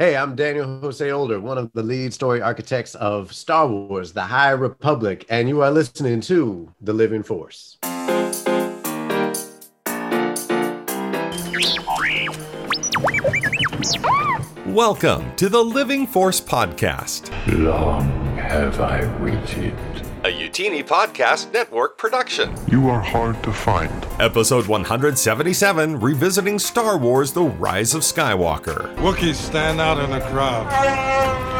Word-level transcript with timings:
Hey, 0.00 0.16
I'm 0.16 0.34
Daniel 0.34 0.80
Jose 0.80 1.10
Older, 1.10 1.38
one 1.40 1.58
of 1.58 1.70
the 1.74 1.82
lead 1.82 2.14
story 2.14 2.40
architects 2.40 2.94
of 2.94 3.34
Star 3.34 3.68
Wars 3.68 4.14
The 4.14 4.22
High 4.22 4.52
Republic, 4.52 5.26
and 5.28 5.46
you 5.46 5.60
are 5.60 5.70
listening 5.70 6.22
to 6.22 6.72
The 6.80 6.94
Living 6.94 7.22
Force. 7.22 7.76
Welcome 14.64 15.36
to 15.36 15.50
the 15.50 15.62
Living 15.62 16.06
Force 16.06 16.40
Podcast, 16.40 17.28
Long 17.62 18.38
have 18.38 18.80
I 18.80 19.04
waited. 19.22 19.74
A 20.50 20.52
Youtini 20.52 20.82
Podcast 20.84 21.52
Network 21.52 21.96
production. 21.96 22.52
You 22.66 22.88
are 22.88 23.00
hard 23.00 23.40
to 23.44 23.52
find. 23.52 23.92
Episode 24.18 24.66
177 24.66 26.00
Revisiting 26.00 26.58
Star 26.58 26.98
Wars 26.98 27.32
The 27.32 27.44
Rise 27.44 27.94
of 27.94 28.02
Skywalker. 28.02 28.92
Wookiees 28.96 29.36
stand 29.36 29.80
out 29.80 29.98
in 30.02 30.10
the 30.10 30.18
crowd. 30.26 30.66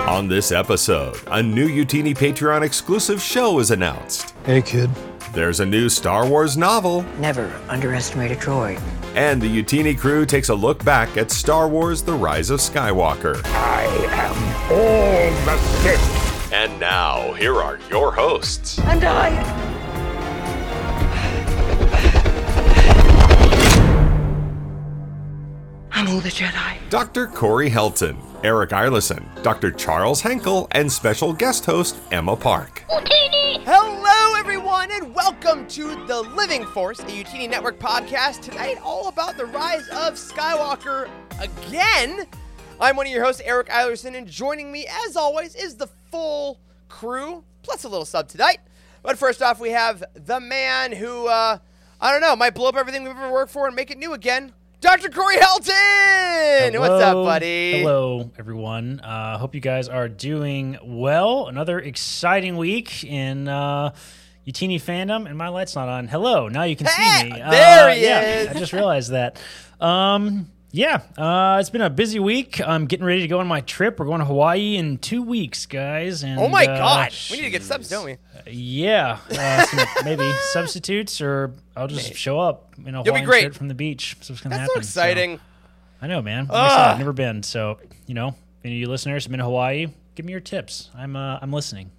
On 0.08 0.26
this 0.26 0.50
episode, 0.50 1.16
a 1.28 1.40
new 1.40 1.68
Youtini 1.68 2.16
Patreon 2.16 2.62
exclusive 2.62 3.22
show 3.22 3.60
is 3.60 3.70
announced. 3.70 4.34
Hey, 4.44 4.60
kid. 4.60 4.90
There's 5.34 5.60
a 5.60 5.66
new 5.66 5.88
Star 5.88 6.26
Wars 6.26 6.56
novel, 6.56 7.02
Never 7.20 7.46
underestimate 7.68 8.32
a 8.32 8.34
droid. 8.36 8.80
and 9.14 9.40
the 9.40 9.62
Youtini 9.62 9.96
crew 9.96 10.26
takes 10.26 10.48
a 10.48 10.54
look 10.54 10.84
back 10.84 11.16
at 11.16 11.30
Star 11.30 11.68
Wars 11.68 12.02
The 12.02 12.14
Rise 12.14 12.50
of 12.50 12.58
Skywalker. 12.58 13.40
I 13.44 13.84
am 14.10 14.72
all 14.72 15.44
the 15.46 15.58
Sith. 15.82 16.29
And 16.52 16.80
now, 16.80 17.32
here 17.34 17.54
are 17.62 17.78
your 17.90 18.10
hosts. 18.10 18.80
And 18.80 19.04
I. 19.04 19.28
I'm 25.92 26.08
all 26.08 26.18
the 26.18 26.28
Jedi. 26.28 26.90
Dr. 26.90 27.28
Corey 27.28 27.70
Helton, 27.70 28.16
Eric 28.42 28.70
Eilerson, 28.70 29.24
Dr. 29.44 29.70
Charles 29.70 30.22
Henkel, 30.22 30.66
and 30.72 30.90
special 30.90 31.32
guest 31.32 31.66
host 31.66 31.96
Emma 32.10 32.34
Park. 32.34 32.84
Hello, 32.88 34.34
everyone, 34.36 34.90
and 34.90 35.14
welcome 35.14 35.68
to 35.68 36.04
The 36.06 36.22
Living 36.34 36.66
Force, 36.66 36.98
a 36.98 37.04
Youtini 37.04 37.48
Network 37.48 37.78
podcast. 37.78 38.40
Tonight, 38.40 38.78
all 38.82 39.06
about 39.06 39.36
the 39.36 39.46
rise 39.46 39.86
of 39.90 40.14
Skywalker 40.14 41.08
again. 41.40 42.26
I'm 42.80 42.96
one 42.96 43.06
of 43.06 43.12
your 43.12 43.22
hosts, 43.24 43.42
Eric 43.44 43.68
Eilerson, 43.68 44.16
and 44.16 44.26
joining 44.26 44.72
me, 44.72 44.86
as 45.06 45.16
always, 45.16 45.54
is 45.54 45.76
the 45.76 45.86
full 46.10 46.58
crew, 46.88 47.44
plus 47.62 47.84
a 47.84 47.88
little 47.88 48.06
sub 48.06 48.28
tonight. 48.28 48.58
But 49.02 49.18
first 49.18 49.42
off, 49.42 49.60
we 49.60 49.70
have 49.70 50.02
the 50.14 50.40
man 50.40 50.92
who, 50.92 51.26
uh, 51.26 51.58
I 52.00 52.12
don't 52.12 52.20
know, 52.22 52.34
might 52.36 52.54
blow 52.54 52.68
up 52.68 52.76
everything 52.76 53.02
we've 53.02 53.12
ever 53.16 53.30
worked 53.30 53.52
for 53.52 53.66
and 53.66 53.76
make 53.76 53.90
it 53.90 53.98
new 53.98 54.14
again, 54.14 54.52
Dr. 54.80 55.10
Corey 55.10 55.36
Helton! 55.36 56.78
What's 56.78 57.02
up, 57.02 57.12
Hello. 57.12 57.24
buddy? 57.24 57.80
Hello, 57.80 58.30
everyone. 58.38 59.00
Uh, 59.00 59.36
hope 59.36 59.54
you 59.54 59.60
guys 59.60 59.88
are 59.88 60.08
doing 60.08 60.78
well. 60.82 61.48
Another 61.48 61.78
exciting 61.78 62.56
week 62.56 63.04
in 63.04 63.46
uh, 63.46 63.90
Youtini 64.46 64.76
fandom, 64.80 65.26
and 65.28 65.36
my 65.36 65.48
light's 65.48 65.76
not 65.76 65.88
on. 65.90 66.08
Hello, 66.08 66.48
now 66.48 66.62
you 66.62 66.76
can 66.76 66.86
Hey, 66.86 67.20
see 67.20 67.30
me. 67.30 67.38
there 67.50 67.90
Uh, 67.90 67.94
he 67.94 68.02
yeah, 68.04 68.20
is. 68.22 68.48
I 68.48 68.52
just 68.54 68.72
realized 68.72 69.10
that. 69.10 69.38
Um, 69.82 70.50
yeah, 70.72 71.02
uh, 71.18 71.58
it's 71.60 71.70
been 71.70 71.80
a 71.80 71.90
busy 71.90 72.20
week. 72.20 72.60
I'm 72.60 72.86
getting 72.86 73.04
ready 73.06 73.22
to 73.22 73.28
go 73.28 73.40
on 73.40 73.46
my 73.46 73.60
trip. 73.60 73.98
We're 73.98 74.06
going 74.06 74.20
to 74.20 74.24
Hawaii 74.24 74.76
in 74.76 74.98
two 74.98 75.22
weeks, 75.22 75.66
guys. 75.66 76.22
And 76.22 76.38
Oh 76.38 76.48
my 76.48 76.64
uh, 76.64 76.78
god, 76.78 77.12
we 77.30 77.38
need 77.38 77.42
to 77.44 77.50
get 77.50 77.62
subs, 77.62 77.88
don't 77.88 78.04
we? 78.04 78.16
Yeah, 78.46 79.18
uh, 79.30 79.64
some, 79.66 79.80
maybe 80.04 80.30
substitutes, 80.52 81.20
or 81.20 81.52
I'll 81.76 81.88
just 81.88 82.14
show 82.14 82.38
up 82.38 82.72
in 82.78 82.94
a 82.94 82.98
You'll 82.98 83.02
be 83.04 83.08
Hawaiian 83.10 83.26
great. 83.26 83.42
shirt 83.42 83.54
from 83.56 83.68
the 83.68 83.74
beach. 83.74 84.16
So 84.20 84.32
it's 84.32 84.40
gonna 84.42 84.56
That's 84.56 84.70
happen. 84.70 84.82
so 84.82 84.88
exciting. 84.88 85.40
I 86.00 86.06
know, 86.06 86.22
man. 86.22 86.46
Like 86.46 86.56
I 86.56 86.68
said, 86.68 86.78
I've 86.92 86.98
never 86.98 87.12
been, 87.12 87.42
so 87.42 87.78
you 88.06 88.14
know, 88.14 88.34
any 88.64 88.74
of 88.76 88.80
you 88.80 88.88
listeners 88.88 89.24
have 89.24 89.30
been 89.30 89.38
to 89.38 89.44
Hawaii, 89.44 89.88
give 90.14 90.24
me 90.24 90.32
your 90.32 90.40
tips. 90.40 90.90
I'm 90.96 91.16
uh, 91.16 91.38
I'm 91.42 91.52
listening. 91.52 91.90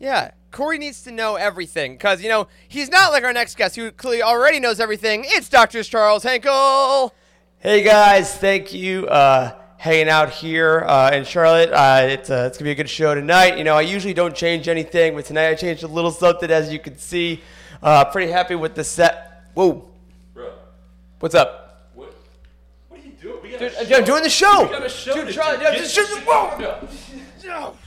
Yeah, 0.00 0.32
Corey 0.50 0.78
needs 0.78 1.02
to 1.04 1.10
know 1.12 1.36
everything 1.36 1.92
because 1.94 2.22
you 2.22 2.28
know 2.28 2.48
he's 2.68 2.88
not 2.90 3.12
like 3.12 3.24
our 3.24 3.32
next 3.32 3.56
guest 3.56 3.76
who 3.76 3.90
clearly 3.92 4.22
already 4.22 4.60
knows 4.60 4.80
everything. 4.80 5.24
It's 5.26 5.48
Dr. 5.48 5.82
Charles 5.84 6.24
Henkel. 6.24 7.14
Hey 7.60 7.82
guys, 7.82 8.36
thank 8.36 8.72
you. 8.72 9.06
Uh, 9.08 9.52
hanging 9.78 10.08
out 10.08 10.30
here 10.30 10.84
uh, 10.86 11.10
in 11.12 11.24
Charlotte. 11.24 11.70
Uh, 11.72 12.02
it's, 12.08 12.30
uh, 12.30 12.44
it's 12.46 12.56
gonna 12.56 12.68
be 12.68 12.70
a 12.70 12.74
good 12.76 12.88
show 12.88 13.14
tonight. 13.16 13.58
You 13.58 13.64
know, 13.64 13.74
I 13.74 13.80
usually 13.80 14.14
don't 14.14 14.34
change 14.34 14.68
anything, 14.68 15.16
but 15.16 15.24
tonight 15.24 15.48
I 15.48 15.54
changed 15.56 15.82
a 15.82 15.88
little 15.88 16.12
something, 16.12 16.50
as 16.52 16.72
you 16.72 16.78
can 16.78 16.96
see. 16.98 17.40
Uh, 17.82 18.04
pretty 18.04 18.30
happy 18.30 18.54
with 18.54 18.76
the 18.76 18.84
set. 18.84 19.50
Whoa, 19.54 19.88
bro, 20.34 20.52
what's 21.18 21.34
up? 21.34 21.90
What 21.94 22.14
What 22.90 23.00
are 23.00 23.04
you 23.04 23.10
doing? 23.20 23.42
We 23.42 23.50
got 23.50 23.58
Dude, 23.58 23.92
I'm 23.92 24.04
doing 24.04 24.22
the 24.22 24.30
show. 24.30 24.68
got 24.68 24.84
a 24.86 24.88
show 24.88 25.14
Dude, 25.14 25.26
do. 25.26 25.32
yeah, 25.34 25.74
just 25.74 25.94
shit- 25.94 26.06
whoa. 26.26 27.74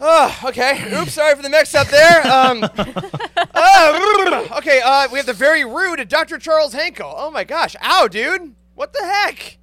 Oh, 0.00 0.40
okay. 0.44 0.94
Oops, 0.94 1.12
sorry 1.12 1.34
for 1.34 1.42
the 1.42 1.50
mix-up 1.50 1.88
there. 1.88 2.24
Um, 2.24 2.62
uh, 2.62 4.46
okay, 4.58 4.80
uh, 4.84 5.08
we 5.10 5.18
have 5.18 5.26
the 5.26 5.32
very 5.32 5.64
rude 5.64 6.08
Dr. 6.08 6.38
Charles 6.38 6.72
Henkel. 6.72 7.12
Oh 7.16 7.32
my 7.32 7.42
gosh, 7.42 7.74
ow, 7.82 8.06
dude, 8.06 8.54
what 8.78 8.92
the 8.92 9.02
heck? 9.02 9.58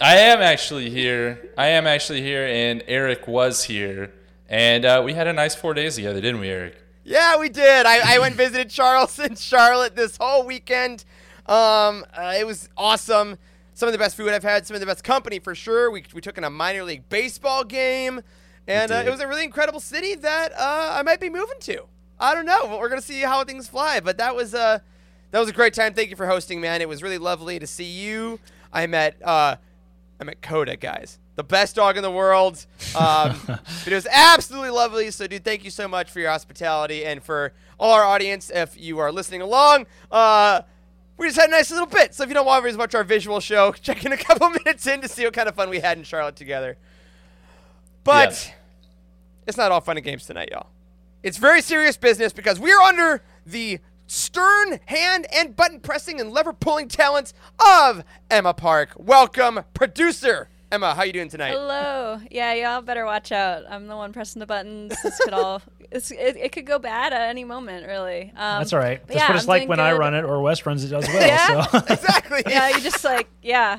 I 0.00 0.16
am 0.16 0.42
actually 0.42 0.90
here. 0.90 1.50
I 1.56 1.68
am 1.68 1.86
actually 1.86 2.20
here, 2.20 2.44
and 2.44 2.82
Eric 2.88 3.28
was 3.28 3.62
here, 3.62 4.12
and 4.48 4.84
uh, 4.84 5.02
we 5.04 5.12
had 5.12 5.28
a 5.28 5.32
nice 5.32 5.54
four 5.54 5.72
days 5.72 5.94
together, 5.94 6.20
didn't 6.20 6.40
we, 6.40 6.48
Eric? 6.48 6.74
Yeah, 7.04 7.38
we 7.38 7.48
did. 7.48 7.86
I, 7.86 8.16
I 8.16 8.18
went 8.18 8.34
visited 8.34 8.70
Charles 8.70 9.20
in 9.20 9.36
Charlotte 9.36 9.94
this 9.94 10.16
whole 10.16 10.44
weekend. 10.44 11.04
Um, 11.46 12.04
uh, 12.12 12.34
it 12.36 12.44
was 12.44 12.68
awesome. 12.76 13.38
Some 13.74 13.88
of 13.88 13.92
the 13.92 13.98
best 13.98 14.16
food 14.16 14.30
I've 14.30 14.42
had. 14.42 14.66
Some 14.66 14.74
of 14.74 14.80
the 14.80 14.86
best 14.86 15.04
company 15.04 15.38
for 15.38 15.54
sure. 15.54 15.92
We, 15.92 16.02
we 16.12 16.20
took 16.20 16.36
in 16.36 16.42
a 16.42 16.50
minor 16.50 16.82
league 16.82 17.08
baseball 17.08 17.62
game, 17.62 18.20
and 18.66 18.90
uh, 18.90 19.04
it 19.06 19.10
was 19.10 19.20
a 19.20 19.28
really 19.28 19.44
incredible 19.44 19.78
city 19.78 20.16
that 20.16 20.52
uh, 20.54 20.88
I 20.92 21.02
might 21.04 21.20
be 21.20 21.30
moving 21.30 21.60
to. 21.60 21.84
I 22.18 22.34
don't 22.34 22.46
know. 22.46 22.78
We're 22.80 22.88
gonna 22.88 23.00
see 23.00 23.20
how 23.20 23.44
things 23.44 23.68
fly. 23.68 24.00
But 24.00 24.18
that 24.18 24.34
was 24.34 24.54
uh, 24.54 24.80
that 25.34 25.40
was 25.40 25.48
a 25.48 25.52
great 25.52 25.74
time. 25.74 25.94
Thank 25.94 26.10
you 26.10 26.16
for 26.16 26.28
hosting, 26.28 26.60
man. 26.60 26.80
It 26.80 26.88
was 26.88 27.02
really 27.02 27.18
lovely 27.18 27.58
to 27.58 27.66
see 27.66 27.82
you. 27.82 28.38
I 28.72 28.86
met 28.86 29.20
uh, 29.20 29.56
I 30.20 30.24
met 30.24 30.40
Coda, 30.40 30.76
guys. 30.76 31.18
The 31.34 31.42
best 31.42 31.74
dog 31.74 31.96
in 31.96 32.04
the 32.04 32.10
world. 32.10 32.64
Um, 32.96 33.36
it 33.84 33.92
was 33.92 34.06
absolutely 34.12 34.70
lovely. 34.70 35.10
So, 35.10 35.26
dude, 35.26 35.42
thank 35.42 35.64
you 35.64 35.70
so 35.70 35.88
much 35.88 36.12
for 36.12 36.20
your 36.20 36.30
hospitality 36.30 37.04
and 37.04 37.20
for 37.20 37.52
all 37.80 37.90
our 37.90 38.04
audience. 38.04 38.48
If 38.54 38.80
you 38.80 39.00
are 39.00 39.10
listening 39.10 39.42
along, 39.42 39.86
uh, 40.12 40.62
we 41.16 41.26
just 41.26 41.36
had 41.36 41.48
a 41.48 41.50
nice 41.50 41.68
little 41.68 41.86
bit. 41.86 42.14
So, 42.14 42.22
if 42.22 42.28
you 42.28 42.34
don't 42.36 42.46
want 42.46 42.64
to 42.64 42.76
watch 42.76 42.94
our 42.94 43.02
visual 43.02 43.40
show, 43.40 43.72
check 43.82 44.04
in 44.04 44.12
a 44.12 44.16
couple 44.16 44.50
minutes 44.64 44.86
in 44.86 45.00
to 45.00 45.08
see 45.08 45.24
what 45.24 45.34
kind 45.34 45.48
of 45.48 45.56
fun 45.56 45.68
we 45.68 45.80
had 45.80 45.98
in 45.98 46.04
Charlotte 46.04 46.36
together. 46.36 46.76
But 48.04 48.54
it's 49.48 49.56
not 49.56 49.72
all 49.72 49.80
fun 49.80 49.96
and 49.96 50.06
games 50.06 50.26
tonight, 50.26 50.50
y'all. 50.52 50.68
It's 51.24 51.38
very 51.38 51.60
serious 51.60 51.96
business 51.96 52.32
because 52.32 52.60
we 52.60 52.70
are 52.70 52.82
under 52.82 53.20
the 53.44 53.80
stern 54.06 54.80
hand 54.86 55.26
and 55.32 55.56
button 55.56 55.80
pressing 55.80 56.20
and 56.20 56.32
lever 56.32 56.52
pulling 56.52 56.88
talents 56.88 57.34
of 57.64 58.04
Emma 58.30 58.54
Park. 58.54 58.90
Welcome, 58.96 59.60
producer 59.74 60.48
Emma. 60.70 60.94
How 60.94 61.04
you 61.04 61.12
doing 61.12 61.28
tonight? 61.28 61.52
Hello. 61.52 62.20
Yeah, 62.30 62.52
y'all 62.54 62.82
better 62.82 63.04
watch 63.04 63.30
out. 63.32 63.62
I'm 63.68 63.86
the 63.86 63.96
one 63.96 64.12
pressing 64.12 64.40
the 64.40 64.46
buttons. 64.46 64.94
This 65.02 65.18
could 65.22 65.32
all. 65.34 65.62
It's, 65.92 66.10
it, 66.10 66.36
it 66.36 66.50
could 66.50 66.66
go 66.66 66.80
bad 66.80 67.12
at 67.12 67.28
any 67.28 67.44
moment, 67.44 67.86
really. 67.86 68.22
Um, 68.34 68.58
That's 68.58 68.72
all 68.72 68.80
right. 68.80 69.06
That's 69.06 69.20
yeah, 69.20 69.28
what 69.28 69.36
it's 69.36 69.44
I'm 69.44 69.48
like 69.48 69.60
doing 69.60 69.68
when 69.68 69.80
I 69.80 69.92
run 69.92 70.14
it 70.14 70.24
or 70.24 70.40
Wes 70.40 70.66
runs 70.66 70.82
it 70.82 70.92
as 70.92 71.06
well. 71.08 71.24
Yeah. 71.24 71.66
So 71.68 71.78
exactly. 71.88 72.42
Yeah, 72.48 72.70
you 72.70 72.80
just 72.80 73.04
like 73.04 73.28
yeah. 73.42 73.78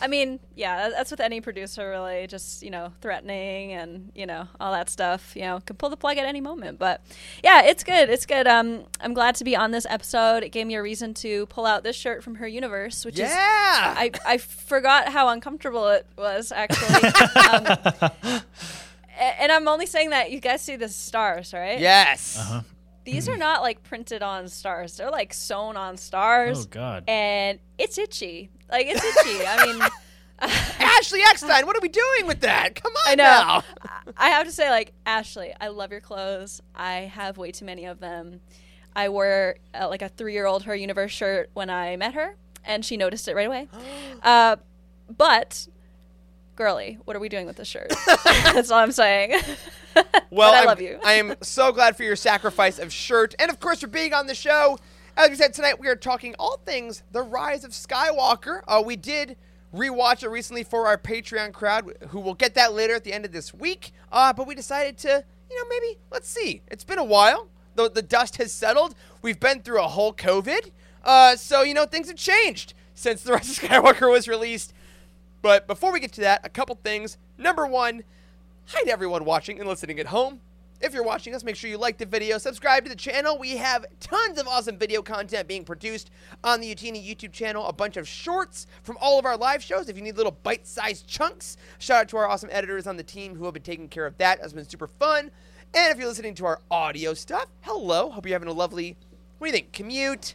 I 0.00 0.06
mean, 0.06 0.40
yeah, 0.54 0.90
that's 0.90 1.10
with 1.10 1.20
any 1.20 1.40
producer, 1.40 1.88
really. 1.88 2.26
Just 2.26 2.62
you 2.62 2.70
know, 2.70 2.92
threatening 3.00 3.72
and 3.72 4.12
you 4.14 4.26
know 4.26 4.48
all 4.58 4.72
that 4.72 4.90
stuff. 4.90 5.32
You 5.34 5.42
know, 5.42 5.60
can 5.60 5.76
pull 5.76 5.90
the 5.90 5.96
plug 5.96 6.18
at 6.18 6.26
any 6.26 6.40
moment. 6.40 6.78
But 6.78 7.02
yeah, 7.42 7.62
it's 7.64 7.84
good. 7.84 8.10
It's 8.10 8.26
good. 8.26 8.46
Um, 8.46 8.84
I'm 9.00 9.14
glad 9.14 9.34
to 9.36 9.44
be 9.44 9.56
on 9.56 9.70
this 9.70 9.86
episode. 9.88 10.42
It 10.42 10.50
gave 10.50 10.66
me 10.66 10.74
a 10.74 10.82
reason 10.82 11.14
to 11.14 11.46
pull 11.46 11.66
out 11.66 11.82
this 11.82 11.96
shirt 11.96 12.22
from 12.22 12.36
her 12.36 12.46
universe, 12.48 13.04
which 13.04 13.14
is 13.14 13.30
Yeah. 13.30 13.34
I, 13.36 14.10
I 14.26 14.38
forgot 14.38 15.08
how 15.08 15.28
uncomfortable 15.28 15.88
it 15.88 16.06
was 16.16 16.52
actually. 16.52 17.08
um, 18.30 18.42
and 19.18 19.52
I'm 19.52 19.68
only 19.68 19.86
saying 19.86 20.10
that 20.10 20.30
you 20.30 20.40
guys 20.40 20.62
see 20.62 20.76
the 20.76 20.88
stars, 20.88 21.52
right? 21.52 21.78
yes. 21.78 22.38
Uh-huh. 22.38 22.62
These 23.04 23.28
are 23.28 23.36
not 23.48 23.62
like 23.62 23.82
printed 23.82 24.22
on 24.22 24.48
stars. 24.48 24.96
They're 24.96 25.10
like 25.10 25.32
sewn 25.34 25.76
on 25.76 25.96
stars. 25.96 26.66
Oh 26.66 26.68
God. 26.70 27.04
And 27.08 27.58
it's 27.78 27.98
itchy. 27.98 28.50
Like 28.70 28.86
it's 28.88 29.04
itchy. 29.04 29.44
I 29.46 29.66
mean, 29.66 29.82
Ashley 30.80 31.20
Eckstein, 31.22 31.66
what 31.66 31.76
are 31.76 31.80
we 31.80 31.88
doing 31.88 32.26
with 32.26 32.40
that? 32.40 32.74
Come 32.82 32.92
on 32.92 33.02
I 33.12 33.14
know. 33.14 33.24
now. 33.24 33.64
I 34.16 34.28
have 34.30 34.46
to 34.46 34.52
say, 34.52 34.70
like 34.70 34.92
Ashley, 35.06 35.52
I 35.60 35.68
love 35.68 35.90
your 35.90 36.00
clothes. 36.00 36.60
I 36.74 37.10
have 37.14 37.36
way 37.38 37.50
too 37.52 37.64
many 37.64 37.84
of 37.86 38.00
them. 38.00 38.40
I 38.96 39.08
wore 39.08 39.56
uh, 39.74 39.88
like 39.88 40.02
a 40.02 40.08
three-year-old 40.08 40.64
her 40.64 40.74
universe 40.74 41.12
shirt 41.12 41.50
when 41.54 41.70
I 41.70 41.96
met 41.96 42.14
her, 42.14 42.36
and 42.64 42.84
she 42.84 42.96
noticed 42.96 43.28
it 43.28 43.36
right 43.36 43.46
away. 43.46 43.68
uh, 44.22 44.56
but, 45.16 45.68
girly, 46.56 46.98
what 47.04 47.16
are 47.16 47.20
we 47.20 47.28
doing 47.28 47.46
with 47.46 47.56
this 47.56 47.68
shirt? 47.68 47.92
That's 48.24 48.70
all 48.70 48.78
I'm 48.78 48.92
saying. 48.92 49.34
Well, 50.30 50.52
I 50.54 50.58
I'm- 50.58 50.66
love 50.66 50.80
you. 50.80 51.00
I 51.04 51.14
am 51.14 51.34
so 51.42 51.72
glad 51.72 51.96
for 51.96 52.04
your 52.04 52.14
sacrifice 52.14 52.78
of 52.78 52.92
shirt, 52.92 53.34
and 53.40 53.50
of 53.50 53.58
course 53.58 53.80
for 53.80 53.88
being 53.88 54.14
on 54.14 54.28
the 54.28 54.36
show. 54.36 54.78
As 55.20 55.28
we 55.28 55.36
said 55.36 55.52
tonight, 55.52 55.78
we 55.78 55.86
are 55.86 55.96
talking 55.96 56.34
all 56.38 56.56
things 56.64 57.02
the 57.12 57.20
rise 57.20 57.62
of 57.62 57.72
Skywalker. 57.72 58.62
Uh, 58.66 58.82
we 58.82 58.96
did 58.96 59.36
rewatch 59.70 60.22
it 60.22 60.30
recently 60.30 60.64
for 60.64 60.86
our 60.86 60.96
Patreon 60.96 61.52
crowd, 61.52 61.92
who 62.08 62.20
will 62.20 62.32
get 62.32 62.54
that 62.54 62.72
later 62.72 62.94
at 62.94 63.04
the 63.04 63.12
end 63.12 63.26
of 63.26 63.30
this 63.30 63.52
week. 63.52 63.92
Uh, 64.10 64.32
but 64.32 64.46
we 64.46 64.54
decided 64.54 64.96
to, 64.96 65.22
you 65.50 65.56
know, 65.58 65.68
maybe 65.68 65.98
let's 66.10 66.26
see. 66.26 66.62
It's 66.68 66.84
been 66.84 66.98
a 66.98 67.04
while. 67.04 67.48
The 67.74 67.90
the 67.90 68.00
dust 68.00 68.38
has 68.38 68.50
settled. 68.50 68.94
We've 69.20 69.38
been 69.38 69.60
through 69.60 69.82
a 69.82 69.88
whole 69.88 70.14
COVID. 70.14 70.70
Uh, 71.04 71.36
so 71.36 71.60
you 71.60 71.74
know 71.74 71.84
things 71.84 72.08
have 72.08 72.16
changed 72.16 72.72
since 72.94 73.22
the 73.22 73.32
Rise 73.34 73.50
of 73.50 73.62
Skywalker 73.62 74.10
was 74.10 74.26
released. 74.26 74.72
But 75.42 75.66
before 75.66 75.92
we 75.92 76.00
get 76.00 76.12
to 76.12 76.22
that, 76.22 76.40
a 76.44 76.48
couple 76.48 76.78
things. 76.82 77.18
Number 77.36 77.66
one, 77.66 78.04
hi 78.68 78.84
to 78.84 78.90
everyone 78.90 79.26
watching 79.26 79.60
and 79.60 79.68
listening 79.68 80.00
at 80.00 80.06
home. 80.06 80.40
If 80.80 80.94
you're 80.94 81.02
watching 81.02 81.34
us, 81.34 81.44
make 81.44 81.56
sure 81.56 81.68
you 81.68 81.76
like 81.76 81.98
the 81.98 82.06
video, 82.06 82.38
subscribe 82.38 82.84
to 82.84 82.88
the 82.88 82.96
channel. 82.96 83.36
We 83.36 83.58
have 83.58 83.84
tons 84.00 84.38
of 84.38 84.48
awesome 84.48 84.78
video 84.78 85.02
content 85.02 85.46
being 85.46 85.62
produced 85.62 86.10
on 86.42 86.60
the 86.60 86.74
Youtini 86.74 87.06
YouTube 87.06 87.32
channel, 87.32 87.66
a 87.66 87.72
bunch 87.72 87.98
of 87.98 88.08
shorts 88.08 88.66
from 88.82 88.96
all 88.98 89.18
of 89.18 89.26
our 89.26 89.36
live 89.36 89.62
shows. 89.62 89.90
If 89.90 89.96
you 89.96 90.02
need 90.02 90.16
little 90.16 90.38
bite 90.42 90.66
sized 90.66 91.06
chunks, 91.06 91.58
shout 91.78 92.00
out 92.00 92.08
to 92.08 92.16
our 92.16 92.26
awesome 92.26 92.48
editors 92.50 92.86
on 92.86 92.96
the 92.96 93.02
team 93.02 93.36
who 93.36 93.44
have 93.44 93.52
been 93.52 93.62
taking 93.62 93.88
care 93.88 94.06
of 94.06 94.16
that. 94.18 94.40
It's 94.42 94.54
been 94.54 94.66
super 94.66 94.86
fun. 94.86 95.30
And 95.74 95.92
if 95.92 95.98
you're 95.98 96.08
listening 96.08 96.34
to 96.36 96.46
our 96.46 96.60
audio 96.70 97.12
stuff, 97.12 97.48
hello. 97.60 98.08
Hope 98.08 98.24
you're 98.24 98.34
having 98.34 98.48
a 98.48 98.52
lovely, 98.52 98.96
what 99.36 99.48
do 99.48 99.50
you 99.50 99.52
think, 99.52 99.72
commute, 99.72 100.34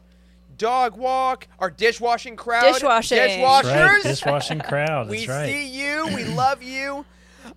dog 0.60 0.96
walk, 0.96 1.48
our 1.58 1.72
dishwashing 1.72 2.36
crowd. 2.36 2.72
Dishwashing. 2.72 3.18
Dishwashers. 3.18 3.64
Right, 3.64 4.04
dishwashing 4.04 4.60
crowd. 4.60 5.08
That's 5.08 5.22
we 5.22 5.28
right. 5.28 5.48
see 5.48 5.68
you. 5.70 6.08
We 6.14 6.24
love 6.24 6.62
you. 6.62 7.04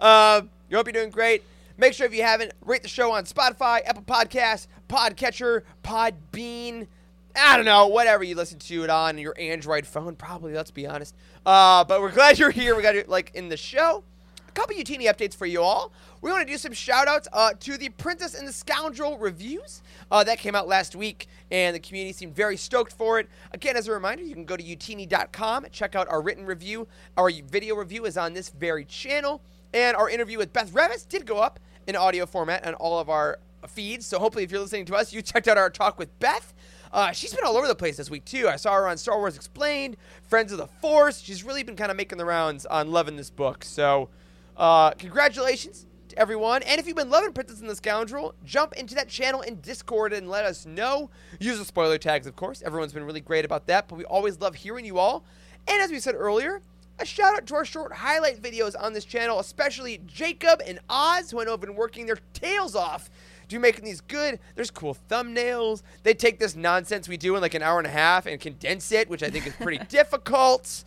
Uh, 0.01 0.41
we 0.71 0.77
hope 0.77 0.87
you're 0.87 0.93
doing 0.93 1.11
great. 1.11 1.43
Make 1.81 1.95
sure 1.95 2.07
if 2.07 2.15
you 2.15 2.23
haven't, 2.23 2.53
rate 2.65 2.83
the 2.83 2.89
show 2.89 3.13
on 3.13 3.25
Spotify, 3.25 3.81
Apple 3.87 4.03
Podcasts, 4.03 4.67
Podcatcher, 4.89 5.63
Podbean. 5.85 6.89
I 7.37 7.57
don't 7.57 7.67
know, 7.67 7.87
whatever 7.87 8.25
you 8.25 8.35
listen 8.35 8.59
to 8.59 8.83
it 8.83 8.91
on 8.91 9.17
your 9.17 9.33
Android 9.39 9.87
phone, 9.87 10.17
probably. 10.17 10.55
Let's 10.55 10.73
be 10.73 10.89
honest. 10.89 11.15
Uh, 11.47 11.85
but 11.85 12.01
we're 12.01 12.11
glad 12.13 12.37
you're 12.37 12.51
here. 12.51 12.75
We 12.75 12.83
got 12.83 12.97
it 12.97 13.09
like 13.09 13.31
in 13.35 13.49
the 13.49 13.57
show. 13.57 14.03
A 14.49 14.51
couple 14.53 14.75
Youtini 14.75 15.03
updates 15.03 15.37
for 15.37 15.47
you 15.47 15.63
all. 15.63 15.93
We 16.21 16.33
want 16.33 16.45
to 16.45 16.53
do 16.53 16.59
some 16.59 16.73
shout 16.73 17.07
outs 17.07 17.29
uh, 17.33 17.53
to 17.61 17.79
the 17.79 17.91
Princess 17.91 18.35
and 18.35 18.49
the 18.49 18.53
Scoundrel 18.53 19.17
reviews. 19.17 19.81
Uh, 20.11 20.25
that 20.25 20.39
came 20.39 20.57
out 20.57 20.67
last 20.67 20.97
week, 20.97 21.29
and 21.53 21.77
the 21.77 21.81
community 21.81 22.13
seemed 22.13 22.35
very 22.35 22.57
stoked 22.57 22.93
for 22.93 23.21
it. 23.21 23.29
Again, 23.53 23.77
as 23.77 23.87
a 23.87 23.93
reminder, 23.93 24.25
you 24.25 24.35
can 24.35 24.45
go 24.45 24.57
to 24.57 24.65
youtini.com, 24.65 25.67
check 25.71 25.95
out 25.95 26.09
our 26.09 26.21
written 26.21 26.45
review. 26.45 26.89
Our 27.17 27.31
video 27.31 27.77
review 27.77 28.05
is 28.05 28.17
on 28.17 28.33
this 28.33 28.49
very 28.49 28.85
channel. 28.85 29.43
And 29.75 29.97
our 29.97 30.09
interview 30.09 30.39
with 30.39 30.53
Beth 30.53 30.73
Revis 30.73 31.09
did 31.09 31.27
go 31.27 31.39
up 31.39 31.61
in 31.87 31.97
audio 31.97 32.27
format 32.27 32.67
on 32.67 32.75
all 32.75 32.99
of 32.99 33.09
our 33.09 33.39
feeds. 33.67 34.07
So 34.07 34.19
hopefully, 34.19 34.45
if 34.45 34.51
you're 34.51 34.61
listening 34.61 34.85
to 34.87 34.95
us, 34.95 35.13
you 35.13 35.23
checked 35.23 35.49
out 35.49 35.59
our 35.59 35.71
talk 35.71 35.99
with 35.99 36.17
Beth. 36.21 36.55
Uh, 36.93 37.13
she's 37.13 37.35
been 37.35 37.45
all 37.45 37.57
over 37.57 37.69
the 37.69 37.75
place 37.75 37.97
this 37.97 38.11
week 38.11 38.25
too. 38.25 38.49
I 38.49 38.57
saw 38.57 38.75
her 38.75 38.89
on 38.89 38.97
Star 38.97 39.19
Wars 39.19 39.37
Explained, 39.37 39.97
Friends 40.23 40.53
of 40.53 40.59
the 40.59 40.67
Force. 40.67 41.21
She's 41.21 41.45
really 41.45 41.63
been 41.63 41.77
kind 41.77 41.91
of 41.91 41.97
making 41.97 42.19
the 42.19 42.25
rounds 42.25 42.65
on 42.67 42.91
loving 42.91 43.17
this 43.17 43.31
book. 43.31 43.65
So, 43.65 44.09
uh, 44.57 44.93
congratulations 44.93 45.87
to 46.09 46.19
everyone. 46.19 46.63
And 46.63 46.81
if 46.81 46.87
you've 46.87 46.97
been 46.97 47.11
loving 47.11 47.33
Princess 47.33 47.61
and 47.61 47.69
the 47.69 47.77
Scoundrel, 47.77 48.35
jump 48.45 48.73
into 48.75 48.95
that 48.95 49.09
channel 49.09 49.43
in 49.43 49.61
Discord 49.61 50.13
and 50.15 50.31
let 50.31 50.45
us 50.45 50.65
know. 50.65 51.11
Use 51.39 51.59
the 51.59 51.65
spoiler 51.65 51.99
tags, 51.99 52.27
of 52.27 52.37
course. 52.37 52.63
Everyone's 52.63 52.93
been 52.95 53.05
really 53.05 53.21
great 53.21 53.45
about 53.45 53.67
that, 53.67 53.89
but 53.89 53.97
we 53.97 54.05
always 54.05 54.41
love 54.41 54.55
hearing 54.55 54.87
you 54.87 54.99
all. 54.99 55.25
And 55.67 55.83
as 55.83 55.91
we 55.91 56.01
said 56.01 56.15
earlier, 56.15 56.63
a 56.99 57.05
shout 57.05 57.35
out 57.35 57.47
to 57.47 57.55
our 57.55 57.65
short 57.65 57.93
highlight 57.93 58.43
videos 58.43 58.75
on 58.79 58.93
this 58.93 59.05
channel, 59.05 59.39
especially 59.39 60.01
Jacob 60.07 60.61
and 60.67 60.81
Oz, 60.89 61.31
who 61.31 61.41
I 61.41 61.45
know 61.45 61.53
have 61.53 61.61
been 61.61 61.77
working 61.77 62.07
their 62.07 62.19
tails 62.33 62.75
off 62.75 63.11
to 63.49 63.59
making 63.59 63.85
these 63.85 64.01
good. 64.01 64.39
There's 64.55 64.71
cool 64.71 64.97
thumbnails. 65.09 65.83
They 66.03 66.15
take 66.15 66.39
this 66.39 66.55
nonsense 66.55 67.09
we 67.09 67.17
do 67.17 67.35
in 67.35 67.41
like 67.41 67.55
an 67.55 67.63
hour 67.63 67.79
and 67.79 67.87
a 67.87 67.91
half 67.91 68.27
and 68.27 68.41
condense 68.41 68.93
it, 68.93 69.09
which 69.09 69.23
I 69.23 69.31
think 69.31 69.47
is 69.47 69.55
pretty 69.55 69.85
difficult. 69.89 70.85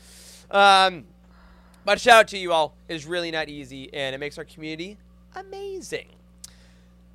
Um, 0.50 1.06
but 1.86 2.00
shout 2.00 2.20
out 2.20 2.28
to 2.30 2.38
you 2.38 2.54
all. 2.54 2.76
It 2.88 2.96
is 2.96 3.06
really 3.06 3.32
not 3.32 3.50
easy, 3.50 3.92
and 3.94 4.14
it 4.14 4.20
makes 4.20 4.38
our 4.38 4.46
community 4.46 4.98
amazing. 5.36 6.08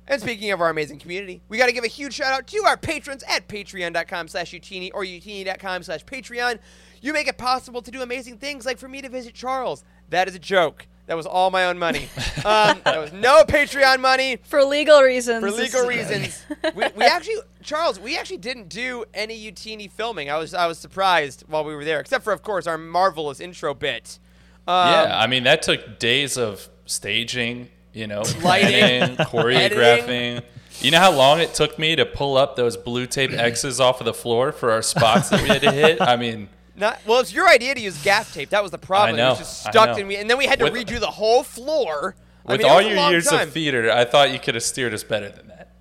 And 0.07 0.21
speaking 0.21 0.51
of 0.51 0.61
our 0.61 0.69
amazing 0.69 0.99
community, 0.99 1.41
we 1.49 1.57
got 1.57 1.65
to 1.65 1.73
give 1.73 1.83
a 1.83 1.87
huge 1.87 2.13
shout 2.13 2.31
out 2.31 2.47
to 2.47 2.63
our 2.65 2.77
patrons 2.77 3.23
at 3.27 3.47
patreon.com 3.47 4.27
slash 4.29 4.51
youtini 4.51 4.89
or 4.93 5.03
youtini.com 5.03 5.83
slash 5.83 6.05
patreon. 6.05 6.59
You 7.01 7.11
make 7.13 7.27
it 7.27 7.37
possible 7.37 7.81
to 7.81 7.91
do 7.91 8.01
amazing 8.01 8.37
things 8.37 8.65
like 8.65 8.77
for 8.77 8.87
me 8.87 9.01
to 9.01 9.09
visit 9.09 9.33
Charles. 9.33 9.83
That 10.09 10.27
is 10.29 10.35
a 10.35 10.39
joke. 10.39 10.87
That 11.07 11.15
was 11.15 11.25
all 11.25 11.51
my 11.51 11.65
own 11.65 11.77
money. 11.77 12.09
Um, 12.45 12.79
that 12.85 12.99
was 12.99 13.11
no 13.11 13.43
Patreon 13.43 13.99
money 13.99 14.37
For 14.43 14.63
legal 14.63 15.01
reasons. 15.01 15.43
for 15.43 15.51
legal 15.51 15.85
reasons. 15.87 16.45
we, 16.75 16.85
we 16.95 17.03
actually, 17.03 17.37
Charles, 17.61 17.99
we 17.99 18.15
actually 18.17 18.37
didn't 18.37 18.69
do 18.69 19.03
any 19.13 19.37
Youtini 19.37 19.91
filming. 19.91 20.29
I 20.29 20.37
was 20.37 20.53
I 20.53 20.65
was 20.67 20.77
surprised 20.77 21.43
while 21.47 21.65
we 21.65 21.75
were 21.75 21.83
there, 21.83 21.99
except 21.99 22.23
for 22.23 22.31
of 22.31 22.43
course 22.43 22.65
our 22.65 22.77
marvelous 22.77 23.41
intro 23.41 23.73
bit. 23.73 24.19
Um, 24.65 24.75
yeah, 24.93 25.19
I 25.19 25.27
mean 25.27 25.43
that 25.43 25.61
took 25.63 25.99
days 25.99 26.37
of 26.37 26.69
staging, 26.85 27.67
you 27.97 28.07
know, 28.07 28.21
Lighting, 28.43 29.15
planning, 29.15 29.17
choreographing. 29.17 30.43
You 30.79 30.91
know 30.91 30.99
how 30.99 31.11
long 31.11 31.39
it 31.39 31.53
took 31.55 31.79
me 31.79 31.95
to 31.95 32.05
pull 32.05 32.37
up 32.37 32.55
those 32.55 32.77
blue 32.77 33.07
tape 33.07 33.31
X's 33.33 33.79
off 33.79 33.99
of 33.99 34.05
the 34.05 34.13
floor 34.13 34.51
for 34.51 34.71
our 34.71 34.81
spots 34.83 35.29
that 35.29 35.41
we 35.41 35.47
had 35.47 35.61
to 35.61 35.71
hit? 35.71 35.99
I 35.99 36.15
mean, 36.15 36.49
Not, 36.75 36.99
well, 37.07 37.19
it's 37.19 37.33
your 37.33 37.47
idea 37.47 37.73
to 37.73 37.81
use 37.81 38.01
gaff 38.03 38.33
tape. 38.33 38.49
That 38.49 38.61
was 38.61 38.71
the 38.71 38.77
problem. 38.77 39.15
I 39.15 39.17
know, 39.17 39.27
It 39.27 39.29
was 39.31 39.39
just 39.39 39.67
I 39.67 39.71
stuck 39.71 39.97
in 39.97 40.07
me, 40.07 40.17
and 40.17 40.29
then 40.29 40.37
we 40.37 40.45
had 40.45 40.59
to 40.59 40.65
With- 40.65 40.73
redo 40.73 40.99
the 40.99 41.07
whole 41.11 41.43
floor. 41.43 42.15
I 42.45 42.51
with 42.53 42.61
mean, 42.61 42.69
all 42.69 42.81
your 42.81 43.09
years 43.09 43.27
time. 43.27 43.47
of 43.47 43.53
theater, 43.53 43.91
I 43.91 44.05
thought 44.05 44.31
you 44.31 44.39
could 44.39 44.55
have 44.55 44.63
steered 44.63 44.93
us 44.93 45.03
better 45.03 45.29
than 45.29 45.47
that. 45.47 45.73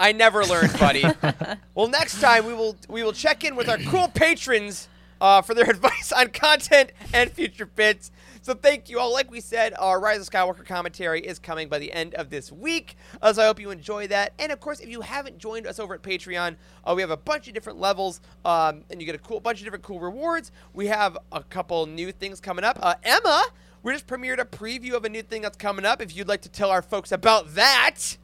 I 0.00 0.12
never 0.12 0.44
learned, 0.44 0.78
buddy. 0.78 1.04
well, 1.74 1.88
next 1.88 2.20
time 2.20 2.46
we 2.46 2.54
will 2.54 2.76
we 2.88 3.02
will 3.02 3.12
check 3.12 3.44
in 3.44 3.54
with 3.56 3.68
our 3.68 3.78
cool 3.78 4.08
patrons 4.08 4.88
uh, 5.20 5.42
for 5.42 5.54
their 5.54 5.68
advice 5.70 6.12
on 6.12 6.28
content 6.28 6.90
and 7.12 7.30
future 7.30 7.66
bits. 7.66 8.10
So 8.48 8.54
thank 8.54 8.88
you 8.88 8.98
all. 8.98 9.12
Like 9.12 9.30
we 9.30 9.42
said, 9.42 9.74
our 9.78 10.00
Rise 10.00 10.22
of 10.22 10.30
Skywalker 10.30 10.64
commentary 10.64 11.20
is 11.20 11.38
coming 11.38 11.68
by 11.68 11.78
the 11.78 11.92
end 11.92 12.14
of 12.14 12.30
this 12.30 12.50
week. 12.50 12.96
Uh, 13.20 13.30
so 13.30 13.42
I 13.42 13.44
hope 13.44 13.60
you 13.60 13.70
enjoy 13.70 14.06
that. 14.06 14.32
And 14.38 14.50
of 14.50 14.58
course, 14.58 14.80
if 14.80 14.88
you 14.88 15.02
haven't 15.02 15.36
joined 15.36 15.66
us 15.66 15.78
over 15.78 15.92
at 15.92 16.00
Patreon, 16.00 16.56
uh, 16.86 16.94
we 16.96 17.02
have 17.02 17.10
a 17.10 17.16
bunch 17.18 17.46
of 17.48 17.52
different 17.52 17.78
levels, 17.78 18.22
um, 18.46 18.84
and 18.88 19.02
you 19.02 19.04
get 19.06 19.14
a 19.14 19.18
cool 19.18 19.38
bunch 19.40 19.58
of 19.60 19.64
different 19.64 19.84
cool 19.84 20.00
rewards. 20.00 20.50
We 20.72 20.86
have 20.86 21.18
a 21.30 21.42
couple 21.42 21.84
new 21.84 22.10
things 22.10 22.40
coming 22.40 22.64
up. 22.64 22.78
Uh, 22.80 22.94
Emma, 23.02 23.44
we 23.82 23.92
just 23.92 24.06
premiered 24.06 24.38
a 24.38 24.46
preview 24.46 24.94
of 24.94 25.04
a 25.04 25.10
new 25.10 25.20
thing 25.20 25.42
that's 25.42 25.58
coming 25.58 25.84
up. 25.84 26.00
If 26.00 26.16
you'd 26.16 26.26
like 26.28 26.40
to 26.40 26.48
tell 26.48 26.70
our 26.70 26.80
folks 26.80 27.12
about 27.12 27.54
that, 27.54 28.16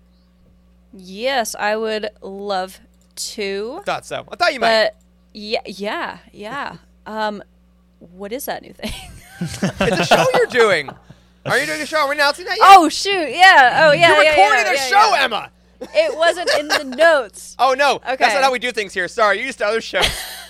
Yes, 0.94 1.54
I 1.54 1.76
would 1.76 2.08
love 2.22 2.80
to. 3.16 3.82
thought 3.84 4.06
so. 4.06 4.24
I 4.32 4.36
thought 4.36 4.54
you 4.54 4.60
might. 4.60 4.92
Yeah, 5.34 5.60
yeah, 5.66 6.18
yeah. 6.32 6.78
Um, 7.06 7.42
what 7.98 8.32
is 8.32 8.46
that 8.46 8.62
new 8.62 8.72
thing? 8.72 8.90
It's 9.40 9.62
a 9.62 10.04
show 10.04 10.24
you're 10.34 10.46
doing. 10.46 10.90
Are 11.46 11.58
you 11.58 11.66
doing 11.66 11.80
a 11.80 11.86
show? 11.86 11.98
Are 11.98 12.08
we 12.08 12.14
announcing 12.14 12.46
that 12.46 12.56
yet? 12.56 12.66
oh 12.70 12.88
shoot, 12.88 13.30
yeah. 13.30 13.86
Oh 13.86 13.92
yeah. 13.92 14.16
you 14.16 14.22
yeah, 14.24 14.30
recorded 14.30 14.64
yeah, 14.64 14.70
a 14.70 14.74
yeah, 14.74 14.88
show. 14.88 15.14
Emma. 15.16 15.50
It 15.80 16.16
wasn't 16.16 16.50
in 16.58 16.68
the 16.68 16.84
notes. 16.96 17.56
Oh 17.64 17.74
no, 17.74 17.96
Okay. 17.96 18.16
that's 18.18 18.34
not 18.34 18.42
how 18.42 18.52
we 18.52 18.58
do 18.58 18.72
things 18.72 18.92
here. 18.94 19.06
Sorry, 19.08 19.38
you 19.38 19.44
used 19.46 19.58
to 19.58 19.66
other 19.66 19.80
shows. 19.80 20.04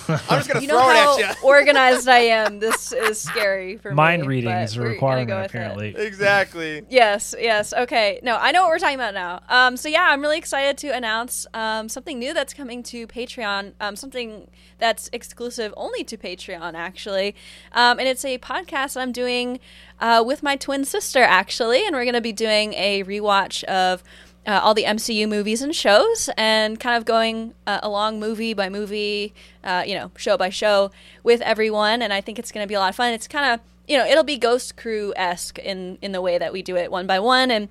I'm 0.08 0.18
just 0.38 0.48
gonna 0.48 0.60
You 0.60 0.68
know 0.68 0.80
throw 0.80 0.90
it 0.90 0.96
how 0.96 1.18
at 1.20 1.36
you. 1.36 1.42
organized 1.44 2.08
I 2.08 2.18
am. 2.18 2.58
This 2.60 2.92
is 2.92 3.20
scary 3.20 3.76
for 3.78 3.90
me. 3.90 3.94
Mind 3.94 4.26
reading 4.26 4.50
is 4.50 4.76
a 4.76 4.80
we're 4.80 4.84
gonna 4.84 4.94
requirement, 4.94 5.28
go 5.28 5.36
with 5.36 5.44
it. 5.44 5.48
apparently. 5.50 5.96
exactly. 5.96 6.82
Yes, 6.90 7.34
yes. 7.38 7.72
Okay. 7.72 8.20
No, 8.22 8.36
I 8.36 8.52
know 8.52 8.62
what 8.62 8.68
we're 8.70 8.78
talking 8.78 8.94
about 8.96 9.14
now. 9.14 9.40
Um, 9.48 9.76
so 9.76 9.88
yeah, 9.88 10.06
I'm 10.10 10.20
really 10.20 10.38
excited 10.38 10.76
to 10.78 10.88
announce 10.90 11.46
um, 11.54 11.88
something 11.88 12.18
new 12.18 12.32
that's 12.34 12.54
coming 12.54 12.82
to 12.84 13.06
Patreon. 13.06 13.72
Um, 13.80 13.96
something 13.96 14.48
that's 14.78 15.08
exclusive 15.12 15.72
only 15.76 16.04
to 16.04 16.16
Patreon, 16.16 16.74
actually. 16.74 17.34
Um, 17.72 17.98
and 17.98 18.06
it's 18.08 18.24
a 18.24 18.38
podcast 18.38 19.00
I'm 19.00 19.12
doing 19.12 19.58
uh, 20.00 20.22
with 20.26 20.42
my 20.42 20.56
twin 20.56 20.84
sister, 20.84 21.22
actually. 21.22 21.86
And 21.86 21.94
we're 21.94 22.04
going 22.04 22.14
to 22.14 22.20
be 22.20 22.32
doing 22.32 22.74
a 22.74 23.02
rewatch 23.04 23.64
of 23.64 24.02
uh, 24.46 24.60
all 24.62 24.74
the 24.74 24.84
MCU 24.84 25.28
movies 25.28 25.62
and 25.62 25.74
shows, 25.74 26.30
and 26.36 26.78
kind 26.78 26.96
of 26.96 27.04
going 27.04 27.54
uh, 27.66 27.80
along 27.82 28.20
movie 28.20 28.54
by 28.54 28.68
movie, 28.68 29.34
uh, 29.62 29.84
you 29.86 29.94
know, 29.94 30.10
show 30.16 30.36
by 30.36 30.50
show 30.50 30.90
with 31.22 31.40
everyone. 31.42 32.02
And 32.02 32.12
I 32.12 32.20
think 32.20 32.38
it's 32.38 32.52
going 32.52 32.64
to 32.64 32.68
be 32.68 32.74
a 32.74 32.80
lot 32.80 32.90
of 32.90 32.96
fun. 32.96 33.12
It's 33.12 33.28
kind 33.28 33.52
of 33.52 33.60
you 33.86 33.98
know, 33.98 34.06
it'll 34.06 34.24
be 34.24 34.38
Ghost 34.38 34.76
Crew 34.76 35.12
esque 35.16 35.58
in 35.58 35.98
in 36.00 36.12
the 36.12 36.22
way 36.22 36.38
that 36.38 36.52
we 36.52 36.62
do 36.62 36.76
it 36.76 36.90
one 36.90 37.06
by 37.06 37.18
one, 37.18 37.50
and 37.50 37.68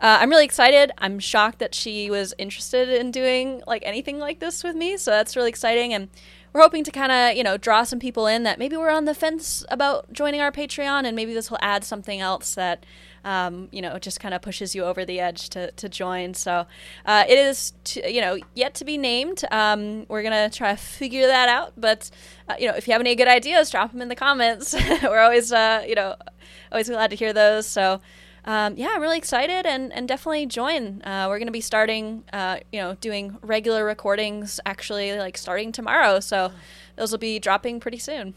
uh, 0.00 0.18
I'm 0.20 0.30
really 0.30 0.44
excited. 0.44 0.92
I'm 0.98 1.18
shocked 1.18 1.58
that 1.58 1.74
she 1.74 2.10
was 2.10 2.34
interested 2.38 2.88
in 2.88 3.10
doing 3.10 3.62
like 3.66 3.82
anything 3.84 4.18
like 4.18 4.38
this 4.38 4.62
with 4.62 4.76
me, 4.76 4.96
so 4.96 5.10
that's 5.10 5.34
really 5.34 5.48
exciting. 5.48 5.92
And 5.92 6.08
we're 6.52 6.62
hoping 6.62 6.84
to 6.84 6.90
kind 6.90 7.10
of 7.10 7.36
you 7.36 7.42
know 7.42 7.56
draw 7.56 7.82
some 7.82 7.98
people 7.98 8.26
in 8.26 8.44
that 8.44 8.58
maybe 8.58 8.76
we're 8.76 8.90
on 8.90 9.06
the 9.06 9.14
fence 9.14 9.64
about 9.68 10.12
joining 10.12 10.40
our 10.40 10.52
Patreon, 10.52 11.04
and 11.04 11.16
maybe 11.16 11.34
this 11.34 11.50
will 11.50 11.58
add 11.60 11.84
something 11.84 12.20
else 12.20 12.54
that. 12.54 12.84
Um, 13.26 13.68
you 13.72 13.82
know, 13.82 13.98
just 13.98 14.20
kind 14.20 14.32
of 14.32 14.40
pushes 14.40 14.74
you 14.74 14.84
over 14.84 15.04
the 15.04 15.20
edge 15.20 15.50
to, 15.50 15.70
to 15.72 15.88
join. 15.88 16.32
So 16.32 16.66
uh, 17.04 17.24
it 17.28 17.38
is, 17.38 17.72
to, 17.84 18.10
you 18.10 18.20
know, 18.20 18.38
yet 18.54 18.74
to 18.76 18.84
be 18.84 18.96
named. 18.96 19.44
Um, 19.50 20.06
we're 20.08 20.22
gonna 20.22 20.48
try 20.48 20.70
to 20.70 20.76
figure 20.76 21.26
that 21.26 21.48
out. 21.48 21.72
But 21.76 22.10
uh, 22.48 22.54
you 22.58 22.68
know, 22.68 22.74
if 22.74 22.86
you 22.86 22.92
have 22.92 23.00
any 23.00 23.14
good 23.16 23.28
ideas, 23.28 23.70
drop 23.70 23.92
them 23.92 24.00
in 24.00 24.08
the 24.08 24.16
comments. 24.16 24.74
we're 25.02 25.18
always, 25.18 25.52
uh, 25.52 25.84
you 25.86 25.94
know, 25.94 26.14
always 26.70 26.88
glad 26.88 27.10
to 27.10 27.16
hear 27.16 27.32
those. 27.32 27.66
So 27.66 28.00
um, 28.46 28.74
yeah, 28.76 28.92
I'm 28.94 29.02
really 29.02 29.18
excited 29.18 29.66
and, 29.66 29.92
and 29.92 30.06
definitely 30.06 30.46
join. 30.46 31.02
Uh, 31.02 31.26
we're 31.28 31.38
going 31.38 31.48
to 31.48 31.52
be 31.52 31.60
starting, 31.60 32.22
uh, 32.32 32.58
you 32.70 32.80
know, 32.80 32.94
doing 33.00 33.38
regular 33.42 33.84
recordings 33.84 34.60
actually 34.64 35.18
like 35.18 35.36
starting 35.36 35.72
tomorrow. 35.72 36.20
So 36.20 36.52
those 36.94 37.10
will 37.10 37.18
be 37.18 37.40
dropping 37.40 37.80
pretty 37.80 37.98
soon. 37.98 38.34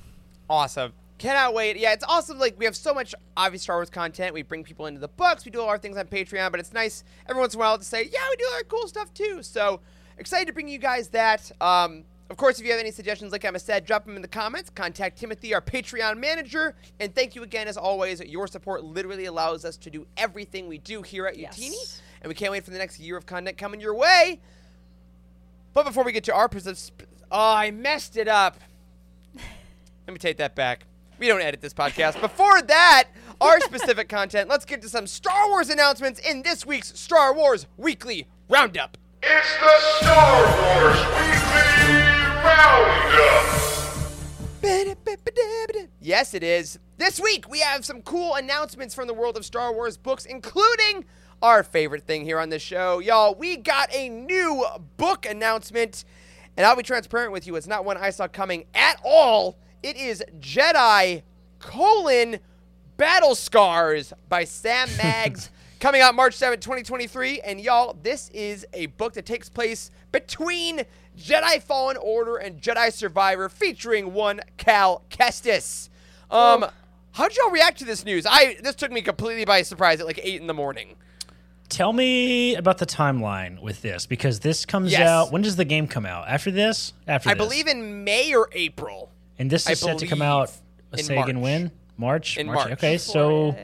Awesome. 0.50 0.94
Cannot 1.20 1.54
wait. 1.54 1.78
Yeah, 1.78 1.92
it's 1.92 2.06
awesome. 2.08 2.40
Like 2.40 2.58
we 2.58 2.64
have 2.64 2.78
so 2.78 2.94
much 2.94 3.14
obvious 3.36 3.64
Star 3.64 3.76
Wars 3.76 3.90
content. 3.90 4.34
We 4.34 4.42
bring 4.42 4.64
people 4.64 4.86
into 4.86 5.02
the 5.02 5.10
books. 5.10 5.44
We 5.44 5.52
do 5.52 5.60
all 5.60 5.68
our 5.68 5.78
things 5.78 5.98
on 5.98 6.08
Patreon, 6.08 6.50
but 6.50 6.62
it's 6.62 6.74
nice 6.74 7.04
every 7.30 7.42
once 7.42 7.54
in 7.54 7.60
a 7.60 7.62
while 7.62 7.78
to 7.78 7.84
say, 7.84 8.04
yeah, 8.04 8.20
we 8.30 8.36
do 8.38 8.46
our 8.56 8.64
cool 8.64 8.88
stuff 8.88 9.14
too. 9.14 9.44
So 9.44 9.82
excited 10.18 10.48
to 10.48 10.54
bring 10.54 10.70
you 10.70 10.80
guys 10.80 11.10
that. 11.10 11.52
Um, 11.62 12.06
of 12.30 12.38
course, 12.38 12.60
if 12.60 12.66
you 12.66 12.72
have 12.72 12.80
any 12.80 12.92
suggestions, 12.92 13.32
like 13.32 13.44
Emma 13.44 13.60
said, 13.60 13.86
drop 13.86 14.06
them 14.06 14.16
in 14.16 14.22
the 14.22 14.28
comments. 14.28 14.70
Contact 14.70 15.18
Timothy, 15.18 15.54
our 15.54 15.62
Patreon 15.62 16.20
manager. 16.20 16.76
And 17.00 17.14
thank 17.14 17.36
you 17.36 17.44
again, 17.44 17.68
as 17.68 17.76
always. 17.76 18.22
Your 18.22 18.48
support 18.48 18.84
literally 18.84 19.26
allows 19.26 19.66
us 19.66 19.76
to 19.78 19.90
do 19.90 20.06
everything 20.16 20.68
we 20.68 20.78
do 20.78 21.02
here 21.02 21.26
at 21.26 21.38
Yes. 21.38 21.60
Youtini. 21.60 22.02
And 22.22 22.30
we 22.30 22.36
can't 22.36 22.52
wait 22.52 22.64
for 22.64 22.72
the 22.72 22.78
next 22.78 23.00
year 23.00 23.18
of 23.18 23.26
content 23.26 23.58
coming 23.58 23.82
your 23.82 23.96
way. 23.96 24.40
But 25.74 25.86
before 25.86 26.04
we 26.04 26.12
get 26.12 26.24
to 26.26 26.34
our 26.34 26.50
oh, 26.54 26.98
I 27.32 27.72
messed 27.72 28.16
it 28.16 28.28
up. 28.28 28.60
Let 29.36 30.14
me 30.14 30.20
take 30.20 30.38
that 30.38 30.56
back. 30.56 30.86
We 31.20 31.28
don't 31.28 31.42
edit 31.42 31.60
this 31.60 31.74
podcast. 31.74 32.22
Before 32.22 32.62
that, 32.62 33.10
our 33.42 33.60
specific 33.60 34.08
content. 34.08 34.48
Let's 34.48 34.64
get 34.64 34.82
to 34.84 34.90
some 34.90 35.06
Star 35.06 35.50
Wars 35.50 35.70
announcements 35.70 36.18
in 36.22 36.44
this 36.44 36.66
week's 36.66 36.98
Star 36.98 37.34
Wars 37.34 37.68
Weekly 37.76 38.26
Roundup. 38.48 38.98
It's 39.22 39.58
the 39.58 39.80
Star 39.98 40.44
Wars 40.46 40.96
Weekly 40.96 42.02
Roundup. 42.42 43.60
Yes, 46.00 46.34
it 46.34 46.42
is. 46.42 46.80
This 46.98 47.20
week, 47.20 47.50
we 47.50 47.60
have 47.60 47.84
some 47.84 48.02
cool 48.02 48.36
announcements 48.36 48.96
from 48.96 49.08
the 49.08 49.14
world 49.14 49.36
of 49.36 49.44
Star 49.44 49.74
Wars 49.74 49.98
books, 49.98 50.24
including 50.24 51.04
our 51.42 51.64
favorite 51.64 52.04
thing 52.04 52.24
here 52.24 52.40
on 52.40 52.48
the 52.48 52.60
show. 52.60 53.00
Y'all, 53.00 53.36
we 53.36 53.58
got 53.58 53.94
a 53.94 54.08
new 54.08 54.66
book 54.96 55.26
announcement, 55.26 56.06
and 56.56 56.66
I'll 56.66 56.78
be 56.78 56.84
transparent 56.84 57.34
with 57.34 57.46
you. 57.46 57.58
It's 57.58 57.68
not 57.68 57.84
one 57.84 57.98
I 57.98 58.10
saw 58.10 58.30
coming 58.30 58.64
at 58.74 59.02
all. 59.04 59.58
It 59.84 59.96
is 59.96 60.24
Jedi 60.40 61.24
colon 61.60 62.40
Battle 62.98 63.36
Scars 63.36 64.14
by 64.28 64.44
Sam 64.44 64.90
Maggs. 64.98 65.50
Coming 65.80 66.02
out 66.02 66.14
March 66.14 66.36
7th, 66.38 66.60
2023. 66.60 67.40
And 67.42 67.62
y'all, 67.62 67.96
this 68.02 68.30
is 68.30 68.66
a 68.74 68.88
book 68.88 69.14
that 69.14 69.26
takes 69.26 69.48
place 69.48 69.92
between 70.12 70.82
Jedi 71.18 71.62
Fallen 71.62 71.96
Order 71.96 72.36
and 72.36 72.62
Jedi 72.62 72.92
Survivor 72.92 73.48
featuring 73.48 74.14
one 74.14 74.42
Cal 74.58 75.04
Kestis. 75.10 75.88
Um, 76.30 76.66
how'd 77.14 77.34
y'all 77.38 77.50
react 77.52 77.80
to 77.80 77.86
this 77.86 78.04
news? 78.04 78.26
I 78.30 78.58
this 78.62 78.76
took 78.76 78.92
me 78.92 79.02
completely 79.02 79.46
by 79.46 79.62
surprise 79.62 80.02
at 80.02 80.06
like 80.06 80.20
eight 80.22 80.42
in 80.42 80.48
the 80.48 80.54
morning. 80.54 80.96
Tell 81.70 81.94
me 81.94 82.56
about 82.56 82.80
the 82.80 82.86
timeline 82.86 83.62
with 83.62 83.82
this 83.82 84.06
because 84.06 84.40
this 84.42 84.66
comes 84.66 84.92
Yes. 84.92 85.08
out. 85.08 85.32
When 85.32 85.44
does 85.44 85.56
the 85.56 85.66
game 85.66 85.88
come 85.88 86.06
out? 86.06 86.28
After 86.28 86.52
this? 86.52 86.94
After 87.08 87.30
I 87.30 87.36
this. 87.36 87.44
believe 87.48 87.68
in 87.68 88.04
May 88.04 88.34
or 88.36 88.50
April. 88.52 89.09
And 89.40 89.50
this 89.50 89.68
I 89.68 89.72
is 89.72 89.80
set 89.80 89.98
to 90.00 90.08
come 90.08 90.22
out. 90.22 90.52
believe 90.92 91.06
Say 91.06 91.16
in 91.16 91.24
again 91.24 91.36
March. 91.36 91.44
when? 91.44 91.72
March. 91.98 92.38
In 92.38 92.48
March. 92.48 92.72
Okay, 92.74 92.98
so 92.98 93.56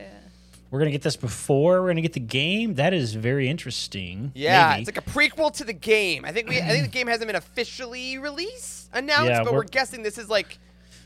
we're 0.70 0.78
gonna 0.80 0.90
get 0.90 1.02
this 1.02 1.16
before 1.16 1.80
we're 1.82 1.88
gonna 1.88 2.00
get 2.00 2.12
the 2.14 2.20
game. 2.20 2.74
That 2.74 2.92
is 2.94 3.14
very 3.14 3.48
interesting. 3.48 4.32
Yeah, 4.34 4.70
Maybe. 4.70 4.82
it's 4.82 4.96
like 4.96 5.06
a 5.06 5.10
prequel 5.10 5.52
to 5.54 5.64
the 5.64 5.72
game. 5.72 6.24
I 6.24 6.32
think 6.32 6.48
we 6.48 6.58
I 6.60 6.68
think 6.68 6.84
the 6.84 6.90
game 6.90 7.06
hasn't 7.06 7.26
been 7.28 7.36
officially 7.36 8.18
released 8.18 8.88
announced, 8.92 9.28
Yeah, 9.30 9.38
but 9.44 9.52
we're- 9.52 9.58
we're 9.58 9.64
guessing 9.70 10.02
this 10.02 10.18
is 10.18 10.28
like 10.28 10.58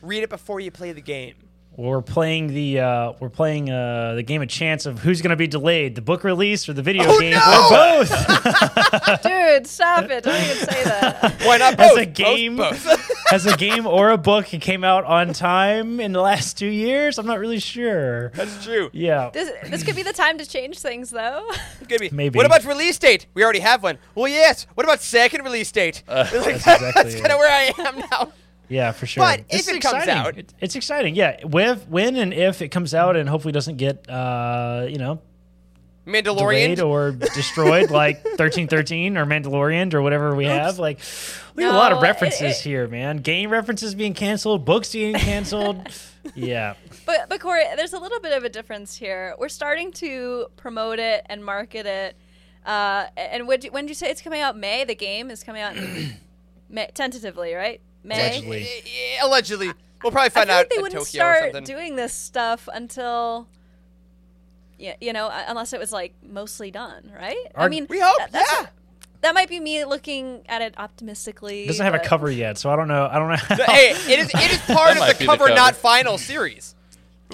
read 0.02 0.22
it 0.22 0.30
before 0.30 0.60
you 0.60 0.70
play 0.70 0.92
the 0.92 1.00
game. 1.02 1.34
we're 1.76 2.02
playing 2.02 2.48
the 2.48 2.80
uh, 2.80 3.12
we're 3.20 3.28
playing 3.28 3.70
uh, 3.70 4.14
the 4.14 4.22
game 4.22 4.42
of 4.42 4.48
chance 4.48 4.86
of 4.86 4.98
who's 5.00 5.22
gonna 5.22 5.36
be 5.36 5.46
delayed, 5.46 5.94
the 5.94 6.02
book 6.02 6.24
release 6.24 6.68
or 6.68 6.72
the 6.72 6.82
video 6.82 7.04
Oh, 7.06 7.18
game, 7.20 7.32
no! 7.32 7.66
or 7.66 8.04
both. 8.04 8.10
Dude, 9.22 9.66
stop 9.66 10.04
it. 10.10 10.24
Don't 10.24 10.34
even 10.42 10.56
say 10.56 10.84
that. 10.84 11.42
Why 11.44 11.58
not 11.58 11.78
As 11.78 11.90
both? 11.90 11.98
a 12.00 12.06
game, 12.06 12.56
Both, 12.56 12.84
both. 12.84 12.99
Has 13.30 13.46
a 13.46 13.56
game 13.56 13.86
or 13.86 14.10
a 14.10 14.18
book 14.18 14.46
came 14.46 14.84
out 14.84 15.04
on 15.04 15.32
time 15.32 16.00
in 16.00 16.12
the 16.12 16.20
last 16.20 16.58
two 16.58 16.66
years? 16.66 17.18
I'm 17.18 17.26
not 17.26 17.38
really 17.38 17.58
sure. 17.60 18.30
That's 18.30 18.64
true. 18.64 18.90
Yeah. 18.92 19.30
This, 19.32 19.50
this 19.68 19.82
could 19.84 19.96
be 19.96 20.02
the 20.02 20.12
time 20.12 20.38
to 20.38 20.46
change 20.46 20.78
things, 20.78 21.10
though. 21.10 21.48
Could 21.88 22.00
be. 22.00 22.10
Maybe. 22.10 22.36
What 22.36 22.46
about 22.46 22.64
release 22.64 22.98
date? 22.98 23.26
We 23.34 23.42
already 23.44 23.60
have 23.60 23.82
one. 23.82 23.98
Well, 24.14 24.28
yes. 24.28 24.66
What 24.74 24.84
about 24.84 25.00
second 25.00 25.44
release 25.44 25.70
date? 25.72 26.02
Like, 26.10 26.62
that's 26.62 26.94
that's 26.94 27.14
kind 27.14 27.32
of 27.32 27.38
where 27.38 27.50
I 27.50 27.72
am 27.86 27.98
now. 28.10 28.32
Yeah, 28.68 28.92
for 28.92 29.06
sure. 29.06 29.24
But 29.24 29.48
This 29.48 29.62
if 29.62 29.70
is 29.70 29.76
it 29.78 29.80
comes 29.82 30.06
out- 30.06 30.34
it's 30.60 30.76
exciting. 30.76 31.14
Yeah, 31.16 31.44
with 31.44 31.86
when 31.88 32.16
and 32.16 32.32
if 32.32 32.62
it 32.62 32.68
comes 32.68 32.94
out, 32.94 33.16
and 33.16 33.28
hopefully 33.28 33.52
doesn't 33.52 33.76
get 33.78 34.08
uh, 34.08 34.86
you 34.88 34.98
know 34.98 35.20
Mandalorian. 36.06 36.84
or 36.84 37.12
destroyed 37.12 37.90
like 37.90 38.22
thirteen 38.36 38.68
thirteen 38.68 39.16
or 39.16 39.26
Mandalorian 39.26 39.92
or 39.94 40.02
whatever 40.02 40.34
we 40.34 40.46
have. 40.46 40.78
Like 40.78 40.98
we 41.54 41.62
have 41.62 41.74
a 41.74 41.76
lot 41.76 41.92
of 41.92 41.96
No, 41.98 42.02
it- 42.04 42.08
references 42.08 42.58
it- 42.60 42.64
here, 42.64 42.88
man. 42.88 43.18
Game 43.18 43.50
references 43.50 43.94
being 43.94 44.14
canceled, 44.14 44.64
books 44.64 44.92
being 44.92 45.14
canceled. 45.14 45.88
yeah, 46.34 46.74
But 47.06 47.28
but 47.28 47.40
Corey, 47.40 47.64
there's 47.76 47.92
a 47.92 47.98
little 47.98 48.20
bit 48.20 48.32
of 48.36 48.44
a 48.44 48.48
difference 48.48 48.96
here. 48.96 49.34
We're 49.38 49.48
starting 49.48 49.92
to 49.92 50.46
promote 50.56 50.98
it 50.98 51.24
and 51.26 51.44
market 51.44 51.86
it. 51.86 52.16
Uh, 52.64 53.06
and 53.16 53.46
when 53.48 53.60
when 53.70 53.84
did 53.84 53.90
you 53.90 53.94
say 53.94 54.10
it's 54.10 54.20
coming 54.22 54.40
out? 54.40 54.56
May. 54.56 54.84
The 54.84 54.94
game 54.94 55.30
is 55.30 55.42
coming 55.42 55.62
out 55.62 55.74
May, 56.68 56.88
tentatively, 56.94 57.54
right? 57.54 57.80
May. 58.04 58.16
Allegedly. 58.38 58.66
Allegedly. 59.22 59.66
We'll 60.02 60.12
probably 60.12 60.26
I 60.26 60.28
find 60.30 60.46
feel 60.48 60.56
out 60.56 60.58
like 60.60 60.70
they 60.70 60.76
at 60.76 60.82
wouldn't 60.82 61.00
Tokyo 61.04 61.18
start 61.18 61.42
something. 61.42 61.64
doing 61.64 61.96
this 61.96 62.14
stuff 62.14 62.68
until. 62.72 63.48
Yeah, 64.80 64.94
you 65.00 65.12
know, 65.12 65.26
uh, 65.26 65.44
unless 65.48 65.72
it 65.72 65.78
was 65.80 65.92
like 65.92 66.14
mostly 66.26 66.70
done, 66.70 67.10
right? 67.14 67.36
I 67.54 67.68
mean, 67.68 67.86
we 67.88 68.00
hope, 68.00 68.16
that- 68.18 68.32
that's- 68.32 68.60
yeah. 68.62 68.66
That 69.22 69.34
might 69.34 69.50
be 69.50 69.60
me 69.60 69.84
looking 69.84 70.40
at 70.48 70.62
it 70.62 70.74
optimistically. 70.78 71.64
it 71.64 71.66
doesn't 71.66 71.84
have 71.84 71.92
a 71.94 71.98
cover 71.98 72.30
yet, 72.30 72.56
so 72.56 72.70
I 72.70 72.76
don't 72.76 72.88
know. 72.88 73.06
I 73.06 73.18
don't 73.18 73.28
know. 73.28 73.36
How. 73.36 73.56
hey, 73.70 73.90
it 73.90 74.18
is 74.18 74.30
it 74.34 74.50
is 74.52 74.58
part 74.74 74.96
of 74.96 75.06
the 75.06 75.12
be 75.12 75.18
the 75.18 75.26
cover, 75.26 75.44
cover. 75.48 75.54
not 75.54 75.76
final 75.76 76.16
series. 76.16 76.74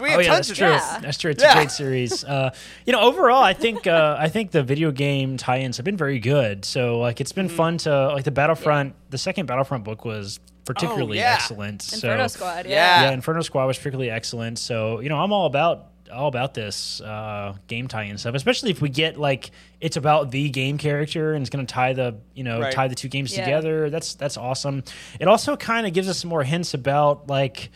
We 0.02 0.10
have 0.10 0.18
Oh 0.18 0.20
yeah, 0.22 0.26
tons 0.28 0.48
that's 0.48 0.50
of 0.50 0.56
true. 0.56 0.66
those. 0.66 0.80
Yeah. 0.80 0.98
That's 0.98 1.18
true. 1.18 1.30
It's 1.30 1.42
Yeah. 1.44 1.52
a 1.52 1.54
great 1.54 1.70
series. 1.70 2.24
Uh, 2.24 2.50
you 2.86 2.92
know, 2.92 3.00
overall, 3.02 3.40
I 3.40 3.52
think 3.52 3.86
uh, 3.86 4.16
I 4.18 4.28
think 4.28 4.50
the 4.50 4.64
video 4.64 4.90
game 4.90 5.36
tie-ins 5.36 5.76
have 5.76 5.84
been 5.84 5.96
very 5.96 6.18
good. 6.18 6.64
So 6.64 6.98
like, 6.98 7.20
it's 7.20 7.30
Mm-hmm. 7.30 7.40
been 7.46 7.48
fun 7.56 7.78
to 7.78 8.08
like 8.08 8.24
the 8.24 8.32
Battlefront. 8.32 8.94
The 9.10 9.18
second 9.18 9.46
Battlefront 9.46 9.84
book 9.84 10.04
was 10.04 10.40
particularly 10.64 11.18
Oh, 11.18 11.22
yeah. 11.22 11.34
excellent. 11.34 11.92
Inferno 11.94 12.26
so, 12.26 12.34
Squad, 12.36 12.66
Yeah. 12.66 12.72
yeah. 12.72 13.02
yeah, 13.04 13.10
Inferno 13.12 13.42
Squad 13.42 13.66
was 13.66 13.78
particularly 13.78 14.10
excellent. 14.10 14.58
So 14.58 14.98
you 14.98 15.08
know, 15.08 15.20
I'm 15.20 15.32
all 15.32 15.46
about 15.46 15.86
all 16.08 16.28
about 16.28 16.54
this 16.54 17.00
uh, 17.00 17.54
game 17.66 17.88
tie-in 17.88 18.18
stuff, 18.18 18.34
especially 18.34 18.70
if 18.70 18.80
we 18.80 18.88
get 18.88 19.16
like 19.18 19.50
it's 19.80 19.96
about 19.96 20.30
the 20.30 20.48
game 20.50 20.78
character 20.78 21.34
and 21.34 21.42
it's 21.42 21.50
going 21.50 21.64
to 21.66 21.72
tie 21.72 21.92
the 21.92 22.16
you 22.34 22.44
know 22.44 22.60
Right. 22.60 22.72
tie 22.72 22.88
the 22.88 22.94
two 22.94 23.08
games 23.08 23.36
Yeah. 23.36 23.44
together. 23.44 23.90
That's 23.90 24.14
that's 24.14 24.36
awesome. 24.36 24.82
It 25.20 25.28
also 25.28 25.56
kind 25.56 25.86
of 25.86 25.92
gives 25.92 26.08
us 26.08 26.18
some 26.18 26.30
more 26.30 26.42
hints 26.44 26.74
about 26.74 27.28
like 27.28 27.70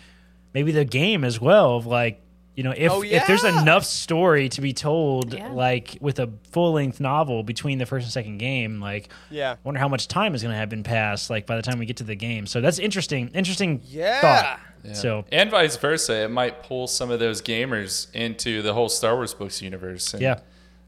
maybe 0.55 0.73
the 0.73 0.85
game 0.85 1.25
as 1.25 1.41
well 1.41 1.77
of 1.77 1.87
like 1.87 2.23
you 2.57 2.65
know 2.65 2.75
if 2.77 2.91
Oh, 2.91 3.03
if 3.03 3.27
there's 3.29 3.45
enough 3.45 3.85
story 3.85 4.49
to 4.51 4.61
be 4.61 4.73
told 4.73 5.33
Yeah. 5.33 5.49
like 5.53 5.97
with 6.01 6.19
a 6.19 6.29
full-length 6.51 6.99
novel 7.01 7.43
between 7.45 7.79
the 7.79 7.87
first 7.87 8.05
and 8.05 8.13
second 8.13 8.39
game 8.39 8.81
like 8.81 9.09
Yeah. 9.31 9.53
I 9.53 9.57
wonder 9.63 9.79
how 9.81 9.89
much 9.89 10.09
time 10.09 10.35
is 10.35 10.43
going 10.43 10.53
to 10.53 10.59
have 10.59 10.69
been 10.69 10.83
passed 10.83 11.31
like 11.31 11.47
by 11.47 11.55
the 11.57 11.63
time 11.63 11.79
we 11.79 11.87
get 11.87 11.99
to 11.99 12.05
the 12.05 12.17
game 12.17 12.47
so 12.47 12.61
that's 12.61 12.79
interesting 12.81 13.29
interesting 13.29 13.81
Yeah. 13.85 14.21
thought 14.21 14.61
Yeah. 14.85 14.93
so 14.95 15.25
and 15.31 15.51
vice 15.51 15.77
versa, 15.77 16.25
it 16.25 16.31
might 16.31 16.63
pull 16.63 16.87
some 16.87 17.11
of 17.11 17.19
those 17.21 17.43
gamers 17.43 18.07
into 18.15 18.63
the 18.63 18.73
whole 18.75 18.89
Star 18.89 19.15
Wars 19.17 19.35
books 19.35 19.61
universe. 19.63 20.15
and 20.15 20.23
yeah 20.23 20.41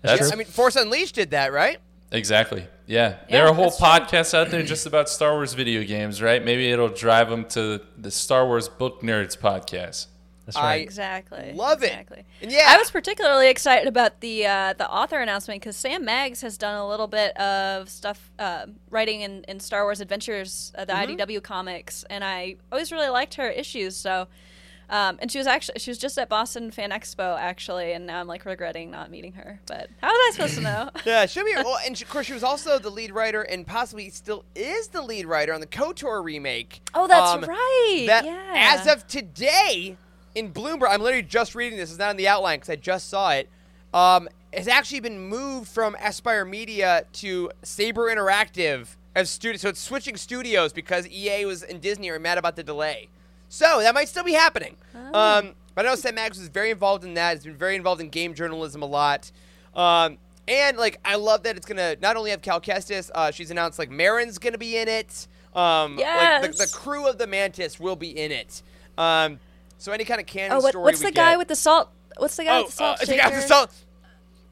that's 0.02 0.20
true. 0.22 0.30
I 0.32 0.34
mean, 0.36 0.46
Force 0.48 0.74
Unleashed 0.76 1.14
did 1.14 1.30
that, 1.30 1.52
right? 1.52 1.78
exactly. 2.10 2.66
Yeah, 2.86 3.10
Yeah, 3.10 3.16
there 3.30 3.46
are 3.46 3.54
whole 3.54 3.66
that's 3.70 3.78
true. 3.78 3.86
podcasts 3.86 4.34
out 4.34 4.50
there 4.50 4.62
just 4.62 4.84
about 4.86 5.08
Star 5.08 5.32
Wars 5.34 5.54
video 5.54 5.82
games, 5.84 6.20
right? 6.20 6.44
Maybe 6.44 6.70
it'll 6.70 6.88
drive 6.88 7.30
them 7.30 7.44
to 7.50 7.80
the 7.96 8.10
Star 8.10 8.44
Wars 8.46 8.68
Book 8.68 9.00
Nerds 9.02 9.38
podcast. 9.38 10.06
That's 10.54 10.64
I- 10.64 10.76
Exactly. 10.76 11.52
Love 11.54 11.82
it. 11.82 11.86
exactly. 11.86 12.24
And 12.40 12.50
yeah. 12.52 12.66
I 12.68 12.78
was 12.78 12.90
particularly 12.90 13.48
excited 13.48 13.86
about 13.88 14.20
the 14.20 14.46
uh, 14.46 14.74
the 14.74 14.90
author 14.90 15.18
announcement 15.20 15.60
because 15.60 15.76
Sam 15.76 16.04
Maggs 16.04 16.40
has 16.42 16.56
done 16.58 16.74
a 16.76 16.86
little 16.88 17.08
bit 17.08 17.36
of 17.36 17.88
stuff 17.88 18.30
uh, 18.38 18.66
writing 18.90 19.20
in, 19.22 19.44
in 19.48 19.60
Star 19.60 19.84
Wars 19.84 20.00
Adventures, 20.00 20.72
uh, 20.76 20.84
the 20.84 20.92
Mm-hmm. 20.92 21.16
IDW 21.20 21.42
comics, 21.42 22.04
and 22.10 22.22
I 22.22 22.56
always 22.70 22.92
really 22.92 23.08
liked 23.08 23.34
her 23.34 23.48
issues. 23.48 23.96
So, 23.96 24.28
um, 24.90 25.16
and 25.22 25.32
she 25.32 25.38
was 25.38 25.46
actually 25.46 25.78
she 25.78 25.90
was 25.90 25.96
just 25.98 26.18
at 26.18 26.28
Boston 26.28 26.70
Fan 26.70 26.90
Expo 26.90 27.38
actually, 27.38 27.92
and 27.92 28.06
now 28.06 28.20
I'm 28.20 28.26
like 28.26 28.44
regretting 28.44 28.90
not 28.90 29.10
meeting 29.10 29.32
her. 29.32 29.58
But 29.66 29.88
how 30.02 30.08
was 30.08 30.18
I 30.28 30.30
supposed 30.36 30.54
to 30.56 30.60
know? 30.70 30.90
Yeah, 31.06 31.24
show 31.26 31.42
me. 31.42 31.52
Well, 31.56 31.78
and 31.86 31.96
she- 31.96 32.04
of 32.04 32.10
course, 32.10 32.26
she 32.26 32.34
was 32.34 32.44
also 32.44 32.78
the 32.78 32.90
lead 32.90 33.10
writer, 33.12 33.40
and 33.42 33.66
possibly 33.66 34.10
still 34.10 34.44
is 34.54 34.88
the 34.88 35.00
lead 35.00 35.24
writer 35.26 35.54
on 35.54 35.60
the 35.60 35.66
KOTOR 35.66 36.22
remake. 36.22 36.82
Oh, 36.92 37.06
that's 37.08 37.30
Um, 37.32 37.40
right. 37.48 38.04
That 38.06 38.24
yeah. 38.26 38.52
as 38.78 38.86
of 38.86 39.06
today 39.06 39.96
in 40.34 40.52
Bloomberg, 40.52 40.88
I'm 40.90 41.02
literally 41.02 41.22
just 41.22 41.54
reading 41.54 41.78
this. 41.78 41.90
It's 41.90 41.98
not 41.98 42.10
in 42.10 42.16
the 42.16 42.28
outline 42.28 42.58
because 42.58 42.70
I 42.70 42.76
just 42.76 43.08
saw 43.08 43.30
it. 43.30 43.48
Um, 43.92 44.28
has 44.52 44.68
actually 44.68 45.00
been 45.00 45.18
moved 45.18 45.68
from 45.68 45.94
Aspyr 45.94 46.48
Media 46.48 47.04
to 47.14 47.50
Saber 47.62 48.14
Interactive 48.14 48.96
as 49.14 49.30
studio. 49.30 49.58
So 49.58 49.68
it's 49.70 49.80
switching 49.80 50.16
studios 50.16 50.72
because 50.72 51.08
EA 51.08 51.44
was 51.46 51.62
and 51.62 51.80
Disney 51.80 52.10
are 52.10 52.18
mad 52.18 52.38
about 52.38 52.56
the 52.56 52.62
delay. 52.62 53.08
So 53.48 53.80
that 53.80 53.94
might 53.94 54.08
still 54.08 54.24
be 54.24 54.32
happening. 54.32 54.76
Um, 55.14 55.54
but 55.74 55.86
I 55.86 55.90
know 55.90 55.94
Sam 55.94 56.14
Maggs 56.14 56.38
was 56.38 56.48
very 56.48 56.70
involved 56.70 57.04
in 57.04 57.14
that. 57.14 57.34
He's 57.34 57.44
been 57.44 57.56
very 57.56 57.76
involved 57.76 58.00
in 58.00 58.08
game 58.08 58.34
journalism 58.34 58.82
a 58.82 58.86
lot. 58.86 59.30
Um, 59.74 60.18
and 60.48 60.76
like 60.76 60.98
I 61.04 61.16
love 61.16 61.42
that 61.44 61.56
it's 61.56 61.66
gonna 61.66 61.96
not 62.00 62.16
only 62.16 62.30
have 62.30 62.42
Cal 62.42 62.60
Kestis, 62.60 63.10
uh, 63.14 63.30
she's 63.30 63.50
announced 63.50 63.78
like 63.78 63.90
Merrin's 63.90 64.38
gonna 64.38 64.58
be 64.58 64.76
in 64.76 64.88
it. 64.88 65.28
Um, 65.54 65.98
like 66.40 66.52
the, 66.52 66.58
the 66.64 66.72
crew 66.72 67.06
of 67.06 67.18
the 67.18 67.26
Mantis 67.26 67.78
will 67.78 67.96
be 67.96 68.18
in 68.18 68.32
it. 68.32 68.62
Um, 68.98 69.38
So 69.82 69.90
any 69.90 70.04
kind 70.04 70.20
of 70.20 70.26
canon 70.28 70.52
Oh, 70.52 70.60
what, 70.60 70.70
story 70.70 70.84
what's 70.84 71.00
the 71.00 71.10
guy 71.10 71.32
get- 71.32 71.38
with 71.38 71.48
the 71.48 71.56
salt? 71.56 71.90
What's 72.16 72.36
the 72.36 72.44
guy 72.44 72.58
Oh, 72.58 72.62
with 72.62 72.66
the 72.70 72.72
salt 72.76 73.00
uh, 73.02 73.04
the 73.04 73.16
guy 73.16 73.28
with 73.30 73.42
the 73.42 73.48
salt. 73.48 73.74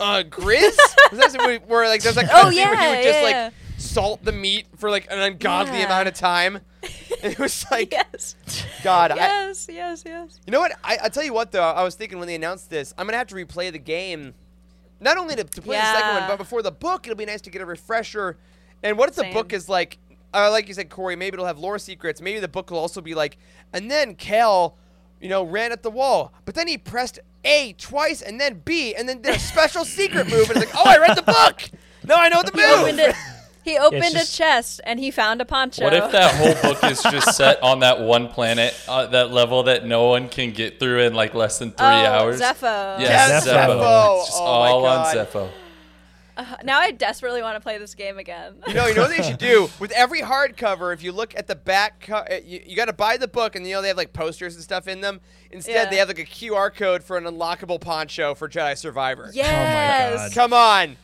Uh, 0.01 0.23
Greez? 0.29 0.63
Was 1.13 1.33
that 1.35 1.37
where, 1.39 1.59
where 1.61 1.87
like 1.89 2.03
there's 2.03 2.17
like 2.17 2.27
Oh, 2.33 2.45
where 2.45 2.51
he 2.53 2.59
yeah, 2.59 2.71
would 2.91 3.03
just 3.05 3.19
yeah, 3.19 3.23
like 3.23 3.33
yeah. 3.35 3.51
salt 3.77 4.25
the 4.25 4.33
meat 4.33 4.67
for 4.79 4.91
like 4.91 5.07
an 5.09 5.21
ungodly 5.21 5.79
Yeah. 5.79 5.87
amount 5.87 6.09
of 6.09 6.15
time. 6.15 6.61
It 7.23 7.39
was 7.39 7.65
like 7.71 7.93
yes. 7.93 8.35
God. 8.83 9.11
I, 9.13 9.17
Yes, 9.17 9.69
yes, 9.71 10.03
yes. 10.07 10.41
you 10.47 10.51
know 10.53 10.59
what? 10.61 10.73
I 10.83 10.99
I 11.05 11.09
tell 11.11 11.23
you 11.23 11.35
what 11.35 11.53
though. 11.53 11.63
I 11.63 11.85
was 11.85 11.95
thinking 11.95 12.19
when 12.19 12.27
they 12.27 12.35
announced 12.35 12.71
this, 12.71 12.93
I'm 12.99 13.07
gonna 13.07 13.19
have 13.19 13.27
to 13.29 13.35
replay 13.35 13.71
the 13.71 13.79
game, 13.79 14.33
not 15.01 15.19
only 15.19 15.37
to, 15.37 15.45
to 15.45 15.61
play 15.63 15.77
the 15.77 15.93
second 15.95 16.15
one, 16.21 16.29
but 16.29 16.39
before 16.39 16.63
the 16.63 16.73
book, 16.73 17.07
it'll 17.07 17.17
be 17.19 17.27
nice 17.27 17.43
to 17.43 17.51
get 17.51 17.61
a 17.61 17.67
refresher. 17.67 18.39
And 18.83 18.97
what 18.97 19.11
if 19.11 19.17
the 19.17 19.31
book 19.35 19.53
is 19.53 19.69
like, 19.69 19.99
uh, 20.33 20.51
like 20.51 20.67
you 20.67 20.73
said, 20.75 20.89
Corey? 20.89 21.15
Maybe 21.15 21.35
it'll 21.35 21.45
have 21.47 21.59
lore 21.59 21.79
secrets. 21.79 22.23
Maybe 22.23 22.41
the 22.41 22.49
book 22.49 22.71
will 22.71 22.79
also 22.79 23.03
be 23.03 23.15
like, 23.15 23.37
and 23.75 23.91
then 23.91 24.15
Cal, 24.15 24.79
you 25.21 25.29
know, 25.29 25.43
ran 25.43 25.73
at 25.73 25.83
the 25.83 25.91
wall, 25.91 26.33
but 26.45 26.55
then 26.55 26.67
he 26.69 26.79
pressed 26.79 27.19
A 27.45 27.75
twice 27.75 28.23
and 28.23 28.41
then 28.41 28.63
B, 28.65 28.95
and 28.95 29.09
then 29.09 29.23
did 29.23 29.37
a 29.37 29.39
special 29.39 29.85
secret 29.99 30.29
move, 30.29 30.51
and 30.51 30.63
it's 30.63 30.73
like, 30.73 30.75
oh, 30.75 30.89
I 30.89 30.99
read 30.99 31.17
the 31.17 31.23
book. 31.23 31.63
Now 32.05 32.17
I 32.17 32.29
know 32.29 32.43
the 32.43 32.53
He 32.55 32.65
opened 32.65 32.97
move. 32.99 33.07
it. 33.09 33.15
He 33.63 33.77
opened 33.79 34.03
just- 34.13 34.35
a 34.35 34.37
chest 34.39 34.81
and 34.85 34.99
he 34.99 35.11
found 35.11 35.41
a 35.41 35.45
poncho. 35.45 35.85
What 35.85 35.93
if 35.93 36.11
that 36.13 36.35
whole 36.63 36.73
book 36.73 36.83
is 36.85 37.03
just 37.03 37.37
set 37.37 37.63
on 37.63 37.81
that 37.81 38.01
one 38.01 38.29
planet, 38.29 38.75
uh, 38.89 39.07
that 39.09 39.31
level 39.31 39.65
that 39.65 39.85
no 39.85 40.07
one 40.09 40.29
can 40.31 40.53
get 40.53 40.81
through 40.81 41.01
in 41.01 41.15
like 41.15 41.35
less 41.35 41.59
than 41.59 41.71
three 41.71 41.87
oh, 41.87 41.89
hours? 41.89 42.41
Zeffo. 42.41 42.99
Yes, 42.99 43.47
Zeffo. 43.47 43.53
Zeffo. 43.53 44.19
It's 44.21 44.29
just 44.29 44.41
Oh 44.41 44.45
all 44.45 44.87
on 44.87 45.05
God. 45.05 45.17
Zeffo. 45.17 45.51
Uh, 46.41 46.57
now 46.65 46.79
I 46.79 46.91
desperately 46.91 47.43
want 47.43 47.57
to 47.57 47.61
play 47.61 47.79
this 47.79 47.95
game 47.95 48.19
again. 48.19 48.55
You 48.67 48.75
know, 48.75 48.87
you 48.87 48.95
know 48.95 49.03
what 49.03 49.17
they 49.17 49.23
should 49.23 49.39
do 49.39 49.69
with 49.79 49.91
every 49.93 50.21
hardcover. 50.23 50.93
If 50.95 51.03
you 51.03 51.13
look 51.13 51.37
at 51.37 51.47
the 51.47 51.55
back, 51.57 52.01
co- 52.07 52.17
uh, 52.17 52.41
you, 52.45 52.61
you 52.67 52.77
got 52.77 52.87
to 52.87 52.93
buy 52.93 53.17
the 53.17 53.29
book, 53.29 53.57
and 53.57 53.67
you 53.67 53.75
know 53.75 53.83
they 53.83 53.89
have 53.89 53.97
like 53.97 54.13
posters 54.13 54.55
and 54.55 54.65
stuff 54.65 54.89
in 54.89 55.01
them. 55.01 55.21
Instead, 55.51 55.75
Yeah. 55.85 55.91
they 55.91 55.97
have 55.97 56.09
like 56.09 56.19
a 56.19 56.25
QR 56.25 56.75
code 56.75 57.03
for 57.03 57.17
an 57.17 57.25
unlockable 57.25 57.81
poncho 57.81 58.35
for 58.35 58.49
Jedi 58.49 58.77
Survivor. 58.79 59.31
yes. 59.35 60.29
God. 60.29 60.35
Come 60.35 60.53
on, 60.53 60.97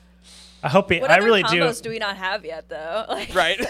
I 0.63 0.69
hope 0.69 0.91
it, 0.93 1.03
What 1.03 1.11
I 1.11 1.17
other 1.19 1.25
really 1.27 1.43
do. 1.45 1.61
combos 1.61 1.83
do 1.83 1.91
we 1.91 1.99
not 1.99 2.17
have 2.17 2.45
yet 2.45 2.69
though? 2.69 3.05
Like, 3.09 3.35
right? 3.35 3.61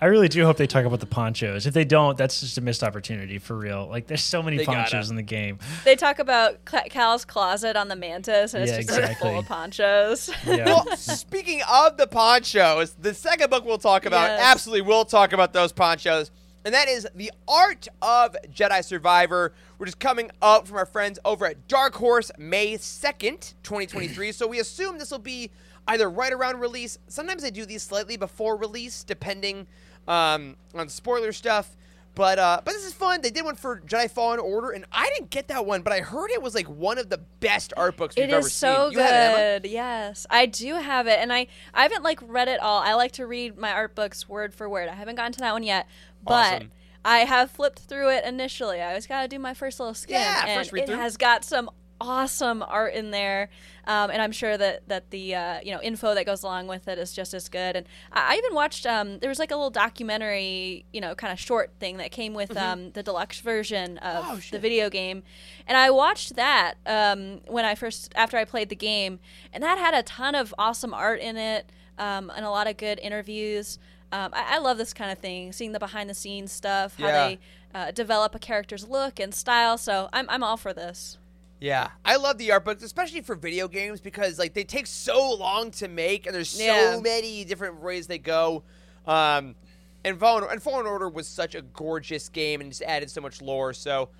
I 0.00 0.06
really 0.06 0.28
do 0.28 0.44
hope 0.44 0.56
they 0.58 0.68
talk 0.68 0.84
about 0.84 1.00
the 1.00 1.06
ponchos. 1.06 1.66
If 1.66 1.74
they 1.74 1.84
don't, 1.84 2.16
that's 2.16 2.40
just 2.40 2.56
a 2.56 2.60
missed 2.60 2.84
opportunity 2.84 3.38
for 3.38 3.56
real. 3.56 3.88
Like, 3.88 4.06
there's 4.06 4.22
so 4.22 4.42
many 4.42 4.56
They 4.58 4.64
ponchos 4.64 5.10
in 5.10 5.16
the 5.16 5.22
game. 5.22 5.58
They 5.84 5.96
talk 5.96 6.20
about 6.20 6.64
Cal's 6.64 7.24
closet 7.24 7.74
on 7.74 7.88
the 7.88 7.96
Mantis, 7.96 8.54
and 8.54 8.62
it's 8.62 8.70
Yeah, 8.70 8.78
just 8.78 8.90
exactly. 8.90 9.28
full 9.30 9.40
of 9.40 9.46
ponchos. 9.46 10.30
Yeah. 10.46 10.64
well, 10.66 10.96
speaking 10.96 11.62
of 11.68 11.96
the 11.96 12.06
ponchos, 12.06 12.92
the 12.92 13.12
second 13.12 13.50
book 13.50 13.64
we'll 13.64 13.76
talk 13.78 14.06
about 14.06 14.28
Yes. 14.30 14.40
absolutely 14.40 14.82
will 14.82 15.04
talk 15.04 15.32
about 15.32 15.52
those 15.52 15.72
ponchos, 15.72 16.30
and 16.64 16.72
that 16.74 16.86
is 16.88 17.08
the 17.16 17.32
art 17.48 17.88
of 18.00 18.36
Jedi 18.54 18.84
Survivor, 18.84 19.52
which 19.78 19.88
is 19.88 19.94
coming 19.96 20.30
up 20.40 20.68
from 20.68 20.76
our 20.76 20.86
friends 20.86 21.18
over 21.24 21.44
at 21.46 21.66
Dark 21.66 21.94
Horse 21.94 22.30
May 22.38 22.76
second, 22.76 23.54
2023. 23.64 24.30
so 24.30 24.46
we 24.46 24.60
assume 24.60 24.98
this 24.98 25.10
will 25.10 25.18
be 25.18 25.50
either 25.88 26.08
right 26.08 26.32
around 26.32 26.60
release. 26.60 26.98
Sometimes 27.08 27.42
they 27.42 27.50
do 27.50 27.64
these 27.66 27.82
slightly 27.82 28.16
before 28.16 28.56
release, 28.56 29.02
depending 29.02 29.66
um, 30.08 30.56
on 30.74 30.88
spoiler 30.88 31.32
stuff. 31.32 31.76
But 32.14 32.40
uh, 32.40 32.60
but 32.64 32.72
this 32.72 32.84
is 32.84 32.92
fun. 32.92 33.20
They 33.20 33.30
did 33.30 33.44
one 33.44 33.54
for 33.54 33.80
Jedi 33.82 34.10
Fallen 34.10 34.40
Order, 34.40 34.70
and 34.70 34.84
I 34.90 35.08
didn't 35.14 35.30
get 35.30 35.46
that 35.48 35.64
one, 35.66 35.82
but 35.82 35.92
I 35.92 36.00
heard 36.00 36.32
it 36.32 36.42
was 36.42 36.52
like 36.52 36.66
one 36.68 36.98
of 36.98 37.08
the 37.10 37.18
best 37.38 37.72
art 37.76 37.96
books 37.96 38.16
we've 38.16 38.24
It 38.24 38.32
ever 38.32 38.44
is 38.48 38.52
so 38.52 38.88
seen. 38.88 38.98
You 38.98 39.04
have 39.04 39.38
it, 39.38 39.62
good. 39.62 39.70
Yes, 39.70 40.26
I 40.28 40.46
do 40.46 40.74
have 40.74 41.06
it, 41.06 41.20
and 41.20 41.32
I 41.32 41.46
I 41.72 41.82
haven't 41.84 42.02
like 42.02 42.18
read 42.26 42.48
it 42.48 42.58
all. 42.58 42.80
I 42.80 42.94
like 42.94 43.12
to 43.12 43.26
read 43.26 43.56
my 43.56 43.70
art 43.70 43.94
books 43.94 44.28
word 44.28 44.52
for 44.52 44.68
word. 44.68 44.88
I 44.88 44.94
haven't 44.94 45.14
gotten 45.14 45.30
to 45.34 45.38
that 45.40 45.52
one 45.52 45.62
yet, 45.62 45.86
but 46.24 46.54
Awesome. 46.54 46.72
I 47.04 47.18
have 47.18 47.52
flipped 47.52 47.78
through 47.78 48.10
it 48.10 48.24
initially. 48.24 48.80
I 48.80 48.88
always 48.88 49.06
got 49.06 49.22
to 49.22 49.28
do 49.28 49.38
my 49.38 49.54
first 49.54 49.78
little 49.78 49.94
skim, 49.94 50.16
Yeah, 50.16 50.44
and 50.44 50.58
first 50.58 50.72
read 50.72 50.88
it 50.88 50.96
has 50.96 51.16
got 51.16 51.44
some 51.44 51.70
awesome 52.00 52.62
art 52.62 52.94
in 52.94 53.10
there, 53.10 53.48
um, 53.86 54.10
and 54.10 54.20
I'm 54.22 54.32
sure 54.32 54.56
that 54.56 54.86
that 54.88 55.10
the 55.10 55.34
uh, 55.34 55.60
you 55.62 55.72
know 55.72 55.80
info 55.82 56.14
that 56.14 56.26
goes 56.26 56.42
along 56.42 56.66
with 56.68 56.88
it 56.88 56.98
is 56.98 57.12
just 57.12 57.34
as 57.34 57.48
good. 57.48 57.76
And 57.76 57.86
I, 58.12 58.34
I 58.34 58.36
even 58.38 58.54
watched 58.54 58.86
um, 58.86 59.18
there 59.18 59.28
was 59.28 59.38
like 59.38 59.50
a 59.50 59.56
little 59.56 59.70
documentary, 59.70 60.84
you 60.92 61.00
know, 61.00 61.14
kind 61.14 61.32
of 61.32 61.38
short 61.38 61.70
thing 61.80 61.96
that 61.98 62.10
came 62.10 62.34
with 62.34 62.56
um, 62.56 62.90
the 62.92 63.02
deluxe 63.02 63.40
version 63.40 63.98
of 63.98 64.24
Mm-hmm. 64.24 64.32
Oh, 64.36 64.40
the 64.50 64.58
video 64.58 64.90
game, 64.90 65.22
and 65.66 65.76
I 65.76 65.90
watched 65.90 66.36
that 66.36 66.74
um, 66.86 67.40
when 67.46 67.64
I 67.64 67.74
first 67.74 68.12
after 68.16 68.36
I 68.36 68.44
played 68.44 68.68
the 68.68 68.76
game, 68.76 69.20
and 69.52 69.62
that 69.62 69.78
had 69.78 69.94
a 69.94 70.02
ton 70.02 70.34
of 70.34 70.54
awesome 70.58 70.92
art 70.94 71.20
in 71.20 71.36
it 71.36 71.70
um, 71.98 72.30
and 72.34 72.44
a 72.44 72.50
lot 72.50 72.66
of 72.66 72.76
good 72.76 72.98
interviews. 73.00 73.78
Um, 74.10 74.30
I, 74.32 74.56
I 74.56 74.58
love 74.58 74.78
this 74.78 74.94
kind 74.94 75.10
of 75.12 75.18
thing, 75.18 75.52
seeing 75.52 75.72
the 75.72 75.78
behind 75.78 76.08
the 76.08 76.14
scenes 76.14 76.50
stuff, 76.50 76.96
how 76.98 77.06
Yeah. 77.08 77.28
they 77.28 77.38
uh, 77.74 77.90
develop 77.90 78.34
a 78.34 78.38
character's 78.38 78.88
look 78.88 79.20
and 79.20 79.34
style. 79.34 79.76
So 79.76 80.08
I'm 80.12 80.26
I'm 80.30 80.42
all 80.42 80.56
for 80.56 80.72
this. 80.72 81.18
Yeah, 81.60 81.88
I 82.04 82.16
love 82.16 82.38
the 82.38 82.52
art 82.52 82.64
books, 82.64 82.82
especially 82.84 83.20
for 83.20 83.34
video 83.34 83.66
games 83.66 84.00
because 84.00 84.38
like 84.38 84.54
they 84.54 84.62
take 84.64 84.86
so 84.86 85.34
long 85.34 85.70
to 85.72 85.88
make, 85.88 86.26
and 86.26 86.34
there's 86.34 86.50
so 86.50 86.62
Yeah. 86.62 87.00
many 87.00 87.44
different 87.44 87.80
ways 87.82 88.06
they 88.06 88.18
go. 88.18 88.62
Um, 89.06 89.56
and 90.04 90.20
Fallen 90.20 90.44
and 90.50 90.62
Fallen 90.62 90.86
Order 90.86 91.08
was 91.08 91.26
such 91.26 91.54
a 91.56 91.62
gorgeous 91.62 92.28
game 92.28 92.60
and 92.60 92.70
just 92.70 92.82
added 92.82 93.10
so 93.10 93.20
much 93.20 93.42
lore. 93.42 93.72
So 93.72 94.10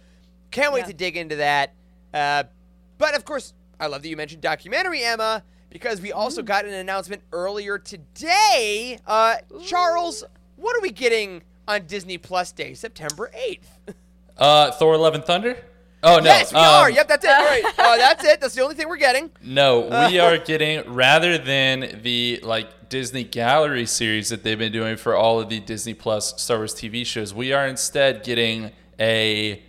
can't 0.51 0.73
wait 0.73 0.81
Yeah. 0.81 0.87
to 0.87 0.95
dig 0.95 1.17
into 1.17 1.37
that. 1.37 1.75
Uh, 2.13 2.45
but 2.99 3.15
of 3.15 3.25
course, 3.25 3.55
I 3.79 3.87
love 3.87 4.03
that 4.03 4.09
you 4.09 4.17
mentioned 4.17 4.43
documentary, 4.43 5.05
Emma, 5.05 5.45
because 5.71 6.01
we 6.01 6.09
Mm. 6.11 6.17
also 6.17 6.43
got 6.43 6.65
an 6.65 6.73
announcement 6.75 7.23
earlier 7.33 7.79
today. 7.79 8.99
Uh, 9.07 9.37
Charles, 9.65 10.25
what 10.57 10.77
are 10.77 10.81
we 10.81 10.91
getting 10.91 11.45
on 11.69 11.87
Disney 11.87 12.19
Plus 12.19 12.51
Day, 12.51 12.75
September 12.75 13.31
eighth? 13.35 13.79
Uh, 14.37 14.73
Thor: 14.73 14.97
Love 14.97 15.15
and 15.15 15.25
Thunder. 15.25 15.65
Oh 16.03 16.19
no. 16.19 16.25
yes, 16.25 16.53
we 16.53 16.59
um, 16.59 16.65
are. 16.65 16.91
Yep, 16.91 17.09
that's 17.09 17.25
it. 17.25 17.31
All 17.31 17.45
right, 17.45 17.65
uh, 17.79 17.97
that's 17.97 18.25
it. 18.25 18.41
That's 18.41 18.55
the 18.55 18.63
only 18.63 18.75
thing 18.75 18.89
we're 18.89 18.97
getting. 18.97 19.31
No, 19.43 19.81
we 20.09 20.19
are 20.19 20.39
getting 20.39 20.93
rather 20.93 21.39
than 21.39 22.01
the 22.03 22.41
like 22.43 22.89
Disney 22.89 23.25
Gallery 23.25 23.87
series 23.87 24.29
that 24.29 24.43
they've 24.43 24.59
been 24.59 24.73
doing 24.73 24.97
for 24.97 25.17
all 25.17 25.41
of 25.41 25.49
the 25.49 25.61
Disney 25.61 25.95
Plus 25.95 26.41
Star 26.41 26.59
Wars 26.59 26.75
TV 26.75 27.05
shows. 27.05 27.35
We 27.35 27.53
are 27.53 27.67
instead 27.67 28.23
getting 28.23 28.71
a 29.01 29.63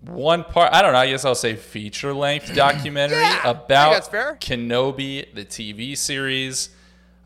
one 0.00 0.44
part. 0.44 0.72
I 0.72 0.82
don't 0.82 0.92
know. 0.92 0.98
I 0.98 1.08
guess 1.08 1.24
I'll 1.24 1.34
say 1.34 1.56
feature 1.56 2.14
length 2.14 2.54
documentary 2.54 3.20
Yeah, 3.20 3.50
about. 3.50 4.10
Kenobi, 4.40 5.32
the 5.34 5.44
TV 5.44 5.96
series. 5.96 6.70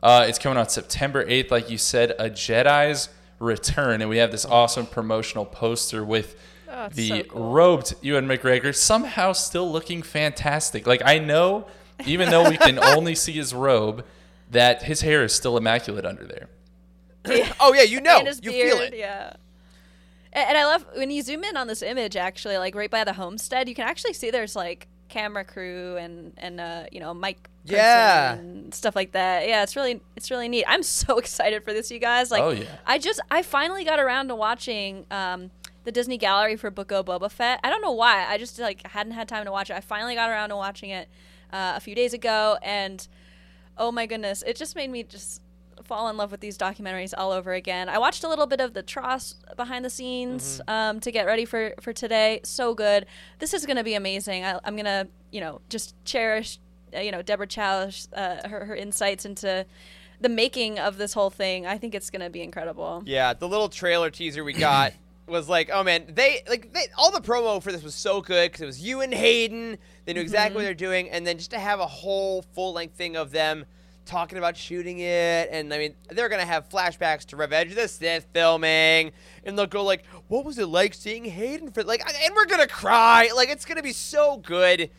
Uh, 0.03 0.27
it's 0.29 0.39
coming 0.39 0.59
on 0.59 0.69
September 0.69 1.25
8th, 1.25 1.51
like 1.51 1.71
you 1.71 1.79
said, 1.79 2.13
a 2.19 2.31
Jedi's 2.31 3.09
return, 3.41 4.01
and 4.01 4.09
we 4.09 4.19
have 4.19 4.31
this 4.31 4.45
awesome 4.45 4.87
promotional 4.87 5.45
poster 5.45 6.05
with 6.05 6.37
Oh, 6.71 6.89
the 6.93 7.09
so 7.09 7.23
cool. 7.25 7.51
robed 7.53 7.95
Ewan 8.03 8.27
McGregor 8.27 8.75
somehow 8.75 9.33
still 9.33 9.71
looking 9.71 10.03
fantastic. 10.03 10.87
Like 10.87 11.03
I 11.05 11.19
know, 11.19 11.67
even 12.07 12.31
though 12.31 12.49
we 12.49 12.57
can 12.57 12.79
only 12.83 13.15
see 13.15 13.33
his 13.33 13.55
robe, 13.55 14.05
that 14.51 14.83
his 14.83 15.01
hair 15.01 15.25
is 15.25 15.33
still 15.35 15.57
immaculate 15.57 16.05
under 16.05 16.25
there. 16.27 16.49
Oh 17.61 17.73
yeah, 17.75 17.83
you 17.83 18.01
know, 18.01 18.19
and 18.19 18.27
his 18.29 18.41
you 18.43 18.51
beard, 18.51 18.73
feel 18.73 18.81
it. 18.81 18.95
yeah. 18.97 19.35
And, 20.33 20.49
and 20.51 20.59
I 20.59 20.65
love 20.67 20.87
when 20.95 21.11
you 21.11 21.23
zoom 21.23 21.45
in 21.45 21.57
on 21.57 21.67
this 21.67 21.83
image. 21.83 22.17
Actually, 22.17 22.59
like 22.59 22.75
right 22.75 22.91
by 22.91 23.05
the 23.05 23.13
homestead, 23.13 23.69
you 23.69 23.75
can 23.75 23.87
actually 23.89 24.13
see 24.15 24.31
there's 24.31 24.57
like 24.57 24.89
camera 25.09 25.45
crew 25.45 25.97
and 25.97 26.33
and 26.39 26.61
uh, 26.61 26.85
you 26.93 27.01
know 27.01 27.13
Mike. 27.15 27.49
Yeah. 27.65 28.33
and 28.35 28.73
stuff 28.73 28.97
like 28.97 29.13
that. 29.13 29.47
Yeah, 29.47 29.63
it's 29.63 29.77
really 29.77 30.01
it's 30.17 30.31
really 30.31 30.49
neat. 30.49 30.65
I'm 30.67 30.83
so 30.83 31.19
excited 31.23 31.65
for 31.65 31.75
this, 31.75 31.91
you 31.91 31.99
guys. 31.99 32.31
Like, 32.31 32.43
Oh, 32.43 32.51
yeah. 32.51 32.65
I 32.87 32.99
just 32.99 33.21
I 33.31 33.43
finally 33.43 33.85
got 33.85 33.99
around 33.99 34.29
to 34.29 34.35
watching 34.35 35.05
um, 35.11 35.51
the 35.85 35.93
Disney 35.93 36.19
Gallery 36.19 36.57
for 36.57 36.71
Book 36.71 36.93
of 36.93 37.07
Boba 37.07 37.31
Fett. 37.31 37.61
I 37.63 37.71
don't 37.71 37.83
know 37.83 37.93
why. 37.93 38.27
I 38.29 38.39
just 38.39 38.59
like 38.59 38.87
hadn't 38.89 39.13
had 39.13 39.29
time 39.29 39.45
to 39.45 39.53
watch 39.53 39.71
it. 39.71 39.75
I 39.75 39.81
finally 39.81 40.15
got 40.15 40.31
around 40.31 40.51
to 40.51 40.57
watching 40.57 40.91
it 40.91 41.09
uh, 41.53 41.75
a 41.77 41.81
few 41.81 41.95
days 41.95 42.13
ago, 42.13 42.59
and 42.63 43.07
oh 43.77 43.93
my 43.93 44.07
goodness, 44.07 44.43
it 44.47 44.57
just 44.57 44.77
made 44.77 44.91
me 44.91 45.03
just 45.03 45.43
fall 45.85 46.09
in 46.09 46.17
love 46.17 46.31
with 46.31 46.41
these 46.41 46.59
documentaries 46.59 47.15
all 47.17 47.33
over 47.33 47.53
again. 47.55 47.89
I 47.89 47.99
watched 47.99 48.25
a 48.25 48.29
little 48.29 48.47
bit 48.47 48.61
of 48.61 48.75
the 48.75 48.83
TROS 48.83 49.37
behind 49.57 49.85
the 49.85 49.91
scenes 49.91 50.61
um, 50.69 51.01
to 51.01 51.11
get 51.11 51.25
ready 51.27 51.45
for 51.45 51.75
for 51.81 51.93
today. 51.93 52.41
So 52.45 52.75
good. 52.75 53.07
This 53.39 53.55
is 53.55 53.65
going 53.65 53.77
to 53.77 53.85
be 53.85 53.95
amazing. 53.95 54.45
I, 54.45 54.59
I'm 54.65 54.77
gonna 54.77 55.09
you 55.31 55.41
know 55.41 55.61
just 55.69 55.95
cherish 56.05 56.59
uh, 56.95 57.01
you 57.01 57.13
know 57.13 57.23
Deborah 57.23 57.47
Chow 57.47 57.91
uh, 58.13 58.49
her 58.49 58.65
her 58.67 58.77
insights 58.77 59.25
into 59.25 59.65
the 60.21 60.29
making 60.29 60.79
of 60.79 60.99
this 60.99 61.13
whole 61.13 61.31
thing. 61.31 61.67
I 61.67 61.79
think 61.79 61.95
it's 61.95 62.11
going 62.11 62.23
to 62.23 62.31
be 62.31 62.43
incredible. 62.43 63.03
Yeah, 63.07 63.35
the 63.35 63.49
little 63.49 63.69
trailer 63.69 64.11
teaser 64.11 64.43
we 64.43 64.53
got 64.53 64.93
was 65.29 65.49
like, 65.49 65.71
oh 65.73 65.83
man, 65.83 66.05
they 66.09 66.43
like 66.49 66.73
they 66.73 66.87
all 66.97 67.11
the 67.11 67.21
promo 67.21 67.63
for 67.63 67.73
this 67.73 67.83
was 67.83 67.95
so 67.95 68.21
good 68.21 68.51
because 68.51 68.61
it 68.61 68.67
was 68.67 68.81
you 68.81 69.01
and 69.01 69.13
Hayden. 69.13 69.79
They 70.05 70.13
knew 70.13 70.21
exactly 70.21 70.49
mm-hmm. 70.49 70.55
what 70.57 70.63
they're 70.63 70.75
doing, 70.75 71.11
and 71.11 71.27
then 71.27 71.39
just 71.39 71.51
to 71.51 71.59
have 71.59 71.81
a 71.81 71.87
whole 71.87 72.43
full 72.55 72.73
length 72.73 72.97
thing 72.97 73.17
of 73.17 73.31
them 73.31 73.67
talking 74.09 74.39
about 74.39 74.57
shooting 74.57 75.01
it, 75.01 75.49
and 75.53 75.73
I 75.73 75.79
mean 75.79 75.95
they're 76.11 76.29
gonna 76.29 76.45
have 76.45 76.69
flashbacks 76.69 77.27
to 77.27 77.37
Revenge 77.37 77.71
of 77.71 77.77
the 77.77 77.89
Sith 77.89 78.27
filming, 78.33 79.13
and 79.45 79.59
they'll 79.59 79.67
go 79.67 79.85
like, 79.85 80.05
what 80.29 80.45
was 80.45 80.59
it 80.59 80.67
like 80.67 80.95
seeing 80.95 81.25
Hayden 81.25 81.71
for 81.71 81.85
like, 81.85 82.01
and 82.01 82.35
we're 82.35 82.47
gonna 82.47 82.67
cry, 82.67 83.31
like 83.37 83.51
it's 83.51 83.65
gonna 83.65 83.83
be 83.83 83.93
so 83.93 84.39
good. 84.39 84.91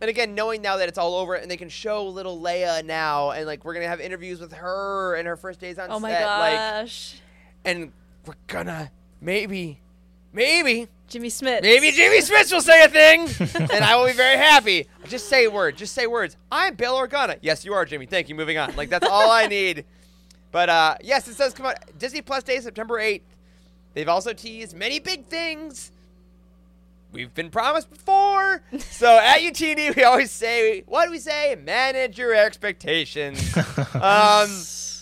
And 0.00 0.08
again, 0.08 0.36
knowing 0.36 0.62
now 0.62 0.76
that 0.76 0.88
it's 0.88 0.98
all 0.98 1.16
over, 1.16 1.34
and 1.34 1.50
they 1.50 1.56
can 1.56 1.68
show 1.68 2.06
little 2.06 2.38
Leia 2.40 2.84
now, 2.84 3.30
and 3.30 3.46
like 3.46 3.64
we're 3.64 3.74
gonna 3.74 3.88
have 3.88 4.00
interviews 4.00 4.38
with 4.38 4.52
her 4.52 5.14
and 5.16 5.26
her 5.26 5.36
first 5.36 5.58
days 5.58 5.78
on 5.78 5.90
Oh 5.90 5.98
my 5.98 6.10
set, 6.10 6.26
like 6.26 6.54
gosh. 6.54 7.20
and 7.64 7.92
we're 8.26 8.34
gonna 8.46 8.92
maybe 9.20 9.80
maybe, 10.32 10.88
Jimmy 11.08 11.28
Smits. 11.28 11.62
maybe 11.62 11.90
Jimmy 11.90 12.18
Smits 12.18 12.52
will 12.52 12.60
say 12.60 12.84
a 12.84 12.88
thing, 12.88 13.28
and 13.72 13.84
I 13.84 13.96
will 13.96 14.06
be 14.06 14.12
very 14.12 14.36
happy. 14.36 14.88
Just 15.06 15.28
say 15.28 15.44
a 15.44 15.50
word. 15.50 15.76
Just 15.76 15.94
say 15.94 16.06
words. 16.06 16.36
I'm 16.52 16.74
Bill 16.74 16.94
Organa. 16.94 17.38
Yes, 17.40 17.64
you 17.64 17.74
are, 17.74 17.84
Jimmy. 17.84 18.06
Thank 18.06 18.28
you. 18.28 18.34
Moving 18.34 18.58
on. 18.58 18.76
Like 18.76 18.90
that's 18.90 19.06
all 19.06 19.30
I 19.30 19.46
need. 19.46 19.84
But 20.50 20.68
uh, 20.68 20.96
yes, 21.02 21.28
it 21.28 21.34
says 21.34 21.54
come 21.54 21.66
on 21.66 21.74
Disney 21.98 22.22
Plus 22.22 22.42
Day, 22.42 22.60
September 22.60 22.98
8th. 22.98 23.22
They've 23.94 24.08
also 24.08 24.32
teased 24.32 24.76
many 24.76 24.98
big 25.00 25.26
things. 25.26 25.90
We've 27.10 27.32
been 27.34 27.50
promised 27.50 27.90
before. 27.90 28.62
So 28.90 29.16
at 29.16 29.38
UTD, 29.38 29.94
we 29.94 30.02
always 30.02 30.32
say, 30.32 30.82
what 30.86 31.06
do 31.06 31.12
we 31.12 31.20
say? 31.20 31.56
Manage 31.56 32.18
your 32.18 32.34
expectations. 32.34 33.56
um, 33.94 34.50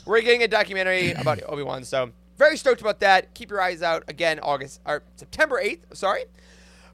we're 0.05 0.21
getting 0.21 0.43
a 0.43 0.49
documentary 0.49 1.13
about 1.13 1.41
Obi 1.49 1.63
Wan, 1.63 1.83
so 1.83 2.11
very 2.37 2.57
stoked 2.57 2.81
about 2.81 3.01
that. 3.01 3.35
Keep 3.35 3.51
your 3.51 3.61
eyes 3.61 3.83
out 3.83 4.05
again, 4.09 4.41
August 4.41 4.81
or 4.87 5.03
September 5.17 5.61
8th. 5.63 5.97
Sorry. 5.97 6.25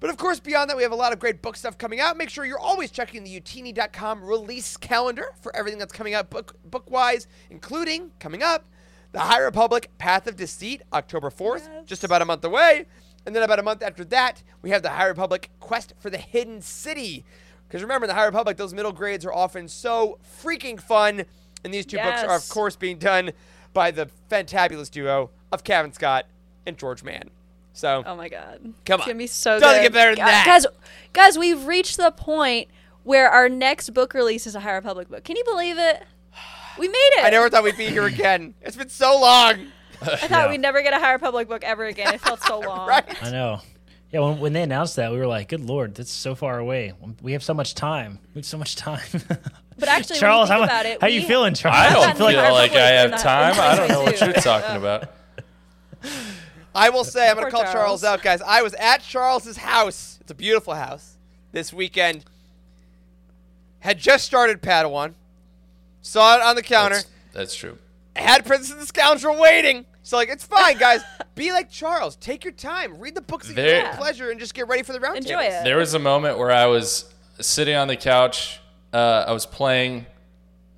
But 0.00 0.10
of 0.10 0.16
course, 0.16 0.40
beyond 0.40 0.68
that, 0.68 0.76
we 0.76 0.82
have 0.82 0.90
a 0.90 0.96
lot 0.96 1.12
of 1.12 1.20
great 1.20 1.42
book 1.42 1.56
stuff 1.56 1.78
coming 1.78 2.00
out. 2.00 2.16
Make 2.16 2.28
sure 2.28 2.44
you're 2.44 2.58
always 2.58 2.90
checking 2.90 3.22
the 3.22 3.40
youtini.com 3.40 4.24
release 4.24 4.76
calendar 4.76 5.26
for 5.40 5.54
everything 5.54 5.78
that's 5.78 5.92
coming 5.92 6.12
out 6.12 6.28
book 6.28 6.56
book 6.64 6.90
wise, 6.90 7.28
including 7.50 8.10
coming 8.18 8.42
up 8.42 8.64
the 9.12 9.20
High 9.20 9.38
Republic 9.38 9.90
Path 9.98 10.26
of 10.26 10.36
Deceit, 10.36 10.82
October 10.92 11.30
4th, 11.30 11.86
just 11.86 12.02
about 12.02 12.22
a 12.22 12.24
month 12.24 12.44
away. 12.44 12.86
And 13.24 13.36
then 13.36 13.42
about 13.44 13.60
a 13.60 13.62
month 13.62 13.82
after 13.82 14.04
that, 14.06 14.42
we 14.62 14.70
have 14.70 14.82
the 14.82 14.90
High 14.90 15.06
Republic 15.06 15.50
Quest 15.60 15.92
for 15.98 16.10
the 16.10 16.18
Hidden 16.18 16.62
City. 16.62 17.24
Because 17.68 17.82
remember, 17.82 18.06
in 18.06 18.08
the 18.08 18.14
High 18.14 18.24
Republic, 18.24 18.56
those 18.56 18.74
middle 18.74 18.92
grades 18.92 19.24
are 19.24 19.32
often 19.32 19.68
so 19.68 20.18
freaking 20.42 20.80
fun. 20.80 21.26
And 21.62 21.72
these 21.72 21.86
two 21.86 21.98
books 21.98 22.24
are, 22.24 22.34
of 22.34 22.48
course, 22.48 22.74
being 22.74 22.98
done 22.98 23.30
by 23.72 23.90
the 23.90 24.08
fantabulous 24.30 24.90
duo 24.90 25.30
of 25.50 25.64
Cavan 25.64 25.92
Scott 25.92 26.26
and 26.66 26.76
George 26.78 27.02
Mann. 27.02 27.30
So, 27.74 28.02
Oh 28.06 28.14
my 28.16 28.28
god. 28.28 28.60
Come 28.84 29.00
It's 29.00 29.02
on. 29.02 29.06
gonna 29.08 29.14
be 29.14 29.26
so 29.26 29.58
Doesn't 29.58 29.78
good. 29.78 29.82
get 29.84 29.92
better 29.92 30.10
than 30.14 30.24
Gu- 30.24 30.30
that. 30.30 30.44
Guys, 30.46 30.66
guys, 31.12 31.38
we've 31.38 31.64
reached 31.66 31.96
the 31.96 32.10
point 32.10 32.68
where 33.02 33.30
our 33.30 33.48
next 33.48 33.90
book 33.90 34.12
release 34.14 34.46
is 34.46 34.54
a 34.54 34.60
High 34.60 34.74
Republic 34.74 35.08
book. 35.08 35.24
Can 35.24 35.36
you 35.36 35.44
believe 35.44 35.78
it? 35.78 36.02
We 36.78 36.88
made 36.88 37.10
it. 37.18 37.24
I 37.24 37.30
never 37.30 37.48
thought 37.50 37.64
we'd 37.64 37.76
be 37.76 37.86
here 37.88 38.04
again. 38.06 38.54
It's 38.62 38.76
been 38.76 38.88
so 38.88 39.18
long. 39.20 39.66
I 40.02 40.16
thought 40.16 40.30
Yeah. 40.30 40.50
we'd 40.50 40.60
never 40.60 40.82
get 40.82 40.92
a 40.92 40.98
High 40.98 41.12
Republic 41.12 41.48
book 41.48 41.64
ever 41.64 41.84
again. 41.86 42.14
It 42.14 42.20
felt 42.20 42.42
so 42.42 42.60
long. 42.66 42.86
Right? 42.88 43.04
I 43.24 43.30
know. 43.30 43.60
Yeah, 44.12 44.20
when, 44.20 44.40
when 44.40 44.52
they 44.52 44.62
announced 44.62 44.96
that, 44.96 45.10
we 45.10 45.18
were 45.18 45.26
like, 45.26 45.48
"Good 45.48 45.64
lord, 45.64 45.94
that's 45.94 46.12
so 46.12 46.34
far 46.34 46.58
away. 46.58 46.92
We 47.22 47.32
have 47.32 47.42
so 47.42 47.54
much 47.54 47.74
time. 47.74 48.18
We 48.34 48.40
have 48.40 48.46
so 48.46 48.58
much 48.58 48.76
time." 48.76 49.00
But 49.78 49.88
actually, 49.88 50.18
Charles, 50.18 50.48
when 50.48 50.58
you 50.58 50.64
how, 50.64 50.68
think 50.68 50.80
about 50.80 50.86
it, 50.86 51.00
how 51.00 51.06
you 51.08 51.22
feeling, 51.22 51.54
Charles? 51.54 51.76
I 51.76 51.88
don't 51.92 52.02
gotten 52.02 52.16
feel 52.16 52.26
the 52.28 52.34
High 52.34 52.50
like 52.52 52.72
I 52.72 52.88
have 52.88 53.20
time. 53.20 53.54
I 53.58 53.74
don't 53.74 53.88
know 53.88 54.02
what 54.02 54.20
you're 54.20 54.32
talking 54.34 54.76
oh. 54.76 54.78
about. 54.78 55.10
I 56.74 56.90
will 56.90 57.04
say, 57.04 57.28
I'm 57.28 57.36
going 57.36 57.46
to 57.46 57.50
call 57.50 57.62
Charles. 57.62 58.02
Charles. 58.02 58.04
out, 58.04 58.22
guys. 58.22 58.40
I 58.42 58.62
was 58.62 58.74
at 58.74 59.02
Charles's 59.02 59.56
house. 59.56 60.18
It's 60.20 60.30
a 60.30 60.34
beautiful 60.34 60.74
house 60.74 61.16
this 61.52 61.72
weekend. 61.72 62.24
Had 63.80 63.98
just 63.98 64.24
started 64.24 64.62
Padawan. 64.62 65.14
Saw 66.02 66.36
it 66.36 66.42
on 66.42 66.56
the 66.56 66.62
counter. 66.62 66.96
That's, 66.96 67.08
that's 67.32 67.54
true. 67.54 67.78
had 68.16 68.46
Princess 68.46 68.72
and 68.72 68.80
the 68.80 68.86
Scoundrel 68.86 69.38
waiting. 69.38 69.84
So, 70.12 70.18
like, 70.18 70.28
it's 70.28 70.44
fine, 70.44 70.76
guys. 70.76 71.00
Be 71.36 71.52
like 71.52 71.70
Charles. 71.70 72.16
Take 72.16 72.44
your 72.44 72.52
time. 72.52 72.98
Read 73.00 73.14
the 73.14 73.22
books 73.22 73.48
at 73.48 73.56
your 73.56 73.64
There- 73.64 73.88
own 73.92 73.96
pleasure 73.96 74.30
and 74.30 74.38
just 74.38 74.52
get 74.52 74.68
ready 74.68 74.82
for 74.82 74.92
the 74.92 75.00
round 75.00 75.16
Enjoy 75.16 75.38
tables. 75.40 75.54
it. 75.62 75.64
There 75.64 75.78
was 75.78 75.94
a 75.94 75.98
moment 75.98 76.36
where 76.36 76.50
I 76.52 76.66
was 76.66 77.10
sitting 77.40 77.74
on 77.74 77.88
the 77.88 77.96
couch. 77.96 78.60
Uh, 78.92 79.24
I 79.26 79.32
was 79.32 79.46
playing. 79.46 80.04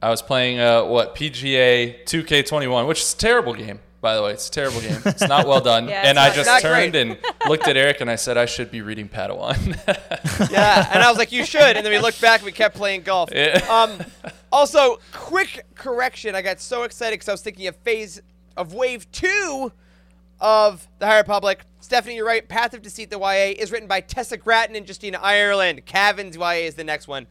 I 0.01 0.11
was 0.11 0.23
playing 0.23 0.61
uh, 0.61 0.85
what 0.85 1.17
PGA 1.17 2.05
2K21, 2.05 2.87
which 2.87 3.01
is 3.01 3.13
a 3.13 3.17
terrible 3.17 3.55
game, 3.55 3.81
by 4.01 4.15
the 4.15 4.23
way. 4.23 4.35
It's 4.35 4.47
a 4.47 4.53
terrible 4.53 4.81
game. 4.81 5.01
It's 5.05 5.27
not 5.27 5.49
well 5.49 5.61
done. 5.61 5.89
Yeah, 5.89 6.03
and 6.05 6.17
I 6.17 6.29
not- 6.29 6.37
just 6.37 6.47
not 6.47 6.63
turned 6.63 6.93
great. 6.93 7.03
and 7.09 7.19
looked 7.49 7.67
at 7.67 7.77
Eric 7.77 8.01
and 8.03 8.09
I 8.09 8.15
said 8.15 8.37
I 8.39 8.47
should 8.47 8.71
be 8.71 8.83
reading 8.83 9.09
Padawan. 9.09 9.59
Yeah, 10.49 10.91
and 10.95 11.03
I 11.03 11.09
was 11.09 11.19
like, 11.19 11.33
you 11.33 11.45
should. 11.45 11.77
And 11.77 11.85
then 11.85 11.93
we 11.93 11.99
looked 11.99 12.21
back 12.21 12.39
and 12.39 12.47
we 12.47 12.53
kept 12.53 12.77
playing 12.77 13.03
golf. 13.03 13.31
Yeah. 13.35 13.67
Um, 13.69 13.99
also, 14.53 15.01
quick 15.13 15.65
correction. 15.75 16.37
I 16.37 16.43
got 16.43 16.61
so 16.61 16.85
excited 16.85 17.15
because 17.15 17.29
I 17.29 17.33
was 17.33 17.43
thinking 17.43 17.67
of 17.67 17.75
phase 17.79 18.21
of 18.57 18.75
wave 18.75 19.11
two 19.13 19.73
of 20.41 20.89
the 20.99 21.07
High 21.07 21.19
Republic. 21.19 21.65
Stephanie, 21.81 22.17
you're 22.17 22.27
right. 22.27 22.47
Path 22.49 22.75
of 22.75 22.83
Deceit, 22.83 23.11
the 23.11 23.19
YA, 23.19 23.55
is 23.59 23.71
written 23.71 23.89
by 23.89 24.01
Tessa 24.01 24.37
Gratton 24.37 24.77
and 24.77 24.87
Justina 24.87 25.19
Ireland. 25.23 25.87
Cavan's 25.87 26.37
YA 26.37 26.67
is 26.67 26.75
the 26.75 26.85
next 26.85 27.09
one. 27.09 27.27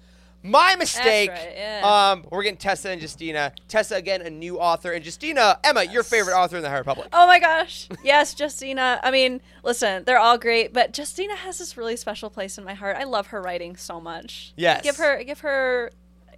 My 0.45 0.75
mistake. 0.75 1.29
right, 1.29 1.53
yeah. 1.55 2.11
Um, 2.11 2.25
we're 2.29 2.43
getting 2.43 2.57
Tessa 2.57 2.89
and 2.89 3.01
Justina. 3.01 3.53
Tessa 3.69 3.95
again, 3.95 4.21
a 4.21 4.29
new 4.29 4.59
author, 4.59 4.91
and 4.91 5.03
Justina, 5.03 5.57
Emma, 5.63 5.85
your 5.85 6.03
favorite 6.03 6.35
author 6.35 6.57
in 6.57 6.63
the 6.63 6.69
High 6.69 6.79
Republic. 6.79 7.07
Oh 7.13 7.25
my 7.27 7.39
gosh. 7.39 7.87
Yes, 8.03 8.35
Justina. 8.37 8.99
I 9.01 9.11
mean, 9.11 9.39
listen, 9.63 10.03
they're 10.03 10.19
all 10.19 10.37
great, 10.37 10.73
but 10.73 10.95
Justina 10.95 11.35
has 11.37 11.57
this 11.57 11.77
really 11.77 11.95
special 11.95 12.29
place 12.29 12.57
in 12.57 12.65
my 12.65 12.73
heart. 12.73 12.97
I 12.97 13.05
love 13.05 13.27
her 13.27 13.41
writing 13.41 13.77
so 13.77 14.01
much. 14.01 14.53
Yes. 14.57 14.81
Give 14.83 14.97
her 14.97 15.23
give 15.23 15.39
her 15.39 15.89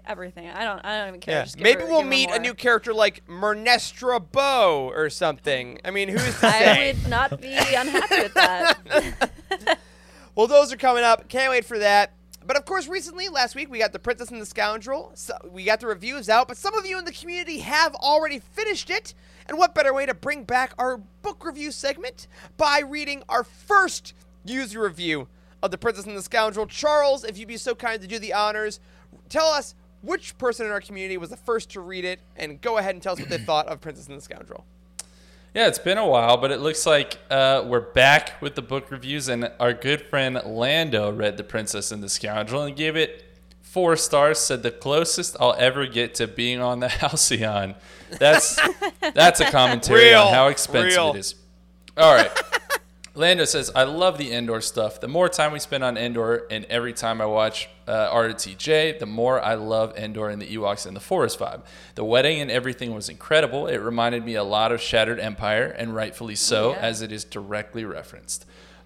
everything. 0.07 0.49
I 0.49 0.63
don't 0.63 0.83
I 0.85 0.99
don't 0.99 1.07
even 1.09 1.19
care. 1.19 1.45
Yeah. 1.45 1.63
Maybe 1.63 1.81
her- 1.81 1.87
we'll 1.87 2.03
meet 2.03 2.29
a 2.31 2.39
new 2.39 2.53
character 2.53 2.93
like 2.93 3.25
Mernestra 3.27 4.19
Bow 4.31 4.89
or 4.93 5.09
something. 5.09 5.79
I 5.85 5.91
mean, 5.91 6.09
who's 6.09 6.39
to 6.39 6.47
I 6.47 6.93
would 6.93 7.09
not 7.09 7.41
be 7.41 7.53
unhappy 7.55 8.21
with 8.21 8.33
that. 8.35 9.31
Well, 10.35 10.47
those 10.47 10.73
are 10.73 10.77
coming 10.77 11.05
up. 11.05 11.29
Can't 11.29 11.49
wait 11.49 11.63
for 11.63 11.79
that. 11.79 12.11
But 12.45 12.57
of 12.57 12.65
course, 12.65 12.87
recently, 12.87 13.29
last 13.29 13.55
week, 13.55 13.71
we 13.71 13.79
got 13.79 13.93
The 13.93 13.99
Princess 13.99 14.29
and 14.31 14.41
the 14.41 14.45
Scoundrel. 14.45 15.11
So 15.15 15.33
we 15.49 15.63
got 15.63 15.79
the 15.79 15.87
reviews 15.87 16.27
out, 16.27 16.49
but 16.49 16.57
some 16.57 16.77
of 16.77 16.85
you 16.85 16.99
in 16.99 17.05
the 17.05 17.13
community 17.13 17.59
have 17.59 17.95
already 17.95 18.39
finished 18.39 18.89
it. 18.89 19.13
And 19.47 19.57
what 19.57 19.73
better 19.73 19.93
way 19.93 20.05
to 20.05 20.13
bring 20.13 20.43
back 20.43 20.73
our 20.77 20.97
book 20.97 21.45
review 21.45 21.71
segment 21.71 22.27
by 22.57 22.79
reading 22.79 23.23
our 23.29 23.45
first 23.45 24.13
user 24.43 24.81
review 24.81 25.29
of 25.63 25.71
The 25.71 25.77
Princess 25.77 26.05
and 26.05 26.17
the 26.17 26.21
Scoundrel? 26.21 26.67
Charles, 26.67 27.23
if 27.23 27.37
you'd 27.37 27.47
be 27.47 27.55
so 27.57 27.73
kind 27.73 28.01
to 28.01 28.07
do 28.07 28.19
the 28.19 28.33
honors, 28.33 28.81
tell 29.29 29.47
us 29.47 29.73
which 30.05 30.37
person 30.37 30.65
in 30.65 30.71
our 30.71 30.81
community 30.81 31.17
was 31.17 31.29
the 31.29 31.37
first 31.37 31.71
to 31.71 31.81
read 31.81 32.05
it, 32.05 32.19
and 32.35 32.61
go 32.61 32.77
ahead 32.77 32.95
and 32.95 33.01
tell 33.01 33.13
us 33.13 33.19
what 33.19 33.29
they 33.29 33.37
thought 33.37 33.67
of 33.67 33.81
Princess 33.81 34.07
and 34.07 34.17
the 34.17 34.21
Scoundrel. 34.21 34.65
Yeah, 35.53 35.67
it's 35.67 35.79
been 35.79 35.97
a 35.97 36.05
while, 36.05 36.35
but 36.35 36.51
it 36.51 36.59
looks 36.59 36.85
like 36.85 37.17
uh, 37.29 37.63
we're 37.65 37.79
back 37.79 38.41
with 38.41 38.55
the 38.55 38.61
book 38.61 38.91
reviews, 38.91 39.29
and 39.29 39.49
our 39.59 39.73
good 39.73 40.01
friend 40.01 40.39
Lando 40.45 41.09
read 41.11 41.37
The 41.37 41.45
Princess 41.45 41.91
and 41.91 42.03
the 42.03 42.09
Scoundrel 42.09 42.63
and 42.63 42.75
gave 42.75 42.97
it 42.97 43.23
four 43.61 43.95
stars. 43.95 44.37
Said 44.37 44.63
the 44.63 44.71
closest 44.71 45.37
I'll 45.39 45.55
ever 45.57 45.85
get 45.87 46.13
to 46.15 46.27
being 46.27 46.59
on 46.59 46.81
the 46.81 46.87
Halcyon. 47.01 47.75
That's 48.19 48.59
that's 49.13 49.39
a 49.39 49.49
commentary 49.49 50.09
Real, 50.09 50.23
on 50.23 50.33
how 50.33 50.47
expensive 50.47 50.97
real. 50.97 51.13
it 51.13 51.19
is. 51.19 51.35
All 51.97 52.13
right. 52.13 52.31
Lando 53.17 53.45
says, 53.45 53.71
I 53.73 53.84
love 53.84 54.17
the 54.17 54.34
Endor 54.34 54.60
stuff. 54.60 54.99
The 54.99 55.08
more 55.08 55.30
time 55.30 55.54
we 55.54 55.60
spend 55.60 55.86
on 55.86 55.95
Endor, 55.97 56.45
and 56.51 56.65
every 56.65 56.91
time 56.91 57.21
I 57.21 57.25
watch 57.25 57.69
uh, 57.88 58.10
RTJ, 58.13 58.99
the 58.99 59.06
more 59.06 59.41
I 59.41 59.54
love 59.54 59.95
Endor 59.97 60.28
and 60.30 60.41
the 60.41 60.47
Ewoks 60.54 60.86
and 60.86 60.93
the 60.95 60.99
Forest 61.01 61.39
vibe. 61.39 61.62
The 61.95 62.04
wedding 62.04 62.41
and 62.41 62.51
everything 62.51 62.93
was 62.93 63.08
incredible. 63.08 63.67
It 63.67 63.78
reminded 63.78 64.25
me 64.25 64.36
a 64.36 64.43
lot 64.43 64.73
of 64.73 64.82
Shattered 64.82 65.21
Empire, 65.21 65.73
and 65.78 65.95
rightfully 65.95 66.36
so, 66.36 66.71
Yeah. 66.71 66.80
as 66.80 67.01
it 67.01 67.13
is 67.13 67.23
directly 67.23 67.86
referenced. 67.86 68.45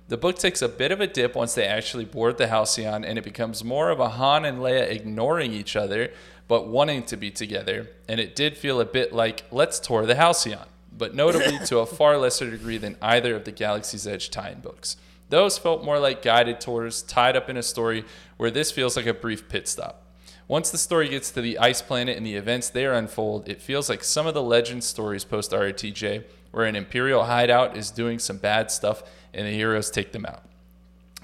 The 0.10 0.18
book 0.18 0.38
takes 0.38 0.62
a 0.62 0.70
bit 0.70 0.92
of 0.92 1.02
a 1.02 1.08
dip 1.08 1.36
once 1.36 1.56
they 1.56 1.65
actually 1.65 2.06
board 2.06 2.38
the 2.38 2.48
Halcyon, 2.48 3.04
and 3.04 3.18
it 3.18 3.24
becomes 3.24 3.63
more 3.63 3.89
of 3.89 4.00
a 4.00 4.10
Han 4.10 4.46
and 4.46 4.60
Leia 4.60 4.89
ignoring 4.92 5.54
each 5.54 5.76
other, 5.76 6.12
but 6.48 6.68
wanting 6.68 7.02
to 7.04 7.18
be 7.18 7.32
together. 7.32 7.89
And 8.08 8.20
it 8.20 8.36
did 8.36 8.58
feel 8.58 8.80
a 8.80 8.86
bit 8.86 9.12
like, 9.12 9.44
let's 9.52 9.80
tour 9.80 10.06
the 10.06 10.15
Halcyon 10.15 10.68
but 11.00 11.16
notably 11.16 11.58
to 11.66 11.80
a 11.80 11.86
far 11.88 12.18
lesser 12.18 12.52
degree 12.52 12.78
than 12.78 12.98
either 13.02 13.36
of 13.36 13.46
the 13.46 13.52
Galaxy's 13.52 14.06
Edge 14.06 14.30
tie 14.30 14.52
in 14.52 14.60
books. 14.60 14.98
Those 15.30 15.58
felt 15.58 15.84
more 15.84 16.00
like 16.00 16.22
guided 16.22 16.60
tours 16.60 17.02
tied 17.02 17.36
up 17.36 17.50
in 17.50 17.58
a 17.58 17.64
story, 17.64 18.04
where 18.38 18.52
this 18.52 18.72
feels 18.72 18.96
like 18.96 19.06
a 19.08 19.14
brief 19.14 19.48
pit 19.50 19.68
stop. 19.68 20.04
Once 20.48 20.72
the 20.72 20.78
story 20.78 21.08
gets 21.08 21.32
to 21.32 21.42
the 21.42 21.58
ice 21.60 21.82
planet 21.82 22.18
and 22.18 22.26
the 22.26 22.36
events 22.36 22.70
there 22.70 22.94
unfold, 22.94 23.48
it 23.48 23.62
feels 23.62 23.88
like 23.90 24.04
some 24.04 24.28
of 24.28 24.34
the 24.34 24.42
legend 24.42 24.84
stories 24.84 25.24
post 25.24 25.52
RTJ, 25.52 26.24
where 26.52 26.66
an 26.66 26.76
Imperial 26.76 27.26
hideout 27.26 27.78
is 27.78 27.92
doing 27.92 28.20
some 28.20 28.38
bad 28.38 28.72
stuff 28.72 29.04
and 29.34 29.46
the 29.46 29.52
heroes 29.52 29.92
take 29.92 30.12
them 30.12 30.26
out. 30.26 30.44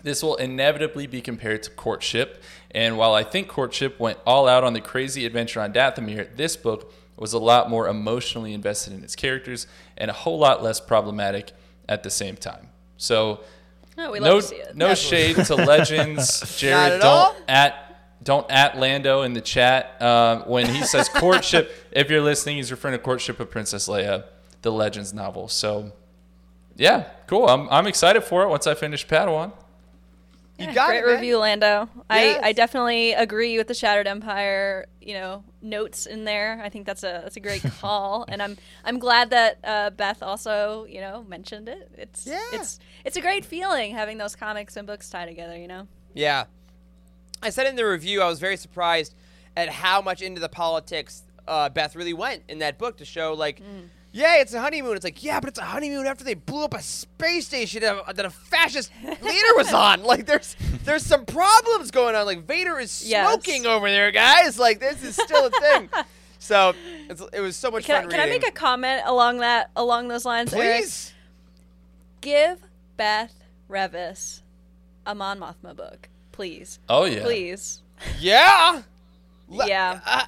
This 0.03 0.21
will 0.21 0.35
inevitably 0.35 1.07
be 1.07 1.19
compared 1.19 1.63
to 1.63 1.71
Courtship, 1.71 2.43
and 2.69 2.95
while 2.95 3.15
I 3.15 3.23
think 3.23 3.47
Courtship 3.47 3.99
went 3.99 4.19
all 4.27 4.47
out 4.47 4.63
on 4.63 4.73
the 4.73 4.81
crazy 4.81 5.25
adventure 5.25 5.59
on 5.59 5.73
Dathomir, 5.73 6.35
this 6.35 6.55
book 6.55 6.93
was 7.17 7.33
a 7.33 7.39
lot 7.39 7.69
more 7.69 7.87
emotionally 7.87 8.53
invested 8.53 8.93
in 8.93 9.03
its 9.03 9.15
characters 9.15 9.67
and 9.97 10.09
a 10.11 10.13
whole 10.13 10.37
lot 10.37 10.61
less 10.63 10.79
problematic 10.79 11.51
at 11.87 12.03
the 12.03 12.09
same 12.09 12.35
time. 12.35 12.69
So, 12.97 13.41
No, 13.97 14.11
we 14.11 14.19
no, 14.19 14.33
love 14.35 14.41
to 14.43 14.47
see 14.49 14.55
it. 14.57 14.75
no 14.75 14.93
shade 14.95 15.35
to 15.45 15.55
Legends, 15.73 16.57
Jared. 16.59 16.93
at 16.93 17.01
don't 17.01 17.05
all. 17.09 17.35
at 17.47 17.81
don't 18.23 18.49
at 18.49 18.77
Lando 18.79 19.21
in 19.21 19.33
the 19.33 19.41
chat 19.41 20.01
um, 20.01 20.41
when 20.47 20.65
he 20.65 20.81
says 20.83 21.07
Courtship. 21.13 21.71
if 21.91 22.09
you're 22.09 22.21
listening, 22.23 22.57
he's 22.57 22.71
referring 22.71 22.93
to 22.93 22.99
Courtship 23.03 23.39
of 23.39 23.51
Princess 23.51 23.87
Leia, 23.87 24.23
the 24.63 24.71
Legends 24.71 25.13
novel. 25.13 25.47
So, 25.47 25.91
yeah, 26.75 27.05
cool. 27.27 27.47
I'm 27.47 27.69
I'm 27.69 27.87
excited 27.87 28.23
for 28.23 28.43
it 28.43 28.49
once 28.49 28.65
I 28.67 28.73
finish 28.73 29.05
Padawan. 29.07 29.51
You 30.57 30.67
Yeah, 30.67 30.73
got 30.73 30.87
great 30.87 30.99
it, 31.03 31.05
review, 31.07 31.37
Lando. 31.39 31.89
Yes. 32.09 32.39
I, 32.43 32.47
I 32.49 32.51
definitely 32.53 33.11
agree 33.13 33.57
with 33.57 33.67
the 33.67 33.73
Shattered 33.73 34.07
Empire, 34.07 34.85
you 35.01 35.13
know, 35.13 35.43
notes 35.61 36.05
in 36.05 36.23
there. 36.23 36.61
I 36.63 36.69
think 36.69 36.85
that's 36.85 37.03
a 37.03 37.19
that's 37.23 37.35
a 37.35 37.41
great 37.41 37.61
call, 37.81 38.23
and 38.29 38.41
I'm 38.41 38.57
I'm 38.85 38.97
glad 38.99 39.31
that 39.31 39.59
uh, 39.63 39.89
Beth 39.89 40.23
also 40.23 40.85
you 40.85 41.01
know 41.01 41.23
mentioned 41.27 41.67
it. 41.67 41.91
It's 41.97 42.25
Yeah. 42.25 42.39
it's 42.53 42.79
it's 43.03 43.17
a 43.17 43.21
great 43.21 43.43
feeling 43.43 43.93
having 43.93 44.17
those 44.17 44.35
comics 44.35 44.77
and 44.77 44.87
books 44.87 45.09
tie 45.09 45.25
together. 45.25 45.57
You 45.57 45.67
know. 45.67 45.87
Yeah. 46.13 46.45
I 47.43 47.49
said 47.49 47.67
in 47.67 47.75
the 47.75 47.85
review, 47.85 48.21
I 48.21 48.27
was 48.27 48.39
very 48.39 48.57
surprised 48.57 49.13
at 49.57 49.69
how 49.69 50.01
much 50.01 50.21
into 50.21 50.39
the 50.41 50.49
politics 50.49 51.23
uh, 51.47 51.69
Beth 51.69 51.95
really 51.95 52.13
went 52.13 52.43
in 52.47 52.59
that 52.59 52.77
book 52.79 52.97
to 52.97 53.05
show, 53.05 53.33
like, 53.33 53.61
yeah, 54.15 54.37
it's 54.37 54.53
a 54.53 54.61
honeymoon. 54.61 54.95
It's 54.95 55.03
like, 55.03 55.21
yeah, 55.21 55.41
but 55.41 55.49
it's 55.49 55.59
a 55.59 55.63
honeymoon 55.65 56.07
after 56.07 56.23
they 56.23 56.35
blew 56.35 56.63
up 56.63 56.73
a 56.73 56.81
space 56.81 57.45
station 57.47 57.81
that 57.81 58.15
that 58.15 58.25
a 58.25 58.29
fascist 58.29 58.89
leader 59.03 59.55
was 59.57 59.73
on. 59.73 60.03
Like, 60.03 60.25
there's 60.25 60.55
there's 60.85 61.05
some 61.05 61.25
problems 61.25 61.91
going 61.91 62.15
on. 62.15 62.25
Like, 62.25 62.45
Vader 62.47 62.79
is 62.79 63.05
Yes. 63.05 63.27
smoking 63.27 63.65
over 63.65 63.89
there, 63.89 64.11
guys. 64.11 64.57
Like, 64.57 64.79
this 64.79 65.03
is 65.03 65.15
still 65.15 65.47
a 65.47 65.49
thing. 65.51 65.89
So 66.37 66.75
it's, 67.09 67.23
it 67.33 67.39
was 67.39 67.55
so 67.55 67.71
much 67.71 67.85
Can, 67.85 68.03
fun 68.03 68.11
can 68.11 68.19
I 68.19 68.27
make 68.27 68.47
a 68.47 68.51
comment 68.51 69.01
along 69.07 69.39
that 69.39 69.71
along 69.75 70.09
those 70.09 70.25
lines, 70.25 70.53
Eric? 70.53 70.81
Please. 70.83 71.11
Give 72.21 72.59
Beth 72.97 73.33
Revis 73.67 74.41
a 75.07 75.15
Mon 75.15 75.39
Mothma 75.39 75.75
book, 75.75 76.07
please. 76.31 76.77
Oh 76.87 77.05
yeah. 77.05 77.23
Please. 77.23 77.81
Yeah. 78.19 78.83
Le- 79.49 79.67
Yeah. 79.67 79.99
Uh, 80.05 80.23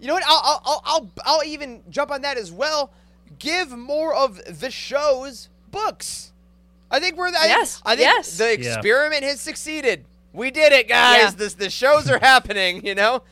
you 0.00 0.08
know 0.08 0.14
what? 0.14 0.24
I'll, 0.26 0.40
I'll, 0.42 0.62
I'll, 0.64 0.82
I'll, 0.84 1.10
I'll 1.24 1.44
even 1.44 1.82
jump 1.88 2.10
on 2.10 2.22
that 2.22 2.36
as 2.36 2.50
well. 2.50 2.90
Give 3.40 3.76
more 3.76 4.14
of 4.14 4.40
the 4.60 4.70
show's 4.70 5.48
books. 5.72 6.32
I 6.90 7.00
think 7.00 7.16
we're. 7.16 7.28
I, 7.28 7.46
Yes, 7.46 7.82
I 7.84 7.96
think 7.96 8.06
yes. 8.06 8.38
the 8.38 8.44
Yeah. 8.44 8.74
experiment 8.74 9.24
has 9.24 9.40
succeeded. 9.40 10.04
We 10.32 10.50
did 10.52 10.72
it, 10.72 10.88
guys. 10.88 11.18
Yeah. 11.22 11.30
This 11.30 11.54
the 11.54 11.70
shows 11.70 12.08
are 12.08 12.18
happening. 12.22 12.86
You 12.86 12.94
know. 12.94 13.22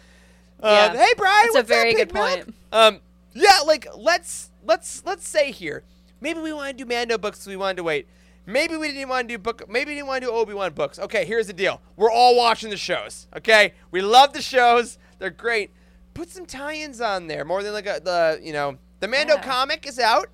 Uh, 0.61 0.90
Yeah. 0.94 1.05
Hey, 1.05 1.12
Brian. 1.16 1.47
That's 1.47 1.55
a 1.55 1.59
what's 1.59 1.59
up, 1.59 1.66
very 1.68 1.94
Big 1.94 2.09
good 2.09 2.14
Milk? 2.14 2.29
point. 2.44 2.55
Um. 2.73 3.01
Yeah. 3.35 3.61
Like 3.66 3.87
let's 3.97 4.51
let's 4.64 5.03
let's 5.07 5.29
say 5.29 5.53
here. 5.53 5.85
Maybe 6.21 6.40
we 6.40 6.53
want 6.53 6.77
to 6.77 6.85
do 6.85 6.88
Mando 6.88 7.16
books. 7.18 7.47
We 7.47 7.57
wanted 7.57 7.77
to 7.77 7.85
wait. 7.85 8.09
Maybe 8.47 8.77
we 8.79 8.88
didn't 8.92 9.09
want 9.11 9.29
to 9.29 9.35
do 9.35 9.38
book. 9.38 9.68
Maybe 9.68 9.90
we 9.90 9.94
didn't 9.97 10.07
want 10.09 10.23
to 10.23 10.29
do 10.29 10.33
Obi 10.33 10.55
Wan 10.55 10.73
books. 10.73 10.99
Okay, 10.99 11.25
here's 11.27 11.47
the 11.49 11.53
deal. 11.53 11.83
We're 11.97 12.11
all 12.11 12.35
watching 12.35 12.71
the 12.71 12.77
shows. 12.79 13.27
Okay, 13.37 13.75
we 13.90 14.01
love 14.01 14.33
the 14.33 14.40
shows. 14.42 14.99
They're 15.18 15.29
great. 15.31 15.71
Put 16.14 16.31
some 16.31 16.47
tie-ins 16.47 17.01
on 17.03 17.27
there. 17.27 17.44
More 17.44 17.62
than 17.62 17.73
like 17.75 17.87
a, 17.87 18.01
the 18.03 18.40
you 18.42 18.53
know 18.55 18.79
the 19.01 19.09
Mando 19.09 19.35
Yeah. 19.35 19.43
comic 19.43 19.87
is 19.87 19.99
out. 19.99 20.29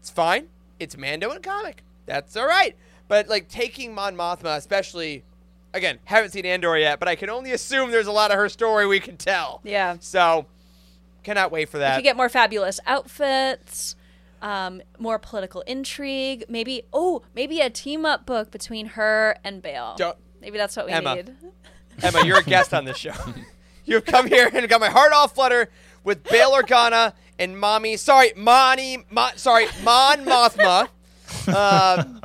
It's 0.00 0.10
fine. 0.10 0.48
It's 0.78 0.96
Mando 0.96 1.30
and 1.30 1.42
comic. 1.42 1.82
That's 2.06 2.36
all 2.36 2.46
right. 2.46 2.76
But 3.08 3.28
like 3.28 3.48
taking 3.48 3.94
Mon 3.94 4.14
Mothma, 4.16 4.56
especially, 4.56 5.24
again, 5.74 5.98
haven't 6.04 6.30
seen 6.30 6.46
Andor 6.46 6.76
yet, 6.78 6.98
but 6.98 7.08
I 7.08 7.14
can 7.16 7.30
only 7.30 7.52
assume 7.52 7.90
there's 7.90 8.06
a 8.06 8.12
lot 8.12 8.30
of 8.30 8.36
her 8.36 8.48
story 8.48 8.86
we 8.86 9.00
can 9.00 9.16
tell. 9.16 9.60
Yeah. 9.64 9.96
So, 10.00 10.46
cannot 11.22 11.50
wait 11.50 11.68
for 11.68 11.78
You 11.78 11.82
that. 11.82 11.96
could 11.96 12.04
get 12.04 12.16
more 12.16 12.28
fabulous 12.28 12.80
outfits, 12.86 13.96
um, 14.42 14.82
more 14.98 15.18
political 15.18 15.62
intrigue. 15.62 16.44
Maybe 16.48 16.82
oh, 16.92 17.22
maybe 17.34 17.60
a 17.60 17.70
team 17.70 18.04
up 18.04 18.24
book 18.26 18.50
between 18.50 18.86
her 18.86 19.36
and 19.44 19.60
Bail. 19.62 19.94
Don't- 19.96 20.16
Maybe 20.40 20.56
that's 20.56 20.76
what 20.76 20.86
we 20.86 20.92
Emma. 20.92 21.16
need. 21.16 21.34
Emma, 22.02 22.24
you're 22.24 22.38
a 22.38 22.44
guest 22.44 22.72
on 22.72 22.84
this 22.84 22.96
show. 22.96 23.12
You've 23.84 24.04
come 24.04 24.28
here 24.28 24.48
and 24.52 24.68
got 24.68 24.80
my 24.80 24.88
heart 24.90 25.12
all 25.12 25.26
flutter 25.26 25.68
with 26.04 26.22
Bail 26.22 26.52
Organa 26.52 27.14
and 27.38 27.58
Mommy. 27.58 27.96
Sorry, 27.96 28.32
Moni. 28.36 29.04
Mo, 29.10 29.28
sorry, 29.36 29.66
Mon 29.82 30.24
Mothma. 30.24 30.88
Um, 31.48 32.22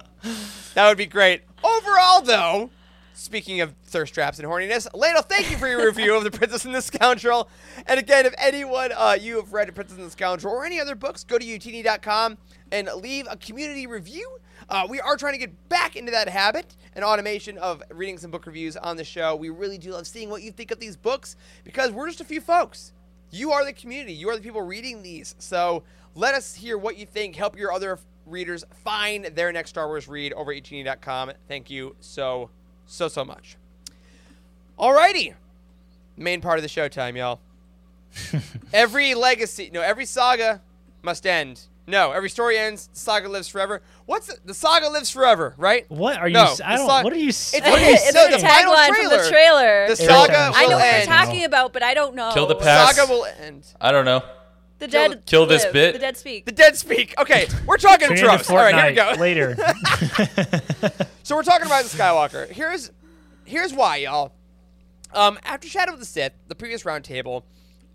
that 0.76 0.88
would 0.88 0.98
be 0.98 1.06
great. 1.06 1.42
Overall, 1.64 2.22
though, 2.22 2.70
speaking 3.14 3.62
of 3.62 3.74
thirst 3.86 4.14
traps 4.14 4.40
and 4.40 4.48
horniness, 4.48 4.88
Lando, 4.94 5.22
thank 5.22 5.52
you 5.52 5.58
for 5.58 5.68
your 5.68 5.86
review 5.86 6.16
of 6.16 6.24
The 6.24 6.32
Princess 6.32 6.66
and 6.66 6.74
the 6.74 6.82
Scoundrel. 6.82 7.50
And 7.86 8.00
again, 8.00 8.26
if 8.26 8.34
anyone 8.38 8.92
uh, 8.96 9.18
you 9.20 9.38
have 9.38 9.54
read 9.54 9.68
The 9.68 9.74
Princess 9.74 9.98
and 9.98 10.08
the 10.08 10.12
Scoundrel 10.12 10.54
or 10.54 10.66
any 10.66 10.80
other 10.80 10.96
books, 10.96 11.24
go 11.24 11.38
to 11.38 11.46
youtini.com 11.46 12.38
and 12.72 12.90
leave 12.96 13.28
a 13.30 13.38
community 13.38 13.88
review. 13.88 14.38
Uh, 14.70 14.88
we 14.90 15.00
are 15.00 15.18
trying 15.18 15.34
to 15.34 15.40
get 15.40 15.70
back 15.70 15.96
into 15.96 16.12
that 16.12 16.28
habit 16.30 16.76
and 16.96 17.04
automation 17.04 17.58
of 17.58 17.84
reading 17.92 18.18
some 18.18 18.32
book 18.32 18.46
reviews 18.46 18.76
on 18.78 18.98
the 18.98 19.04
show. 19.04 19.36
We 19.36 19.50
really 19.50 19.78
do 19.78 19.92
love 19.92 20.08
seeing 20.08 20.30
what 20.30 20.42
you 20.42 20.52
think 20.52 20.72
of 20.72 20.80
these 20.80 20.96
books 20.96 21.36
because 21.64 21.92
we're 21.92 22.08
just 22.08 22.22
a 22.22 22.26
few 22.26 22.42
folks. 22.42 22.94
You 23.34 23.52
are 23.52 23.66
the 23.66 23.74
community. 23.74 24.14
You 24.14 24.30
are 24.30 24.36
the 24.36 24.44
people 24.44 24.62
reading 24.62 25.02
these. 25.02 25.34
So 25.40 25.82
let 26.14 26.36
us 26.36 26.54
hear 26.54 26.78
what 26.78 26.98
you 26.98 27.08
think. 27.08 27.36
Help 27.36 27.58
your 27.58 27.74
other 27.74 27.98
readers 28.28 28.64
find 28.84 29.26
their 29.26 29.52
next 29.52 29.72
Star 29.72 29.88
Wars 29.88 30.08
read 30.08 30.34
over 30.34 30.52
at 30.52 30.62
youtini.com. 30.62 31.32
Thank 31.48 31.72
you 31.72 31.96
so, 32.00 32.52
so, 32.86 33.08
so 33.08 33.26
much. 33.26 33.58
Alrighty. 34.78 35.34
Main 36.16 36.42
part 36.42 36.60
of 36.60 36.64
the 36.64 36.70
showtime, 36.70 37.18
y'all. 37.18 37.40
every 38.74 39.16
legacy, 39.16 39.72
no, 39.74 39.82
every 39.82 40.06
saga 40.06 40.62
must 41.02 41.26
end. 41.26 41.62
No, 41.86 42.12
every 42.12 42.30
story 42.30 42.58
ends. 42.58 42.88
The 42.88 43.00
saga 43.00 43.28
lives 43.28 43.48
forever. 43.50 43.82
What's 44.06 44.28
the, 44.28 44.38
the 44.46 44.54
saga 44.54 44.88
lives 44.90 45.10
forever, 45.10 45.54
right? 45.58 45.86
What 45.92 46.18
are 46.18 46.28
you? 46.30 46.34
No, 46.34 46.44
s- 46.44 46.62
I 46.62 46.72
the 46.74 46.78
don't. 46.78 46.88
saga- 46.90 47.04
what 47.04 47.14
are 47.14 47.18
you? 47.18 47.28
s- 47.30 47.54
It's 47.54 47.68
what 47.68 47.82
are 47.82 47.86
you 47.86 47.94
it's 47.94 48.14
saying? 48.14 48.32
the 48.32 48.38
the 48.38 48.44
tagline 48.44 48.88
from 48.96 49.04
the 49.10 49.10
trailer- 49.18 49.30
trailer. 49.30 49.86
The 49.88 49.94
It 49.94 49.98
saga 49.98 50.34
sounds- 50.34 50.56
I 50.58 50.62
will 50.64 50.70
know 50.70 50.78
what 50.78 50.96
you're 50.98 51.06
talking 51.06 51.44
about, 51.44 51.74
but 51.74 51.84
I 51.84 51.94
don't 51.94 52.16
know. 52.16 52.32
Kill 52.34 52.48
the 52.48 52.56
The 52.56 52.62
past. 52.62 52.96
saga 52.96 53.12
will 53.12 53.26
end. 53.42 53.66
I 53.82 53.92
don't 53.92 54.06
know. 54.06 54.24
The 54.80 54.88
dead 54.88 55.26
Kill 55.26 55.46
this 55.46 55.64
live. 55.66 55.74
bit. 55.74 55.94
The 55.94 56.00
dead 56.00 56.18
speak. 56.18 56.46
The 56.46 56.52
dead 56.52 56.76
speak. 56.78 57.14
Okay, 57.20 57.48
we're 57.66 57.78
talking 57.78 58.08
Tune 58.08 58.18
into 58.18 58.28
tropes. 58.30 58.50
All 58.50 58.58
right, 58.58 58.76
here 58.76 58.90
we 58.90 58.96
go. 58.96 59.20
later. 59.22 59.56
So 61.24 61.36
we're 61.38 61.44
talking 61.44 61.68
about 61.68 61.84
the 61.86 61.98
Skywalker. 61.98 62.50
Here's 62.50 62.92
here's 63.46 63.74
why, 63.74 63.98
y'all. 63.98 64.34
Um, 65.14 65.40
after 65.44 65.68
Shadow 65.70 65.94
of 65.94 66.00
the 66.00 66.06
Sith, 66.06 66.34
the 66.48 66.56
previous 66.56 66.84
roundtable, 66.84 67.44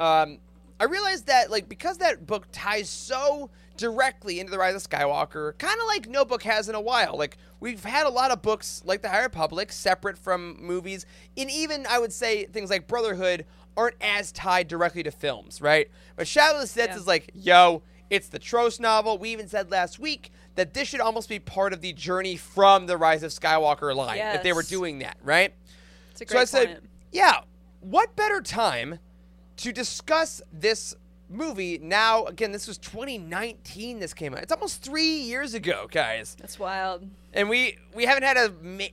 um, 0.01 0.39
I 0.81 0.85
realized 0.85 1.27
that 1.27 1.51
like 1.51 1.69
because 1.69 1.99
that 1.99 2.27
book 2.27 2.47
ties 2.53 2.89
so 2.89 3.51
directly 3.79 4.39
into 4.41 4.51
the 4.51 4.59
Rise 4.59 4.75
of 4.75 4.83
Skywalker, 4.83 5.57
kind 5.59 5.81
of 5.81 5.87
like 5.87 6.09
no 6.09 6.25
book 6.27 6.43
has 6.43 6.69
in 6.69 6.75
a 6.75 6.81
while. 6.81 7.17
Like 7.17 7.39
we've 7.61 7.83
had 7.85 8.07
a 8.07 8.11
lot 8.11 8.31
of 8.31 8.43
books 8.43 8.83
like 8.85 9.01
the 9.01 9.09
High 9.09 9.23
Republic 9.23 9.73
separate 9.73 10.19
from 10.19 10.61
movies, 10.61 11.07
and 11.37 11.51
even 11.51 11.87
I 11.89 11.99
would 11.99 12.13
say 12.13 12.45
things 12.45 12.69
like 12.69 12.87
Brotherhood 12.87 13.47
aren't 13.77 13.97
as 14.03 14.33
tied 14.33 14.69
directly 14.69 15.03
to 15.05 15.11
films, 15.11 15.63
right? 15.63 15.89
But 16.17 16.29
Shadow 16.29 16.57
of 16.57 16.61
the 16.63 16.67
Sith 16.67 16.89
Yeah. 16.89 16.97
is 16.97 17.07
like, 17.07 17.31
yo, 17.33 17.83
it's 18.11 18.29
the 18.29 18.39
TROS 18.39 18.81
novel. 18.81 19.17
We 19.19 19.31
even 19.31 19.49
said 19.49 19.71
last 19.71 19.99
week 19.99 20.31
that 20.57 20.75
this 20.75 20.89
should 20.89 21.01
almost 21.01 21.29
be 21.29 21.39
part 21.39 21.73
of 21.73 21.81
the 21.81 21.93
journey 21.93 22.37
from 22.37 22.87
the 22.87 22.97
Rise 22.97 23.23
of 23.23 23.31
Skywalker 23.31 23.95
line 23.95 24.19
if 24.19 24.43
they 24.43 24.53
were 24.53 24.63
doing 24.63 24.99
that, 24.99 25.17
right? 25.23 25.55
So 26.15 26.23
I 26.23 26.27
great 26.27 26.49
said, 26.49 26.81
yeah, 27.13 27.41
what 27.81 28.17
better 28.17 28.41
time 28.41 28.99
to 29.59 29.73
discuss 29.73 30.43
this 30.53 30.95
movie 31.29 31.79
now? 31.79 32.25
Again, 32.25 32.53
this 32.53 32.67
was 32.67 32.79
2019 32.79 33.99
this 33.99 34.15
came 34.15 34.35
out. 34.35 34.43
It's 34.43 34.53
almost 34.53 34.83
3 34.83 35.03
years 35.03 35.55
ago, 35.55 35.89
guys. 35.91 36.37
That's 36.41 36.59
wild. 36.59 37.07
And 37.33 37.49
we 37.49 37.79
we 37.95 38.05
haven't 38.05 38.25
had 38.25 38.37
a 38.37 38.53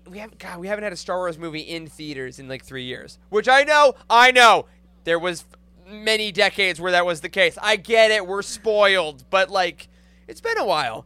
we 0.10 0.18
haven't 0.18 0.40
God, 0.40 0.60
we 0.60 0.68
haven't 0.68 0.84
had 0.84 0.94
a 0.94 0.98
Star 0.98 1.18
Wars 1.18 1.38
movie 1.38 1.62
in 1.62 1.88
theaters 1.88 2.40
in 2.40 2.48
like 2.48 2.64
3 2.64 2.84
years. 2.84 3.18
Which 3.30 3.48
I 3.48 3.64
know, 3.64 3.96
I 4.10 4.32
know. 4.32 4.66
There 5.04 5.20
was 5.20 5.46
many 5.88 6.32
decades 6.32 6.82
where 6.82 6.92
that 6.92 7.06
was 7.06 7.22
the 7.22 7.30
case. 7.30 7.58
I 7.62 7.76
get 7.76 8.12
it. 8.12 8.26
We're 8.26 8.42
spoiled, 8.42 9.24
but 9.30 9.50
like 9.50 9.88
it's 10.28 10.42
been 10.42 10.58
a 10.58 10.66
while. 10.66 11.06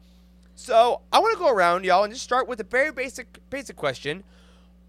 So, 0.56 1.02
I 1.14 1.20
want 1.20 1.34
to 1.34 1.40
go 1.40 1.50
around 1.50 1.86
y'all 1.86 2.04
and 2.04 2.12
just 2.12 2.26
start 2.26 2.48
with 2.48 2.60
a 2.60 2.66
very 2.66 2.92
basic 2.92 3.40
basic 3.50 3.76
question. 3.76 4.24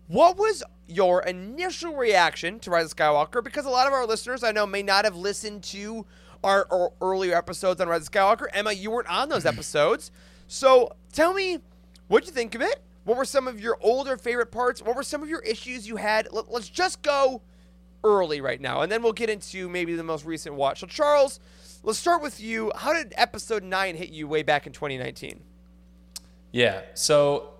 What 0.08 0.36
was 0.36 0.64
your 0.88 1.22
initial 1.22 1.94
reaction 1.94 2.58
to 2.60 2.70
Rise 2.70 2.86
of 2.86 2.96
Skywalker? 2.96 3.44
Because 3.44 3.64
a 3.66 3.70
lot 3.70 3.86
of 3.86 3.92
our 3.92 4.04
listeners 4.04 4.42
I 4.42 4.50
know 4.50 4.66
may 4.66 4.82
not 4.82 5.04
have 5.04 5.14
listened 5.14 5.62
to 5.64 6.04
our, 6.42 6.66
our 6.70 6.92
earlier 7.00 7.36
episodes 7.36 7.80
on 7.80 7.88
Rise 7.88 8.02
of 8.02 8.12
Skywalker. 8.12 8.46
Emma, 8.52 8.72
you 8.72 8.90
weren't 8.90 9.08
on 9.08 9.28
those 9.28 9.46
episodes. 9.46 10.10
So 10.48 10.92
tell 11.12 11.32
me, 11.32 11.58
what'd 12.08 12.28
you 12.28 12.34
think 12.34 12.54
of 12.54 12.62
it? 12.62 12.82
What 13.04 13.16
were 13.16 13.24
some 13.24 13.48
of 13.48 13.60
your 13.60 13.78
older 13.80 14.16
favorite 14.16 14.50
parts? 14.50 14.82
What 14.82 14.96
were 14.96 15.02
some 15.02 15.22
of 15.22 15.28
your 15.28 15.40
issues 15.40 15.86
you 15.88 15.96
had? 15.96 16.28
Let, 16.32 16.50
let's 16.50 16.68
just 16.68 17.02
go 17.02 17.42
early 18.04 18.40
right 18.40 18.60
now, 18.60 18.80
and 18.80 18.90
then 18.90 19.02
we'll 19.02 19.12
get 19.12 19.28
into 19.28 19.68
maybe 19.68 19.94
the 19.94 20.02
most 20.02 20.24
recent 20.24 20.54
watch. 20.54 20.80
So, 20.80 20.86
Charles, 20.86 21.40
let's 21.82 21.98
start 21.98 22.22
with 22.22 22.40
you. 22.40 22.72
How 22.74 22.92
did 22.92 23.12
episode 23.16 23.62
9 23.62 23.96
hit 23.96 24.10
you 24.10 24.28
way 24.28 24.42
back 24.42 24.66
in 24.66 24.72
2019? 24.72 25.42
Yeah. 26.52 26.82
So 26.94 27.50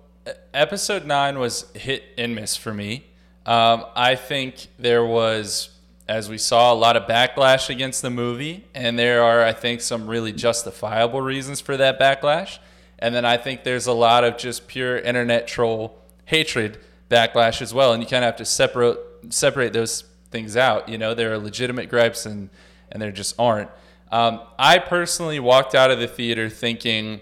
episode 0.53 1.05
nine 1.05 1.39
was 1.39 1.71
hit 1.73 2.03
and 2.17 2.35
miss 2.35 2.55
for 2.55 2.73
me. 2.73 3.05
Um, 3.45 3.85
I 3.95 4.15
think 4.15 4.67
there 4.77 5.05
was, 5.05 5.69
as 6.07 6.29
we 6.29 6.37
saw, 6.37 6.73
a 6.73 6.75
lot 6.75 6.97
of 6.97 7.03
backlash 7.03 7.69
against 7.69 8.01
the 8.01 8.09
movie, 8.09 8.65
and 8.73 8.97
there 8.97 9.23
are, 9.23 9.43
I 9.43 9.53
think, 9.53 9.81
some 9.81 10.07
really 10.07 10.33
justifiable 10.33 11.21
reasons 11.21 11.61
for 11.61 11.77
that 11.77 11.99
backlash. 11.99 12.59
And 12.99 13.15
then 13.15 13.25
I 13.25 13.37
think 13.37 13.63
there's 13.63 13.87
a 13.87 13.93
lot 13.93 14.23
of 14.23 14.37
just 14.37 14.67
pure 14.67 14.97
internet 14.97 15.47
troll 15.47 15.97
hatred 16.25 16.79
backlash 17.09 17.61
as 17.61 17.73
well, 17.73 17.93
and 17.93 18.01
you 18.01 18.07
kind 18.07 18.23
of 18.23 18.27
have 18.27 18.37
to 18.37 18.45
separate 18.45 18.97
separate 19.29 19.73
those 19.73 20.03
things 20.31 20.57
out. 20.57 20.89
You 20.89 20.97
know, 20.97 21.13
there 21.13 21.31
are 21.33 21.37
legitimate 21.37 21.89
gripes, 21.89 22.25
and 22.25 22.49
and 22.91 23.01
there 23.01 23.11
just 23.11 23.35
aren't. 23.39 23.69
Um, 24.11 24.41
I 24.59 24.79
personally 24.79 25.39
walked 25.39 25.73
out 25.73 25.89
of 25.89 25.99
the 25.99 26.07
theater 26.07 26.49
thinking 26.49 27.21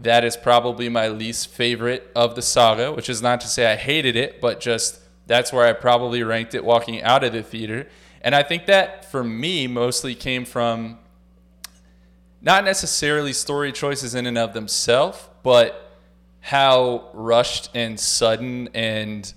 that 0.00 0.24
is 0.24 0.36
probably 0.36 0.88
my 0.88 1.08
least 1.08 1.48
favorite 1.48 2.10
of 2.14 2.36
the 2.36 2.42
saga, 2.42 2.92
which 2.92 3.08
is 3.08 3.20
not 3.20 3.40
to 3.40 3.48
say 3.48 3.72
I 3.72 3.76
hated 3.76 4.14
it, 4.14 4.40
but 4.40 4.60
just 4.60 5.00
that's 5.26 5.52
where 5.52 5.66
I 5.66 5.72
probably 5.72 6.22
ranked 6.22 6.54
it 6.54 6.64
walking 6.64 7.02
out 7.02 7.24
of 7.24 7.32
the 7.32 7.42
theater. 7.42 7.88
And 8.22 8.34
I 8.34 8.42
think 8.42 8.66
that 8.66 9.10
for 9.10 9.22
me 9.22 9.66
mostly 9.66 10.14
came 10.14 10.44
from 10.44 10.98
not 12.40 12.64
necessarily 12.64 13.32
story 13.32 13.72
choices 13.72 14.14
in 14.14 14.26
and 14.26 14.38
of 14.38 14.52
themselves, 14.54 15.28
but 15.42 15.84
how 16.40 17.10
rushed 17.12 17.70
and 17.74 17.98
sudden 17.98 18.68
and 18.74 19.32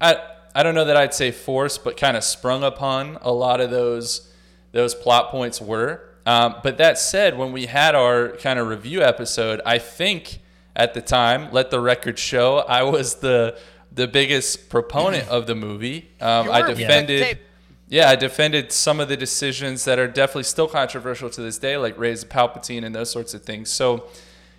I 0.00 0.16
I 0.54 0.62
don't 0.62 0.76
know 0.76 0.84
that 0.84 0.96
I'd 0.96 1.12
say 1.14 1.32
forced, 1.32 1.82
but 1.82 1.96
kind 1.96 2.16
of 2.16 2.22
sprung 2.22 2.62
upon 2.62 3.18
a 3.22 3.32
lot 3.32 3.60
of 3.60 3.70
those 3.70 4.30
those 4.72 4.94
plot 4.94 5.30
points 5.30 5.60
were. 5.60 6.02
Um, 6.26 6.56
but 6.62 6.78
that 6.78 6.98
said, 6.98 7.36
when 7.36 7.52
we 7.52 7.66
had 7.66 7.94
our 7.94 8.30
kind 8.30 8.58
of 8.58 8.66
review 8.68 9.02
episode, 9.02 9.60
I 9.66 9.78
think 9.78 10.40
at 10.74 10.94
the 10.94 11.02
time, 11.02 11.52
let 11.52 11.70
the 11.70 11.80
record 11.80 12.18
show, 12.18 12.58
I 12.58 12.82
was 12.84 13.16
the 13.16 13.58
the 13.92 14.08
biggest 14.08 14.68
proponent 14.70 15.28
of 15.36 15.46
the 15.46 15.54
movie. 15.54 16.10
Um, 16.20 16.50
I 16.50 16.62
defended. 16.62 17.22
Tape. 17.22 17.38
Yeah, 17.88 18.08
I 18.08 18.16
defended 18.16 18.72
some 18.72 18.98
of 18.98 19.08
the 19.08 19.16
decisions 19.16 19.84
that 19.84 19.98
are 19.98 20.08
definitely 20.08 20.44
still 20.44 20.68
controversial 20.68 21.28
to 21.30 21.42
this 21.42 21.58
day, 21.58 21.76
like 21.76 21.98
Rey's 21.98 22.24
Palpatine 22.24 22.84
and 22.84 22.94
those 22.94 23.10
sorts 23.10 23.34
of 23.34 23.42
things. 23.42 23.70
So, 23.70 24.06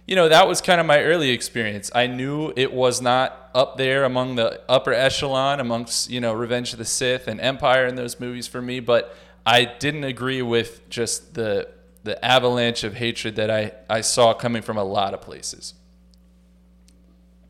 you 0.05 0.15
know, 0.15 0.29
that 0.29 0.47
was 0.47 0.61
kind 0.61 0.79
of 0.79 0.85
my 0.85 1.01
early 1.01 1.31
experience. 1.31 1.89
I 1.95 2.07
knew 2.07 2.53
it 2.55 2.71
was 2.71 3.01
not 3.01 3.49
up 3.55 3.77
there 3.77 4.03
among 4.03 4.35
the 4.35 4.61
upper 4.69 4.93
echelon 4.93 5.59
amongst, 5.59 6.09
you 6.09 6.21
know, 6.21 6.33
Revenge 6.33 6.71
of 6.73 6.79
the 6.79 6.85
Sith 6.85 7.27
and 7.27 7.41
Empire 7.41 7.85
and 7.85 7.97
those 7.97 8.19
movies 8.19 8.47
for 8.47 8.61
me, 8.61 8.79
but 8.79 9.15
I 9.45 9.65
didn't 9.65 10.03
agree 10.03 10.41
with 10.41 10.87
just 10.89 11.33
the 11.33 11.69
the 12.05 12.23
avalanche 12.23 12.83
of 12.83 12.93
hatred 12.93 13.35
that 13.35 13.49
I, 13.49 13.71
I 13.89 14.01
saw 14.01 14.33
coming 14.35 14.61
from 14.61 14.77
a 14.77 14.83
lot 14.83 15.15
of 15.15 15.21
places. 15.21 15.73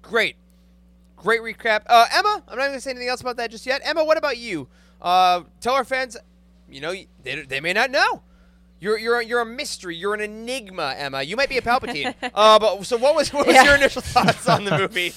Great. 0.01 0.38
Great 1.17 1.41
recap. 1.41 1.81
Uh, 1.88 2.05
Emma, 2.13 2.41
I'm 2.47 2.57
not 2.57 2.67
going 2.67 2.73
to 2.73 2.81
say 2.81 2.91
anything 2.91 3.09
else 3.09 3.19
about 3.19 3.35
that 3.35 3.51
just 3.51 3.65
yet. 3.65 3.81
Emma, 3.83 4.05
what 4.05 4.17
about 4.17 4.38
you? 4.38 4.69
Uh, 5.05 5.43
tell 5.61 5.75
our 5.75 5.85
fans, 5.85 6.17
you 6.69 6.81
know, 6.81 6.93
they, 7.23 7.41
they 7.43 7.59
may 7.61 7.71
not 7.73 7.91
know. 7.91 8.23
You're, 8.79 8.97
you're, 8.97 9.21
you're 9.21 9.39
a 9.41 9.45
mystery. 9.45 9.95
You're 9.95 10.15
an 10.15 10.19
enigma, 10.19 10.95
Emma. 10.97 11.21
You 11.23 11.37
might 11.37 11.47
be 11.47 11.57
a 11.57 11.61
Palpatine. 11.61 12.13
uh, 12.33 12.59
but 12.59 12.83
so 12.85 12.97
what 12.97 13.15
was 13.15 13.31
what 13.31 13.45
was 13.47 13.55
Yeah. 13.55 13.63
your 13.63 13.75
initial 13.75 14.01
thoughts 14.01 14.49
on 14.49 14.65
the 14.65 14.77
movie? 14.77 15.13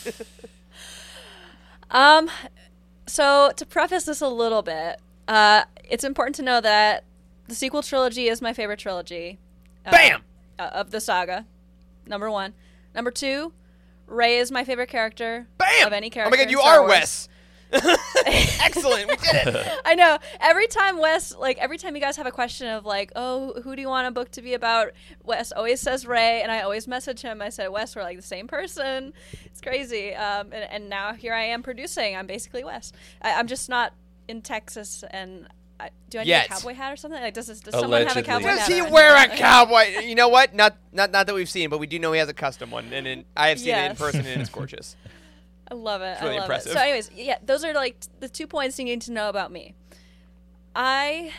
Um, 1.91 2.31
so 3.07 3.51
to 3.57 3.67
preface 3.67 4.05
this 4.05 4.21
a 4.21 4.29
little 4.29 4.63
bit, 4.63 5.01
uh, 5.27 5.65
it's 5.85 6.05
important 6.05 6.37
to 6.37 6.43
know 6.43 6.61
that 6.61 7.05
the 7.49 7.55
sequel 7.55 7.83
trilogy 7.83 8.29
is 8.29 8.43
my 8.43 8.53
favorite 8.53 8.79
trilogy. 8.79 9.39
uh, 9.87 9.91
Bam! 9.91 10.23
uh, 10.59 10.71
of 10.73 10.91
the 10.91 11.01
saga. 11.01 11.47
Number 12.07 12.31
one. 12.31 12.53
Number 12.95 13.11
two, 13.11 13.53
Rey 14.07 14.37
is 14.39 14.51
my 14.51 14.65
favorite 14.65 14.89
character 14.89 15.47
Bam! 15.59 15.87
of 15.87 15.93
any 15.93 16.11
character. 16.11 16.35
oh 16.35 16.37
my 16.39 16.43
god, 16.43 16.51
you 16.51 16.61
are 16.61 16.87
Wes. 16.87 17.29
Excellent, 18.27 19.09
we 19.09 19.17
did 19.17 19.49
it. 19.49 19.69
I 19.85 19.95
know. 19.95 20.19
Every 20.41 20.67
time 20.67 20.99
Wes, 20.99 21.35
like 21.37 21.59
every 21.59 21.79
time 21.79 21.95
you 21.95 22.01
guys 22.01 22.17
have 22.17 22.27
a 22.27 22.33
question 22.33 22.69
of 22.69 22.85
like, 22.85 23.13
oh, 23.17 23.61
who 23.63 23.77
do 23.77 23.83
you 23.83 23.89
want 23.89 24.07
a 24.07 24.11
book 24.11 24.31
to 24.33 24.43
be 24.43 24.55
about? 24.55 24.93
Wes 25.25 25.53
always 25.53 25.81
says 25.81 26.07
Rey, 26.07 26.43
and 26.43 26.51
I 26.51 26.63
always 26.63 26.89
message 26.89 27.21
him. 27.21 27.43
I 27.43 27.51
said, 27.51 27.69
Wes, 27.69 27.95
we're 27.95 28.03
like 28.03 28.17
the 28.17 28.23
same 28.23 28.47
person. 28.47 29.13
It's 29.45 29.61
crazy. 29.61 30.15
Um, 30.15 30.53
and, 30.53 30.71
and 30.71 30.89
now 30.89 31.13
here 31.13 31.35
I 31.35 31.45
am 31.45 31.63
producing. 31.63 32.17
I'm 32.17 32.27
basically 32.27 32.65
Wes. 32.65 32.93
I, 33.21 33.35
I'm 33.35 33.47
just 33.47 33.69
not 33.69 33.93
in 34.29 34.43
Texas, 34.43 35.05
and 35.11 35.47
I, 35.81 35.91
do 36.11 36.19
I 36.19 36.23
need 36.23 36.29
Yet. 36.29 36.47
a 36.47 36.49
cowboy 36.49 36.75
hat 36.75 36.93
or 36.93 36.97
something? 36.97 37.21
Like, 37.21 37.35
does, 37.35 37.47
this, 37.47 37.61
does 37.61 37.75
someone 37.75 38.07
have 38.07 38.17
a 38.17 38.23
cowboy 38.23 38.49
Does 38.49 38.59
hat? 38.61 38.69
Does 38.69 38.77
he 38.77 38.83
on? 38.83 38.91
wear 38.93 39.17
a 39.17 39.29
cowboy? 39.29 40.01
You 40.01 40.15
know 40.15 40.29
what? 40.29 40.55
Not 40.55 40.77
not 40.93 41.11
not 41.11 41.27
that 41.27 41.35
we've 41.35 41.49
seen, 41.49 41.71
but 41.71 41.79
we 41.79 41.87
do 41.87 41.99
know 41.99 42.13
he 42.13 42.19
has 42.19 42.29
a 42.29 42.35
custom 42.35 42.71
one, 42.71 42.93
and 42.93 43.07
in, 43.07 43.25
I 43.37 43.49
have 43.49 43.61
seen 43.61 43.75
it 43.75 43.91
in 43.91 43.97
person, 43.97 44.27
and 44.27 44.41
it's 44.41 44.51
gorgeous. 44.51 44.97
I 45.71 45.75
love 45.75 46.03
it. 46.03 46.19
really 46.21 46.35
I 46.35 46.39
love 46.41 46.45
impressive. 46.45 46.73
it. 46.73 46.75
So, 46.75 46.81
anyways, 46.81 47.11
yeah, 47.15 47.39
those 47.45 47.65
are 47.65 47.73
like 47.75 47.97
the 48.21 48.29
two 48.29 48.47
points 48.47 48.79
you 48.79 48.85
need 48.85 49.03
to 49.03 49.13
know 49.13 49.29
about 49.29 49.53
me. 49.53 49.75
I, 50.75 51.33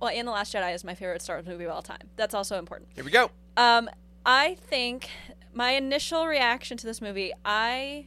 well, 0.00 0.10
and 0.10 0.26
the 0.26 0.32
Last 0.32 0.54
Jedi 0.54 0.74
is 0.74 0.84
my 0.84 0.94
favorite 0.94 1.22
Star 1.22 1.36
Wars 1.36 1.46
movie 1.46 1.64
of 1.64 1.70
all 1.70 1.82
time. 1.82 2.08
That's 2.16 2.34
also 2.34 2.58
important. 2.58 2.90
Here 2.94 3.04
we 3.04 3.10
go. 3.10 3.30
Um, 3.56 3.90
I 4.24 4.56
think 4.68 5.10
my 5.52 5.72
initial 5.72 6.26
reaction 6.26 6.76
to 6.78 6.86
this 6.86 7.00
movie, 7.00 7.32
I 7.44 8.06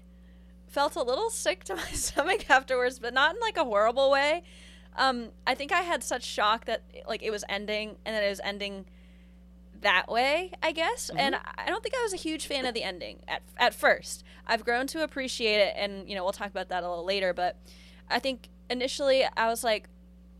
felt 0.67 0.95
a 0.95 1.03
little 1.03 1.29
sick 1.29 1.63
to 1.65 1.75
my 1.75 1.81
stomach 1.93 2.49
afterwards, 2.49 2.99
but 2.99 3.13
not 3.13 3.35
in 3.35 3.41
like 3.41 3.57
a 3.57 3.63
horrible 3.63 4.09
way. 4.09 4.43
Um, 4.95 5.29
I 5.45 5.55
think 5.55 5.71
I 5.71 5.81
had 5.81 6.03
such 6.03 6.23
shock 6.23 6.65
that 6.65 6.83
like 7.07 7.23
it 7.23 7.31
was 7.31 7.43
ending 7.49 7.97
and 8.05 8.15
that 8.15 8.23
it 8.23 8.29
was 8.29 8.41
ending 8.43 8.85
that 9.83 10.09
way, 10.09 10.51
I 10.61 10.71
guess. 10.71 11.09
Mm-hmm. 11.09 11.19
And 11.19 11.35
I 11.35 11.67
don't 11.67 11.83
think 11.83 11.95
I 11.95 12.03
was 12.03 12.13
a 12.13 12.17
huge 12.17 12.47
fan 12.47 12.65
of 12.65 12.73
the 12.73 12.83
ending 12.83 13.19
at 13.27 13.41
at 13.57 13.73
first. 13.73 14.23
I've 14.47 14.65
grown 14.65 14.87
to 14.87 15.03
appreciate 15.03 15.59
it, 15.59 15.73
and 15.77 16.07
you 16.09 16.15
know 16.15 16.23
we'll 16.23 16.33
talk 16.33 16.49
about 16.49 16.69
that 16.69 16.83
a 16.83 16.89
little 16.89 17.05
later. 17.05 17.33
But 17.33 17.57
I 18.09 18.19
think 18.19 18.49
initially 18.69 19.25
I 19.37 19.47
was 19.47 19.63
like, 19.63 19.89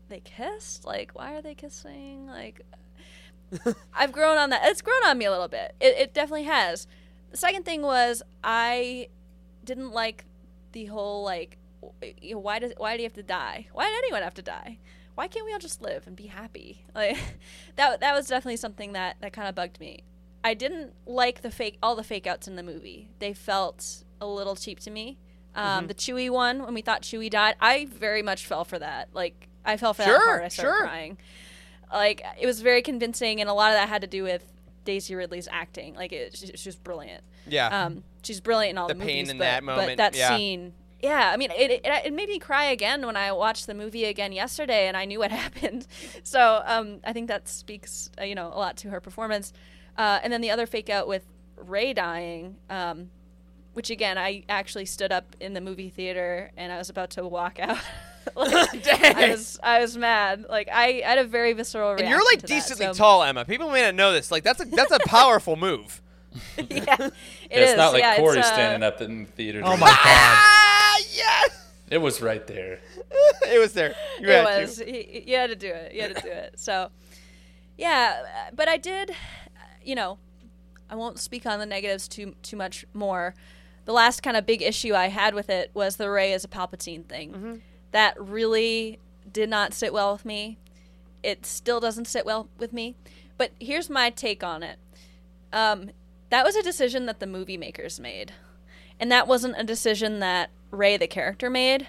they 0.08 0.20
kissed. 0.20 0.84
Like, 0.84 1.12
why 1.14 1.34
are 1.34 1.42
they 1.42 1.54
kissing? 1.54 2.26
Like, 2.26 2.62
I've 3.94 4.12
grown 4.12 4.36
on 4.36 4.50
that. 4.50 4.62
It's 4.64 4.82
grown 4.82 5.04
on 5.06 5.18
me 5.18 5.24
a 5.24 5.30
little 5.30 5.48
bit. 5.48 5.74
It, 5.80 5.96
it 5.96 6.14
definitely 6.14 6.44
has. 6.44 6.86
The 7.30 7.36
second 7.36 7.64
thing 7.64 7.82
was 7.82 8.22
I 8.42 9.08
didn't 9.64 9.92
like 9.92 10.24
the 10.72 10.86
whole 10.86 11.24
like, 11.24 11.58
w- 11.80 12.14
you 12.20 12.34
know, 12.34 12.40
why 12.40 12.58
does 12.58 12.72
why 12.76 12.96
do 12.96 13.02
you 13.02 13.06
have 13.06 13.14
to 13.14 13.22
die? 13.22 13.68
Why 13.72 13.84
did 13.86 13.98
anyone 13.98 14.22
have 14.22 14.34
to 14.34 14.42
die? 14.42 14.78
Why 15.14 15.28
can't 15.28 15.46
we 15.46 15.52
all 15.52 15.58
just 15.58 15.80
live 15.80 16.06
and 16.06 16.16
be 16.16 16.26
happy? 16.26 16.84
Like 16.94 17.16
that 17.76 18.00
that 18.00 18.14
was 18.14 18.26
definitely 18.28 18.56
something 18.56 18.92
that 18.92 19.16
that 19.20 19.32
kind 19.32 19.48
of 19.48 19.54
bugged 19.54 19.80
me. 19.80 20.04
I 20.42 20.54
didn't 20.54 20.92
like 21.06 21.42
the 21.42 21.50
fake 21.50 21.78
all 21.82 21.96
the 21.96 22.04
fake 22.04 22.26
outs 22.26 22.46
in 22.46 22.56
the 22.56 22.62
movie. 22.62 23.08
They 23.18 23.32
felt 23.32 24.04
a 24.20 24.26
little 24.26 24.56
cheap 24.56 24.78
to 24.80 24.90
me. 24.90 25.18
Um, 25.56 25.86
The 25.86 25.94
Chewie 25.94 26.30
one 26.30 26.62
when 26.64 26.74
we 26.74 26.82
thought 26.82 27.02
Chewie 27.02 27.30
died, 27.30 27.54
I 27.60 27.86
very 27.86 28.22
much 28.22 28.44
fell 28.46 28.64
for 28.64 28.78
that. 28.78 29.08
Like 29.12 29.48
I 29.64 29.76
fell 29.76 29.94
for 29.94 30.02
that 30.02 30.08
Sure, 30.08 30.24
hard. 30.24 30.42
I 30.42 30.48
started 30.48 30.70
sure. 30.72 30.80
crying. 30.82 31.18
Like 31.92 32.22
it 32.40 32.46
was 32.46 32.60
very 32.60 32.82
convincing, 32.82 33.40
and 33.40 33.48
a 33.48 33.52
lot 33.54 33.70
of 33.72 33.76
that 33.78 33.88
had 33.88 34.00
to 34.02 34.06
do 34.08 34.22
with 34.24 34.44
Daisy 34.84 35.14
Ridley's 35.14 35.48
acting. 35.50 35.94
Like 35.94 36.12
it, 36.12 36.36
she, 36.36 36.48
she 36.56 36.68
was 36.68 36.76
brilliant. 36.76 37.22
Yeah. 37.46 37.84
Um, 37.86 38.02
she's 38.22 38.40
brilliant 38.40 38.72
in 38.72 38.78
all 38.78 38.88
The 38.88 38.94
the, 38.94 39.00
pain 39.00 39.16
movies, 39.18 39.30
in 39.30 39.38
but, 39.38 39.44
that 39.44 39.64
moment, 39.64 39.88
But 39.88 39.96
that 39.98 40.16
yeah. 40.16 40.36
scene, 40.36 40.72
yeah. 41.04 41.30
I 41.32 41.36
mean, 41.36 41.50
it, 41.52 41.70
it 41.70 41.80
it 42.06 42.12
made 42.12 42.28
me 42.28 42.38
cry 42.38 42.64
again 42.64 43.04
when 43.06 43.16
I 43.16 43.30
watched 43.32 43.66
the 43.66 43.74
movie 43.74 44.04
again 44.04 44.32
yesterday, 44.32 44.88
and 44.88 44.96
I 44.96 45.04
knew 45.04 45.18
what 45.18 45.30
happened. 45.44 45.86
So 46.22 46.62
um, 46.64 47.00
I 47.04 47.12
think 47.12 47.28
that 47.28 47.48
speaks, 47.48 48.10
uh, 48.20 48.24
you 48.24 48.34
know, 48.34 48.48
a 48.48 48.58
lot 48.58 48.76
to 48.78 48.90
her 48.90 49.00
performance. 49.00 49.52
Uh, 49.96 50.18
and 50.22 50.32
then 50.32 50.40
the 50.40 50.50
other 50.50 50.66
fake 50.66 50.90
out 50.90 51.06
with 51.06 51.22
Ray 51.56 51.92
dying, 51.92 52.56
um, 52.68 53.10
which 53.74 53.90
again, 53.90 54.18
I 54.18 54.42
actually 54.48 54.86
stood 54.86 55.12
up 55.12 55.36
in 55.40 55.52
the 55.54 55.60
movie 55.60 55.88
theater 55.88 56.50
and 56.56 56.72
I 56.72 56.78
was 56.78 56.90
about 56.90 57.10
to 57.10 57.26
walk 57.28 57.58
out. 57.60 57.78
like, 58.36 58.88
I 58.88 59.30
was 59.30 59.60
I 59.62 59.80
was 59.80 59.96
mad. 59.98 60.46
Like 60.48 60.68
I, 60.72 61.02
I 61.04 61.08
had 61.10 61.18
a 61.18 61.24
very 61.24 61.52
visceral 61.52 61.90
reaction. 61.90 62.06
And 62.06 62.10
you're 62.10 62.24
like 62.24 62.40
to 62.40 62.46
that, 62.46 62.54
decently 62.54 62.86
so- 62.86 62.92
tall, 62.94 63.22
Emma. 63.22 63.44
People 63.44 63.70
may 63.70 63.82
not 63.82 63.94
know 63.94 64.12
this. 64.12 64.30
Like 64.32 64.42
that's 64.42 64.60
a 64.60 64.64
that's 64.64 64.92
a 64.92 64.98
powerful 65.06 65.56
move. 65.56 66.00
yeah, 66.56 66.64
it 66.66 66.86
Yeah, 66.88 67.08
it's 67.50 67.70
is. 67.72 67.76
not 67.76 67.92
like 67.92 68.02
yeah, 68.02 68.16
Corey 68.16 68.38
uh, 68.40 68.42
standing 68.42 68.82
up 68.82 69.00
in 69.00 69.24
the 69.26 69.30
theater. 69.30 69.60
Oh 69.62 69.76
my 69.76 69.86
god. 70.04 70.63
Yes. 71.14 71.50
It 71.90 71.98
was 71.98 72.20
right 72.22 72.46
there. 72.46 72.80
it 73.48 73.58
was 73.58 73.72
there. 73.72 73.94
You 74.20 74.28
it 74.28 74.46
had 74.46 74.62
was. 74.62 74.76
to. 74.78 74.90
You, 74.90 75.22
you 75.26 75.36
had 75.36 75.50
to 75.50 75.56
do 75.56 75.68
it. 75.68 75.94
You 75.94 76.02
had 76.02 76.16
to 76.16 76.22
do 76.22 76.28
it. 76.28 76.54
So, 76.58 76.88
yeah, 77.76 78.48
but 78.54 78.68
I 78.68 78.76
did. 78.78 79.10
uh, 79.10 79.14
You 79.84 79.94
know, 79.94 80.18
I 80.88 80.96
won't 80.96 81.18
speak 81.18 81.44
on 81.46 81.58
the 81.58 81.66
negatives 81.66 82.08
too 82.08 82.34
too 82.42 82.56
much 82.56 82.84
more. 82.94 83.34
The 83.84 83.92
last 83.92 84.22
kind 84.22 84.36
of 84.36 84.46
big 84.46 84.62
issue 84.62 84.94
I 84.94 85.08
had 85.08 85.34
with 85.34 85.50
it 85.50 85.70
was 85.74 85.96
the 85.96 86.10
Rey 86.10 86.32
as 86.32 86.42
a 86.44 86.48
Palpatine 86.48 87.04
thing. 87.04 87.30
Mm-hmm. 87.32 87.54
That 87.92 88.14
really 88.18 88.98
did 89.30 89.50
not 89.50 89.74
sit 89.74 89.92
well 89.92 90.12
with 90.14 90.24
me. 90.24 90.56
It 91.22 91.44
still 91.44 91.80
doesn't 91.80 92.06
sit 92.06 92.24
well 92.24 92.48
with 92.58 92.72
me. 92.72 92.96
But 93.36 93.50
here's 93.60 93.90
my 93.90 94.08
take 94.10 94.42
on 94.42 94.62
it. 94.62 94.78
Um, 95.52 95.90
that 96.30 96.44
was 96.44 96.56
a 96.56 96.62
decision 96.62 97.04
that 97.06 97.20
the 97.20 97.26
movie 97.26 97.56
makers 97.58 98.00
made, 98.00 98.32
and 99.04 99.12
that 99.12 99.28
wasn't 99.28 99.54
a 99.58 99.64
decision 99.64 100.20
that 100.20 100.48
Rey 100.70 100.96
the 100.96 101.06
character 101.06 101.50
made 101.50 101.88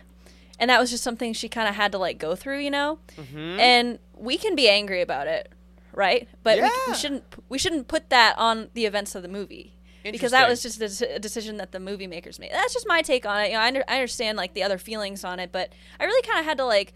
and 0.59 0.69
that 0.69 0.81
was 0.81 0.89
just 0.91 1.01
something 1.01 1.31
she 1.31 1.47
kind 1.47 1.69
of 1.69 1.75
had 1.75 1.93
to 1.93 1.97
like 1.97 2.17
go 2.17 2.35
through, 2.35 2.59
you 2.59 2.69
know. 2.69 2.99
Mm-hmm. 3.17 3.57
And 3.57 3.99
we 4.17 4.37
can 4.37 4.53
be 4.53 4.67
angry 4.67 5.01
about 5.01 5.27
it, 5.27 5.49
right? 5.93 6.27
But 6.43 6.57
we, 6.57 6.63
Yeah. 6.63 6.69
we 6.89 6.93
shouldn't 6.95 7.23
we 7.47 7.57
shouldn't 7.57 7.87
put 7.87 8.09
that 8.09 8.37
on 8.37 8.69
the 8.73 8.85
events 8.85 9.15
of 9.15 9.21
the 9.21 9.29
movie 9.29 9.77
because 10.03 10.31
that 10.31 10.49
was 10.49 10.61
just 10.61 10.81
a, 10.81 11.15
a 11.15 11.19
decision 11.19 11.55
that 11.57 11.71
the 11.71 11.79
movie 11.79 12.05
makers 12.07 12.37
made. 12.37 12.51
That's 12.51 12.73
just 12.73 12.85
my 12.85 13.01
take 13.01 13.25
on 13.25 13.39
it. 13.41 13.47
You 13.47 13.53
know, 13.53 13.59
I, 13.61 13.67
under, 13.67 13.83
I 13.87 13.95
understand 13.95 14.37
like 14.37 14.53
the 14.53 14.63
other 14.63 14.77
feelings 14.77 15.23
on 15.23 15.39
it, 15.39 15.53
but 15.53 15.71
I 16.01 16.03
really 16.03 16.21
kind 16.27 16.39
of 16.39 16.45
had 16.45 16.57
to 16.57 16.65
like 16.65 16.91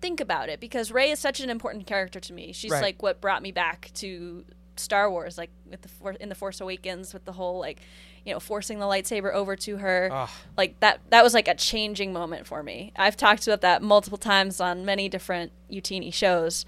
think 0.00 0.20
about 0.20 0.48
it 0.48 0.60
because 0.60 0.92
Rey 0.92 1.10
is 1.10 1.18
such 1.18 1.40
an 1.40 1.50
important 1.50 1.86
character 1.88 2.20
to 2.20 2.32
me. 2.32 2.52
She's 2.52 2.70
Right. 2.70 2.82
like 2.82 3.02
what 3.02 3.20
brought 3.20 3.42
me 3.42 3.50
back 3.52 3.90
to 3.94 4.44
Star 4.76 5.10
Wars, 5.10 5.36
like 5.36 5.50
with 5.68 5.82
the 5.82 6.16
in 6.20 6.28
the 6.28 6.34
Force 6.34 6.60
Awakens, 6.60 7.12
with 7.12 7.24
the 7.24 7.32
whole 7.32 7.58
like, 7.58 7.80
you 8.24 8.32
know, 8.32 8.40
forcing 8.40 8.78
the 8.78 8.86
lightsaber 8.86 9.32
over 9.32 9.56
to 9.56 9.78
her. 9.78 10.08
Ugh. 10.12 10.30
Like 10.56 10.78
that 10.80 11.00
that 11.10 11.24
was 11.24 11.34
like 11.34 11.48
a 11.48 11.54
changing 11.54 12.12
moment 12.12 12.46
for 12.46 12.62
me. 12.62 12.92
I've 12.96 13.16
talked 13.16 13.46
about 13.46 13.60
that 13.62 13.82
multiple 13.82 14.18
times 14.18 14.60
on 14.60 14.84
many 14.84 15.08
different 15.08 15.52
Youtini 15.70 16.12
shows. 16.12 16.64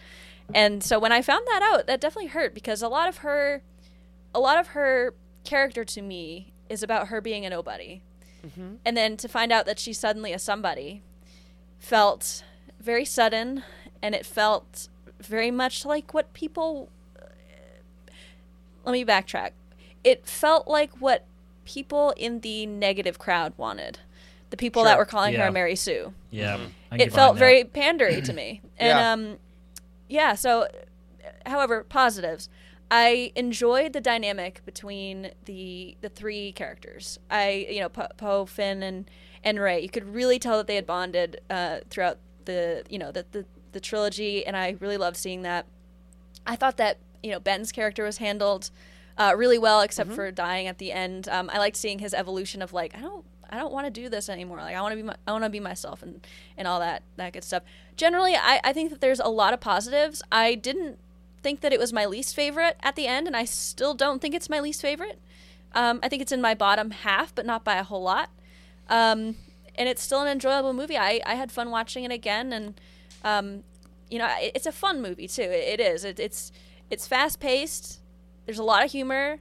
And 0.53 0.83
so 0.85 0.99
when 0.99 1.13
I 1.13 1.23
found 1.23 1.47
that 1.47 1.63
out, 1.63 1.87
that 1.87 2.01
definitely 2.01 2.29
hurt 2.29 2.55
because 2.55 2.83
a 2.83 2.89
lot 2.89 3.09
of 3.09 3.19
her 3.19 3.63
a 4.35 4.41
lot 4.41 4.59
of 4.59 4.69
her 4.69 5.15
character 5.45 5.85
to 5.85 6.03
me 6.03 6.53
is 6.69 6.83
about 6.83 7.09
her 7.09 7.21
being 7.21 7.47
a 7.47 7.51
nobody. 7.51 8.03
Mm-hmm. 8.45 8.75
And 8.85 8.97
then 8.97 9.17
to 9.19 9.29
find 9.29 9.53
out 9.53 9.67
that 9.67 9.79
she's 9.79 9.99
suddenly 9.99 10.33
a 10.33 10.39
somebody 10.39 11.03
felt 11.79 12.43
very 12.81 13.05
sudden 13.05 13.63
and 14.03 14.15
it 14.15 14.27
felt 14.27 14.89
very 15.21 15.51
much 15.51 15.85
like 15.85 16.13
what 16.13 16.33
people 16.35 16.91
uh, 17.19 17.27
let 18.85 18.93
me 18.93 19.05
backtrack. 19.05 19.53
It 20.03 20.27
felt 20.27 20.69
like 20.69 20.91
what 21.01 21.25
people 21.65 22.13
in 22.17 22.41
the 22.41 22.67
negative 22.67 23.19
crowd 23.19 23.53
wanted. 23.57 23.99
The 24.51 24.57
people 24.57 24.85
that 24.85 24.99
were 24.99 25.05
calling 25.05 25.33
Yeah. 25.35 25.47
her 25.47 25.51
Mary 25.53 25.75
Sue. 25.77 26.15
Yeah, 26.31 26.57
Mm-hmm. 26.57 27.01
It 27.01 27.13
felt 27.13 27.35
behind 27.37 27.39
very 27.39 27.65
pandery 27.65 28.23
to 28.25 28.33
me. 28.33 28.61
And 28.79 28.89
Yeah. 28.99 29.13
um 29.13 29.39
yeah, 30.09 30.35
so 30.35 30.69
however, 31.47 31.85
positives. 31.85 32.49
I 32.91 33.33
enjoyed 33.35 33.93
the 33.95 34.01
dynamic 34.01 34.65
between 34.65 35.31
the 35.47 35.97
the 36.03 36.09
three 36.09 36.53
characters. 36.53 37.19
I 37.31 37.67
you 37.71 37.81
know 37.81 37.89
Po, 37.89 38.07
Poe, 38.17 38.47
Finn, 38.47 38.83
and 38.83 39.11
and 39.43 39.59
Rey. 39.59 39.81
You 39.81 39.89
could 39.89 40.15
really 40.15 40.39
tell 40.39 40.57
that 40.59 40.67
they 40.67 40.77
had 40.77 40.87
bonded 40.87 41.41
uh, 41.51 41.79
throughout 41.91 42.19
the 42.45 42.85
you 42.89 42.99
know 42.99 43.11
the, 43.11 43.25
the 43.33 43.45
the 43.73 43.81
trilogy, 43.81 44.47
and 44.47 44.57
I 44.57 44.77
really 44.79 44.99
loved 44.99 45.17
seeing 45.17 45.43
that. 45.43 45.67
I 46.47 46.55
thought 46.57 46.77
that 46.77 46.99
you 47.23 47.31
know 47.33 47.41
Ben's 47.41 47.73
character 47.73 48.05
was 48.05 48.19
handled 48.19 48.71
uh, 49.17 49.35
really 49.37 49.59
well, 49.59 49.81
except 49.81 50.13
for 50.13 50.31
dying 50.31 50.67
at 50.67 50.79
the 50.79 50.93
end. 50.93 51.29
Um, 51.29 51.51
I 51.53 51.59
liked 51.59 51.77
seeing 51.77 51.99
his 51.99 52.15
evolution 52.15 52.63
of 52.63 52.73
like 52.73 52.97
I 52.97 53.01
don't 53.01 53.25
I 53.49 53.59
don't 53.59 53.73
want 53.73 53.87
to 53.87 53.91
do 53.91 54.09
this 54.09 54.29
anymore. 54.29 54.59
Like 54.59 54.77
I 54.77 54.83
want 54.83 54.93
to 54.93 54.97
be 54.97 55.03
my, 55.03 55.15
I 55.27 55.33
want 55.33 55.45
to 55.45 55.51
be 55.51 55.61
myself 55.61 56.03
and 56.03 56.27
and 56.57 56.67
all 56.67 56.81
that 56.81 57.03
that 57.17 57.33
good 57.33 57.45
stuff. 57.45 57.63
Generally, 57.97 58.35
I 58.35 58.61
I 58.65 58.73
think 58.73 58.91
that 58.91 59.01
there's 59.01 59.21
a 59.21 59.29
lot 59.29 59.55
of 59.55 59.61
positives. 59.61 60.23
I 60.33 60.55
didn't 60.55 60.99
think 61.43 61.61
that 61.61 61.73
it 61.73 61.79
was 61.79 61.93
my 61.93 62.07
least 62.07 62.35
favorite 62.35 62.77
at 62.83 62.97
the 62.97 63.07
end, 63.07 63.27
and 63.27 63.37
I 63.37 63.45
still 63.45 63.95
don't 63.95 64.21
think 64.21 64.35
it's 64.35 64.51
my 64.51 64.61
least 64.61 64.81
favorite. 64.83 65.21
Um, 65.75 66.01
I 66.03 66.09
think 66.09 66.23
it's 66.23 66.33
in 66.33 66.41
my 66.41 66.55
bottom 66.55 66.91
half, 66.91 67.35
but 67.35 67.47
not 67.47 67.65
by 67.65 67.77
a 67.77 67.83
whole 67.83 68.03
lot. 68.03 68.31
Um, 68.89 69.37
and 69.77 69.89
it's 69.89 70.03
still 70.03 70.23
an 70.23 70.29
enjoyable 70.29 70.73
movie. 70.73 70.97
I, 70.97 71.21
I 71.27 71.35
had 71.35 71.51
fun 71.51 71.71
watching 71.71 72.05
it 72.05 72.13
again, 72.13 72.53
and 72.53 72.81
um, 73.25 73.65
you 74.11 74.19
know, 74.19 74.29
it, 74.41 74.53
it's 74.55 74.67
a 74.67 74.73
fun 74.73 75.03
movie 75.03 75.29
too. 75.29 75.43
It, 75.43 75.79
it 75.79 75.81
is. 75.81 76.05
It, 76.05 76.19
it's 76.19 76.53
it's 76.91 77.07
fast 77.07 77.41
paced. 77.41 78.01
There's 78.47 78.59
a 78.59 78.65
lot 78.65 78.85
of 78.85 78.91
humor. 78.91 79.39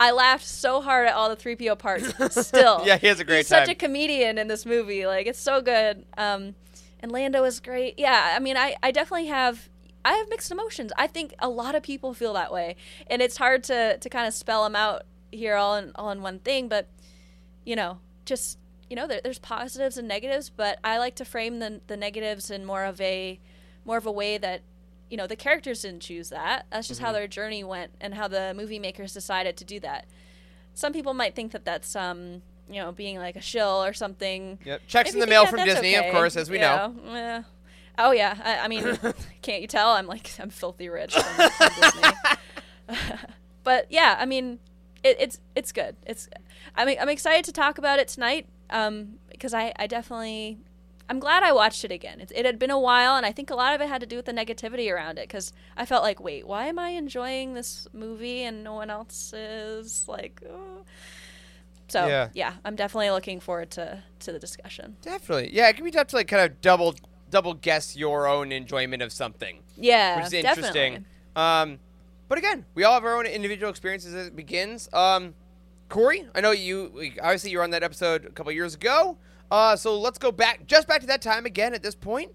I 0.00 0.10
laughed 0.10 0.46
so 0.46 0.80
hard 0.80 1.06
at 1.06 1.14
all 1.14 1.28
the 1.28 1.36
3PO 1.36 1.78
parts. 1.78 2.12
Still, 2.46 2.82
Yeah, 2.84 2.96
he 2.96 3.06
has 3.06 3.20
a 3.20 3.24
great 3.24 3.46
time. 3.46 3.60
He's 3.60 3.66
such 3.66 3.68
a 3.68 3.74
comedian 3.74 4.38
in 4.38 4.48
this 4.48 4.66
movie. 4.66 5.06
Like 5.06 5.26
it's 5.26 5.38
so 5.38 5.60
good. 5.60 6.04
Um, 6.18 6.54
and 7.00 7.12
Lando 7.12 7.44
is 7.44 7.60
great. 7.60 7.98
Yeah, 7.98 8.32
I 8.34 8.38
mean, 8.38 8.56
I, 8.56 8.76
I 8.82 8.90
definitely 8.90 9.26
have 9.26 9.68
I 10.04 10.12
have 10.14 10.28
mixed 10.28 10.50
emotions. 10.50 10.92
I 10.98 11.06
think 11.06 11.34
a 11.38 11.48
lot 11.48 11.74
of 11.74 11.82
people 11.82 12.12
feel 12.12 12.34
that 12.34 12.52
way, 12.52 12.76
and 13.08 13.22
it's 13.22 13.36
hard 13.36 13.64
to 13.64 13.98
to 13.98 14.08
kind 14.08 14.26
of 14.26 14.34
spell 14.34 14.64
them 14.64 14.76
out 14.76 15.04
here 15.32 15.54
all 15.56 15.76
in 15.76 15.92
all 15.94 16.10
in 16.10 16.22
one 16.22 16.38
thing. 16.40 16.68
But 16.68 16.88
you 17.64 17.76
know, 17.76 18.00
just 18.24 18.58
you 18.90 18.96
know, 18.96 19.06
there, 19.06 19.20
there's 19.22 19.38
positives 19.38 19.96
and 19.96 20.06
negatives, 20.06 20.50
but 20.50 20.78
I 20.84 20.98
like 20.98 21.14
to 21.16 21.24
frame 21.24 21.58
the 21.58 21.80
the 21.86 21.96
negatives 21.96 22.50
in 22.50 22.64
more 22.64 22.84
of 22.84 23.00
a 23.00 23.40
more 23.84 23.96
of 23.96 24.06
a 24.06 24.12
way 24.12 24.38
that 24.38 24.62
you 25.14 25.16
know 25.16 25.28
the 25.28 25.36
characters 25.36 25.82
didn't 25.82 26.00
choose 26.00 26.30
that. 26.30 26.66
That's 26.72 26.88
just 26.88 27.00
how 27.00 27.10
Mm-hmm. 27.10 27.14
their 27.14 27.28
journey 27.28 27.62
went 27.62 27.92
and 28.00 28.14
how 28.14 28.26
the 28.26 28.52
movie 28.52 28.80
makers 28.80 29.14
decided 29.14 29.56
to 29.58 29.64
do 29.64 29.78
that. 29.78 30.06
Some 30.74 30.92
people 30.92 31.14
might 31.14 31.36
think 31.36 31.52
that 31.52 31.64
that's 31.64 31.94
um 31.94 32.42
you 32.68 32.82
know 32.82 32.90
being 32.90 33.18
like 33.18 33.36
a 33.36 33.40
shill 33.40 33.84
or 33.84 33.92
something. 33.92 34.58
Yep. 34.64 34.80
Checks 34.88 35.10
If 35.10 35.14
in 35.14 35.20
the 35.20 35.28
mail 35.28 35.46
from 35.46 35.64
Disney, 35.64 35.94
of 35.94 36.12
course, 36.12 36.36
as 36.36 36.50
we 36.50 36.58
know. 36.58 36.92
Yeah. 37.06 37.42
Oh 37.96 38.10
yeah, 38.10 38.36
I, 38.42 38.64
I 38.64 38.66
mean, 38.66 38.98
can't 39.42 39.62
you 39.62 39.68
tell? 39.68 39.90
I'm 39.90 40.08
like 40.08 40.28
I'm 40.40 40.50
filthy 40.50 40.88
rich 40.88 41.16
but 43.62 43.86
yeah, 43.90 44.16
I 44.18 44.26
mean, 44.26 44.58
it, 45.04 45.16
it's 45.20 45.38
it's 45.54 45.70
good. 45.70 45.94
It's 46.06 46.28
I'm 46.74 46.88
I'm 46.88 47.08
excited 47.08 47.44
to 47.44 47.52
talk 47.52 47.78
about 47.78 48.00
it 48.00 48.08
tonight 48.08 48.48
um, 48.70 49.20
because 49.30 49.54
I 49.54 49.72
I 49.78 49.86
definitely 49.86 50.58
I'm 51.08 51.18
glad 51.18 51.42
I 51.42 51.52
watched 51.52 51.84
it 51.84 51.92
again. 51.92 52.20
It, 52.20 52.32
it 52.34 52.46
had 52.46 52.58
been 52.58 52.70
a 52.70 52.78
while, 52.78 53.16
and 53.16 53.26
I 53.26 53.32
think 53.32 53.50
a 53.50 53.54
lot 53.54 53.74
of 53.74 53.80
it 53.80 53.88
had 53.88 54.00
to 54.00 54.06
do 54.06 54.16
with 54.16 54.24
the 54.24 54.32
negativity 54.32 54.92
around 54.92 55.18
it 55.18 55.28
because 55.28 55.52
I 55.76 55.84
felt 55.84 56.02
like, 56.02 56.18
wait, 56.20 56.46
why 56.46 56.66
am 56.66 56.78
I 56.78 56.90
enjoying 56.90 57.54
this 57.54 57.86
movie 57.92 58.42
and 58.42 58.64
no 58.64 58.74
one 58.74 58.88
else 58.90 59.32
is? 59.34 60.08
Like, 60.08 60.42
oh. 60.48 60.84
so 61.88 62.06
Yeah. 62.06 62.28
yeah, 62.32 62.54
I'm 62.64 62.74
definitely 62.76 63.10
looking 63.10 63.40
forward 63.40 63.70
to 63.72 64.02
to 64.20 64.32
the 64.32 64.38
discussion. 64.38 64.96
Definitely. 65.02 65.54
Yeah, 65.54 65.68
it 65.68 65.76
can 65.76 65.84
be 65.84 65.90
tough 65.90 66.06
to 66.08 66.16
like 66.16 66.28
kind 66.28 66.42
of 66.50 66.60
double 66.60 66.94
double 67.30 67.54
guess 67.54 67.96
your 67.96 68.26
own 68.26 68.52
enjoyment 68.52 69.02
of 69.02 69.12
something. 69.12 69.60
Yeah, 69.76 70.16
which 70.16 70.26
is 70.26 70.32
interesting. 70.32 71.04
Um, 71.36 71.80
but 72.28 72.38
again, 72.38 72.64
we 72.74 72.84
all 72.84 72.94
have 72.94 73.04
our 73.04 73.16
own 73.16 73.26
individual 73.26 73.68
experiences 73.70 74.14
as 74.14 74.28
it 74.28 74.36
begins. 74.36 74.88
Um, 74.92 75.34
Corey, 75.88 76.26
I 76.34 76.40
know 76.40 76.52
you 76.52 77.12
obviously 77.22 77.50
you 77.50 77.58
were 77.58 77.64
on 77.64 77.70
that 77.70 77.82
episode 77.82 78.24
a 78.24 78.30
couple 78.30 78.50
years 78.52 78.74
ago. 78.74 79.18
Uh, 79.54 79.76
so 79.76 80.00
let's 80.00 80.18
go 80.18 80.32
back 80.32 80.66
just 80.66 80.88
back 80.88 81.00
to 81.00 81.06
that 81.06 81.22
time 81.22 81.46
again. 81.46 81.74
At 81.74 81.82
this 81.84 81.94
point, 81.94 82.32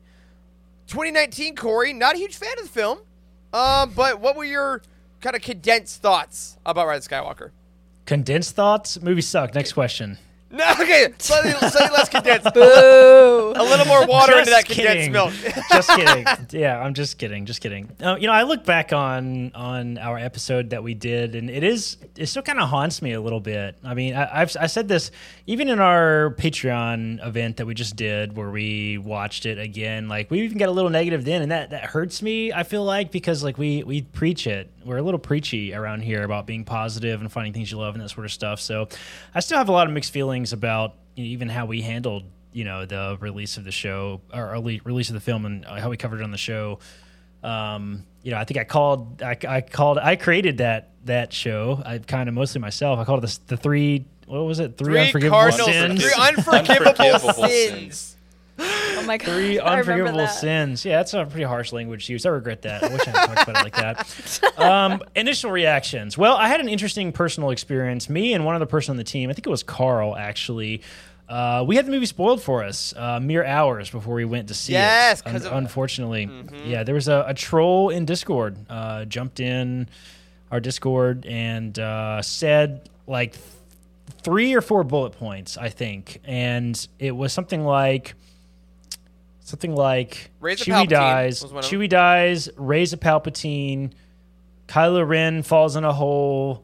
2019, 0.87 1.53
Corey, 1.57 1.91
not 1.91 2.15
a 2.15 2.17
huge 2.17 2.37
fan 2.37 2.57
of 2.57 2.63
the 2.63 2.69
film. 2.69 2.99
Um, 3.51 3.91
but 3.93 4.21
what 4.21 4.37
were 4.37 4.45
your 4.45 4.81
kind 5.19 5.35
of 5.35 5.41
condensed 5.41 6.01
thoughts 6.01 6.57
about 6.65 6.87
Rise 6.87 7.05
of 7.05 7.11
Skywalker? 7.11 7.51
Condensed 8.05 8.55
thoughts. 8.55 9.01
Movie 9.01 9.21
sucked. 9.21 9.53
Next 9.53 9.73
question. 9.73 10.17
No, 10.51 10.65
okay, 10.81 11.13
slightly, 11.19 11.51
slightly 11.51 11.95
less 11.95 12.09
condensed. 12.09 12.53
Boo. 12.53 13.53
A 13.55 13.63
little 13.63 13.85
more 13.85 14.05
water 14.07 14.37
into 14.37 14.49
that 14.49 14.65
Just 14.65 14.79
condensed 14.79 14.97
kidding. 14.97 15.11
milk. 15.11 15.33
just 15.71 15.89
kidding. 15.91 16.25
Yeah, 16.51 16.79
I'm 16.79 16.93
just 16.93 17.17
kidding. 17.19 17.45
Just 17.45 17.61
kidding. 17.61 17.89
Uh, 18.01 18.15
you 18.19 18.25
know, 18.27 18.33
I 18.33 18.43
look 18.43 18.63
back 18.65 18.91
on 18.91 19.51
on 19.53 19.97
our 19.99 20.17
episode 20.17 20.71
that 20.71 20.81
we 20.83 20.93
did, 20.95 21.35
and 21.35 21.49
it 21.49 21.63
is 21.63 21.97
it 22.17 22.25
still 22.27 22.41
kind 22.41 22.59
of 22.59 22.67
haunts 22.69 23.01
me 23.01 23.13
a 23.13 23.21
little 23.21 23.39
bit. 23.39 23.75
I 23.83 23.93
mean, 23.93 24.15
I, 24.15 24.41
I've 24.41 24.55
I 24.59 24.67
said 24.67 24.87
this 24.87 25.11
even 25.45 25.69
in 25.69 25.79
our 25.79 26.33
Patreon 26.37 27.25
event 27.25 27.57
that 27.57 27.65
we 27.67 27.73
just 27.75 27.95
did, 27.95 28.35
where 28.35 28.49
we 28.49 28.97
watched 28.97 29.45
it 29.45 29.59
again. 29.59 30.07
Like 30.07 30.31
we 30.31 30.41
even 30.41 30.57
got 30.57 30.69
a 30.69 30.71
little 30.73 30.89
negative 30.89 31.25
then, 31.25 31.43
and 31.43 31.51
that 31.51 31.69
that 31.69 31.85
hurts 31.85 32.21
me. 32.23 32.51
I 32.51 32.63
feel 32.63 32.83
like 32.83 33.11
because 33.11 33.43
like 33.43 33.57
we 33.57 33.83
we 33.83 34.01
preach 34.01 34.47
it. 34.47 34.71
We're 34.85 34.97
a 34.97 35.01
little 35.01 35.19
preachy 35.19 35.73
around 35.73 36.01
here 36.01 36.23
about 36.23 36.45
being 36.47 36.63
positive 36.65 37.21
and 37.21 37.31
finding 37.31 37.53
things 37.53 37.71
you 37.71 37.77
love 37.77 37.95
and 37.95 38.03
that 38.03 38.09
sort 38.09 38.25
of 38.25 38.31
stuff. 38.31 38.59
So 38.59 38.87
I 39.35 39.39
still 39.41 39.57
have 39.57 39.69
a 39.69 39.71
lot 39.73 39.87
of 39.87 39.93
mixed 39.93 40.11
feelings 40.13 40.53
about 40.53 40.95
you 41.15 41.23
know, 41.25 41.29
even 41.29 41.49
how 41.49 41.65
we 41.65 41.81
handled 41.81 42.23
you 42.51 42.63
know 42.63 42.85
the 42.85 43.17
release 43.19 43.57
of 43.57 43.63
the 43.63 43.71
show 43.71 44.21
or 44.33 44.51
early 44.51 44.81
release 44.83 45.09
of 45.09 45.13
the 45.13 45.19
film 45.19 45.45
and 45.45 45.65
how 45.65 45.89
we 45.89 45.97
covered 45.97 46.21
it 46.21 46.23
on 46.23 46.31
the 46.31 46.37
show. 46.37 46.79
Um 47.43 48.05
you 48.21 48.31
know 48.31 48.37
i 48.37 48.43
think 48.43 48.57
i 48.59 48.65
called 48.65 49.21
i, 49.23 49.37
I 49.47 49.61
called 49.61 49.97
i 49.97 50.17
created 50.17 50.57
that 50.57 50.89
that 51.05 51.31
show. 51.31 51.81
I 51.85 51.99
kind 51.99 52.27
of 52.27 52.35
mostly 52.35 52.59
myself. 52.59 52.99
I 52.99 53.05
called 53.05 53.23
it 53.23 53.27
the, 53.27 53.55
the 53.55 53.57
three 53.57 54.05
what 54.25 54.41
was 54.41 54.59
it? 54.59 54.77
Three, 54.77 54.93
Three 55.11 55.27
unforgivable 55.27 55.51
sins. 55.51 56.01
three 56.03 56.13
unforgivable, 56.23 56.87
Unforgivable 56.89 57.33
sins. 57.33 58.15
Oh 58.61 59.03
my 59.05 59.17
god, 59.17 59.25
three 59.25 59.59
unforgivable 59.59 60.19
sins. 60.27 60.85
Yeah, 60.85 60.97
that's 60.97 61.13
a 61.13 61.25
pretty 61.25 61.43
harsh 61.45 61.71
language 61.71 62.07
to 62.07 62.13
use. 62.13 62.25
I 62.25 62.29
regret 62.29 62.61
that. 62.63 62.83
I 62.83 62.87
wish 62.89 63.07
I 63.07 63.11
had 63.11 63.25
talked 63.27 63.49
about 63.49 63.55
it 63.61 63.63
like 63.63 63.75
that. 63.75 64.51
Um, 64.59 65.01
initial 65.15 65.51
reactions. 65.51 66.17
Well, 66.17 66.35
I 66.35 66.47
had 66.49 66.59
an 66.59 66.67
interesting 66.67 67.11
personal 67.13 67.49
experience. 67.51 68.09
Me 68.09 68.33
and 68.33 68.43
one 68.45 68.55
other 68.55 68.65
person 68.65 68.91
on 68.91 68.97
the 68.97 69.03
team, 69.05 69.29
I 69.29 69.33
think 69.33 69.47
it 69.47 69.49
was 69.49 69.63
Carl, 69.63 70.15
actually. 70.17 70.81
Uh, 71.29 71.63
we 71.65 71.75
had 71.77 71.85
the 71.85 71.91
movie 71.91 72.05
spoiled 72.05 72.41
for 72.41 72.63
us 72.63 72.93
uh, 72.97 73.19
mere 73.21 73.45
hours 73.45 73.89
before 73.89 74.15
we 74.15 74.25
went 74.25 74.49
to 74.49 74.53
see 74.53 74.73
it. 74.73 74.77
Yes, 74.77 75.21
it. 75.21 75.25
'cause 75.25 75.45
of- 75.45 75.53
unfortunately, 75.53 76.29
yeah, 76.65 76.83
there 76.83 76.95
was 76.95 77.07
a, 77.07 77.23
a 77.27 77.33
troll 77.33 77.89
in 77.89 78.03
Discord 78.05 78.57
uh, 78.69 79.05
jumped 79.05 79.39
in 79.39 79.87
our 80.51 80.59
Discord 80.59 81.25
and 81.25 81.77
uh, 81.79 82.21
said 82.21 82.89
like 83.07 83.33
th- 83.33 83.43
three 84.23 84.53
or 84.55 84.61
four 84.61 84.83
bullet 84.83 85.11
points, 85.13 85.55
I 85.57 85.69
think, 85.69 86.19
and 86.25 86.87
it 86.97 87.11
was 87.11 87.31
something 87.31 87.63
like 87.63 88.15
something 89.49 89.75
like 89.75 90.31
Raise 90.39 90.59
Chewie 90.61 90.87
dies, 90.87 91.41
was 91.41 91.51
one 91.51 91.63
of 91.63 91.69
them. 91.69 91.79
Chewie 91.79 91.89
dies, 91.89 92.49
Rey's 92.55 92.93
a 92.93 92.97
Palpatine, 92.97 93.91
Kylo 94.67 95.07
Ren 95.07 95.43
falls 95.43 95.75
in 95.75 95.83
a 95.83 95.91
hole, 95.93 96.63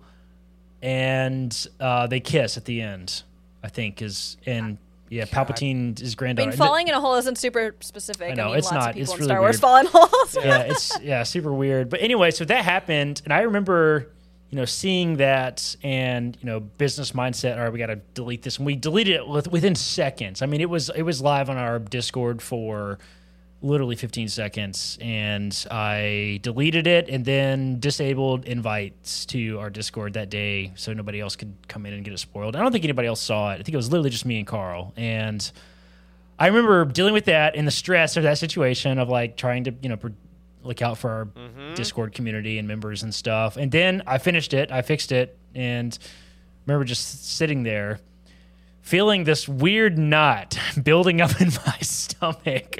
and 0.81 1.67
uh, 1.79 2.07
they 2.07 2.19
kiss 2.19 2.57
at 2.57 2.65
the 2.65 2.81
end. 2.81 3.23
I 3.63 3.67
think 3.67 4.01
is 4.03 4.37
and 4.45 4.77
yeah, 5.09 5.25
Palpatine 5.25 5.99
is 6.01 6.13
I 6.13 6.15
granddaughter. 6.17 6.49
mean, 6.51 6.57
falling 6.57 6.87
in 6.87 6.93
a 6.93 6.99
hole 6.99 7.15
isn't 7.15 7.37
super 7.37 7.75
specific. 7.79 8.31
I 8.31 8.33
know, 8.35 8.49
mean, 8.49 8.57
it's 8.57 8.71
lots 8.71 8.75
not. 8.75 8.89
Of 8.91 8.95
people 8.95 9.01
It's 9.01 9.11
in 9.13 9.17
really 9.17 9.27
Star 9.27 9.39
Wars 9.41 9.53
weird. 9.53 9.61
fall 9.61 9.77
in 9.77 9.85
holes. 9.87 10.37
yeah, 10.43 10.59
it's 10.69 11.01
yeah, 11.01 11.23
super 11.23 11.51
weird. 11.53 11.89
But 11.89 12.01
anyway, 12.01 12.31
so 12.31 12.45
that 12.45 12.63
happened, 12.63 13.21
and 13.23 13.33
I 13.33 13.41
remember, 13.41 14.11
you 14.49 14.57
know, 14.57 14.65
seeing 14.65 15.17
that, 15.17 15.75
and 15.83 16.37
you 16.39 16.45
know, 16.45 16.59
business 16.59 17.11
mindset. 17.11 17.57
All 17.57 17.63
right, 17.63 17.73
we 17.73 17.79
got 17.79 17.87
to 17.87 17.97
delete 18.13 18.43
this, 18.43 18.57
and 18.57 18.65
we 18.65 18.75
deleted 18.75 19.15
it 19.15 19.27
with, 19.27 19.47
within 19.51 19.75
seconds. 19.75 20.41
I 20.41 20.45
mean, 20.45 20.61
it 20.61 20.69
was 20.69 20.89
it 20.95 21.01
was 21.01 21.21
live 21.21 21.49
on 21.49 21.57
our 21.57 21.79
Discord 21.79 22.41
for 22.41 22.99
literally 23.61 23.95
15 23.95 24.27
seconds, 24.27 24.97
and 25.01 25.65
I 25.71 26.39
deleted 26.43 26.85
it, 26.85 27.09
and 27.09 27.25
then 27.25 27.79
disabled 27.79 28.45
invites 28.45 29.25
to 29.27 29.59
our 29.59 29.69
Discord 29.69 30.13
that 30.13 30.29
day, 30.29 30.71
so 30.75 30.93
nobody 30.93 31.19
else 31.19 31.35
could 31.35 31.53
come 31.67 31.85
in 31.85 31.93
and 31.93 32.05
get 32.05 32.13
it 32.13 32.19
spoiled. 32.19 32.55
I 32.55 32.61
don't 32.61 32.71
think 32.71 32.83
anybody 32.83 33.07
else 33.07 33.21
saw 33.21 33.51
it. 33.51 33.55
I 33.55 33.57
think 33.57 33.69
it 33.69 33.77
was 33.77 33.91
literally 33.91 34.11
just 34.11 34.25
me 34.25 34.37
and 34.37 34.47
Carl, 34.47 34.93
and. 34.95 35.51
I 36.37 36.47
remember 36.47 36.83
dealing 36.83 37.13
with 37.13 37.25
that 37.25 37.55
and 37.55 37.65
the 37.65 37.71
stress 37.71 38.17
of 38.17 38.23
that 38.23 38.37
situation 38.37 38.99
of 38.99 39.07
like 39.07 39.37
trying 39.37 39.63
to, 39.63 39.73
you 39.81 39.87
know, 39.87 39.95
look 40.65 40.81
out 40.81 40.97
for 40.97 41.09
our 41.09 41.25
mm-hmm. 41.25 41.73
Discord 41.75 42.13
community 42.13 42.57
and 42.57 42.67
members 42.67 43.03
and 43.03 43.13
stuff. 43.13 43.57
And 43.57 43.71
then 43.71 44.03
I 44.07 44.17
finished 44.17 44.53
it, 44.53 44.71
I 44.71 44.81
fixed 44.81 45.11
it, 45.11 45.37
and 45.53 45.97
remember 46.65 46.85
just 46.85 47.25
sitting 47.35 47.63
there 47.63 47.99
feeling 48.81 49.23
this 49.23 49.47
weird 49.47 49.97
knot 49.97 50.59
building 50.83 51.19
up 51.21 51.41
in 51.41 51.49
my 51.65 51.77
stomach 51.81 52.75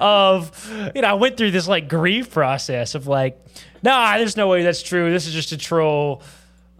of 0.00 0.92
you 0.94 1.02
know 1.02 1.08
i 1.08 1.14
went 1.14 1.36
through 1.36 1.50
this 1.50 1.66
like 1.66 1.88
grief 1.88 2.30
process 2.30 2.94
of 2.94 3.08
like 3.08 3.44
nah 3.82 4.18
there's 4.18 4.36
no 4.36 4.48
way 4.48 4.62
that's 4.62 4.82
true. 4.82 5.10
This 5.10 5.26
is 5.26 5.32
just 5.32 5.52
a 5.52 5.56
troll. 5.56 6.22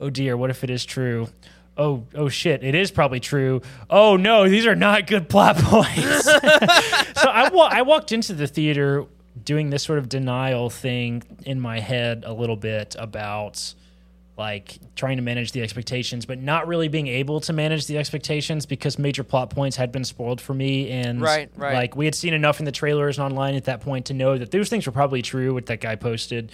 Oh 0.01 0.11
dear. 0.11 0.37
What 0.37 0.51
if 0.51 0.65
it 0.65 0.71
is 0.71 0.85
true? 0.85 1.29
Oh 1.77 2.07
oh 2.15 2.29
shit. 2.29 2.63
It 2.63 2.75
is 2.75 2.91
probably 2.91 3.21
true. 3.21 3.63
Oh 3.89 4.17
no. 4.17 4.49
These 4.49 4.67
are 4.67 4.75
not 4.75 5.07
good 5.07 5.29
plot 5.29 5.57
points. 5.59 6.25
So 6.25 6.39
I, 7.29 7.51
wa- 7.53 7.71
I 7.71 7.83
walked 7.83 8.13
into 8.13 8.33
the 8.33 8.47
theater 8.47 9.07
doing 9.43 9.71
this 9.71 9.83
sort 9.83 9.99
of 9.99 10.09
denial 10.09 10.71
thing 10.71 11.23
in 11.45 11.61
my 11.61 11.81
head 11.81 12.25
a 12.27 12.33
little 12.33 12.57
bit 12.57 12.97
about 12.99 13.75
like 14.37 14.79
trying 14.97 15.19
to 15.19 15.23
manage 15.23 15.53
the 15.53 15.63
expectations, 15.63 16.25
but 16.25 16.39
not 16.39 16.67
really 16.67 16.89
being 16.89 17.07
able 17.07 17.41
to 17.41 17.53
manage 17.53 17.87
the 17.87 17.99
expectations 17.99 18.65
because 18.65 18.99
major 18.99 19.23
plot 19.23 19.51
points 19.51 19.77
had 19.77 19.93
been 19.93 20.03
spoiled 20.03 20.41
for 20.41 20.55
me. 20.55 20.91
And 20.91 21.21
Right, 21.21 21.51
right. 21.57 21.75
like 21.75 21.95
we 21.95 22.07
had 22.07 22.15
seen 22.15 22.33
enough 22.33 22.59
in 22.59 22.65
the 22.65 22.73
trailers 22.73 23.19
and 23.19 23.27
online 23.27 23.55
at 23.55 23.65
that 23.65 23.83
point 23.83 24.07
to 24.07 24.15
know 24.15 24.39
that 24.39 24.51
those 24.51 24.71
things 24.71 24.87
were 24.87 24.93
probably 24.93 25.21
true, 25.21 25.53
what 25.53 25.67
that 25.67 25.81
guy 25.83 25.95
posted 25.95 26.53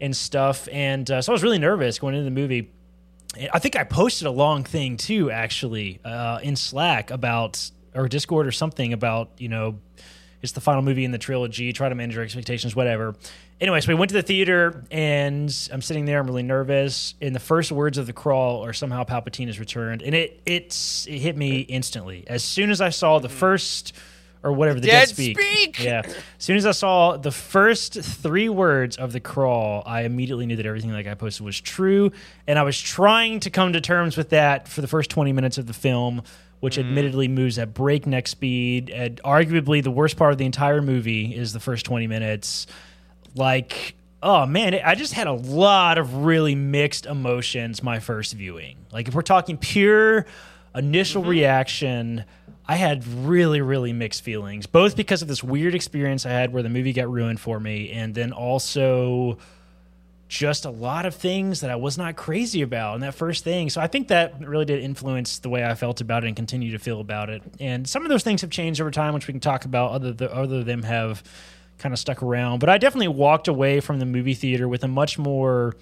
and 0.00 0.16
stuff. 0.16 0.68
And 0.70 1.10
uh, 1.10 1.20
so 1.20 1.32
I 1.32 1.34
was 1.34 1.42
really 1.42 1.58
nervous 1.58 1.98
going 1.98 2.14
into 2.14 2.24
the 2.24 2.30
movie. 2.30 2.70
I 3.52 3.58
think 3.58 3.74
I 3.74 3.82
posted 3.82 4.28
a 4.28 4.30
long 4.30 4.62
thing 4.62 4.96
too, 4.96 5.30
actually, 5.30 6.00
uh, 6.04 6.38
in 6.42 6.54
Slack 6.54 7.10
about 7.10 7.70
or 7.92 8.08
Discord 8.08 8.46
or 8.46 8.52
something 8.52 8.92
about 8.92 9.32
you 9.38 9.48
know 9.48 9.80
it's 10.42 10.52
the 10.52 10.60
final 10.60 10.82
movie 10.82 11.04
in 11.04 11.10
the 11.10 11.18
trilogy. 11.18 11.72
Try 11.72 11.88
to 11.88 11.94
manage 11.94 12.14
your 12.14 12.24
expectations, 12.24 12.76
whatever. 12.76 13.14
Anyway, 13.60 13.80
so 13.80 13.88
we 13.88 13.94
went 13.94 14.10
to 14.10 14.14
the 14.14 14.22
theater, 14.22 14.84
and 14.90 15.52
I'm 15.72 15.82
sitting 15.82 16.04
there. 16.04 16.20
I'm 16.20 16.26
really 16.26 16.42
nervous. 16.42 17.14
And 17.20 17.34
the 17.34 17.40
first 17.40 17.72
words 17.72 17.96
of 17.98 18.06
the 18.06 18.12
crawl 18.12 18.64
are 18.64 18.72
somehow 18.72 19.04
Palpatine 19.04 19.46
has 19.46 19.58
returned, 19.58 20.02
and 20.02 20.14
it 20.14 20.40
it's 20.44 21.06
it 21.06 21.18
hit 21.18 21.36
me 21.36 21.60
instantly 21.60 22.24
as 22.28 22.44
soon 22.44 22.70
as 22.70 22.80
I 22.80 22.90
saw 22.90 23.18
the 23.18 23.28
mm-hmm. 23.28 23.36
first 23.36 23.92
or 24.42 24.52
whatever 24.52 24.78
the 24.78 24.86
Dead 24.86 25.06
dead, 25.06 25.08
speak. 25.08 25.40
speak! 25.40 25.82
Yeah, 25.82 26.02
as 26.04 26.14
soon 26.38 26.56
as 26.56 26.66
I 26.66 26.70
saw 26.70 27.16
the 27.16 27.32
first 27.32 27.94
three 27.94 28.48
words 28.48 28.96
of 28.96 29.12
the 29.12 29.20
crawl, 29.20 29.82
I 29.86 30.02
immediately 30.02 30.46
knew 30.46 30.56
that 30.56 30.66
everything 30.66 30.92
that 30.92 31.06
I 31.06 31.14
posted 31.14 31.44
was 31.44 31.60
true, 31.60 32.12
and 32.46 32.58
I 32.58 32.62
was 32.62 32.80
trying 32.80 33.40
to 33.40 33.50
come 33.50 33.72
to 33.72 33.80
terms 33.80 34.16
with 34.16 34.30
that 34.30 34.68
for 34.68 34.82
the 34.82 34.88
first 34.88 35.10
20 35.10 35.32
minutes 35.32 35.58
of 35.58 35.66
the 35.66 35.72
film 35.72 36.22
which 36.60 36.76
mm-hmm. 36.76 36.88
admittedly 36.88 37.28
moves 37.28 37.58
at 37.58 37.74
breakneck 37.74 38.26
speed. 38.26 38.90
And 38.90 39.20
arguably, 39.22 39.82
the 39.82 39.90
worst 39.90 40.16
part 40.16 40.32
of 40.32 40.38
the 40.38 40.46
entire 40.46 40.82
movie 40.82 41.34
is 41.34 41.52
the 41.52 41.60
first 41.60 41.86
20 41.86 42.06
minutes. 42.06 42.66
Like, 43.34 43.94
oh 44.22 44.46
man, 44.46 44.74
I 44.84 44.94
just 44.94 45.12
had 45.12 45.26
a 45.26 45.32
lot 45.32 45.98
of 45.98 46.24
really 46.24 46.54
mixed 46.54 47.06
emotions 47.06 47.82
my 47.82 48.00
first 48.00 48.32
viewing. 48.34 48.76
Like, 48.92 49.08
if 49.08 49.14
we're 49.14 49.22
talking 49.22 49.56
pure 49.56 50.26
initial 50.74 51.22
mm-hmm. 51.22 51.30
reaction, 51.30 52.24
I 52.68 52.76
had 52.76 53.06
really, 53.06 53.60
really 53.60 53.92
mixed 53.92 54.22
feelings, 54.22 54.66
both 54.66 54.96
because 54.96 55.22
of 55.22 55.28
this 55.28 55.42
weird 55.42 55.74
experience 55.74 56.26
I 56.26 56.30
had 56.30 56.52
where 56.52 56.62
the 56.62 56.68
movie 56.68 56.92
got 56.92 57.10
ruined 57.10 57.40
for 57.40 57.60
me, 57.60 57.92
and 57.92 58.14
then 58.14 58.32
also 58.32 59.38
just 60.28 60.64
a 60.64 60.70
lot 60.70 61.06
of 61.06 61.14
things 61.14 61.60
that 61.60 61.70
I 61.70 61.76
was 61.76 61.96
not 61.96 62.16
crazy 62.16 62.62
about 62.62 62.96
in 62.96 63.00
that 63.02 63.14
first 63.14 63.44
thing. 63.44 63.70
So 63.70 63.80
I 63.80 63.86
think 63.86 64.08
that 64.08 64.40
really 64.40 64.64
did 64.64 64.82
influence 64.82 65.38
the 65.38 65.48
way 65.48 65.64
I 65.64 65.74
felt 65.74 66.00
about 66.00 66.24
it 66.24 66.26
and 66.26 66.36
continue 66.36 66.72
to 66.72 66.78
feel 66.78 67.00
about 67.00 67.30
it. 67.30 67.42
And 67.60 67.88
some 67.88 68.02
of 68.02 68.08
those 68.08 68.24
things 68.24 68.40
have 68.40 68.50
changed 68.50 68.80
over 68.80 68.90
time, 68.90 69.14
which 69.14 69.28
we 69.28 69.32
can 69.32 69.40
talk 69.40 69.64
about. 69.64 69.92
Other 69.92 70.12
the, 70.12 70.34
other 70.34 70.64
them 70.64 70.82
have 70.82 71.22
kind 71.78 71.92
of 71.92 71.98
stuck 72.00 72.22
around. 72.22 72.58
But 72.58 72.70
I 72.70 72.78
definitely 72.78 73.08
walked 73.08 73.46
away 73.48 73.78
from 73.80 74.00
the 74.00 74.06
movie 74.06 74.34
theater 74.34 74.66
with 74.66 74.82
a 74.82 74.88
much 74.88 75.16
more 75.18 75.76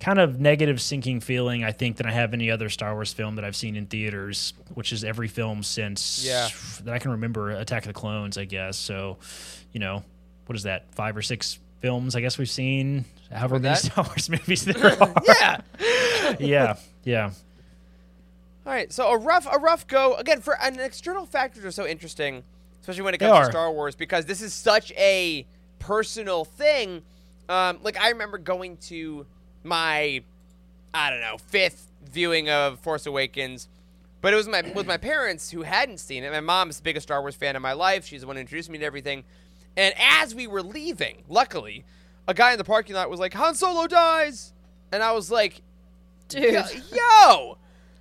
kind 0.00 0.18
of 0.18 0.40
negative 0.40 0.80
sinking 0.80 1.20
feeling 1.20 1.62
I 1.64 1.72
think 1.72 1.96
than 1.96 2.06
I 2.06 2.12
have 2.12 2.34
any 2.34 2.50
other 2.50 2.68
Star 2.68 2.94
Wars 2.94 3.12
film 3.12 3.36
that 3.36 3.44
I've 3.44 3.56
seen 3.56 3.76
in 3.76 3.86
theaters, 3.86 4.54
which 4.74 4.92
is 4.92 5.04
every 5.04 5.28
film 5.28 5.62
since 5.62 6.24
Yeah. 6.24 6.48
that 6.84 6.94
I 6.94 6.98
can 6.98 7.12
remember 7.12 7.50
Attack 7.50 7.82
of 7.82 7.88
the 7.88 7.92
Clones, 7.94 8.38
I 8.38 8.44
guess. 8.44 8.76
So, 8.78 9.18
you 9.72 9.80
know, 9.80 10.02
what 10.46 10.56
is 10.56 10.64
that? 10.64 10.94
Five 10.94 11.16
or 11.16 11.22
six 11.22 11.58
films 11.84 12.16
I 12.16 12.22
guess 12.22 12.38
we've 12.38 12.48
seen. 12.48 13.04
However 13.30 13.58
many? 13.58 13.76
Star 13.76 14.04
Wars 14.08 14.30
movies 14.30 14.64
there 14.64 14.86
are. 15.02 15.12
Yeah. 15.26 15.60
yeah, 16.40 16.76
yeah. 17.04 17.30
All 18.66 18.72
right, 18.72 18.90
so 18.90 19.08
a 19.08 19.18
rough 19.18 19.46
a 19.52 19.58
rough 19.58 19.86
go 19.86 20.14
again 20.14 20.40
for 20.40 20.58
an 20.62 20.80
external 20.80 21.26
factors 21.26 21.62
are 21.62 21.70
so 21.70 21.86
interesting, 21.86 22.42
especially 22.80 23.02
when 23.02 23.12
it 23.12 23.18
comes 23.18 23.48
to. 23.48 23.52
Star 23.52 23.70
Wars 23.70 23.94
because 23.94 24.24
this 24.24 24.40
is 24.40 24.54
such 24.54 24.92
a 24.92 25.44
personal 25.78 26.46
thing. 26.46 27.02
Um, 27.50 27.80
like 27.82 28.00
I 28.00 28.08
remember 28.08 28.38
going 28.38 28.78
to 28.88 29.26
my, 29.62 30.22
I 30.94 31.10
don't 31.10 31.20
know, 31.20 31.36
fifth 31.36 31.90
viewing 32.10 32.48
of 32.48 32.80
Force 32.80 33.04
Awakens, 33.04 33.68
but 34.22 34.32
it 34.32 34.36
was 34.36 34.48
my 34.48 34.62
with 34.74 34.86
my 34.86 34.96
parents 34.96 35.50
who 35.50 35.60
hadn't 35.60 35.98
seen 35.98 36.24
it. 36.24 36.32
My 36.32 36.40
mom's 36.40 36.78
the 36.78 36.82
biggest 36.82 37.08
Star 37.08 37.20
Wars 37.20 37.34
fan 37.34 37.56
in 37.56 37.60
my 37.60 37.74
life. 37.74 38.06
She's 38.06 38.22
the 38.22 38.26
one 38.26 38.36
who 38.36 38.40
introduced 38.40 38.70
me 38.70 38.78
to 38.78 38.84
everything. 38.86 39.24
And 39.76 39.94
as 39.98 40.34
we 40.34 40.46
were 40.46 40.62
leaving, 40.62 41.24
luckily, 41.28 41.84
a 42.28 42.34
guy 42.34 42.52
in 42.52 42.58
the 42.58 42.64
parking 42.64 42.94
lot 42.94 43.10
was 43.10 43.20
like, 43.20 43.34
"Han 43.34 43.54
Solo 43.54 43.86
dies," 43.86 44.52
and 44.92 45.02
I 45.02 45.12
was 45.12 45.30
like, 45.30 45.62
Dude. 46.28 46.52
yo, 46.52 46.62
yo! 46.92 47.58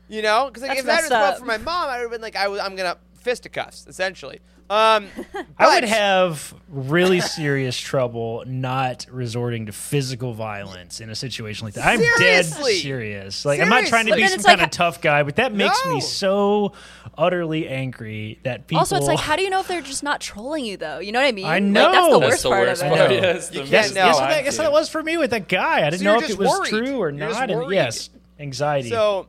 you 0.08 0.22
know, 0.22 0.48
because 0.48 0.68
like, 0.68 0.78
if 0.78 0.86
that 0.86 1.04
was 1.04 1.12
up. 1.12 1.38
for 1.40 1.46
my 1.46 1.58
mom, 1.58 1.90
I 1.90 1.98
would 1.98 2.04
have 2.04 2.12
been 2.12 2.22
like, 2.22 2.36
I 2.36 2.48
was, 2.48 2.60
I'm 2.60 2.76
gonna 2.76 2.98
fisticuffs 3.16 3.88
essentially. 3.88 4.40
Um, 4.74 5.08
I 5.60 5.76
would 5.76 5.84
have 5.84 6.54
really 6.68 7.22
serious 7.22 7.78
trouble 7.80 8.44
not 8.48 9.06
resorting 9.12 9.68
to 9.68 9.72
physical 9.72 10.34
violence 10.34 11.00
in 11.00 11.12
a 11.12 11.16
situation 11.16 11.66
like 11.66 11.76
that. 11.76 11.86
I'm 11.86 12.00
Seriously. 12.00 12.74
dead 12.74 12.82
serious. 12.82 13.46
Like 13.46 13.60
I'm 13.60 13.70
not 13.70 13.86
trying 13.86 14.08
to 14.08 14.14
Seriously. 14.14 14.16
be 14.16 14.22
But 14.24 14.30
then 14.30 14.30
some 14.30 14.36
it's 14.40 14.46
like 14.48 14.58
kind 14.58 14.66
of 14.66 14.72
tough 14.72 15.02
guy, 15.02 15.22
but 15.24 15.36
that 15.36 15.54
makes 15.54 15.80
No. 15.86 15.94
me 15.94 16.02
so 16.02 16.74
utterly 17.18 17.68
angry 17.68 18.40
that 18.44 18.66
people. 18.66 18.80
Also, 18.80 18.96
it's 18.96 19.06
like, 19.06 19.20
how 19.20 19.36
do 19.36 19.44
you 19.44 19.52
know 19.52 19.60
if 19.60 19.68
they're 19.68 19.82
just 19.82 20.02
not 20.02 20.20
trolling 20.22 20.66
you, 20.66 20.78
though? 20.78 20.98
You 21.00 21.12
know 21.12 21.20
what 21.22 21.28
I 21.28 21.32
mean? 21.34 21.46
I 21.46 21.60
Like, 21.60 21.74
that's 21.74 22.08
the 22.08 22.10
know. 22.12 22.20
worst 22.20 22.30
That's 22.30 22.44
the 22.44 22.50
part 22.50 22.68
worst 22.68 22.84
of 22.84 22.90
part. 22.90 23.12
it. 23.12 23.22
Yes, 23.24 23.50
the 23.50 23.54
You 23.56 23.60
can't 23.62 23.72
Yes, 23.72 23.94
know. 23.94 24.06
yes, 24.06 24.18
I 24.18 24.38
I 24.38 24.42
guess 24.42 24.58
that 24.58 24.72
was 24.72 24.90
for 24.90 25.04
me 25.04 25.18
with 25.18 25.30
that 25.30 25.48
guy. 25.48 25.86
I 25.86 25.90
didn't 25.92 26.00
So 26.00 26.06
know 26.06 26.14
you're 26.16 26.24
if 26.24 26.30
it 26.32 26.38
was 26.40 26.50
worried. 26.50 26.70
true 26.70 26.98
or 26.98 27.10
You're 27.12 27.28
just 27.28 27.40
not. 27.40 27.52
And 27.52 27.60
worried. 27.62 27.76
yes, 27.76 28.10
anxiety. 28.40 28.90
So, 28.90 29.28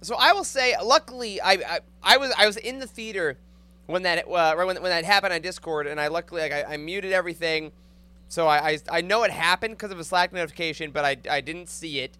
so 0.00 0.16
I 0.18 0.32
will 0.32 0.44
say, 0.44 0.74
luckily, 0.82 1.40
I, 1.42 1.52
I 1.52 1.80
I 2.02 2.16
was 2.16 2.32
I 2.38 2.46
was 2.46 2.56
in 2.56 2.78
the 2.78 2.86
theater 2.86 3.36
when 3.88 4.02
that 4.02 4.28
uh, 4.28 4.30
right 4.30 4.66
when, 4.66 4.76
when 4.82 4.90
that 4.90 5.04
happened 5.04 5.32
on 5.32 5.40
Discord, 5.40 5.86
and 5.86 5.98
I 6.00 6.08
luckily 6.08 6.42
like 6.42 6.52
I, 6.52 6.74
I 6.74 6.76
muted 6.76 7.12
everything, 7.12 7.72
so 8.28 8.46
I, 8.46 8.72
I 8.72 8.78
I 8.90 9.00
know 9.00 9.22
it 9.24 9.30
happened 9.30 9.76
because 9.76 9.90
of 9.90 9.98
a 9.98 10.04
Slack 10.04 10.32
notification, 10.32 10.90
but 10.90 11.04
I 11.04 11.16
I 11.28 11.40
didn't 11.40 11.68
see 11.68 12.00
it. 12.00 12.16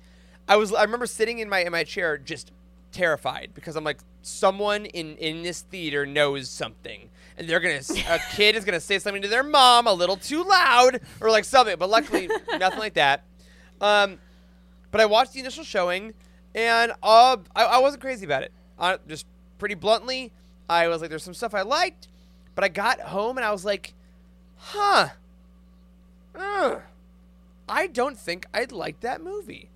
I 0.49 0.57
was 0.57 0.73
I 0.73 0.83
remember 0.83 1.07
sitting 1.07 1.39
in 1.39 1.49
my 1.49 1.61
in 1.61 1.71
my 1.71 1.85
chair 1.85 2.17
just 2.17 2.53
terrified 2.91 3.51
because 3.55 3.77
I'm 3.77 3.85
like 3.85 3.99
someone 4.23 4.87
in 4.87 5.17
in 5.19 5.43
this 5.43 5.61
theater 5.61 6.07
knows 6.07 6.49
something. 6.49 7.11
And 7.37 7.49
they're 7.49 7.61
gonna, 7.61 7.83
a 8.09 8.19
kid 8.35 8.57
is 8.57 8.65
gonna 8.65 8.81
say 8.81 8.99
something 8.99 9.23
to 9.23 9.29
their 9.29 9.45
mom 9.45 9.87
a 9.87 9.93
little 9.93 10.17
too 10.17 10.43
loud, 10.43 11.01
or 11.21 11.31
like 11.31 11.45
something. 11.45 11.77
But 11.79 11.91
luckily, 11.91 12.29
nothing 12.59 12.81
like 12.81 12.95
that. 12.95 13.25
Um, 13.81 14.19
but 14.91 15.01
I 15.03 15.07
watched 15.07 15.35
the 15.35 15.41
initial 15.41 15.65
showing, 15.65 16.15
and 16.55 16.93
uh, 17.03 17.37
I, 17.55 17.65
I 17.65 17.79
wasn't 17.79 18.01
crazy 18.01 18.25
about 18.25 18.43
it. 18.43 18.53
Uh, 18.79 18.97
just 19.07 19.27
pretty 19.59 19.75
bluntly, 19.75 20.33
I 20.69 20.89
was 20.89 21.01
like, 21.01 21.11
"There's 21.11 21.23
some 21.25 21.35
stuff 21.35 21.55
I 21.55 21.63
liked," 21.63 22.09
but 22.55 22.65
I 22.65 22.69
got 22.69 23.01
home 23.01 23.37
and 23.39 23.45
I 23.45 23.51
was 23.53 23.65
like, 23.65 23.95
"Huh, 24.57 25.09
uh, 26.35 26.77
I 27.69 27.87
don't 27.87 28.19
think 28.19 28.47
I'd 28.55 28.73
like 28.73 29.01
that 29.01 29.23
movie." 29.23 29.71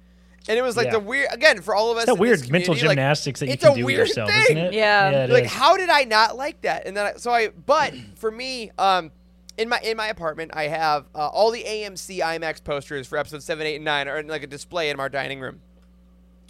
And 0.48 0.58
it 0.58 0.62
was 0.62 0.76
like 0.76 0.86
Yeah. 0.86 0.92
the 0.92 1.00
weird 1.00 1.28
again 1.30 1.62
for 1.62 1.74
all 1.74 1.92
of 1.92 1.96
us. 1.98 2.04
it's 2.04 2.12
that 2.12 2.18
weird 2.20 2.40
mental 2.50 2.74
community, 2.74 2.86
like, 2.88 2.96
gymnastics 2.96 3.40
that 3.40 3.46
you 3.48 3.56
can 3.56 3.74
do 3.74 3.80
with 3.80 3.86
weird 3.86 4.08
yourself, 4.08 4.28
thing. 4.30 4.42
isn't 4.42 4.56
it? 4.58 4.72
Yeah. 4.74 5.24
it 5.24 5.30
like 5.30 5.44
is. 5.44 5.52
how 5.52 5.76
did 5.76 5.88
I 5.88 6.02
not 6.02 6.36
like 6.36 6.60
that? 6.62 6.84
And 6.86 6.96
then 6.96 7.06
I, 7.06 7.12
so 7.14 7.30
I 7.30 7.48
but 7.48 7.94
for 8.16 8.30
me 8.30 8.72
um 8.76 9.12
in 9.56 9.68
my 9.68 9.78
in 9.84 9.96
my 9.96 10.08
apartment 10.08 10.50
I 10.54 10.64
have 10.64 11.04
uh, 11.14 11.28
all 11.28 11.52
the 11.52 11.62
AMC 11.62 12.18
IMAX 12.18 12.62
posters 12.64 13.06
for 13.06 13.18
episodes 13.18 13.44
7 13.44 13.64
8 13.64 13.76
and 13.76 13.84
9 13.84 14.08
are 14.08 14.18
in 14.18 14.26
like 14.26 14.42
a 14.42 14.46
display 14.48 14.90
in 14.90 14.98
our 14.98 15.08
dining 15.08 15.38
room. 15.40 15.60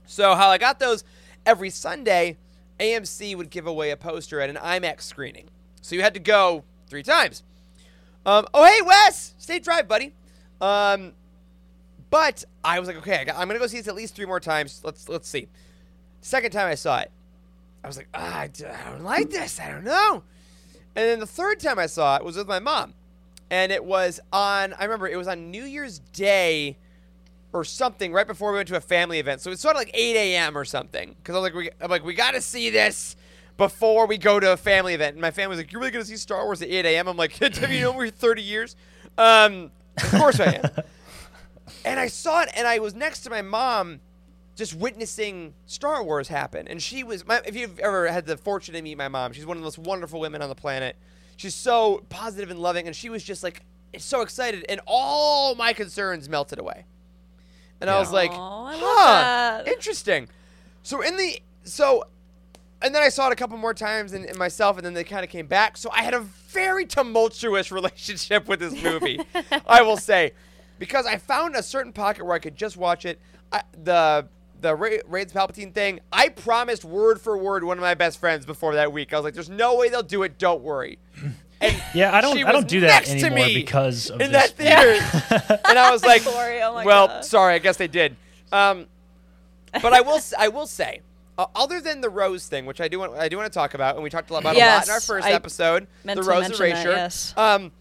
So 0.07 0.35
how 0.37 0.49
I 0.49 0.57
got 0.57 0.79
those 0.81 1.05
every 1.45 1.69
Sunday 1.69 2.39
AMC 2.83 3.37
would 3.37 3.51
give 3.51 3.67
away 3.67 3.91
a 3.91 3.97
poster 3.97 4.41
at 4.41 4.51
an 4.51 4.57
IMAX 4.57 5.03
screening. 5.03 5.49
So 5.81 5.95
you 5.95 6.03
had 6.03 6.15
to 6.15 6.21
go 6.21 6.65
3 6.89 7.03
times. 7.03 7.43
Um 8.25 8.47
oh 8.55 8.65
hey 8.65 8.83
Wes, 8.83 9.35
State 9.39 9.65
Drive 9.65 9.89
buddy. 9.89 10.13
Um 10.61 11.13
but 12.11 12.45
I 12.65 12.79
was 12.79 12.89
like 12.89 12.99
okay, 12.99 13.17
I 13.17 13.41
I'm 13.41 13.49
going 13.49 13.51
to 13.51 13.59
go 13.59 13.67
see 13.67 13.79
this 13.79 13.89
at 13.89 13.95
least 13.95 14.15
3 14.15 14.27
more 14.27 14.41
times. 14.41 14.81
Let's 14.85 15.09
let's 15.09 15.29
see. 15.29 15.49
Second 16.21 16.53
time 16.53 16.69
I 16.69 16.77
saw 16.77 17.01
it, 17.01 17.11
I 17.83 17.87
was 17.89 17.97
like, 17.97 18.09
ah, 18.15 18.41
I 18.43 18.49
don't 18.91 19.03
like 19.03 19.31
this. 19.31 19.59
I 19.59 19.69
don't 19.69 19.85
know. 19.85 20.23
And 20.95 21.09
then 21.09 21.21
the 21.21 21.27
third 21.27 21.59
time 21.59 21.79
I 21.79 21.87
saw 21.87 22.17
it 22.17 22.25
was 22.25 22.37
with 22.37 22.47
my 22.47 22.61
mom. 22.61 22.95
And 23.51 23.73
it 23.73 23.85
was 23.85 24.21
on, 24.33 24.75
I 24.79 24.85
remember 24.85 25.09
it 25.09 25.17
was 25.17 25.29
on 25.29 25.51
New 25.51 25.65
Year's 25.65 25.99
Day 25.99 26.79
or 27.53 27.65
something 27.65 28.13
right 28.13 28.27
before 28.27 28.53
we 28.53 28.57
went 28.57 28.69
to 28.69 28.77
a 28.77 28.81
family 28.81 29.19
event. 29.19 29.41
So 29.41 29.51
it's 29.51 29.61
sort 29.61 29.77
of 29.77 29.81
like 29.81 29.91
8 29.95 30.17
a.m. 30.17 30.57
or 30.57 30.65
something. 30.65 31.15
Because 31.19 31.37
I'm 31.37 31.43
like, 31.43 31.55
we, 31.55 31.71
I'm 31.81 31.91
like, 31.91 32.05
we 32.05 32.15
got 32.15 32.33
to 32.33 32.41
see 32.41 32.71
this 32.71 33.17
before 33.57 34.07
we 34.07 34.19
go 34.19 34.41
to 34.41 34.53
a 34.53 34.57
family 34.57 34.95
event. 34.95 35.15
And 35.15 35.21
my 35.21 35.31
family 35.31 35.57
was 35.57 35.59
like, 35.59 35.73
you're 35.73 35.81
really 35.81 35.93
going 35.93 36.05
to 36.05 36.11
see 36.11 36.17
Star 36.17 36.45
Wars 36.45 36.63
at 36.63 36.69
8 36.69 36.87
a.m.? 36.87 37.09
I'm 37.09 37.17
like, 37.17 37.33
have 37.39 37.71
you 37.71 37.81
known 37.81 37.97
we're 37.97 38.11
30 38.11 38.43
years? 38.43 38.77
Um, 39.19 39.71
of 40.03 40.11
course 40.13 40.41
I 40.41 40.53
am. 40.55 40.71
and 41.85 42.01
I 42.01 42.09
saw 42.09 42.43
it, 42.43 42.49
and 42.55 42.67
I 42.67 42.79
was 42.79 42.95
next 42.95 43.21
to 43.21 43.31
my 43.31 43.43
mom 43.43 44.01
just 44.55 44.75
witnessing 44.75 45.55
Star 45.67 46.03
Wars 46.03 46.29
happen. 46.29 46.69
And 46.69 46.83
she 46.83 47.05
was, 47.05 47.25
if 47.47 47.57
you've 47.57 47.79
ever 47.79 48.09
had 48.09 48.27
the 48.27 48.37
fortune 48.37 48.75
to 48.75 48.83
meet 48.83 48.97
my 48.97 49.09
mom, 49.09 49.33
she's 49.33 49.47
one 49.47 49.57
of 49.57 49.63
the 49.63 49.67
most 49.67 49.79
wonderful 49.79 50.21
women 50.21 50.43
on 50.43 50.49
the 50.49 50.55
planet. 50.55 50.97
She's 51.37 51.55
so 51.55 52.05
positive 52.09 52.51
and 52.51 52.61
loving, 52.61 52.87
and 52.87 52.95
she 52.95 53.09
was 53.09 53.25
just 53.25 53.43
like 53.43 53.63
so 53.99 54.21
excited, 54.21 54.65
and 54.69 54.81
all 54.87 55.55
my 55.55 55.73
concerns 55.73 56.29
melted 56.29 56.59
away. 56.59 56.85
And 57.83 57.91
I 57.91 57.99
was 57.99 58.13
like, 58.13 58.31
Aw, 58.31 58.65
I 58.67 58.71
love 58.73 58.81
huh, 58.81 59.63
that. 59.65 59.69
interesting. 59.69 60.29
So 60.85 61.03
in 61.03 61.17
the 61.17 61.41
so, 61.65 62.05
and 62.81 62.95
then 62.95 63.03
I 63.03 63.09
saw 63.09 63.29
it 63.29 63.33
a 63.33 63.37
couple 63.37 63.57
more 63.57 63.75
times 63.75 64.13
and, 64.13 64.25
and 64.25 64.39
myself, 64.39 64.77
and 64.77 64.87
then 64.87 64.95
they 64.95 65.03
kind 65.05 65.25
of 65.25 65.31
came 65.31 65.47
back. 65.49 65.77
So 65.77 65.91
I 65.93 66.03
had 66.03 66.15
a 66.15 66.21
very 66.21 66.87
tumultuous 66.87 67.73
relationship 67.73 68.47
with 68.49 68.61
this 68.61 68.81
movie, 68.83 69.21
I 69.67 69.83
will 69.83 69.97
say, 70.11 70.33
because 70.79 71.07
I 71.07 71.17
found 71.19 71.57
a 71.57 71.63
certain 71.63 71.93
pocket 71.93 72.25
where 72.25 72.35
I 72.35 72.39
could 72.39 72.55
just 72.57 72.77
watch 72.77 73.05
it. 73.05 73.21
I, 73.53 73.63
the 73.83 74.29
the 74.61 74.77
Ra- 74.77 74.99
Rey's 75.09 75.33
Palpatine 75.33 75.75
thing, 75.75 75.99
I 76.13 76.29
promised 76.29 76.85
word 76.85 77.21
for 77.21 77.37
word 77.37 77.65
one 77.65 77.79
of 77.79 77.83
my 77.83 77.95
best 77.95 78.19
friends 78.21 78.47
before 78.47 78.77
that 78.77 78.93
week. 78.93 79.13
I 79.13 79.17
was 79.17 79.25
like, 79.25 79.35
"There's 79.35 79.51
no 79.51 79.75
way 79.77 79.89
they'll 79.89 80.05
do 80.05 80.23
it. 80.23 80.39
Don't 80.39 80.63
worry." 80.63 81.01
And 81.63 81.83
Yeah, 81.95 82.15
I 82.15 82.21
don't 82.21 82.37
she 82.37 82.45
I 82.45 82.53
don't 82.53 82.69
do 82.69 82.81
that 82.81 82.89
next 83.07 83.09
to 83.11 83.27
anymore 83.27 83.47
me 83.47 83.55
because 83.55 84.11
of 84.11 84.21
in 84.21 84.33
this. 84.33 84.51
that 84.53 84.57
theater. 84.57 85.61
and 85.69 85.79
I 85.79 85.91
was 85.91 86.05
like, 86.05 86.25
Corey, 86.25 86.61
oh 86.63 86.75
my 86.75 86.85
"Well, 86.85 87.07
God. 87.09 87.25
sorry, 87.25 87.55
I 87.55 87.59
guess 87.59 87.77
they 87.77 87.89
did." 87.89 88.17
Um, 88.51 88.87
but 89.81 89.93
I 89.93 90.01
will 90.01 90.15
s- 90.17 90.35
I 90.39 90.49
will 90.49 90.67
say, 90.67 91.01
uh, 91.39 91.47
other 91.55 91.81
than 91.81 92.01
the 92.01 92.11
Rose 92.11 92.47
thing, 92.47 92.67
which 92.67 92.81
I 92.81 92.89
do 92.89 92.99
want 92.99 93.15
I 93.17 93.29
do 93.29 93.37
want 93.37 93.51
to 93.53 93.57
talk 93.57 93.75
about, 93.75 93.95
and 93.95 94.05
we 94.05 94.11
talked 94.11 94.31
a 94.31 94.33
lot 94.33 94.41
about 94.43 94.57
a 94.57 94.59
lot 94.59 94.85
in 94.85 94.91
our 94.91 95.01
first 95.01 95.27
I 95.27 95.33
episode, 95.33 95.87
the 96.05 96.17
Rose 96.17 96.27
mention 96.27 96.51
that, 96.59 96.61
erasure. 96.61 96.91
yes. 96.91 97.35
Um, 97.37 97.73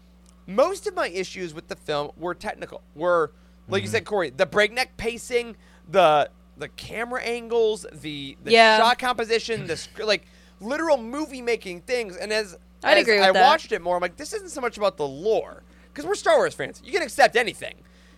most 0.46 0.86
of 0.86 0.94
my 0.94 1.08
issues 1.08 1.52
with 1.54 1.68
the 1.68 1.76
film 1.76 2.10
were 2.16 2.34
technical. 2.34 2.82
Were 2.94 3.32
like 3.68 3.82
you 3.82 3.88
said, 3.88 4.04
Corey, 4.04 4.30
the 4.30 4.46
breakneck 4.46 4.96
pacing, 4.96 5.56
the 5.90 6.30
the 6.56 6.68
camera 6.68 7.22
angles, 7.22 7.84
the 7.92 8.36
the 8.44 8.52
Yeah. 8.52 8.78
shot 8.78 8.98
composition, 8.98 9.66
the 9.66 9.76
sc- 9.76 10.04
like 10.04 10.26
literal 10.60 10.96
movie 10.98 11.42
making 11.42 11.80
things. 11.82 12.16
And 12.16 12.32
as 12.32 12.56
I'd 12.84 12.98
agree 12.98 13.14
with 13.18 13.24
I 13.28 13.32
that. 13.32 13.42
watched 13.42 13.72
it 13.72 13.82
more, 13.82 13.96
I'm 13.96 14.02
like, 14.02 14.16
this 14.16 14.32
isn't 14.32 14.50
so 14.50 14.60
much 14.60 14.76
about 14.76 14.96
the 14.96 15.06
lore 15.06 15.62
because 15.92 16.06
we're 16.06 16.14
Star 16.14 16.36
Wars 16.36 16.54
fans. 16.54 16.80
You 16.84 16.92
can 16.92 17.02
accept 17.02 17.36
anything 17.36 17.74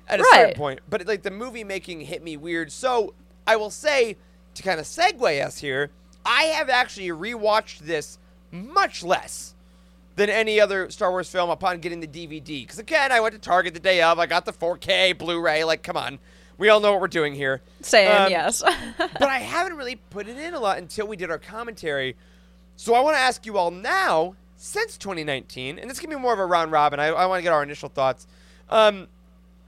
at 0.09 0.21
a 0.21 0.23
Right. 0.23 0.31
certain 0.33 0.55
point, 0.55 0.81
but 0.89 1.07
like 1.07 1.23
the 1.23 1.31
movie 1.31 1.65
making 1.65 2.01
hit 2.03 2.23
me 2.23 2.37
weird. 2.37 2.71
So 2.73 3.15
I 3.47 3.57
will 3.57 3.71
say 3.71 4.17
to 4.55 4.63
kind 4.63 4.79
of 4.81 4.87
segue 4.87 5.45
us 5.45 5.59
here, 5.59 5.91
I 6.25 6.45
have 6.45 6.69
actually 6.71 7.09
rewatched 7.09 7.81
this 7.81 8.19
much 8.51 9.03
less 9.03 9.55
than 10.17 10.31
any 10.31 10.61
other 10.61 10.89
Star 10.91 11.11
Wars 11.11 11.29
film 11.29 11.51
upon 11.51 11.81
getting 11.81 12.01
the 12.01 12.07
DVD. 12.07 12.63
Because 12.63 12.79
again, 12.79 13.11
I 13.11 13.21
went 13.21 13.35
to 13.35 13.41
Target 13.41 13.75
the 13.75 13.81
day 13.81 14.01
of. 14.01 14.19
I 14.19 14.27
got 14.27 14.45
the 14.45 14.53
4K 14.53 15.19
Blu-ray. 15.19 15.65
Like, 15.65 15.83
come 15.83 15.97
on, 15.97 16.21
we 16.57 16.69
all 16.69 16.79
know 16.79 16.93
what 16.93 17.01
we're 17.01 17.09
doing 17.09 17.35
here. 17.35 17.61
Same, 17.83 18.09
Um, 18.11 18.31
yes. 18.31 18.63
but 18.99 19.23
I 19.23 19.39
haven't 19.41 19.77
really 19.77 19.97
put 19.97 20.29
it 20.29 20.39
in 20.39 20.55
a 20.55 20.61
lot 20.61 20.79
until 20.79 21.09
we 21.09 21.17
did 21.17 21.31
our 21.31 21.39
commentary. 21.39 22.15
So 22.77 22.95
I 22.95 23.01
want 23.01 23.17
to 23.17 23.21
ask 23.21 23.45
you 23.45 23.59
all 23.59 23.73
now, 23.73 24.37
since 24.57 24.97
2019, 24.99 25.79
and 25.79 25.91
this 25.91 26.01
can 26.01 26.11
be 26.11 26.17
more 26.17 26.33
of 26.33 26.39
a 26.39 26.47
round 26.47 26.73
robin. 26.73 27.01
I, 27.01 27.07
I 27.09 27.27
want 27.27 27.39
to 27.39 27.43
get 27.43 27.53
our 27.53 27.63
initial 27.63 27.89
thoughts. 27.89 28.27
Um, 28.71 29.09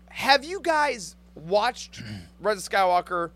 have 0.08 0.44
you 0.44 0.60
guys 0.62 1.16
watched 1.34 2.02
Rise 2.40 2.66
of 2.66 2.72
Skywalker 2.72 3.30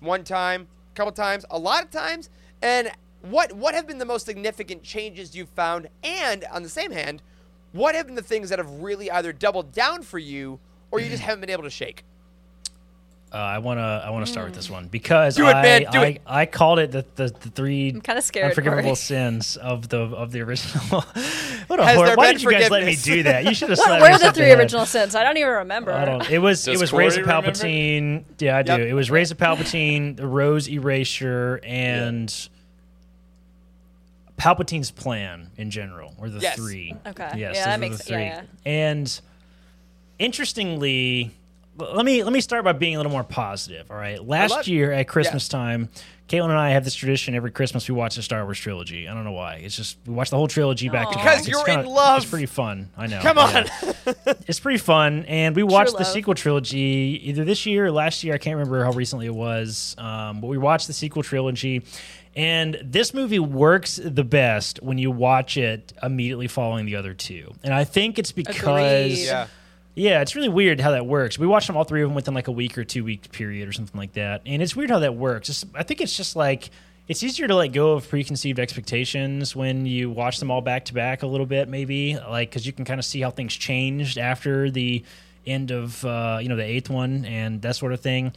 one 0.00 0.24
time, 0.24 0.66
a 0.92 0.96
couple 0.96 1.12
times, 1.12 1.44
a 1.50 1.58
lot 1.58 1.84
of 1.84 1.90
times? 1.90 2.30
And 2.62 2.90
what 3.22 3.52
what 3.52 3.74
have 3.74 3.86
been 3.86 3.98
the 3.98 4.04
most 4.04 4.26
significant 4.26 4.82
changes 4.82 5.34
you've 5.34 5.50
found? 5.50 5.88
And 6.02 6.44
on 6.52 6.62
the 6.62 6.68
same 6.68 6.90
hand, 6.90 7.22
what 7.72 7.94
have 7.94 8.06
been 8.06 8.14
the 8.14 8.22
things 8.22 8.48
that 8.50 8.58
have 8.58 8.70
really 8.80 9.10
either 9.10 9.32
doubled 9.32 9.72
down 9.72 10.02
for 10.02 10.18
you 10.18 10.58
or 10.90 11.00
you 11.00 11.08
just 11.08 11.22
haven't 11.24 11.40
been 11.40 11.50
able 11.50 11.64
to 11.64 11.70
shake? 11.70 12.04
Uh, 13.34 13.38
I 13.38 13.58
wanna 13.58 14.00
I 14.06 14.10
wanna 14.10 14.26
start 14.26 14.46
with 14.46 14.54
this 14.54 14.70
one 14.70 14.86
because 14.86 15.34
Do 15.34 15.48
it, 15.48 15.54
I, 15.56 15.62
man, 15.62 15.86
do 15.90 15.98
I, 15.98 16.04
it. 16.06 16.22
I 16.24 16.46
called 16.46 16.78
it 16.78 16.92
the, 16.92 17.04
the, 17.16 17.24
the 17.40 17.50
three 17.50 17.90
I'm 17.90 18.00
kinda 18.00 18.22
scared, 18.22 18.50
unforgivable 18.50 18.82
Corey. 18.82 18.94
sins 18.94 19.56
of 19.56 19.88
the 19.88 19.98
of 20.02 20.30
the 20.30 20.40
original. 20.42 21.00
what 21.66 21.80
a 21.80 21.84
Has 21.84 21.96
horror! 21.96 22.14
Why 22.14 22.32
did 22.32 22.42
you 22.42 22.50
guys 22.52 22.70
let 22.70 22.84
me 22.84 22.94
do 22.94 23.24
that? 23.24 23.44
You 23.44 23.52
should 23.54 23.70
have. 23.70 23.78
what 23.84 23.86
slapped 23.98 24.22
were 24.22 24.28
the 24.28 24.32
three 24.32 24.46
head. 24.50 24.58
original 24.60 24.86
sins? 24.86 25.16
I 25.16 25.24
don't 25.24 25.36
even 25.36 25.50
remember. 25.50 25.90
I 25.92 26.04
don't. 26.04 26.30
It 26.30 26.38
was 26.38 26.64
Does 26.64 26.76
it 26.76 26.80
was 26.80 26.90
Corey 26.92 27.04
Rey's 27.06 27.16
of 27.16 27.22
remember? 27.22 27.50
Palpatine. 27.50 28.24
Yeah, 28.38 28.56
I 28.58 28.62
do. 28.62 28.72
Yep. 28.72 28.80
It 28.82 28.94
was 28.94 29.10
Rey's 29.10 29.32
of 29.32 29.38
Palpatine, 29.38 30.16
the 30.16 30.28
Rose 30.28 30.68
Erasure, 30.68 31.60
and 31.64 32.32
Palpatine's 34.38 34.90
plan 34.90 35.50
in 35.56 35.70
general 35.70 36.14
were 36.18 36.28
the 36.30 36.40
Yes. 36.40 36.56
three. 36.56 36.94
Okay. 37.06 37.30
Yes, 37.36 37.36
Yeah, 37.36 37.48
those 37.52 37.64
that 37.64 37.80
makes- 37.80 37.98
the 37.98 38.02
three. 38.04 38.22
yeah, 38.22 38.42
And 38.64 39.20
interestingly, 40.18 41.24
l- 41.24 41.30
let 41.76 42.04
me 42.04 42.22
let 42.22 42.32
me 42.32 42.40
start 42.40 42.64
by 42.64 42.72
being 42.72 42.94
a 42.94 42.98
little 42.98 43.12
more 43.12 43.24
positive. 43.24 43.90
All 43.90 43.96
right, 43.96 44.24
last 44.24 44.50
love- 44.50 44.68
year 44.68 44.92
at 44.92 45.08
Christmas 45.08 45.48
time, 45.48 45.88
Caitlin 46.28 46.44
and 46.50 46.52
I 46.58 46.70
have 46.70 46.84
this 46.84 46.94
tradition 46.94 47.34
every 47.34 47.50
Christmas 47.50 47.88
we 47.88 47.94
watch 47.94 48.16
the 48.16 48.22
Star 48.22 48.44
Wars 48.44 48.58
trilogy. 48.58 49.08
I 49.08 49.14
don't 49.14 49.24
know 49.24 49.32
why. 49.32 49.56
It's 49.56 49.76
just 49.76 49.98
we 50.06 50.14
watch 50.14 50.30
the 50.30 50.36
whole 50.36 50.48
trilogy 50.48 50.88
back 50.88 51.10
to 51.10 51.18
Aw. 51.18 51.24
back. 51.24 51.24
Because 51.24 51.38
It's 51.40 51.48
you're 51.48 51.64
kinda- 51.64 51.84
in 51.84 51.90
love. 51.90 52.22
It's 52.22 52.30
pretty 52.30 52.46
fun. 52.46 52.90
I 52.96 53.06
know. 53.08 53.20
Come 53.20 53.36
Yeah 53.38 53.66
on. 54.06 54.14
it's 54.46 54.60
pretty 54.60 54.78
fun. 54.78 55.24
And 55.26 55.54
we 55.56 55.62
watched 55.62 55.92
the 55.92 55.98
love. 55.98 56.06
sequel 56.06 56.34
trilogy 56.34 57.20
either 57.24 57.44
this 57.44 57.66
year 57.66 57.86
or 57.86 57.90
last 57.92 58.22
year. 58.24 58.34
I 58.34 58.38
can't 58.38 58.56
remember 58.56 58.84
how 58.84 58.92
recently 58.92 59.26
it 59.26 59.34
was. 59.34 59.94
Um, 59.98 60.40
but 60.40 60.46
we 60.46 60.58
watched 60.58 60.86
the 60.86 60.92
sequel 60.92 61.22
trilogy. 61.22 61.82
And 62.36 62.78
this 62.82 63.14
movie 63.14 63.38
works 63.38 64.00
the 64.02 64.24
best 64.24 64.82
when 64.82 64.98
you 64.98 65.10
watch 65.12 65.56
it 65.56 65.92
immediately 66.02 66.48
following 66.48 66.84
the 66.86 66.96
other 66.96 67.14
two. 67.14 67.52
And 67.62 67.72
I 67.74 67.84
think 67.84 68.18
it's 68.18 68.32
because. 68.32 69.30
Yeah. 69.94 70.20
It's 70.20 70.34
really 70.34 70.48
weird 70.48 70.80
how 70.80 70.92
that 70.92 71.06
works. 71.06 71.38
We 71.38 71.46
watched 71.46 71.66
them 71.66 71.76
all 71.76 71.84
three 71.84 72.02
of 72.02 72.08
them 72.08 72.14
within 72.14 72.34
like 72.34 72.48
a 72.48 72.52
week 72.52 72.76
or 72.78 72.84
two 72.84 73.04
week 73.04 73.30
period 73.32 73.68
or 73.68 73.72
something 73.72 73.98
like 73.98 74.14
that, 74.14 74.42
and 74.46 74.60
it's 74.62 74.74
weird 74.74 74.90
how 74.90 74.98
that 75.00 75.14
works. 75.14 75.48
It's, 75.48 75.64
I 75.74 75.82
think 75.82 76.00
it's 76.00 76.16
just 76.16 76.36
like 76.36 76.70
it's 77.06 77.22
easier 77.22 77.46
to 77.46 77.54
let 77.54 77.68
go 77.68 77.92
of 77.92 78.08
preconceived 78.08 78.58
expectations 78.58 79.54
when 79.54 79.84
you 79.84 80.10
watch 80.10 80.38
them 80.38 80.50
all 80.50 80.62
back 80.62 80.86
to 80.86 80.94
back 80.94 81.22
a 81.22 81.26
little 81.26 81.46
bit, 81.46 81.68
maybe 81.68 82.16
like 82.16 82.50
because 82.50 82.66
you 82.66 82.72
can 82.72 82.84
kind 82.84 82.98
of 82.98 83.04
see 83.04 83.20
how 83.20 83.30
things 83.30 83.54
changed 83.54 84.16
after 84.16 84.70
the 84.70 85.04
end 85.46 85.70
of 85.70 86.04
uh, 86.04 86.38
you 86.40 86.48
know 86.48 86.56
the 86.56 86.64
eighth 86.64 86.88
one 86.88 87.24
and 87.26 87.60
that 87.62 87.76
sort 87.76 87.92
of 87.92 88.00
thing. 88.00 88.32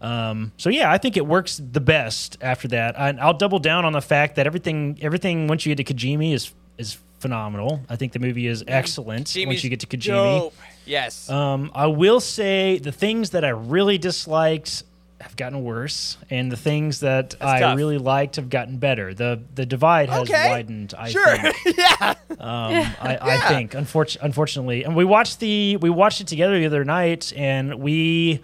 Um, 0.00 0.52
so 0.56 0.68
yeah, 0.68 0.90
I 0.90 0.98
think 0.98 1.16
it 1.16 1.26
works 1.26 1.60
the 1.72 1.80
best 1.80 2.36
after 2.40 2.68
that. 2.68 2.94
And 2.98 3.20
I'll 3.20 3.34
double 3.34 3.60
down 3.60 3.84
on 3.84 3.92
the 3.92 4.00
fact 4.00 4.36
that 4.36 4.46
everything 4.46 4.98
everything 5.00 5.46
once 5.46 5.66
you 5.66 5.74
get 5.74 5.84
to 5.86 5.94
Kijimi 5.94 6.32
is 6.32 6.52
is 6.78 6.98
phenomenal. 7.20 7.80
I 7.88 7.96
think 7.96 8.12
the 8.12 8.18
movie 8.18 8.46
is 8.46 8.64
excellent 8.66 9.32
once 9.46 9.64
you 9.64 9.70
get 9.70 9.80
to 9.80 9.86
Kijimi. 9.86 10.06
dope. 10.06 10.54
Yes. 10.86 11.28
Um, 11.30 11.70
I 11.74 11.86
will 11.86 12.20
say 12.20 12.78
the 12.78 12.92
things 12.92 13.30
that 13.30 13.44
I 13.44 13.50
really 13.50 13.98
disliked 13.98 14.82
have 15.20 15.36
gotten 15.36 15.62
worse, 15.62 16.16
and 16.30 16.50
the 16.50 16.56
things 16.56 16.98
that 17.00 17.36
I 17.40 17.60
tough. 17.60 17.76
really 17.76 17.98
liked 17.98 18.36
have 18.36 18.50
gotten 18.50 18.78
better. 18.78 19.14
the 19.14 19.40
The 19.54 19.64
divide 19.64 20.08
has 20.10 20.28
Okay. 20.28 20.48
widened. 20.50 20.94
I 20.98 21.10
sure. 21.10 21.36
think. 21.38 21.56
yeah. 21.78 22.14
Um, 22.30 22.38
I, 23.00 23.18
I 23.20 23.34
Yeah. 23.34 23.48
think, 23.48 23.74
unfortunately, 23.74 24.26
unfortunately, 24.26 24.82
and 24.84 24.96
we 24.96 25.04
watched 25.04 25.38
the 25.38 25.76
we 25.76 25.90
watched 25.90 26.20
it 26.20 26.26
together 26.26 26.58
the 26.58 26.66
other 26.66 26.84
night, 26.84 27.32
and 27.36 27.76
we 27.76 28.40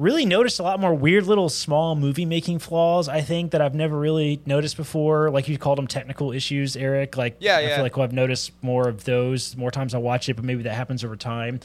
really 0.00 0.24
noticed 0.24 0.58
a 0.58 0.62
lot 0.62 0.80
more 0.80 0.94
weird 0.94 1.26
little 1.26 1.50
small 1.50 1.94
movie 1.94 2.24
making 2.24 2.58
flaws. 2.58 3.06
I 3.06 3.20
think 3.20 3.50
that 3.50 3.60
I've 3.60 3.74
never 3.74 3.98
really 3.98 4.40
noticed 4.46 4.78
before. 4.78 5.30
Like 5.30 5.46
you 5.46 5.58
called 5.58 5.76
them 5.76 5.86
technical 5.86 6.32
issues, 6.32 6.74
Eric. 6.74 7.18
Like 7.18 7.36
Yeah, 7.38 7.58
I 7.58 7.60
yeah. 7.60 7.74
feel 7.74 7.84
like 7.84 7.96
well, 7.96 8.04
I've 8.04 8.12
noticed 8.14 8.52
more 8.62 8.88
of 8.88 9.04
those 9.04 9.56
more 9.56 9.70
times 9.70 9.94
I 9.94 9.98
watch 9.98 10.28
it, 10.30 10.34
but 10.36 10.44
maybe 10.44 10.62
that 10.62 10.74
happens 10.74 11.04
over 11.04 11.16
time. 11.16 11.60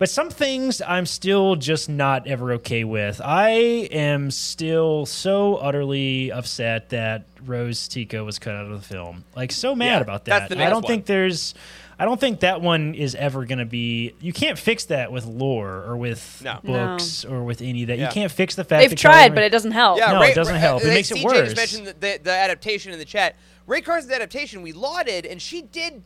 But 0.00 0.08
some 0.08 0.30
things 0.30 0.80
I'm 0.80 1.04
still 1.04 1.56
just 1.56 1.88
not 1.90 2.26
ever 2.26 2.54
okay 2.54 2.84
with. 2.84 3.20
I 3.22 3.50
am 3.92 4.30
still 4.30 5.04
so 5.04 5.56
utterly 5.56 6.32
upset 6.32 6.88
that 6.88 7.26
Rose 7.44 7.86
Tico 7.86 8.24
was 8.24 8.38
cut 8.38 8.54
out 8.54 8.64
of 8.64 8.72
the 8.80 8.86
film. 8.88 9.24
Like 9.36 9.52
so 9.52 9.74
mad 9.74 9.86
Yeah, 9.96 10.00
about 10.00 10.24
that's 10.24 10.48
that. 10.48 10.56
the 10.56 10.64
I 10.64 10.70
don't 10.70 10.82
one. 10.82 10.90
think 10.90 11.04
there's 11.04 11.54
I 11.98 12.06
don't 12.06 12.18
think 12.18 12.40
that 12.40 12.62
one 12.62 12.94
is 12.94 13.14
ever 13.14 13.44
going 13.44 13.58
to 13.58 13.66
be. 13.66 14.14
You 14.22 14.32
can't 14.32 14.58
fix 14.58 14.86
that 14.86 15.12
with 15.12 15.26
lore 15.26 15.84
or 15.86 15.98
with 15.98 16.40
No. 16.42 16.58
books 16.64 17.26
or 17.26 17.44
with 17.44 17.60
any 17.60 17.82
of 17.82 17.88
that. 17.88 17.98
Yeah. 17.98 18.06
You 18.08 18.12
can't 18.14 18.32
fix 18.32 18.54
the 18.54 18.64
fact 18.64 18.70
that 18.70 18.78
They've 18.78 18.90
that 18.92 18.96
tried, 18.98 19.28
Marie- 19.32 19.34
but 19.34 19.44
it 19.44 19.50
doesn't 19.50 19.72
help. 19.72 19.98
Yeah, 19.98 20.12
No, 20.12 20.20
Ray, 20.22 20.30
it 20.30 20.34
doesn't 20.34 20.54
Ray- 20.54 20.60
help. 20.60 20.82
It 20.82 20.86
makes 20.88 21.10
it 21.10 21.18
CJ 21.18 21.24
worse. 21.26 21.52
just 21.52 21.56
mentioned 21.56 21.86
the, 21.88 21.92
the, 21.92 22.20
the 22.22 22.32
adaptation 22.32 22.90
in 22.94 22.98
the 22.98 23.04
chat. 23.04 23.36
Rae 23.66 23.82
Carson's 23.82 24.12
adaptation 24.14 24.62
we 24.62 24.72
lauded, 24.72 25.26
and 25.26 25.42
she 25.42 25.60
did 25.60 26.02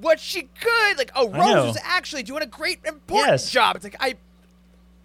what 0.00 0.18
she 0.20 0.42
could. 0.60 0.98
Like, 0.98 1.10
oh, 1.14 1.28
Rose 1.28 1.66
was 1.66 1.78
actually 1.82 2.22
doing 2.22 2.42
a 2.42 2.46
great, 2.46 2.80
important 2.84 3.28
Yes. 3.30 3.50
job. 3.50 3.76
It's 3.76 3.84
like 3.84 3.96
I, 4.00 4.14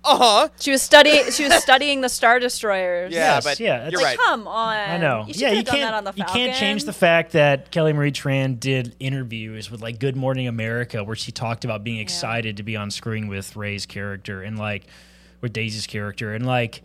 uh 0.04 0.18
huh. 0.18 0.50
She 0.60 0.72
was 0.72 0.82
studying. 0.82 1.26
She 1.32 1.44
was 1.44 1.54
studying 1.56 2.02
the 2.02 2.10
Star 2.10 2.40
Destroyers. 2.40 3.12
Yeah, 3.14 3.36
Yes, 3.36 3.44
but 3.44 3.60
yeah, 3.60 3.90
you're 3.90 4.00
it's- 4.00 4.04
right. 4.04 4.18
Come 4.18 4.48
on. 4.48 4.78
I 4.78 4.98
know. 4.98 5.26
You 5.28 5.34
should 5.34 5.42
yeah, 5.42 5.48
have 5.50 5.58
you 5.58 5.64
done 5.64 5.76
can't. 5.76 5.92
that 5.92 5.94
on 5.98 6.04
the 6.06 6.12
you 6.16 6.24
Falcon. 6.24 6.42
can't 6.46 6.58
change 6.58 6.84
the 6.86 6.94
fact 6.94 7.34
that 7.34 7.72
Kelly 7.72 7.94
Marie 7.94 8.12
Tran 8.12 8.60
did 8.60 8.96
interviews 9.00 9.70
with 9.70 9.82
like 9.82 10.00
Good 10.00 10.16
Morning 10.16 10.48
America, 10.48 11.04
where 11.04 11.16
she 11.16 11.32
talked 11.32 11.66
about 11.66 11.84
being 11.84 12.00
excited 12.00 12.58
to 12.58 12.64
be 12.64 12.76
on 12.78 12.90
screen 12.92 13.28
with 13.28 13.56
Rey's 13.56 13.86
character 13.86 14.42
and 14.42 14.58
like 14.58 14.86
with 15.42 15.52
Daisy's 15.54 15.88
character 15.88 16.34
and 16.34 16.46
like. 16.46 16.82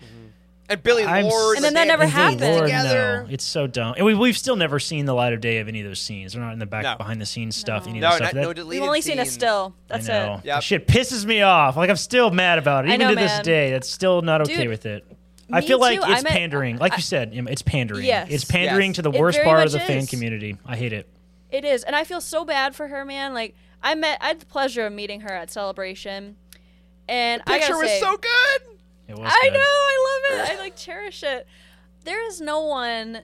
And 0.72 0.82
Billy 0.82 1.04
I'm 1.04 1.24
Lord, 1.26 1.56
And 1.56 1.64
then 1.64 1.74
that 1.74 1.86
never 1.86 2.06
happened. 2.06 2.40
Lord, 2.40 2.62
Together. 2.64 3.24
no, 3.26 3.32
it's 3.32 3.44
so 3.44 3.66
dumb. 3.66 3.94
And 3.96 4.06
we, 4.06 4.14
we've 4.14 4.36
still 4.38 4.56
never 4.56 4.78
seen 4.78 5.04
the 5.06 5.14
light 5.14 5.32
of 5.32 5.40
day 5.40 5.58
of 5.58 5.68
any 5.68 5.80
of 5.80 5.86
those 5.86 6.00
scenes. 6.00 6.32
They're 6.32 6.42
not 6.42 6.52
in 6.52 6.58
the 6.58 6.66
back 6.66 6.82
No. 6.84 6.96
behind 6.96 7.20
the 7.20 7.26
scenes 7.26 7.56
stuff. 7.56 7.86
Any 7.86 7.98
of 7.98 8.02
No, 8.02 8.08
stuff. 8.10 8.20
not, 8.20 8.34
That- 8.34 8.40
no 8.42 8.48
We've 8.48 8.56
deleted 8.56 8.86
only 8.86 9.00
seen 9.02 9.18
a 9.18 9.26
still. 9.26 9.74
That's 9.88 10.08
I 10.08 10.12
know. 10.12 10.24
it. 10.34 10.44
Yep. 10.44 10.44
That 10.44 10.62
shit 10.62 10.86
pisses 10.86 11.24
me 11.24 11.42
off. 11.42 11.76
Like 11.76 11.90
I'm 11.90 11.96
still 11.96 12.30
mad 12.30 12.58
about 12.58 12.84
it. 12.86 12.90
I 12.90 12.94
Even 12.94 13.08
know, 13.08 13.14
to 13.14 13.20
this 13.20 13.30
man. 13.32 13.44
day, 13.44 13.70
that's 13.70 13.88
still 13.90 14.22
not 14.22 14.40
okay 14.42 14.56
Dude. 14.62 14.68
with 14.68 14.86
it. 14.86 15.04
I 15.52 15.60
Me 15.60 15.66
feel 15.66 15.78
like 15.78 16.00
too. 16.00 16.04
I 16.06 16.14
it's 16.14 16.22
meant- 16.24 16.34
pandering. 16.36 16.78
Like 16.78 16.92
I- 16.92 16.96
you 16.96 17.02
said, 17.02 17.30
it's 17.34 17.62
pandering. 17.62 18.04
Yes. 18.06 18.28
It's 18.30 18.44
pandering 18.44 18.90
Yes. 18.90 18.96
to 18.96 19.02
the 19.02 19.10
worst 19.10 19.42
part 19.42 19.66
of 19.66 19.72
much 19.72 19.72
the 19.72 19.80
fan 19.86 20.06
community. 20.06 20.56
I 20.64 20.76
hate 20.76 20.92
it. 20.92 21.08
It 21.50 21.66
is, 21.66 21.82
and 21.84 21.94
I 21.94 22.04
feel 22.04 22.22
so 22.22 22.44
bad 22.46 22.74
for 22.74 22.88
her, 22.88 23.04
man. 23.04 23.34
Like 23.34 23.54
I 23.82 23.94
met, 23.94 24.16
I 24.22 24.28
had 24.28 24.40
the 24.40 24.46
pleasure 24.46 24.86
of 24.86 24.92
meeting 24.94 25.20
her 25.20 25.32
at 25.32 25.50
Celebration, 25.50 26.36
and 27.08 27.42
I 27.46 27.58
Picture 27.58 27.72
gotta 27.74 27.82
was 27.82 27.90
say, 27.90 28.00
so 28.00 28.16
good. 28.16 28.62
It 29.12 29.18
was 29.18 29.32
I 29.32 29.40
good. 29.44 29.52
know, 29.52 29.58
I 29.60 30.38
love 30.40 30.48
it. 30.48 30.54
I 30.54 30.58
like 30.58 30.76
cherish 30.76 31.22
it. 31.22 31.46
There 32.04 32.26
is 32.26 32.40
no 32.40 32.62
one 32.64 33.20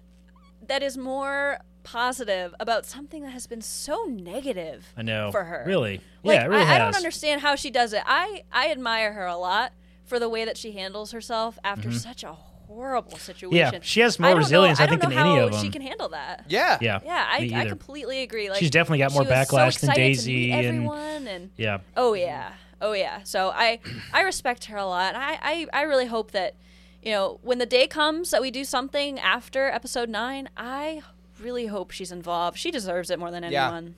that 0.66 0.82
is 0.82 0.97
more 0.97 1.59
positive 1.82 2.55
about 2.61 2.84
something 2.84 3.22
that 3.22 3.30
has 3.30 3.47
been 3.47 3.62
so 3.62 4.05
negative 4.05 4.86
I 4.97 5.03
know. 5.03 5.32
for 5.32 5.45
her. 5.45 5.64
Really? 5.66 6.01
Like, 6.22 6.36
yeah, 6.36 6.45
it 6.45 6.49
really 6.49 6.62
I, 6.62 6.64
has. 6.64 6.74
I 6.74 6.78
don't 6.78 6.97
understand 6.97 7.41
how 7.41 7.55
she 7.55 7.70
does 7.70 7.93
it. 7.93 8.03
I 8.07 8.45
I 8.53 8.70
admire 8.70 9.14
her 9.14 9.26
a 9.26 9.36
lot 9.36 9.72
for 10.05 10.18
the 10.18 10.28
way 10.28 10.45
that 10.45 10.57
she 10.57 10.72
handles 10.72 11.12
herself 11.12 11.59
after 11.64 11.89
mm-hmm. 11.89 11.99
such 11.99 12.24
a 12.24 12.32
horrible 12.32 13.16
situation. 13.16 13.57
Yeah, 13.57 13.80
she 13.82 14.01
has 14.01 14.18
I 14.20 14.22
more 14.22 14.30
don't 14.30 14.36
know- 14.36 14.45
resilience, 14.45 14.80
I 14.80 14.86
don't 14.86 15.01
think, 15.01 15.03
know 15.05 15.09
than 15.09 15.18
any 15.18 15.39
how 15.39 15.47
of 15.47 15.61
She 15.61 15.70
can 15.70 15.82
handle 15.82 16.11
that. 16.11 16.45
Yeah. 16.49 16.78
Yeah. 16.80 17.01
Yeah, 17.05 17.26
I, 17.26 17.51
I 17.55 17.66
completely 17.66 18.22
agree. 18.22 18.51
Like 18.51 18.59
She's 18.59 18.70
definitely 18.70 18.99
got 18.99 19.12
more 19.12 19.22
was 19.22 19.28
so 19.28 19.34
backlash 19.34 19.80
than 19.80 19.91
excited 19.91 19.95
to 19.95 20.01
Daisy 20.01 20.34
meet 20.34 20.53
and- 20.53 20.66
everyone 20.66 21.28
and 21.28 21.51
Yeah. 21.57 21.78
Oh 21.97 22.12
yeah, 22.12 22.53
oh 22.81 22.93
yeah. 22.93 23.22
So 23.24 23.51
I 23.55 23.81
I 24.12 24.22
respect 24.22 24.66
her 24.66 24.76
a 24.76 24.87
lot. 24.87 25.14
I 25.14 25.39
I 25.43 25.66
I 25.72 25.83
really 25.83 26.07
hope 26.07 26.31
that 26.33 26.55
you 27.03 27.12
know 27.12 27.39
when 27.43 27.59
the 27.59 27.66
day 27.66 27.87
comes 27.87 28.31
that 28.31 28.41
we 28.43 28.51
do 28.51 28.64
something 28.64 29.18
after 29.18 29.66
episode 29.68 30.09
nine. 30.09 30.49
I 30.57 31.03
really 31.41 31.66
hope 31.66 31.91
she's 31.93 32.11
involved. 32.12 32.59
She 32.59 32.70
deserves 32.70 33.11
it 33.11 33.18
more 33.18 33.31
than 33.31 33.45
Yeah. 33.45 33.66
anyone. 33.66 33.95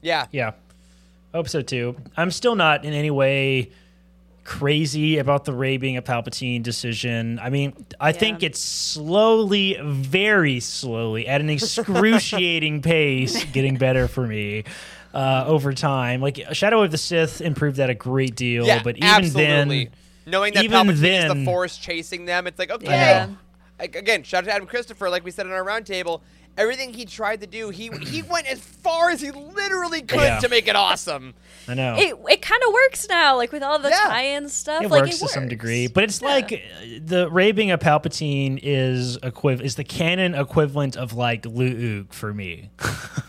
Yeah. 0.00 0.26
Yeah. 0.30 0.52
Hope 1.34 1.48
so 1.48 1.62
too. 1.62 1.96
I'm 2.16 2.30
still 2.30 2.54
not 2.54 2.84
in 2.84 2.92
any 2.92 3.10
way 3.10 3.70
crazy 4.44 5.18
about 5.18 5.44
the 5.44 5.52
Rey 5.52 5.76
being 5.76 5.96
a 5.96 6.02
Palpatine 6.02 6.62
decision. 6.62 7.38
I 7.40 7.48
mean, 7.50 7.72
I 8.00 8.10
think 8.12 8.42
it's 8.42 8.60
slowly, 8.60 9.78
very 9.82 10.58
slowly, 10.60 11.28
at 11.28 11.40
an 11.40 11.48
excruciating 11.48 12.82
pace, 12.82 13.44
getting 13.46 13.76
better 13.76 14.08
for 14.08 14.26
me 14.26 14.64
uh, 15.14 15.44
over 15.46 15.72
time. 15.72 16.20
Like 16.20 16.40
Shadow 16.52 16.82
of 16.82 16.90
the 16.90 16.98
Sith 16.98 17.40
improved 17.40 17.76
that 17.76 17.90
a 17.90 17.94
great 17.94 18.34
deal, 18.36 18.66
Yeah. 18.66 18.82
but 18.82 18.96
even 18.96 19.08
absolutely. 19.08 19.84
then, 19.84 19.92
knowing 20.26 20.54
that 20.54 20.64
even 20.64 20.76
Palpatine 20.88 20.92
is 20.92 21.00
then- 21.00 21.38
the 21.38 21.44
Force 21.44 21.76
chasing 21.78 22.24
them, 22.24 22.46
it's 22.46 22.58
like 22.58 22.70
okay. 22.70 22.86
Yeah. 22.86 23.28
Like, 23.78 23.96
Again, 23.96 24.22
shout 24.22 24.44
out 24.44 24.46
to 24.46 24.54
Adam 24.54 24.66
Christopher, 24.68 25.10
like 25.10 25.24
we 25.24 25.32
said 25.32 25.44
in 25.46 25.50
our 25.52 25.64
roundtable. 25.64 26.20
Everything 26.58 26.92
he 26.92 27.06
tried 27.06 27.40
to 27.40 27.46
do, 27.46 27.70
he 27.70 27.88
he 28.06 28.22
went 28.30 28.46
as 28.46 28.60
far 28.60 29.10
as 29.10 29.20
he 29.20 29.30
literally 29.30 30.02
could 30.02 30.20
Yeah. 30.20 30.38
to 30.40 30.48
make 30.48 30.68
it 30.68 30.76
awesome. 30.76 31.34
I 31.68 31.74
know. 31.74 31.94
It 31.96 32.16
it 32.28 32.42
kind 32.42 32.60
of 32.66 32.72
works 32.74 33.06
now, 33.08 33.36
like 33.36 33.52
with 33.52 33.62
all 33.62 33.78
the 33.78 33.88
Yeah. 33.88 34.04
tie-in 34.08 34.48
stuff. 34.48 34.82
it 34.82 34.90
like, 34.90 35.02
works 35.04 35.16
it 35.16 35.20
to 35.20 35.28
some 35.28 35.48
degree, 35.48 35.86
but 35.86 36.04
it's 36.04 36.20
like 36.20 36.52
uh, 36.52 36.56
the 37.04 37.30
Rey 37.30 37.52
being 37.52 37.70
a 37.70 37.78
Palpatine 37.78 38.58
is 38.62 39.16
equiv- 39.18 39.60
is 39.62 39.76
the 39.76 39.84
canon 39.84 40.34
equivalent 40.34 40.96
of 40.96 41.12
like 41.14 41.46
Luke 41.46 42.12
for 42.12 42.34
me 42.34 42.70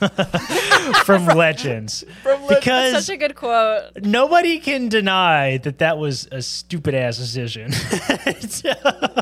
from 1.06 1.26
Legends, 1.28 2.04
From 2.24 2.46
because 2.48 3.06
Such 3.06 3.14
a 3.16 3.18
good 3.18 3.36
quote. 3.36 3.92
nobody 4.04 4.60
can 4.60 4.90
deny 4.90 5.58
that 5.60 5.78
that 5.80 5.98
was 5.98 6.28
a 6.32 6.42
stupid 6.42 6.96
ass 6.96 7.18
decision 7.18 7.72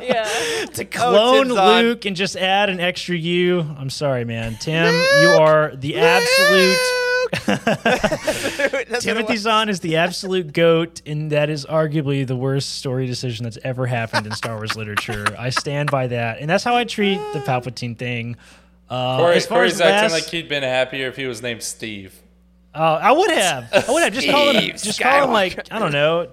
Yeah. 0.01 0.65
to 0.73 0.85
clone 0.85 1.47
Tim 1.47 1.55
Zahn. 1.55 1.83
Luke 1.83 2.05
and 2.05 2.15
just 2.15 2.35
add 2.35 2.69
an 2.69 2.79
extra 2.79 3.15
U. 3.15 3.59
I'm 3.77 3.89
sorry, 3.91 4.25
man, 4.25 4.55
Tim, 4.59 4.93
you 5.21 5.29
are 5.29 5.75
the 5.75 5.97
absolute. 5.97 6.77
Timothy 9.01 9.07
what 9.07 9.19
it 9.19 9.27
was. 9.29 9.39
Zahn 9.41 9.69
is 9.69 9.79
the 9.79 9.97
absolute 9.97 10.53
goat, 10.53 11.01
and 11.05 11.31
that 11.31 11.49
is 11.49 11.65
arguably 11.65 12.25
the 12.25 12.35
worst 12.35 12.75
story 12.75 13.07
decision 13.07 13.43
that's 13.43 13.57
ever 13.63 13.85
happened 13.85 14.25
in 14.27 14.33
Star 14.33 14.55
Wars 14.55 14.75
literature. 14.75 15.25
I 15.37 15.49
stand 15.49 15.91
by 15.91 16.07
that, 16.07 16.39
and 16.39 16.49
that's 16.49 16.63
how 16.63 16.75
I 16.75 16.83
treat 16.83 17.17
the 17.33 17.39
Palpatine 17.39 17.97
thing. 17.97 18.35
Uh, 18.89 19.17
Corey, 19.19 19.35
as 19.35 19.45
far 19.45 19.59
Corey's 19.59 19.75
as 19.75 19.81
acting 19.81 20.01
last- 20.03 20.11
like 20.11 20.23
he'd 20.25 20.49
been 20.49 20.63
happier 20.63 21.07
if 21.07 21.15
he 21.15 21.25
was 21.25 21.41
named 21.41 21.63
Steve. 21.63 22.13
uh, 22.75 22.99
I 23.01 23.11
would 23.11 23.31
have, 23.31 23.69
I 23.73 23.91
would 23.91 24.03
have 24.03 24.13
just 24.13 24.27
call 24.29 24.51
him, 24.51 24.71
just 24.77 24.99
call 24.99 25.23
him 25.25 25.31
like 25.31 25.71
I 25.71 25.79
don't 25.79 25.93
know, 25.93 26.27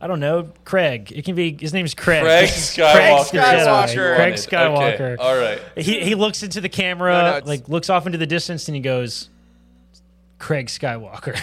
I 0.00 0.06
don't 0.06 0.20
know, 0.20 0.50
Craig. 0.64 1.12
It 1.14 1.24
can 1.24 1.34
be 1.34 1.56
his 1.58 1.72
name's 1.72 1.94
Craig. 1.94 2.22
Craig 2.22 2.48
Skywalker. 2.50 3.30
the 3.30 3.38
Jedi. 3.38 3.64
Skywalker. 3.64 4.16
Craig 4.16 4.32
Okay, 4.34 4.42
Skywalker. 4.42 5.16
all 5.18 5.36
right. 5.36 5.60
He 5.76 6.00
he 6.04 6.14
looks 6.14 6.42
into 6.42 6.60
the 6.60 6.68
camera, 6.68 7.12
No, 7.12 7.38
no, 7.38 7.46
like 7.46 7.68
looks 7.68 7.88
off 7.88 8.04
into 8.06 8.18
the 8.18 8.26
distance, 8.26 8.68
and 8.68 8.74
he 8.74 8.80
goes, 8.82 9.30
"Craig 10.38 10.66
Skywalker." 10.66 11.34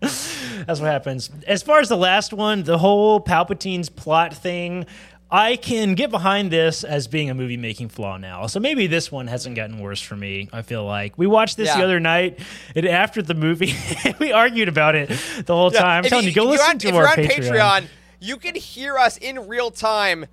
That's 0.66 0.80
what 0.80 0.90
happens. 0.90 1.30
As 1.46 1.62
far 1.62 1.80
as 1.80 1.88
the 1.88 1.96
last 1.96 2.32
one, 2.32 2.62
the 2.62 2.78
whole 2.78 3.20
Palpatine's 3.20 3.88
plot 3.88 4.32
thing, 4.34 4.86
I 5.32 5.56
can 5.56 5.94
get 5.94 6.10
behind 6.10 6.50
this 6.50 6.82
as 6.82 7.06
being 7.06 7.30
a 7.30 7.34
movie 7.34 7.56
making 7.56 7.90
flaw 7.90 8.16
now. 8.16 8.46
So 8.48 8.58
maybe 8.58 8.86
this 8.88 9.12
one 9.12 9.28
hasn't 9.28 9.54
gotten 9.54 9.78
worse 9.78 10.00
for 10.00 10.16
me. 10.16 10.48
I 10.52 10.62
feel 10.62 10.84
like 10.84 11.16
we 11.16 11.26
watched 11.28 11.56
this 11.56 11.72
the 11.72 11.84
other 11.84 12.00
night, 12.00 12.40
and 12.74 12.84
after 12.86 13.22
the 13.22 13.34
movie, 13.34 13.74
we 14.18 14.32
argued 14.32 14.68
about 14.68 14.96
it 14.96 15.08
the 15.46 15.54
whole 15.54 15.72
Yeah, 15.72 15.80
time. 15.80 15.98
I'm 15.98 16.04
if 16.04 16.10
telling 16.10 16.26
you, 16.26 16.32
go 16.34 16.44
listen 16.46 16.70
on, 16.70 16.78
to 16.78 16.88
if 16.88 16.94
our 16.94 17.00
you're 17.02 17.10
on 17.10 17.16
Patreon. 17.16 17.50
Patreon, 17.82 17.86
you 18.18 18.36
can 18.38 18.54
hear 18.56 18.98
us 18.98 19.16
in 19.18 19.46
real 19.46 19.70
time 19.70 20.26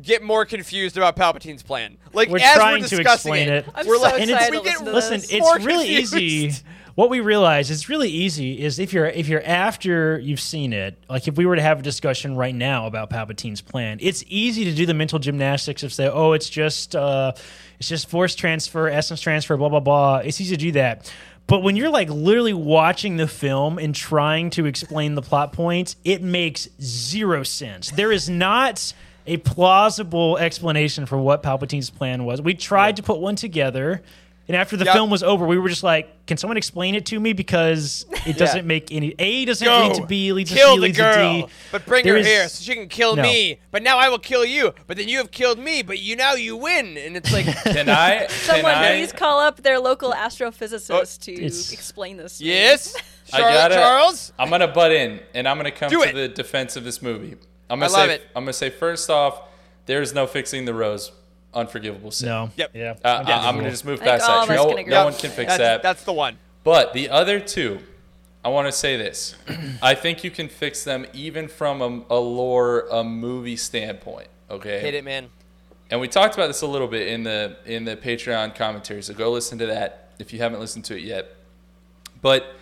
get 0.00 0.22
more 0.22 0.44
confused 0.44 0.96
about 0.96 1.16
Palpatine's 1.16 1.62
plan. 1.62 1.96
Like 2.12 2.28
We're 2.28 2.38
as 2.38 2.54
trying 2.54 2.82
we're 2.82 2.88
to 2.88 2.96
discussing 2.96 3.34
explain 3.34 3.48
it. 3.48 3.66
I'm 3.74 3.86
we're 3.86 3.96
so 3.96 4.02
like, 4.02 4.20
And 4.20 4.30
excited 4.30 4.60
it's, 4.64 4.78
to 4.78 4.84
listen 4.84 4.86
to 4.86 4.92
listen, 4.92 5.36
it's 5.36 5.40
More 5.40 5.58
really 5.58 5.86
confused. 5.96 6.14
easy. 6.14 6.62
What 6.98 7.10
we 7.10 7.20
realize 7.20 7.70
is 7.70 7.88
really 7.88 8.08
easy 8.08 8.60
is 8.60 8.80
if 8.80 8.92
you're 8.92 9.06
if 9.06 9.28
you're 9.28 9.44
after 9.44 10.18
you've 10.18 10.40
seen 10.40 10.72
it, 10.72 10.98
like 11.08 11.28
if 11.28 11.36
we 11.36 11.46
were 11.46 11.54
to 11.54 11.62
have 11.62 11.78
a 11.78 11.82
discussion 11.82 12.34
right 12.34 12.52
now 12.52 12.88
about 12.88 13.08
Palpatine's 13.08 13.60
plan, 13.60 13.98
it's 14.00 14.24
easy 14.26 14.64
to 14.64 14.74
do 14.74 14.84
the 14.84 14.94
mental 14.94 15.20
gymnastics 15.20 15.84
of 15.84 15.92
say, 15.92 16.08
oh, 16.08 16.32
it's 16.32 16.50
just 16.50 16.96
uh, 16.96 17.34
it's 17.78 17.88
just 17.88 18.10
force 18.10 18.34
transfer, 18.34 18.88
essence 18.88 19.20
transfer, 19.20 19.56
blah 19.56 19.68
blah 19.68 19.78
blah. 19.78 20.16
It's 20.16 20.40
easy 20.40 20.56
to 20.56 20.60
do 20.60 20.72
that. 20.72 21.14
But 21.46 21.62
when 21.62 21.76
you're 21.76 21.88
like 21.88 22.10
literally 22.10 22.52
watching 22.52 23.16
the 23.16 23.28
film 23.28 23.78
and 23.78 23.94
trying 23.94 24.50
to 24.50 24.66
explain 24.66 25.14
the 25.14 25.22
plot 25.22 25.52
points, 25.52 25.94
it 26.02 26.20
makes 26.20 26.68
zero 26.82 27.44
sense. 27.44 27.92
There 27.92 28.10
is 28.10 28.28
not 28.28 28.92
a 29.24 29.36
plausible 29.36 30.36
explanation 30.38 31.06
for 31.06 31.16
what 31.16 31.44
Palpatine's 31.44 31.90
plan 31.90 32.24
was. 32.24 32.42
We 32.42 32.54
tried 32.54 32.96
to 32.96 33.04
put 33.04 33.20
one 33.20 33.36
together, 33.36 34.02
and 34.48 34.56
after 34.56 34.76
the 34.76 34.86
Yep. 34.86 34.94
film 34.94 35.10
was 35.10 35.22
over, 35.22 35.46
we 35.46 35.58
were 35.58 35.68
just 35.68 35.82
like, 35.82 36.26
"Can 36.26 36.36
someone 36.38 36.56
explain 36.56 36.94
it 36.94 37.04
to 37.06 37.20
me?" 37.20 37.32
Because 37.34 38.06
it 38.26 38.36
doesn't 38.38 38.66
make 38.66 38.90
any. 38.90 39.14
A 39.18 39.44
doesn't 39.44 39.64
Go. 39.64 39.86
lead 39.88 39.94
to 39.96 40.06
B, 40.06 40.32
leads 40.32 40.50
kill 40.50 40.68
to 40.68 40.72
C, 40.72 40.76
the 40.76 40.82
leads 40.82 40.96
girl, 40.98 41.14
to 41.42 41.46
D. 41.46 41.52
but 41.70 41.84
bring 41.86 42.04
There 42.04 42.14
her 42.14 42.18
is- 42.20 42.26
here 42.26 42.48
so 42.48 42.64
she 42.64 42.74
can 42.74 42.88
kill 42.88 43.14
No. 43.16 43.22
me. 43.22 43.60
But 43.70 43.82
now 43.82 43.98
I 43.98 44.08
will 44.08 44.18
kill 44.18 44.44
you. 44.44 44.74
But 44.86 44.96
then 44.96 45.08
you 45.08 45.18
have 45.18 45.30
killed 45.30 45.58
me. 45.58 45.82
But 45.82 45.98
you 45.98 46.16
now 46.16 46.34
you 46.34 46.56
win, 46.56 46.96
and 46.96 47.16
it's 47.16 47.32
like 47.32 47.44
Can 47.64 47.88
I? 47.88 48.18
Can 48.26 48.30
Someone 48.30 48.74
I? 48.74 48.88
please 48.96 49.12
call 49.12 49.38
up 49.38 49.62
their 49.62 49.78
local 49.78 50.12
astrophysicist 50.12 50.90
oh, 50.90 51.04
to 51.24 51.44
explain 51.74 52.16
this. 52.16 52.38
to 52.38 52.44
me. 52.44 52.50
yes, 52.50 52.94
I 53.32 53.40
gotta- 53.40 53.74
Charles. 53.74 54.32
I'm 54.38 54.50
gonna 54.50 54.68
butt 54.68 54.92
in, 54.92 55.20
and 55.34 55.46
I'm 55.46 55.56
gonna 55.56 55.70
come 55.70 55.90
Do 55.90 56.02
to 56.02 56.08
it. 56.08 56.12
the 56.14 56.28
defense 56.28 56.76
of 56.76 56.84
this 56.84 57.02
movie. 57.02 57.36
I'm 57.70 57.80
gonna 57.80 57.92
I 57.92 57.96
love 57.98 58.08
say, 58.08 58.14
it. 58.14 58.22
I'm 58.34 58.44
gonna 58.44 58.52
say 58.54 58.70
first 58.70 59.10
off, 59.10 59.42
there's 59.84 60.14
no 60.14 60.26
fixing 60.26 60.64
the 60.64 60.72
rose, 60.72 61.12
unforgivable 61.54 62.10
sin. 62.10 62.28
No. 62.28 62.50
Yep. 62.56 62.70
Yeah. 62.74 62.94
Uh, 63.04 63.24
I, 63.26 63.48
am 63.48 63.56
gonna 63.56 63.70
just 63.70 63.84
move 63.84 64.00
past 64.00 64.26
that. 64.26 64.48
No, 64.48 64.70
no 64.70 64.76
Yep. 64.78 65.04
one 65.04 65.14
can 65.14 65.30
fix 65.30 65.48
That's, 65.48 65.58
that. 65.58 65.82
that's 65.82 66.04
the 66.04 66.12
one. 66.12 66.38
But 66.64 66.92
the 66.92 67.08
other 67.08 67.40
two, 67.40 67.80
I 68.44 68.48
want 68.50 68.66
to 68.66 68.72
say 68.72 68.96
this. 68.96 69.34
I 69.82 69.94
think 69.94 70.24
you 70.24 70.30
can 70.30 70.48
fix 70.48 70.84
them 70.84 71.06
even 71.12 71.48
from 71.48 71.82
a, 71.82 72.14
a 72.14 72.18
lore, 72.18 72.86
a 72.90 73.02
movie 73.02 73.56
standpoint. 73.56 74.28
Okay. 74.50 74.80
Hit 74.80 74.94
it, 74.94 75.04
man. 75.04 75.28
And 75.90 76.00
we 76.00 76.08
talked 76.08 76.34
about 76.34 76.48
this 76.48 76.62
a 76.62 76.66
little 76.66 76.88
bit 76.88 77.08
in 77.08 77.22
the 77.22 77.56
in 77.64 77.84
the 77.84 77.96
Patreon 77.96 78.54
commentary, 78.54 79.02
so 79.02 79.14
go 79.14 79.30
listen 79.30 79.58
to 79.58 79.66
that 79.66 80.10
if 80.18 80.32
you 80.32 80.38
haven't 80.38 80.60
listened 80.60 80.84
to 80.86 80.96
it 80.96 81.02
yet. 81.02 81.34
But 82.20 82.54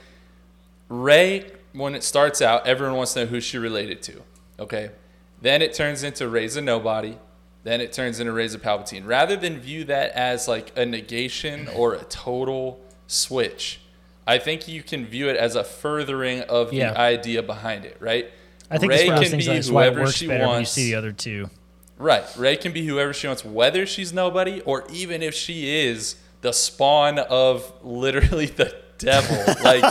Rey, 0.89 1.51
when 1.73 1.95
it 1.95 2.05
starts 2.05 2.41
out, 2.41 2.67
everyone 2.67 2.97
wants 2.97 3.15
to 3.15 3.21
know 3.21 3.27
who 3.27 3.41
she 3.41 3.59
related 3.59 4.03
to. 4.03 4.23
Okay. 4.61 4.91
Then 5.43 5.61
it 5.61 5.75
turns 5.75 6.03
into 6.03 6.29
Rey's 6.29 6.57
a 6.57 6.61
nobody. 6.61 7.17
Then 7.67 7.81
it 7.81 7.93
turns 7.93 8.21
into 8.21 8.31
Rey's 8.33 8.55
a 8.55 8.61
Palpatine. 8.61 9.09
Rather 9.09 9.35
than 9.35 9.59
view 9.59 9.83
that 9.87 10.13
as 10.13 10.47
like 10.47 10.71
a 10.79 10.87
negation 10.87 11.67
or 11.75 11.95
a 11.95 12.05
total 12.05 12.81
switch, 13.09 13.81
I 14.25 14.39
think 14.39 14.69
you 14.69 14.85
can 14.85 15.05
view 15.05 15.29
it 15.31 15.37
as 15.37 15.57
a 15.57 15.65
furthering 15.65 16.43
of 16.43 16.73
Yeah. 16.73 16.93
the 16.93 17.01
idea 17.01 17.43
behind 17.43 17.85
it, 17.85 17.97
right? 17.99 18.31
I 18.71 18.79
think 18.79 18.91
Rey 18.93 18.99
it's 18.99 19.09
one 19.09 19.15
of 19.17 19.21
those 19.23 19.31
can 19.31 19.39
be 19.41 19.47
it 19.59 19.67
whoever 19.67 20.07
she 20.13 20.29
better 20.29 20.39
when 20.45 20.49
you 20.49 20.55
wants. 20.59 20.71
see 20.71 20.93
the 20.93 20.95
other 20.95 21.11
two. 21.11 21.51
Right. 21.99 22.23
Rey 22.37 22.57
can 22.57 22.71
be 22.71 22.87
whoever 22.87 23.13
she 23.13 23.27
wants, 23.27 23.45
whether 23.45 23.85
she's 23.85 24.13
nobody 24.13 24.61
or 24.61 24.85
even 24.93 25.21
if 25.21 25.35
she 25.35 25.87
is 25.89 26.15
the 26.43 26.53
spawn 26.53 27.19
of 27.19 27.73
literally 27.83 28.47
the 28.61 28.77
devil. 28.99 29.37
Like, 29.63 29.83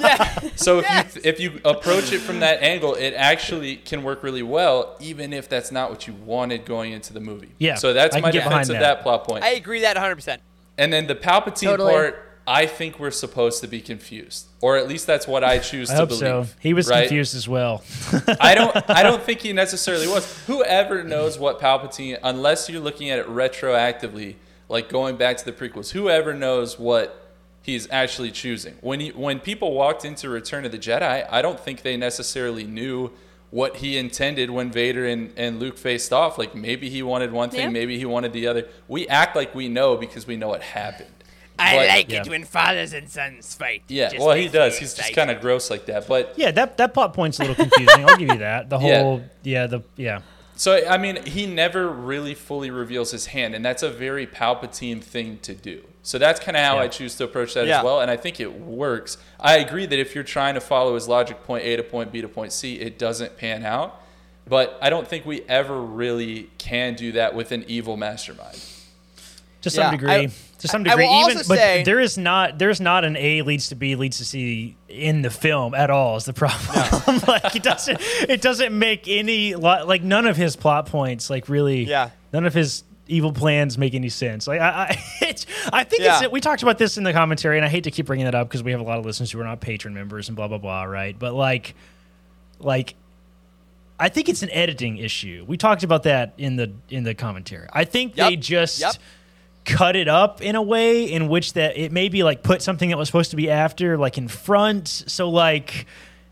Yeah. 0.00 0.38
so 0.56 0.80
if 0.84 1.14
you 1.16 1.20
if 1.24 1.40
you 1.40 1.60
approach 1.64 2.12
it 2.12 2.20
from 2.20 2.40
that 2.40 2.62
angle, 2.62 2.94
it 2.94 3.12
actually 3.12 3.76
can 3.76 4.02
work 4.02 4.22
really 4.22 4.42
well, 4.42 4.96
even 5.00 5.32
if 5.32 5.48
that's 5.48 5.72
not 5.72 5.90
what 5.90 6.06
you 6.06 6.12
wanted 6.14 6.64
going 6.64 6.92
into 6.92 7.12
the 7.12 7.20
movie. 7.20 7.50
Yeah. 7.58 7.74
So 7.76 7.92
that's 7.92 8.14
I 8.16 8.20
my 8.20 8.30
defense 8.30 8.68
of 8.68 8.74
that. 8.74 8.80
that 8.80 9.02
plot 9.02 9.24
point. 9.24 9.44
I 9.44 9.50
agree 9.50 9.80
that 9.80 9.96
100. 9.96 10.14
percent 10.16 10.42
And 10.78 10.92
then 10.92 11.06
the 11.06 11.14
Palpatine 11.16 11.62
Totally. 11.70 11.92
part, 11.92 12.20
I 12.46 12.66
think 12.66 12.98
we're 13.00 13.10
supposed 13.10 13.62
to 13.62 13.66
be 13.66 13.80
confused, 13.80 14.46
or 14.60 14.76
at 14.76 14.86
least 14.86 15.06
that's 15.06 15.26
what 15.26 15.42
I 15.42 15.58
choose 15.58 15.88
I 15.90 15.94
to 15.94 15.98
hope 16.00 16.08
believe. 16.10 16.20
so. 16.20 16.46
He 16.60 16.74
was 16.74 16.88
right? 16.88 17.00
confused 17.08 17.34
as 17.34 17.48
well. 17.48 17.82
I 18.40 18.54
don't. 18.54 18.76
I 18.90 19.02
don't 19.08 19.22
think 19.22 19.40
he 19.40 19.52
necessarily 19.54 20.06
was. 20.06 20.24
Whoever 20.46 21.02
knows 21.02 21.38
what 21.38 21.58
Palpatine, 21.58 22.18
unless 22.22 22.68
you're 22.68 22.82
looking 22.82 23.08
at 23.10 23.18
it 23.18 23.26
retroactively, 23.26 24.34
like 24.68 24.88
going 24.90 25.16
back 25.16 25.38
to 25.38 25.44
the 25.44 25.52
prequels, 25.52 25.90
whoever 25.92 26.34
knows 26.34 26.78
what 26.78 27.23
he's 27.64 27.88
actually 27.90 28.30
choosing. 28.30 28.76
When 28.82 29.00
he, 29.00 29.08
when 29.10 29.40
people 29.40 29.72
walked 29.72 30.04
into 30.04 30.28
Return 30.28 30.64
of 30.64 30.70
the 30.70 30.78
Jedi, 30.78 31.26
I 31.28 31.42
don't 31.42 31.58
think 31.58 31.82
they 31.82 31.96
necessarily 31.96 32.64
knew 32.64 33.10
what 33.50 33.76
he 33.76 33.96
intended 33.98 34.50
when 34.50 34.70
Vader 34.70 35.06
and, 35.06 35.32
and 35.36 35.58
Luke 35.60 35.78
faced 35.78 36.12
off. 36.12 36.38
Like 36.38 36.54
maybe 36.54 36.90
he 36.90 37.02
wanted 37.02 37.32
one 37.32 37.50
thing, 37.50 37.60
Yeah. 37.60 37.68
maybe 37.70 37.98
he 37.98 38.04
wanted 38.04 38.32
the 38.32 38.46
other. 38.48 38.66
We 38.86 39.08
act 39.08 39.34
like 39.34 39.54
we 39.54 39.68
know 39.68 39.96
because 39.96 40.26
we 40.26 40.36
know 40.36 40.48
what 40.48 40.60
happened. 40.62 41.10
I 41.58 41.76
But- 41.76 41.88
like 41.88 42.10
Yeah. 42.10 42.20
it 42.22 42.28
when 42.28 42.44
fathers 42.44 42.92
and 42.92 43.08
sons 43.08 43.54
fight. 43.54 43.84
Yeah, 43.88 44.10
Just 44.10 44.26
well, 44.26 44.34
he 44.36 44.48
does. 44.48 44.76
He's 44.76 44.92
just 44.92 45.14
kind 45.14 45.30
of 45.30 45.40
gross 45.40 45.70
like 45.70 45.86
that. 45.86 46.06
But 46.08 46.34
yeah, 46.36 46.50
that 46.50 46.76
that 46.78 46.92
plot 46.92 47.14
point's 47.14 47.38
a 47.38 47.42
little 47.44 47.54
confusing. 47.54 48.04
I'll 48.04 48.16
give 48.16 48.28
you 48.28 48.38
that. 48.38 48.68
The 48.68 48.78
Yeah. 48.80 49.02
whole 49.02 49.22
yeah, 49.44 49.66
the 49.68 49.82
yeah. 49.96 50.20
So 50.56 50.86
I 50.88 50.98
mean, 50.98 51.24
he 51.26 51.46
never 51.46 51.88
really 51.88 52.34
fully 52.34 52.70
reveals 52.70 53.10
his 53.10 53.26
hand, 53.26 53.54
and 53.54 53.64
that's 53.64 53.82
a 53.82 53.90
very 53.90 54.26
Palpatine 54.26 55.02
thing 55.02 55.38
to 55.42 55.54
do. 55.54 55.82
So 56.02 56.18
that's 56.18 56.38
kind 56.38 56.56
of 56.56 56.62
how 56.62 56.76
Yeah. 56.76 56.82
I 56.82 56.88
choose 56.88 57.16
to 57.16 57.24
approach 57.24 57.54
that 57.54 57.66
Yeah. 57.66 57.78
as 57.78 57.84
well, 57.84 58.00
and 58.00 58.10
I 58.10 58.16
think 58.16 58.38
it 58.38 58.52
works. 58.60 59.16
I 59.40 59.56
agree 59.56 59.86
that 59.86 59.98
if 59.98 60.14
you're 60.14 60.22
trying 60.22 60.54
to 60.54 60.60
follow 60.60 60.94
his 60.94 61.08
logic, 61.08 61.42
point 61.44 61.64
A 61.64 61.76
to 61.76 61.82
point 61.82 62.12
B 62.12 62.20
to 62.20 62.28
point 62.28 62.52
C, 62.52 62.74
it 62.78 62.98
doesn't 62.98 63.36
pan 63.36 63.64
out. 63.64 64.00
But 64.46 64.78
I 64.82 64.90
don't 64.90 65.08
think 65.08 65.24
we 65.24 65.40
ever 65.48 65.80
really 65.80 66.50
can 66.58 66.94
do 66.94 67.12
that 67.12 67.34
with 67.34 67.50
an 67.50 67.64
evil 67.66 67.96
mastermind. 67.96 68.62
To 69.62 69.70
some 69.70 69.84
Yeah, 69.84 69.90
degree. 69.92 70.10
I- 70.10 70.28
to 70.64 70.68
some 70.68 70.82
I- 70.82 70.90
I 70.90 70.90
degree. 70.90 71.06
will 71.06 71.20
Even 71.26 71.36
also 71.38 71.48
but 71.48 71.58
say- 71.58 71.82
there 71.84 72.00
is 72.00 72.18
not 72.18 72.58
there's 72.58 72.80
not 72.80 73.04
an 73.04 73.16
A 73.16 73.42
leads 73.42 73.68
to 73.68 73.74
B 73.74 73.94
leads 73.94 74.18
to 74.18 74.24
C 74.24 74.76
in 74.88 75.22
the 75.22 75.30
film 75.30 75.74
at 75.74 75.90
all 75.90 76.16
is 76.16 76.24
the 76.24 76.32
problem. 76.32 77.20
like 77.28 77.54
it 77.54 77.62
doesn't 77.62 77.98
it 78.28 78.40
doesn't 78.42 78.76
make 78.78 79.06
any 79.08 79.54
like 79.54 80.02
none 80.02 80.26
of 80.26 80.36
his 80.36 80.56
plot 80.56 80.86
points 80.86 81.30
like 81.30 81.48
really 81.48 81.84
Yeah. 81.84 82.10
none 82.32 82.44
of 82.46 82.54
his 82.54 82.82
evil 83.06 83.32
plans 83.32 83.76
make 83.76 83.94
any 83.94 84.08
sense. 84.08 84.46
Like 84.46 84.60
I 84.60 84.68
I, 84.68 85.02
it's, 85.26 85.46
I 85.72 85.84
think 85.84 86.02
Yeah. 86.02 86.22
it's 86.22 86.32
we 86.32 86.40
talked 86.40 86.62
about 86.62 86.78
this 86.78 86.96
in 86.98 87.04
the 87.04 87.12
commentary 87.12 87.56
and 87.58 87.64
I 87.64 87.68
hate 87.68 87.84
to 87.84 87.90
keep 87.90 88.06
bringing 88.06 88.24
that 88.24 88.34
up 88.34 88.48
because 88.48 88.62
we 88.62 88.70
have 88.72 88.80
a 88.80 88.84
lot 88.84 88.98
of 88.98 89.04
listeners 89.04 89.30
who 89.30 89.40
are 89.40 89.44
not 89.44 89.60
patron 89.60 89.92
members 89.94 90.28
and 90.28 90.36
blah 90.36 90.48
blah 90.48 90.58
blah, 90.58 90.84
right? 90.84 91.18
But 91.18 91.34
like 91.34 91.74
like 92.60 92.94
I 93.98 94.08
think 94.08 94.28
it's 94.28 94.42
an 94.42 94.50
editing 94.50 94.96
issue. 94.96 95.44
We 95.46 95.56
talked 95.56 95.84
about 95.84 96.02
that 96.04 96.32
in 96.38 96.56
the 96.56 96.72
in 96.90 97.04
the 97.04 97.14
commentary. 97.14 97.68
I 97.72 97.84
think 97.84 98.14
they 98.16 98.36
just 98.36 98.80
Yep. 98.80 98.94
Cut 99.64 99.96
it 99.96 100.08
up 100.08 100.42
in 100.42 100.56
a 100.56 100.62
way 100.62 101.04
in 101.04 101.28
which 101.28 101.54
that 101.54 101.76
it 101.78 101.90
maybe 101.90 102.22
like 102.22 102.42
put 102.42 102.60
something 102.60 102.90
that 102.90 102.98
was 102.98 103.08
supposed 103.08 103.30
to 103.30 103.36
be 103.36 103.50
after 103.50 103.96
like 103.96 104.18
in 104.18 104.28
front. 104.28 104.88
So 104.88 105.30
like 105.30 105.86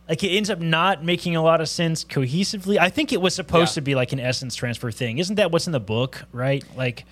like 0.09 0.23
it 0.23 0.29
ends 0.31 0.51
up 0.51 0.59
not 0.61 1.03
making 1.03 1.35
a 1.37 1.43
lot 1.43 1.61
of 1.63 1.69
sense 1.69 2.05
cohesively. 2.05 2.77
I 2.79 2.91
think 2.91 3.13
it 3.13 3.21
was 3.23 3.35
supposed 3.35 3.71
Yeah. 3.73 3.75
to 3.77 3.81
be 3.81 3.95
like 3.95 4.13
an 4.13 4.21
essence 4.21 4.55
transfer 4.55 4.91
thing. 4.91 5.19
Isn't 5.19 5.37
that 5.37 5.51
what's 5.51 5.67
in 5.67 5.73
the 5.73 5.81
book, 5.81 6.25
right? 6.33 6.63
Like 6.77 7.05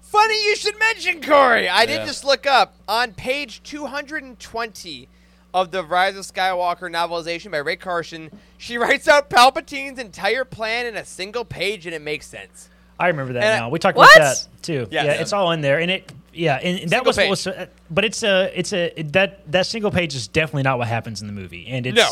Funny 0.00 0.46
you 0.46 0.54
should 0.54 0.78
mention 0.78 1.20
Corey. 1.20 1.68
I 1.68 1.86
did 1.86 2.06
just 2.06 2.24
look 2.24 2.46
up 2.46 2.76
on 2.86 3.12
page 3.14 3.60
220 3.64 5.08
of 5.52 5.70
the 5.72 5.82
Rise 5.82 6.16
of 6.16 6.24
Skywalker 6.24 6.88
novelization 6.90 7.50
by 7.50 7.58
Rae 7.58 7.74
Carson. 7.76 8.30
She 8.58 8.78
writes 8.78 9.08
out 9.08 9.28
Palpatine's 9.30 9.98
entire 9.98 10.44
plan 10.44 10.86
in 10.86 10.96
a 10.96 11.04
single 11.04 11.44
page, 11.44 11.86
and 11.86 11.94
it 11.94 12.02
makes 12.02 12.26
sense. 12.26 12.68
I 12.98 13.08
remember 13.08 13.32
that 13.34 13.42
And 13.42 13.52
I- 13.54 13.58
now. 13.58 13.68
We 13.70 13.78
talked 13.78 13.96
What? 13.98 14.14
about 14.16 14.36
that 14.36 14.46
too. 14.62 14.86
Yes. 14.90 15.04
Yeah, 15.06 15.12
it's 15.12 15.32
all 15.32 15.50
in 15.52 15.60
there, 15.60 15.80
and 15.80 15.90
it. 15.90 16.12
Yeah, 16.32 16.56
and, 16.56 16.80
and 16.80 16.90
that 16.90 17.04
Single 17.04 17.06
was 17.06 17.16
what 17.16 17.28
was. 17.30 17.46
uh, 17.46 17.66
But 17.90 18.04
it's 18.04 18.22
a. 18.24 18.50
It's 18.58 18.72
a 18.72 18.92
that 19.12 19.50
that 19.52 19.66
single 19.66 19.90
page 19.92 20.14
is 20.16 20.26
definitely 20.26 20.64
not 20.64 20.78
what 20.78 20.88
happens 20.88 21.20
in 21.20 21.26
the 21.28 21.32
movie, 21.32 21.66
and 21.68 21.86
it's. 21.86 21.96
No. 21.96 22.08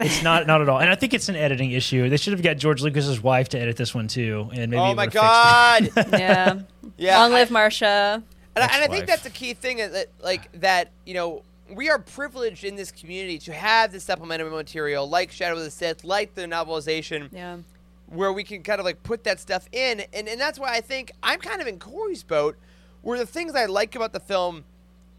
It's 0.00 0.22
not 0.24 0.46
not 0.48 0.60
at 0.60 0.68
all, 0.68 0.80
and 0.80 0.90
I 0.90 0.96
think 0.96 1.14
it's 1.14 1.28
an 1.28 1.36
editing 1.36 1.70
issue. 1.70 2.08
They 2.08 2.16
should 2.16 2.32
have 2.32 2.42
got 2.42 2.56
George 2.56 2.82
Lucas's 2.82 3.22
wife 3.22 3.48
to 3.50 3.60
edit 3.60 3.76
this 3.76 3.94
one 3.94 4.08
too, 4.08 4.50
and 4.52 4.70
maybe. 4.72 4.76
oh 4.80 4.92
my 4.94 5.06
would've 5.06 5.12
fixed 5.12 5.96
it. 5.96 6.04
God! 6.04 6.12
Yeah. 6.20 6.60
yeah, 6.96 7.18
Long 7.20 7.30
live 7.32 7.50
Marcia. 7.52 8.20
And, 8.56 8.62
I, 8.64 8.66
and 8.74 8.84
I 8.84 8.88
think 8.88 9.06
that's 9.06 9.22
the 9.22 9.30
key 9.30 9.54
thing 9.54 9.78
is 9.78 9.92
that, 9.92 10.08
like, 10.22 10.50
that, 10.60 10.90
you 11.04 11.14
know, 11.14 11.42
we 11.72 11.90
are 11.90 11.98
privileged 12.00 12.64
in 12.64 12.74
this 12.76 12.90
community 12.92 13.38
to 13.40 13.52
have 13.52 13.90
this 13.92 14.02
supplementary 14.04 14.50
material 14.50 15.08
like 15.08 15.30
Shadow 15.32 15.56
of 15.56 15.62
the 15.64 15.70
Sith, 15.70 16.02
like 16.04 16.34
the 16.34 16.42
novelization, 16.42 17.28
Yeah. 17.32 17.58
Where 18.06 18.32
we 18.32 18.44
can 18.44 18.62
kind 18.62 18.78
of 18.78 18.84
like 18.84 19.02
put 19.02 19.24
that 19.24 19.40
stuff 19.40 19.68
in. 19.72 20.02
And, 20.12 20.28
and 20.28 20.40
that's 20.40 20.58
why 20.58 20.74
I 20.74 20.80
think 20.80 21.12
I'm 21.22 21.40
kind 21.40 21.60
of 21.60 21.66
in 21.66 21.78
Corey's 21.78 22.22
boat, 22.22 22.56
where 23.02 23.18
the 23.18 23.26
things 23.26 23.54
I 23.54 23.66
like 23.66 23.94
about 23.94 24.12
the 24.12 24.20
film, 24.20 24.64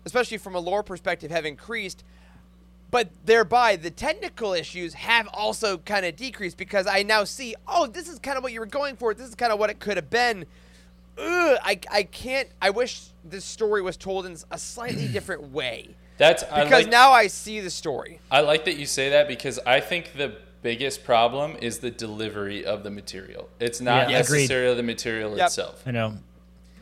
especially 0.05 0.37
from 0.37 0.55
a 0.55 0.59
lore 0.59 0.83
perspective, 0.83 1.31
have 1.31 1.45
increased. 1.45 2.03
But 2.91 3.09
thereby, 3.25 3.75
the 3.75 3.89
technical 3.89 4.53
issues 4.53 4.93
have 4.93 5.27
also 5.33 5.79
kind 5.79 6.05
of 6.05 6.15
decreased 6.15 6.57
because 6.57 6.87
I 6.87 7.03
now 7.03 7.23
see, 7.23 7.55
oh, 7.67 7.87
this 7.87 8.07
is 8.07 8.19
kind 8.19 8.37
of 8.37 8.43
what 8.43 8.53
you 8.53 8.59
were 8.59 8.65
going 8.65 8.95
for. 8.95 9.13
This 9.13 9.27
is 9.27 9.35
kind 9.35 9.51
of 9.51 9.59
what 9.59 9.69
it 9.69 9.79
could 9.79 9.97
have 9.97 10.09
been. 10.09 10.45
Ugh, 11.17 11.57
I, 11.63 11.79
I 11.91 12.03
can't. 12.03 12.49
I 12.61 12.69
wish 12.69 13.07
this 13.23 13.45
story 13.45 13.81
was 13.81 13.97
told 13.97 14.25
in 14.25 14.37
a 14.51 14.57
slightly 14.57 15.07
different 15.11 15.51
way 15.51 15.95
That's 16.17 16.43
I 16.43 16.63
because 16.63 16.83
like, 16.83 16.91
now 16.91 17.11
I 17.11 17.27
see 17.27 17.59
the 17.59 17.69
story. 17.69 18.19
I 18.29 18.41
like 18.41 18.65
that 18.65 18.77
you 18.77 18.85
say 18.85 19.09
that 19.09 19.27
because 19.27 19.59
I 19.65 19.79
think 19.79 20.13
the 20.13 20.37
biggest 20.65 21.03
problem 21.03 21.55
is 21.61 21.77
the 21.77 21.91
delivery 21.91 22.65
of 22.65 22.81
the 22.83 22.89
material. 22.89 23.47
It's 23.59 23.79
not 23.79 24.09
Yeah, 24.09 24.17
agreed. 24.19 24.37
necessarily 24.41 24.75
the 24.75 24.83
material 24.83 25.37
Yep. 25.37 25.45
itself. 25.45 25.83
I 25.85 25.91
know. 25.91 26.15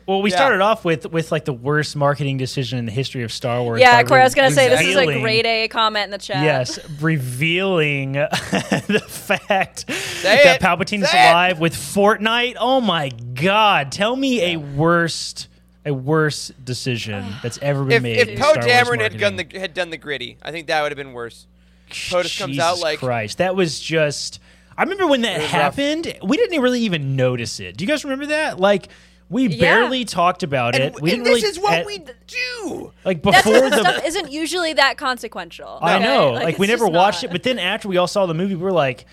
Well, 0.06 0.20
we 0.22 0.30
Yeah. 0.30 0.36
started 0.36 0.60
off 0.62 0.84
with 0.84 1.10
with 1.12 1.30
like 1.30 1.44
the 1.44 1.52
worst 1.52 1.94
marketing 1.96 2.36
decision 2.38 2.78
in 2.78 2.86
the 2.86 2.92
history 2.92 3.22
of 3.24 3.32
Star 3.32 3.62
Wars. 3.62 3.80
Yeah, 3.80 4.02
by 4.02 4.08
Corey, 4.08 4.20
I 4.20 4.24
was 4.24 4.34
gonna 4.34 4.50
say 4.50 4.68
this 4.70 4.80
is 4.80 4.96
a 4.96 5.00
revealing- 5.00 5.22
grade 5.22 5.46
A 5.46 5.68
comment 5.68 6.04
in 6.06 6.10
the 6.12 6.18
chat. 6.18 6.42
Yes, 6.42 6.78
revealing 7.00 8.12
the 8.12 9.04
fact 9.06 9.90
Say 9.90 10.42
that 10.44 10.56
it. 10.56 10.62
Palpatine 10.62 11.02
is 11.02 11.10
Say 11.10 11.26
it. 11.28 11.30
alive 11.30 11.58
with 11.60 11.74
Fortnite. 11.74 12.56
Oh 12.58 12.80
my 12.80 13.10
God! 13.34 13.92
Tell 13.92 14.16
me 14.16 14.52
a 14.54 14.56
worst, 14.56 15.48
a 15.86 15.92
worse 15.92 16.50
decision 16.62 17.24
that's 17.42 17.58
ever 17.62 17.84
been 17.84 17.96
If, 17.96 18.02
made. 18.02 18.16
if 18.18 18.28
in 18.28 18.38
Poe 18.38 18.52
Star 18.52 18.62
Wars 18.64 18.66
Dameron 18.72 19.00
had 19.00 19.18
done 19.18 19.36
the 19.36 19.46
had 19.58 19.74
done 19.74 19.90
the 19.90 19.96
gritty, 19.98 20.36
I 20.42 20.50
think 20.50 20.66
that 20.68 20.82
would 20.82 20.92
have 20.92 20.96
been 20.98 21.12
worse. 21.14 21.46
Poe 21.88 22.22
just 22.22 22.38
comes 22.38 22.52
Jesus 22.56 22.64
out 22.64 22.78
like 22.80 22.98
Christ, 22.98 23.38
that 23.38 23.54
was 23.56 23.80
just. 23.80 24.40
I 24.76 24.82
remember 24.82 25.06
when 25.06 25.20
that 25.22 25.34
was 25.40 25.42
rough. 25.52 25.76
happened. 25.76 26.18
We 26.24 26.36
didn't 26.36 26.60
really 26.60 26.80
even 26.80 27.14
notice 27.16 27.60
it. 27.60 27.76
Do 27.76 27.84
you 27.84 27.88
guys 27.88 28.04
remember 28.04 28.26
that? 28.26 28.58
Like. 28.60 28.88
We 29.30 29.46
Yeah. 29.48 29.58
barely 29.80 30.04
talked 30.04 30.42
about 30.42 30.74
and, 30.74 30.84
it. 30.94 31.00
We 31.00 31.10
and 31.10 31.24
didn't 31.24 31.24
this 31.24 31.42
really 31.42 31.48
is 31.48 31.58
what 31.58 31.72
at- 31.72 31.86
we 31.86 31.98
do. 32.26 32.92
like 33.06 33.22
That's 33.22 33.38
before 33.38 33.62
the 33.62 33.70
the 33.70 33.80
stuff 33.80 34.04
isn't 34.04 34.30
usually 34.30 34.74
that 34.74 34.98
consequential. 34.98 35.78
I 35.80 35.94
okay? 35.94 36.04
know. 36.04 36.32
Like, 36.32 36.58
we 36.58 36.66
never 36.66 36.86
watched 36.86 37.22
not. 37.22 37.30
it, 37.30 37.32
but 37.32 37.42
then 37.42 37.58
after 37.58 37.88
we 37.88 37.96
all 37.96 38.06
saw 38.06 38.26
the 38.26 38.34
movie, 38.34 38.54
we 38.54 38.62
were 38.62 38.70
like, 38.70 39.06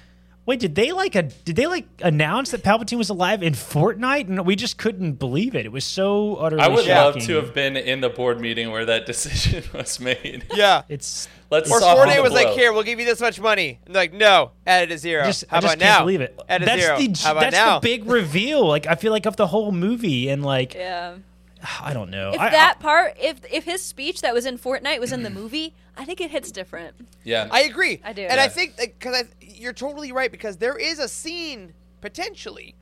"Wait, 0.45 0.59
did 0.59 0.75
they 0.75 0.91
like 0.91 1.15
a 1.15 1.23
did 1.23 1.55
they 1.55 1.67
like 1.67 1.85
announce 2.01 2.51
that 2.51 2.63
Palpatine 2.63 2.97
was 2.97 3.09
alive 3.09 3.41
in 3.43 3.53
Fortnite?" 3.53 4.27
And 4.27 4.45
we 4.45 4.55
just 4.55 4.77
couldn't 4.77 5.13
believe 5.13 5.55
it. 5.55 5.65
It 5.65 5.71
was 5.71 5.83
so 5.85 6.35
utterly 6.37 6.61
I 6.63 6.67
would 6.67 6.85
shocking. 6.85 7.21
love 7.21 7.27
to 7.27 7.35
have 7.35 7.53
been 7.53 7.77
in 7.77 8.01
the 8.01 8.09
board 8.09 8.39
meeting 8.41 8.71
where 8.71 8.85
that 8.85 9.05
decision 9.11 9.63
was 9.73 9.99
made. 9.99 10.45
Yeah. 10.53 10.81
It's 10.89 11.27
Let's 11.49 11.69
Or 11.69 11.79
soften 11.81 12.07
Fortnite 12.07 12.15
the 12.15 12.23
was 12.23 12.31
like, 12.33 12.47
"Here, 12.49 12.71
we'll 12.71 12.83
give 12.83 12.99
you 12.99 13.05
this 13.05 13.19
much 13.19 13.39
money." 13.39 13.79
And 13.85 13.93
they're 13.93 14.03
like, 14.03 14.13
"No, 14.13 14.51
add 14.65 14.83
it 14.83 14.87
to 14.87 14.97
zero." 14.97 15.25
just 15.25 15.43
How 15.49 15.57
I 15.57 15.59
just 15.61 15.75
about 15.75 15.83
can't 15.85 15.99
now? 15.99 16.05
believe 16.05 16.21
it. 16.21 16.39
Add 16.47 16.61
a 16.61 16.65
that's 16.65 16.81
zero. 16.81 16.97
the 16.97 17.19
How 17.23 17.31
about 17.33 17.41
that's 17.41 17.55
now? 17.55 17.79
the 17.79 17.83
big 17.87 18.05
reveal. 18.09 18.65
Like 18.65 18.87
I 18.87 18.95
feel 18.95 19.11
like 19.11 19.25
of 19.25 19.35
the 19.35 19.47
whole 19.47 19.71
movie, 19.73 20.29
and 20.29 20.43
like 20.45 20.73
Yeah. 20.75 21.15
I 21.82 21.93
don't 21.93 22.09
know. 22.09 22.32
If 22.34 22.39
I, 22.39 22.49
that 22.49 22.80
part, 22.80 23.18
if 23.20 23.41
if 23.51 23.66
his 23.66 23.82
speech 23.82 24.22
that 24.22 24.34
was 24.34 24.45
in 24.45 24.57
Fortnite 24.57 24.99
was 24.99 25.12
in 25.12 25.24
the 25.24 25.30
movie, 25.41 25.74
I 25.97 26.05
think 26.05 26.22
it 26.22 26.32
hits 26.32 26.51
different. 26.51 26.95
Yeah. 27.24 27.47
I 27.51 27.62
agree. 27.62 28.01
I 28.03 28.14
do. 28.14 28.24
and 28.24 28.39
I 28.39 28.47
think 28.47 28.78
because 28.78 29.16
I, 29.16 29.24
you're 29.41 29.74
totally 29.74 30.12
right 30.12 30.32
because 30.32 30.57
there 30.57 30.78
is 30.78 30.99
a 30.99 31.07
scene 31.07 31.74
potentially 32.01 32.76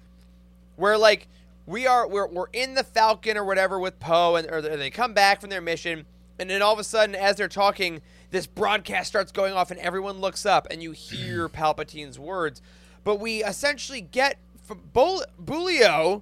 where 0.76 0.98
like 0.98 1.28
we 1.66 1.86
are 1.86 2.08
we're, 2.08 2.28
we're 2.28 2.48
in 2.54 2.76
the 2.76 2.84
Falcon 2.84 3.38
or 3.38 3.44
whatever 3.44 3.80
with 3.80 4.00
Poe 4.00 4.36
and 4.36 4.50
or 4.50 4.62
they 4.62 4.90
come 4.90 5.14
back 5.14 5.42
from 5.42 5.50
their 5.50 5.62
mission 5.62 6.06
and 6.40 6.50
then 6.50 6.62
all 6.62 6.74
of 6.74 6.80
a 6.80 6.84
sudden 6.84 7.16
as 7.16 7.36
they're 7.36 7.48
talking 7.50 8.02
this 8.32 8.48
broadcast 8.48 9.10
starts 9.10 9.32
going 9.32 9.54
off 9.54 9.72
and 9.72 9.80
everyone 9.82 10.20
looks 10.20 10.46
up 10.46 10.68
and 10.72 10.82
you 10.82 10.92
hear 10.92 11.50
Palpatine's 11.50 12.18
words 12.18 12.62
but 13.04 13.20
we 13.20 13.44
essentially 13.44 14.02
get 14.02 14.38
from 14.64 14.80
Bol- 14.94 15.26
Boolio 15.44 16.22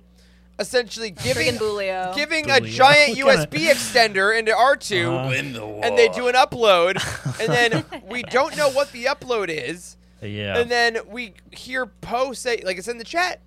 essentially 0.60 1.12
giving 1.12 1.53
Friggin' 1.55 1.58
Boolio. 1.60 2.16
giving 2.16 2.49
a 2.49 2.60
giant 2.60 3.18
What 3.24 3.36
kinda- 3.38 3.47
USB 3.58 3.70
extender 3.70 4.38
into 4.38 4.51
R2 4.51 5.08
Uh-huh. 5.08 5.80
and 5.84 5.97
they 5.97 6.08
do 6.10 6.28
an 6.28 6.36
upload 6.36 6.95
and 7.39 7.53
then 7.53 7.86
we 8.10 8.24
don't 8.24 8.55
know 8.58 8.70
what 8.70 8.91
the 8.91 9.05
upload 9.05 9.49
is 9.49 9.97
yeah. 10.22 10.58
and 10.58 10.70
then 10.72 10.97
we 11.08 11.34
hear 11.51 11.86
Poe 11.86 12.34
say, 12.34 12.62
like 12.66 12.78
it's 12.80 12.88
in 12.88 12.97
the 12.97 13.03
chat, 13.03 13.39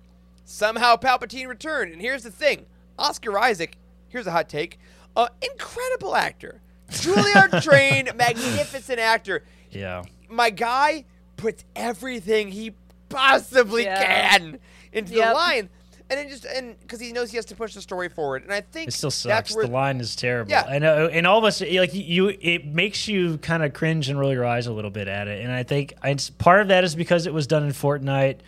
somehow 0.45 0.95
Palpatine 0.95 1.47
returned. 1.47 1.91
And 1.91 2.01
here's 2.01 2.23
the 2.23 2.31
thing 2.31 2.65
Oscar 2.97 3.37
Isaac, 3.37 3.77
here's 4.07 4.25
a 4.27 4.31
hot 4.31 4.47
take, 4.47 4.79
uh, 5.15 5.27
incredible 5.41 6.15
actor. 6.15 6.61
Juilliard 6.89 7.61
trained, 7.69 8.15
magnificent 8.15 8.99
actor. 8.99 9.43
yeah. 9.69 10.03
My 10.29 10.49
guy 10.49 11.03
puts 11.35 11.65
everything 11.75 12.51
he 12.51 12.71
possibly 13.09 13.83
Yeah. 13.83 14.01
can 14.29 14.59
into 14.93 15.13
Yep. 15.13 15.27
the 15.27 15.33
line. 15.33 15.69
And 16.11 16.19
it 16.19 16.29
just 16.29 16.45
and 16.45 16.77
because 16.81 16.99
he 16.99 17.11
knows 17.13 17.31
he 17.31 17.37
has 17.37 17.45
to 17.45 17.55
push 17.55 17.73
the 17.73 17.81
story 17.81 18.09
forward. 18.09 18.43
And 18.43 18.51
I 18.53 18.61
think 18.61 18.89
It 18.89 18.91
still 18.91 19.09
That's 19.09 19.15
sucks. 19.49 19.55
where, 19.55 19.65
The 19.65 19.71
line 19.71 19.99
is 20.01 20.15
terrible. 20.15 20.51
Yeah. 20.51 20.65
And 20.69 20.83
uh, 20.83 21.09
and 21.11 21.25
all 21.25 21.39
of 21.39 21.45
us 21.45 21.61
like 21.61 21.93
you, 21.93 22.27
it 22.39 22.65
makes 22.65 23.07
you 23.07 23.37
kind 23.39 23.63
of 23.63 23.73
cringe 23.73 24.09
and 24.09 24.19
roll 24.19 24.31
your 24.33 24.45
eyes 24.45 24.67
a 24.67 24.73
little 24.73 24.91
bit 24.91 25.07
at 25.07 25.27
it. 25.27 25.41
And 25.43 25.51
I 25.51 25.63
think 25.63 25.93
it's, 26.03 26.29
part 26.29 26.61
of 26.61 26.67
that 26.67 26.83
is 26.83 26.93
because 26.95 27.25
it 27.25 27.33
was 27.33 27.47
done 27.47 27.63
in 27.63 27.69
Fortnite. 27.71 28.39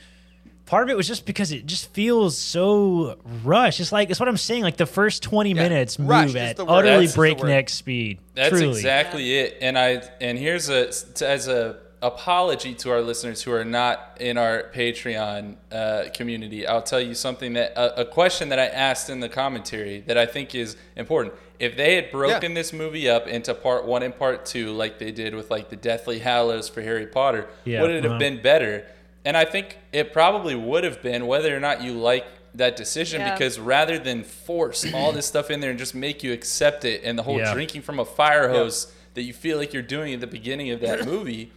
Part 0.65 0.83
of 0.83 0.89
it 0.89 0.95
was 0.97 1.07
just 1.07 1.25
because 1.25 1.51
it 1.51 1.65
just 1.65 1.91
feels 1.93 2.37
so 2.37 3.17
rushed. 3.43 3.79
It's 3.81 3.91
like 3.91 4.09
it's 4.09 4.19
what 4.19 4.29
I'm 4.29 4.37
saying. 4.37 4.63
Like 4.63 4.77
the 4.77 4.85
first 4.85 5.21
20 5.23 5.53
minutes 5.53 5.99
rushed 5.99 6.27
move 6.27 6.35
is 6.37 6.49
at 6.51 6.55
the 6.57 6.65
word. 6.65 6.71
utterly 6.85 7.05
That's 7.05 7.15
breakneck 7.15 7.69
speed. 7.69 8.19
That's 8.33 8.49
Truly. 8.49 8.67
exactly 8.69 9.33
it. 9.39 9.57
And 9.61 9.77
I 9.77 10.01
and 10.21 10.37
here's 10.37 10.69
a 10.69 10.87
as 11.21 11.47
a 11.49 11.79
apology 12.03 12.75
to 12.75 12.91
our 12.91 13.01
listeners 13.01 13.41
who 13.41 13.51
are 13.51 13.63
not 13.65 14.17
in 14.19 14.37
our 14.37 14.65
Patreon 14.75 15.55
uh, 15.71 16.03
community. 16.13 16.67
I'll 16.67 16.81
tell 16.81 16.99
you 16.99 17.15
something 17.15 17.53
that 17.53 17.71
a, 17.75 18.01
a 18.01 18.05
question 18.05 18.49
that 18.49 18.59
I 18.59 18.67
asked 18.67 19.09
in 19.09 19.21
the 19.21 19.29
commentary 19.29 20.01
that 20.01 20.17
I 20.17 20.25
think 20.25 20.53
is 20.53 20.75
important. 20.95 21.33
If 21.59 21.77
they 21.77 21.95
had 21.95 22.11
broken 22.11 22.53
this 22.53 22.73
movie 22.73 23.09
up 23.09 23.25
into 23.27 23.53
part 23.53 23.85
one 23.85 24.03
and 24.03 24.15
part 24.15 24.45
two, 24.45 24.71
like 24.73 24.99
they 24.99 25.11
did 25.11 25.33
with 25.33 25.49
like 25.49 25.69
the 25.69 25.77
Deathly 25.77 26.19
Hallows 26.19 26.67
for 26.67 26.81
Harry 26.81 27.07
Potter, 27.07 27.47
Yeah, 27.63 27.81
would 27.81 27.91
it 27.91 28.03
have 28.03 28.11
uh-huh. 28.11 28.19
been 28.19 28.41
better? 28.41 28.85
And 29.23 29.37
I 29.37 29.45
think 29.45 29.77
it 29.93 30.11
probably 30.11 30.55
would 30.55 30.83
have 30.83 31.01
been, 31.01 31.25
whether 31.25 31.55
or 31.55 31.61
not 31.61 31.81
you 31.81 31.93
like 31.93 32.25
that 32.55 32.75
decision, 32.75 33.21
Yeah. 33.21 33.33
because 33.33 33.59
rather 33.59 33.97
than 33.97 34.23
force 34.25 34.85
all 34.93 35.13
this 35.13 35.25
stuff 35.25 35.49
in 35.49 35.61
there 35.61 35.69
and 35.69 35.79
just 35.79 35.95
make 35.95 36.21
you 36.21 36.33
accept 36.33 36.83
it, 36.83 37.01
and 37.05 37.17
the 37.17 37.23
whole 37.23 37.37
Yeah. 37.39 37.53
drinking 37.53 37.83
from 37.83 37.99
a 37.99 38.05
fire 38.05 38.49
hose 38.49 38.91
that 39.13 39.21
you 39.21 39.31
feel 39.31 39.57
like 39.57 39.71
you're 39.73 39.81
doing 39.81 40.13
at 40.13 40.19
the 40.19 40.27
beginning 40.27 40.71
of 40.71 40.81
that 40.81 41.05
movie, 41.13 41.51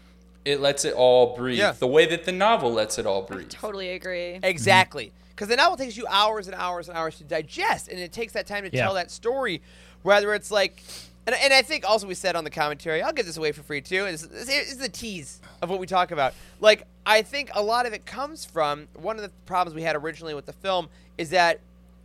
it 0.47 0.61
lets 0.61 0.85
it 0.85 0.95
all 0.95 1.37
breathe. 1.37 1.59
Yeah. 1.59 1.73
The 1.73 1.87
way 1.87 2.07
that 2.07 2.25
the 2.25 2.33
novel 2.33 2.73
lets 2.73 2.99
it 2.99 3.05
all 3.07 3.23
breathe. 3.23 3.49
I 3.53 3.57
totally 3.57 3.91
agree. 3.91 4.39
Exactly. 4.43 5.13
Because 5.31 5.49
the 5.49 5.57
novel 5.57 5.77
takes 5.77 5.97
you 5.97 6.07
hours 6.09 6.47
and 6.47 6.55
hours 6.55 6.89
and 6.89 6.97
hours 6.97 7.19
to 7.19 7.25
digest, 7.25 7.89
and 7.89 7.99
it 7.99 8.13
takes 8.13 8.33
that 8.33 8.47
time 8.47 8.65
to 8.65 8.71
Yeah. 8.73 8.85
tell 8.85 8.95
that 8.95 9.11
story. 9.11 9.61
Whether 10.03 10.33
it's 10.35 10.51
like, 10.53 10.81
and, 11.27 11.35
and 11.35 11.53
I 11.53 11.63
think 11.63 11.85
also 11.85 12.07
we 12.07 12.15
said 12.15 12.37
on 12.37 12.45
the 12.45 12.51
commentary, 12.51 13.03
I'll 13.03 13.13
give 13.13 13.27
this 13.27 13.37
away 13.37 13.51
for 13.53 13.63
free 13.63 13.81
too. 13.81 14.05
This, 14.05 14.23
this 14.23 14.49
is 14.49 14.79
the 14.79 14.89
tease 14.89 15.41
of 15.61 15.69
what 15.69 15.81
we 15.81 15.87
talk 15.87 16.13
about. 16.13 16.33
Like, 16.61 16.85
I 17.05 17.23
think 17.23 17.51
a 17.55 17.63
lot 17.63 17.85
of 17.87 17.93
it 17.93 18.07
comes 18.07 18.45
from 18.45 18.87
one 18.95 19.17
of 19.17 19.23
the 19.23 19.31
problems 19.47 19.75
we 19.75 19.83
had 19.83 19.97
originally 19.97 20.33
with 20.35 20.47
the 20.47 20.53
film 20.53 20.89
is 21.19 21.31
that 21.31 21.59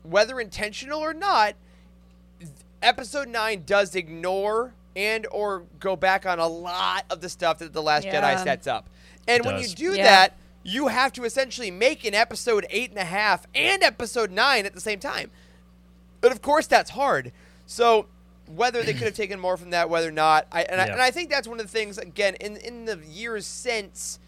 whether 0.04 0.40
intentional 0.40 1.00
or 1.00 1.14
not, 1.14 1.54
episode 2.82 3.28
9 3.28 3.64
does 3.66 3.96
ignore 3.96 4.74
and 4.96 5.26
or 5.32 5.64
go 5.80 5.96
back 5.96 6.26
on 6.26 6.40
a 6.40 6.48
lot 6.48 7.06
of 7.10 7.22
the 7.22 7.30
stuff 7.30 7.60
that 7.60 7.74
the 7.74 7.82
last 7.82 8.06
Yeah. 8.06 8.22
jedi 8.22 8.44
sets 8.44 8.68
up. 8.68 8.90
And 9.28 9.42
It 9.42 9.46
when 9.46 9.56
does. 9.56 9.70
you 9.72 9.76
do 9.92 9.98
Yeah. 9.98 10.04
that 10.04 10.38
you 10.64 10.88
have 10.90 11.12
to 11.14 11.24
essentially 11.24 11.72
make 11.72 12.04
an 12.06 12.14
episode 12.14 12.66
eight 12.70 12.90
and 12.90 13.00
a 13.00 13.04
half 13.06 13.48
and 13.56 13.82
episode 13.84 14.32
nine 14.32 14.66
at 14.66 14.74
the 14.74 14.82
same 14.82 15.00
time. 15.00 15.32
But 16.20 16.32
of 16.32 16.42
course 16.42 16.68
that's 16.68 16.92
hard. 16.92 17.32
So 17.66 18.08
whether 18.48 18.84
they 18.84 18.94
could 18.94 19.04
have 19.04 19.16
taken 19.16 19.40
more 19.40 19.56
from 19.56 19.70
that 19.70 19.90
whether 19.90 20.10
or 20.10 20.12
not 20.12 20.46
I 20.52 20.64
and, 20.64 20.82
I 20.82 20.86
and 20.88 21.02
I 21.02 21.10
think 21.10 21.30
that's 21.30 21.48
one 21.48 21.60
of 21.60 21.66
the 21.66 21.72
things 21.72 21.98
again 21.98 22.36
in 22.36 22.58
in 22.58 22.86
the 22.86 22.98
years 23.08 23.46
since 23.48 24.20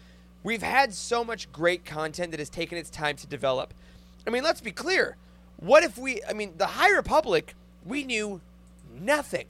we've 0.42 0.62
had 0.62 0.94
so 0.94 1.22
much 1.24 1.52
great 1.52 1.84
content 1.84 2.30
that 2.30 2.40
has 2.40 2.48
taken 2.48 2.78
its 2.78 2.88
time 2.90 3.16
to 3.16 3.26
develop. 3.26 3.74
I 4.26 4.30
mean 4.30 4.42
let's 4.42 4.60
be 4.62 4.72
clear. 4.72 5.16
What 5.58 5.84
if 5.84 5.98
we 5.98 6.20
i 6.28 6.32
mean 6.32 6.54
the 6.56 6.66
high 6.68 6.90
republic 6.90 7.54
we 7.84 8.02
knew 8.02 8.40
nothing 8.98 9.46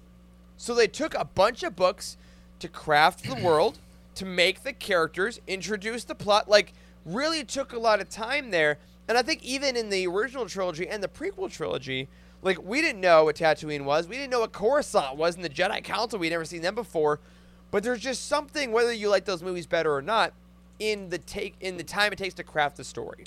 so 0.57 0.75
they 0.75 0.87
took 0.87 1.15
a 1.15 1.25
bunch 1.25 1.63
of 1.63 1.77
books 1.77 2.17
to 2.61 2.69
craft 2.69 3.25
the 3.25 3.35
world, 3.43 3.79
to 4.15 4.25
make 4.25 4.63
the 4.63 4.73
characters, 4.73 5.41
introduce 5.47 6.05
the 6.05 6.15
plot. 6.15 6.49
Like, 6.49 6.73
really 7.05 7.45
took 7.45 7.73
a 7.73 7.79
lot 7.79 8.01
of 8.01 8.09
time 8.09 8.51
there. 8.51 8.79
And 9.09 9.19
I 9.19 9.23
think 9.23 9.43
even 9.43 9.77
in 9.77 9.91
the 9.91 10.07
original 10.07 10.47
trilogy 10.47 10.89
and 10.89 11.03
the 11.03 11.09
prequel 11.09 11.51
trilogy, 11.51 12.09
like 12.43 12.63
we 12.63 12.81
didn't 12.81 13.01
know 13.01 13.25
what 13.25 13.37
Tatooine 13.37 13.85
was. 13.85 14.07
We 14.07 14.17
didn't 14.17 14.31
know 14.31 14.41
what 14.41 14.53
Coruscant 14.53 15.17
was 15.17 15.37
in 15.37 15.43
the 15.43 15.49
Jedi 15.49 15.83
Council. 15.83 16.19
We'd 16.19 16.31
never 16.31 16.45
seen 16.45 16.63
them 16.63 16.75
before. 16.75 17.21
But 17.71 17.83
there's 17.83 18.01
just 18.01 18.29
something, 18.29 18.71
whether 18.71 18.93
you 18.93 19.09
like 19.09 19.25
those 19.25 19.43
movies 19.43 19.67
better 19.67 19.93
or 19.93 20.03
not, 20.03 20.33
in 20.79 21.09
the 21.09 21.19
take 21.19 21.55
in 21.61 21.77
the 21.77 21.85
time 21.85 22.13
it 22.13 22.17
takes 22.17 22.35
to 22.35 22.45
craft 22.45 22.77
the 22.77 22.85
story. 22.85 23.25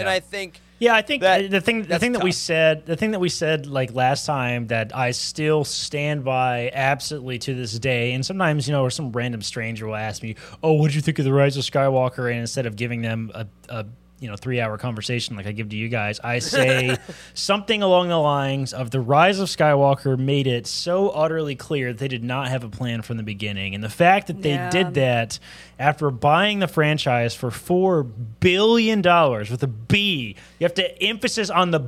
And 0.00 0.08
I 0.08 0.20
think 0.20 0.60
Yeah, 0.80 0.94
I 0.94 1.02
think 1.02 1.22
that- 1.22 1.50
the 1.50 1.60
thing 1.60 1.82
the 1.84 1.98
thing 1.98 2.12
that 2.12 2.22
we 2.22 2.32
said 2.32 2.84
the 2.86 2.96
thing 2.96 3.12
that 3.12 3.20
we 3.20 3.28
said 3.28 3.66
like 3.66 3.94
last 3.94 4.26
time 4.26 4.66
that 4.68 4.94
I 4.94 5.12
still 5.12 5.64
stand 5.64 6.24
by 6.24 6.70
absolutely 6.74 7.38
to 7.40 7.54
this 7.54 7.78
day. 7.78 8.12
And 8.12 8.24
sometimes 8.26 8.66
you 8.68 8.72
know, 8.72 8.82
or 8.82 8.90
some 8.90 9.12
random 9.12 9.40
stranger 9.42 9.86
will 9.86 9.94
ask 9.96 10.22
me, 10.22 10.34
"Oh, 10.62 10.72
what 10.74 10.88
did 10.88 10.96
you 10.96 11.02
think 11.02 11.18
of 11.18 11.24
the 11.24 11.32
Rise 11.32 11.56
of 11.56 11.62
Skywalker?" 11.64 12.30
And 12.30 12.40
instead 12.40 12.66
of 12.66 12.76
giving 12.76 13.02
them 13.02 13.30
a, 13.34 13.46
a 13.68 13.86
you 14.20 14.28
know 14.30 14.36
three 14.36 14.60
hour 14.60 14.78
conversation 14.78 15.36
like 15.36 15.46
I 15.46 15.52
give 15.52 15.68
to 15.70 15.76
you 15.76 15.88
guys, 15.88 16.20
I 16.20 16.38
say 16.40 16.96
something 17.34 17.82
along 17.82 18.08
the 18.08 18.18
lines 18.18 18.72
of 18.72 18.90
the 18.90 19.00
Rise 19.00 19.38
of 19.40 19.48
Skywalker 19.48 20.18
made 20.18 20.46
it 20.46 20.66
so 20.66 21.10
utterly 21.10 21.54
clear 21.56 21.92
that 21.92 21.98
they 21.98 22.08
did 22.08 22.24
not 22.24 22.48
have 22.48 22.64
a 22.64 22.68
plan 22.68 23.02
from 23.02 23.16
the 23.16 23.22
beginning, 23.22 23.74
and 23.74 23.82
the 23.82 23.88
fact 23.90 24.28
that 24.28 24.42
they 24.42 24.50
Yeah. 24.54 24.70
did 24.70 24.94
that 24.94 25.38
after 25.78 26.10
buying 26.10 26.60
the 26.60 26.68
franchise 26.68 27.34
for 27.34 27.50
four 27.50 28.02
billion 28.04 29.02
dollars 29.02 29.50
with 29.50 29.62
a 29.62 29.66
B. 29.68 30.36
You 30.58 30.64
have 30.64 30.74
to 30.74 31.02
emphasis 31.02 31.50
on 31.50 31.70
the 31.72 31.80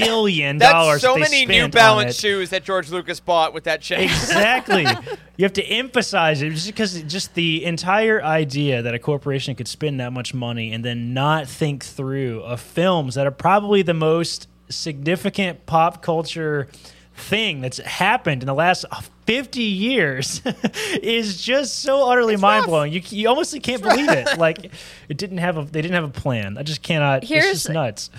billion 0.00 0.58
dollars. 0.58 1.02
that's 1.02 1.12
so 1.12 1.14
they 1.14 1.20
many 1.20 1.46
New 1.46 1.54
spent 1.54 1.64
on 1.64 1.70
Balance 1.70 2.18
shoes 2.18 2.50
that 2.50 2.64
George 2.64 2.90
Lucas 2.90 3.20
bought 3.20 3.54
with 3.54 3.64
that 3.64 3.80
check. 3.80 4.00
Exactly. 4.00 4.82
you 5.36 5.44
have 5.44 5.52
to 5.54 5.64
emphasize 5.64 6.42
it 6.42 6.50
just 6.50 6.66
because 6.66 7.00
just 7.02 7.34
the 7.34 7.64
entire 7.64 8.22
idea 8.22 8.82
that 8.82 8.94
a 8.94 8.98
corporation 8.98 9.54
could 9.54 9.68
spend 9.68 10.00
that 10.00 10.12
much 10.12 10.34
money 10.34 10.72
and 10.72 10.84
then 10.84 11.14
not 11.14 11.48
think 11.48 11.84
through 11.84 12.40
of 12.42 12.60
films 12.60 13.14
that 13.14 13.26
are 13.26 13.30
probably 13.32 13.82
the 13.82 13.94
most 13.94 14.48
significant 14.68 15.66
pop 15.66 16.02
culture 16.02 16.68
thing 17.14 17.60
that's 17.60 17.78
happened 17.78 18.42
in 18.42 18.46
the 18.46 18.54
last 18.54 18.86
50 19.26 19.60
years 19.62 20.40
is 21.02 21.42
just 21.42 21.80
so 21.80 22.10
utterly 22.10 22.36
mind 22.36 22.66
blowing. 22.66 22.92
You, 22.92 23.02
you 23.04 23.28
almost 23.28 23.60
can't 23.62 23.82
believe 23.82 24.08
it. 24.08 24.38
Like 24.38 24.72
it 25.08 25.16
didn't 25.18 25.38
have 25.38 25.58
a 25.58 25.64
they 25.64 25.82
didn't 25.82 25.94
have 25.94 26.04
a 26.04 26.08
plan. 26.08 26.56
I 26.58 26.62
just 26.62 26.82
cannot. 26.82 27.24
Here's- 27.24 27.44
it's 27.44 27.62
just 27.64 27.70
nuts. 27.70 28.10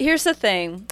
Here's 0.00 0.24
the 0.24 0.34
thing. 0.34 0.86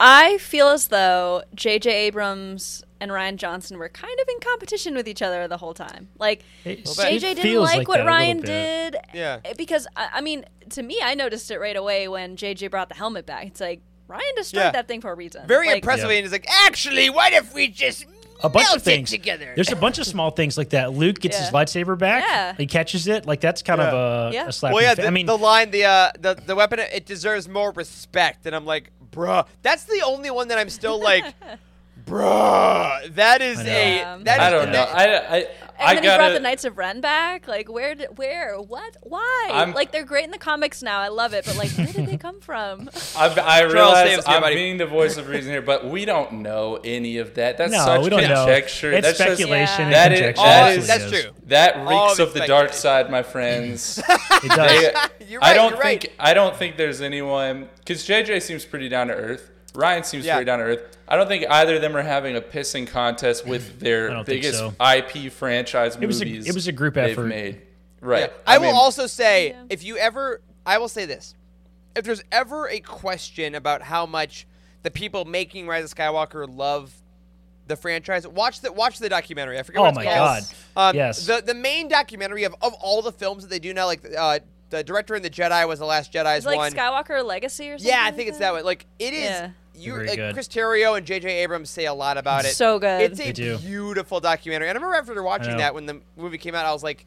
I 0.00 0.38
feel 0.38 0.68
as 0.68 0.88
though 0.88 1.44
J.J. 1.54 1.88
Abrams 1.92 2.82
and 3.00 3.10
Rian 3.12 3.36
Johnson 3.36 3.78
were 3.78 3.88
kind 3.88 4.18
of 4.20 4.28
in 4.28 4.40
competition 4.40 4.94
with 4.94 5.06
each 5.06 5.22
other 5.22 5.46
the 5.46 5.58
whole 5.58 5.74
time. 5.74 6.08
Like 6.18 6.42
It- 6.64 6.84
JJ 6.84 7.20
didn't 7.36 7.60
like, 7.62 7.78
like 7.78 7.88
what 7.88 7.98
that 7.98 8.06
a 8.08 8.10
little 8.10 8.42
Rian 8.42 8.44
did. 8.44 8.96
Yeah. 9.14 9.40
eh, 9.44 9.52
Because 9.56 9.86
I, 9.94 10.08
I 10.14 10.20
mean, 10.20 10.44
to 10.70 10.82
me, 10.82 10.98
I 11.02 11.14
noticed 11.14 11.50
it 11.50 11.58
right 11.60 11.76
away 11.76 12.08
when 12.08 12.36
JJ 12.36 12.70
brought 12.70 12.88
the 12.88 12.94
helmet 12.96 13.24
back. 13.26 13.46
It's 13.46 13.60
like 13.60 13.82
Ryan 14.08 14.22
destroyed 14.36 14.64
Yeah. 14.64 14.70
that 14.72 14.88
thing 14.88 15.00
for 15.00 15.12
a 15.12 15.14
reason. 15.14 15.46
Very 15.46 15.68
like, 15.68 15.76
impressive. 15.76 16.10
Yeah. 16.10 16.16
And 16.16 16.24
he's 16.24 16.32
like, 16.32 16.46
actually, 16.66 17.08
what 17.10 17.32
if 17.32 17.54
we 17.54 17.68
just 17.68 18.04
a 18.42 18.48
bunch 18.48 18.64
melt 18.66 18.76
of 18.76 18.82
things 18.82 19.12
it 19.12 19.18
together? 19.18 19.52
There's 19.54 19.70
a 19.72 19.76
bunch 19.76 19.98
of 19.98 20.06
small 20.06 20.30
things 20.30 20.58
like 20.58 20.70
that. 20.70 20.92
Luke 20.92 21.18
gets 21.20 21.38
his 21.38 21.50
lightsaber 21.50 21.96
back. 21.98 22.24
Yeah. 22.28 22.54
He 22.56 22.66
catches 22.66 23.06
it. 23.06 23.26
Like 23.26 23.40
that's 23.40 23.62
kind 23.62 23.80
of 23.80 23.92
a, 23.94 24.34
Yeah. 24.34 24.48
a 24.48 24.52
slap. 24.52 24.72
well, 24.74 24.82
yeah. 24.82 24.94
the 24.94 25.02
The, 25.02 25.08
I 25.08 25.10
mean, 25.10 25.26
the 25.26 25.38
line, 25.38 25.70
the 25.70 25.84
uh, 25.84 26.10
the 26.18 26.34
the 26.34 26.54
weapon, 26.56 26.78
it 26.80 27.06
deserves 27.06 27.48
more 27.48 27.70
respect. 27.72 28.46
And 28.46 28.54
I'm 28.54 28.66
like, 28.66 28.90
bruh, 29.12 29.46
that's 29.62 29.84
the 29.84 30.02
only 30.04 30.30
one 30.30 30.48
that 30.48 30.58
I'm 30.58 30.70
still 30.70 31.00
like, 31.00 31.24
bruh, 32.06 33.14
that 33.14 33.40
is 33.42 33.58
I 33.58 33.62
a 33.62 33.96
Yeah. 33.96 34.18
that 34.22 34.40
I 34.40 34.46
is- 34.46 34.52
don't 34.52 34.66
know. 34.66 34.72
that- 34.72 35.30
I, 35.30 35.36
I, 35.38 35.46
And 35.78 35.88
I 35.88 35.94
then 35.94 36.02
he 36.04 36.08
brought 36.16 36.32
the. 36.34 36.40
Knights 36.40 36.64
of 36.64 36.78
Ren 36.78 37.00
back. 37.00 37.48
Like, 37.48 37.70
where, 37.70 37.94
did, 37.94 38.16
where, 38.18 38.60
what, 38.60 38.96
why? 39.02 39.48
I'm- 39.50 39.72
like, 39.72 39.90
they're 39.92 40.04
great 40.04 40.24
in 40.24 40.30
the 40.30 40.38
comics 40.38 40.82
now. 40.82 41.00
I 41.00 41.08
love 41.08 41.34
it, 41.34 41.44
but 41.44 41.56
like, 41.56 41.70
where 41.72 41.86
did 41.86 42.06
they 42.06 42.16
come 42.16 42.40
from? 42.40 42.88
I, 43.16 43.28
I 43.28 43.62
realize 43.62 44.20
I'm 44.26 44.40
buddy. 44.42 44.54
being 44.54 44.76
the 44.78 44.86
voice 44.86 45.16
of 45.16 45.28
reason 45.28 45.50
here, 45.52 45.62
but 45.62 45.86
we 45.86 46.04
don't 46.04 46.42
know 46.42 46.78
any 46.84 47.18
of 47.18 47.34
that. 47.34 47.58
That's 47.58 47.72
no, 47.72 47.84
such 47.84 48.04
we 48.04 48.10
don't 48.10 48.22
know. 48.22 48.44
conjecture. 48.44 48.92
It's 48.92 49.06
That's 49.06 49.18
just- 49.18 49.30
speculation. 49.38 49.80
Yeah. 49.80 49.84
and 49.86 49.94
That 49.94 50.12
is- 50.12 50.18
conjecture. 50.20 50.42
that 50.42 50.72
It 50.72 50.78
is- 50.78 50.86
that's 50.86 51.10
true. 51.10 51.30
That 51.46 51.88
reeks 51.88 52.18
of 52.18 52.28
of 52.28 52.34
the 52.34 52.46
dark 52.46 52.72
side, 52.72 53.10
my 53.10 53.22
friends. 53.22 54.00
It 54.44 54.48
does. 54.48 54.70
They- 55.18 55.26
You're 55.28 55.42
I 55.42 55.54
don't 55.54 55.70
you're 55.72 55.82
think 55.82 56.02
right. 56.04 56.12
I 56.18 56.34
don't 56.34 56.54
think 56.56 56.76
there's 56.76 57.00
anyone 57.00 57.68
because 57.78 58.06
JJ 58.06 58.42
seems 58.42 58.64
pretty 58.64 58.88
down 58.88 59.08
to 59.08 59.14
earth. 59.14 59.50
Rian 59.74 60.04
seems 60.04 60.24
Yeah. 60.24 60.34
pretty 60.36 60.46
down 60.46 60.60
to 60.60 60.64
earth. 60.66 60.96
I 61.08 61.16
don't 61.16 61.26
think 61.28 61.44
either 61.50 61.76
of 61.76 61.82
them 61.82 61.96
are 61.96 62.02
having 62.02 62.36
a 62.36 62.40
pissing 62.40 62.86
contest 62.86 63.44
with 63.46 63.80
their 63.80 64.22
biggest 64.24 64.58
so. 64.58 64.74
IP 64.80 65.28
franchise 65.32 65.96
It 66.00 66.06
was 66.06 66.20
a- 66.20 66.24
movies. 66.24 66.48
it 66.48 66.54
was 66.54 66.66
a 66.68 66.72
group 66.72 66.96
effort. 66.96 67.24
made. 67.26 67.60
Right. 68.00 68.30
Yeah. 68.30 68.36
I, 68.46 68.58
will 68.58 68.66
mean, 68.66 68.74
also 68.76 69.06
say, 69.06 69.48
Yeah. 69.50 69.62
if 69.70 69.82
you 69.84 69.96
ever, 69.96 70.40
I 70.64 70.78
will 70.78 70.88
say 70.88 71.06
this: 71.06 71.34
if 71.96 72.04
there's 72.04 72.22
ever 72.30 72.68
a 72.68 72.80
question 72.80 73.54
about 73.54 73.82
how 73.82 74.06
much 74.06 74.46
the 74.82 74.90
people 74.90 75.24
making 75.24 75.66
Rise 75.66 75.84
of 75.84 75.94
Skywalker 75.94 76.46
love 76.48 76.92
the 77.66 77.76
franchise, 77.76 78.28
watch 78.28 78.60
the 78.60 78.70
watch 78.72 78.98
the 78.98 79.08
documentary. 79.08 79.58
I 79.58 79.62
forget. 79.62 79.80
Oh 79.80 79.84
what 79.84 79.88
it's 79.90 79.96
my 79.96 80.04
called. 80.04 80.16
God. 80.16 80.90
Um, 80.90 80.96
Yes. 80.96 81.26
The 81.26 81.42
the 81.44 81.54
main 81.54 81.88
documentary 81.88 82.44
of, 82.44 82.54
of 82.62 82.74
all 82.74 83.00
the 83.02 83.12
films 83.12 83.42
that 83.42 83.48
they 83.48 83.58
do 83.58 83.72
now, 83.72 83.86
like 83.86 84.02
uh, 84.16 84.38
the 84.70 84.84
director 84.84 85.14
in 85.14 85.22
the 85.22 85.30
Jedi 85.30 85.66
was 85.66 85.78
the 85.78 85.86
Last 85.86 86.12
Jedi's 86.12 86.38
It's 86.38 86.46
like 86.46 86.56
one. 86.58 86.72
Skywalker 86.72 87.24
Legacy 87.24 87.70
or 87.70 87.78
something. 87.78 87.88
yeah, 87.90 88.02
I 88.02 88.06
like 88.06 88.16
think 88.16 88.28
it's 88.28 88.38
that 88.38 88.52
way. 88.54 88.60
Like 88.62 88.84
it 88.98 89.14
is. 89.14 89.24
Yeah. 89.24 89.50
You, 89.76 89.94
Very 89.94 90.14
good. 90.16 90.34
Chris 90.34 90.46
Terrio 90.48 90.96
and 90.96 91.04
J.J. 91.06 91.28
Abrams 91.42 91.68
say 91.68 91.86
a 91.86 91.92
lot 91.94 92.16
about 92.16 92.44
it. 92.44 92.54
So 92.54 92.78
good. 92.78 93.00
It's 93.10 93.20
a 93.20 93.32
do. 93.32 93.58
beautiful 93.58 94.20
documentary. 94.20 94.68
And 94.68 94.78
I 94.78 94.80
remember 94.80 94.96
after 95.12 95.22
watching 95.22 95.56
that 95.56 95.74
when 95.74 95.86
the 95.86 96.00
movie 96.16 96.38
came 96.38 96.54
out, 96.54 96.64
I 96.64 96.72
was 96.72 96.82
like, 96.84 97.04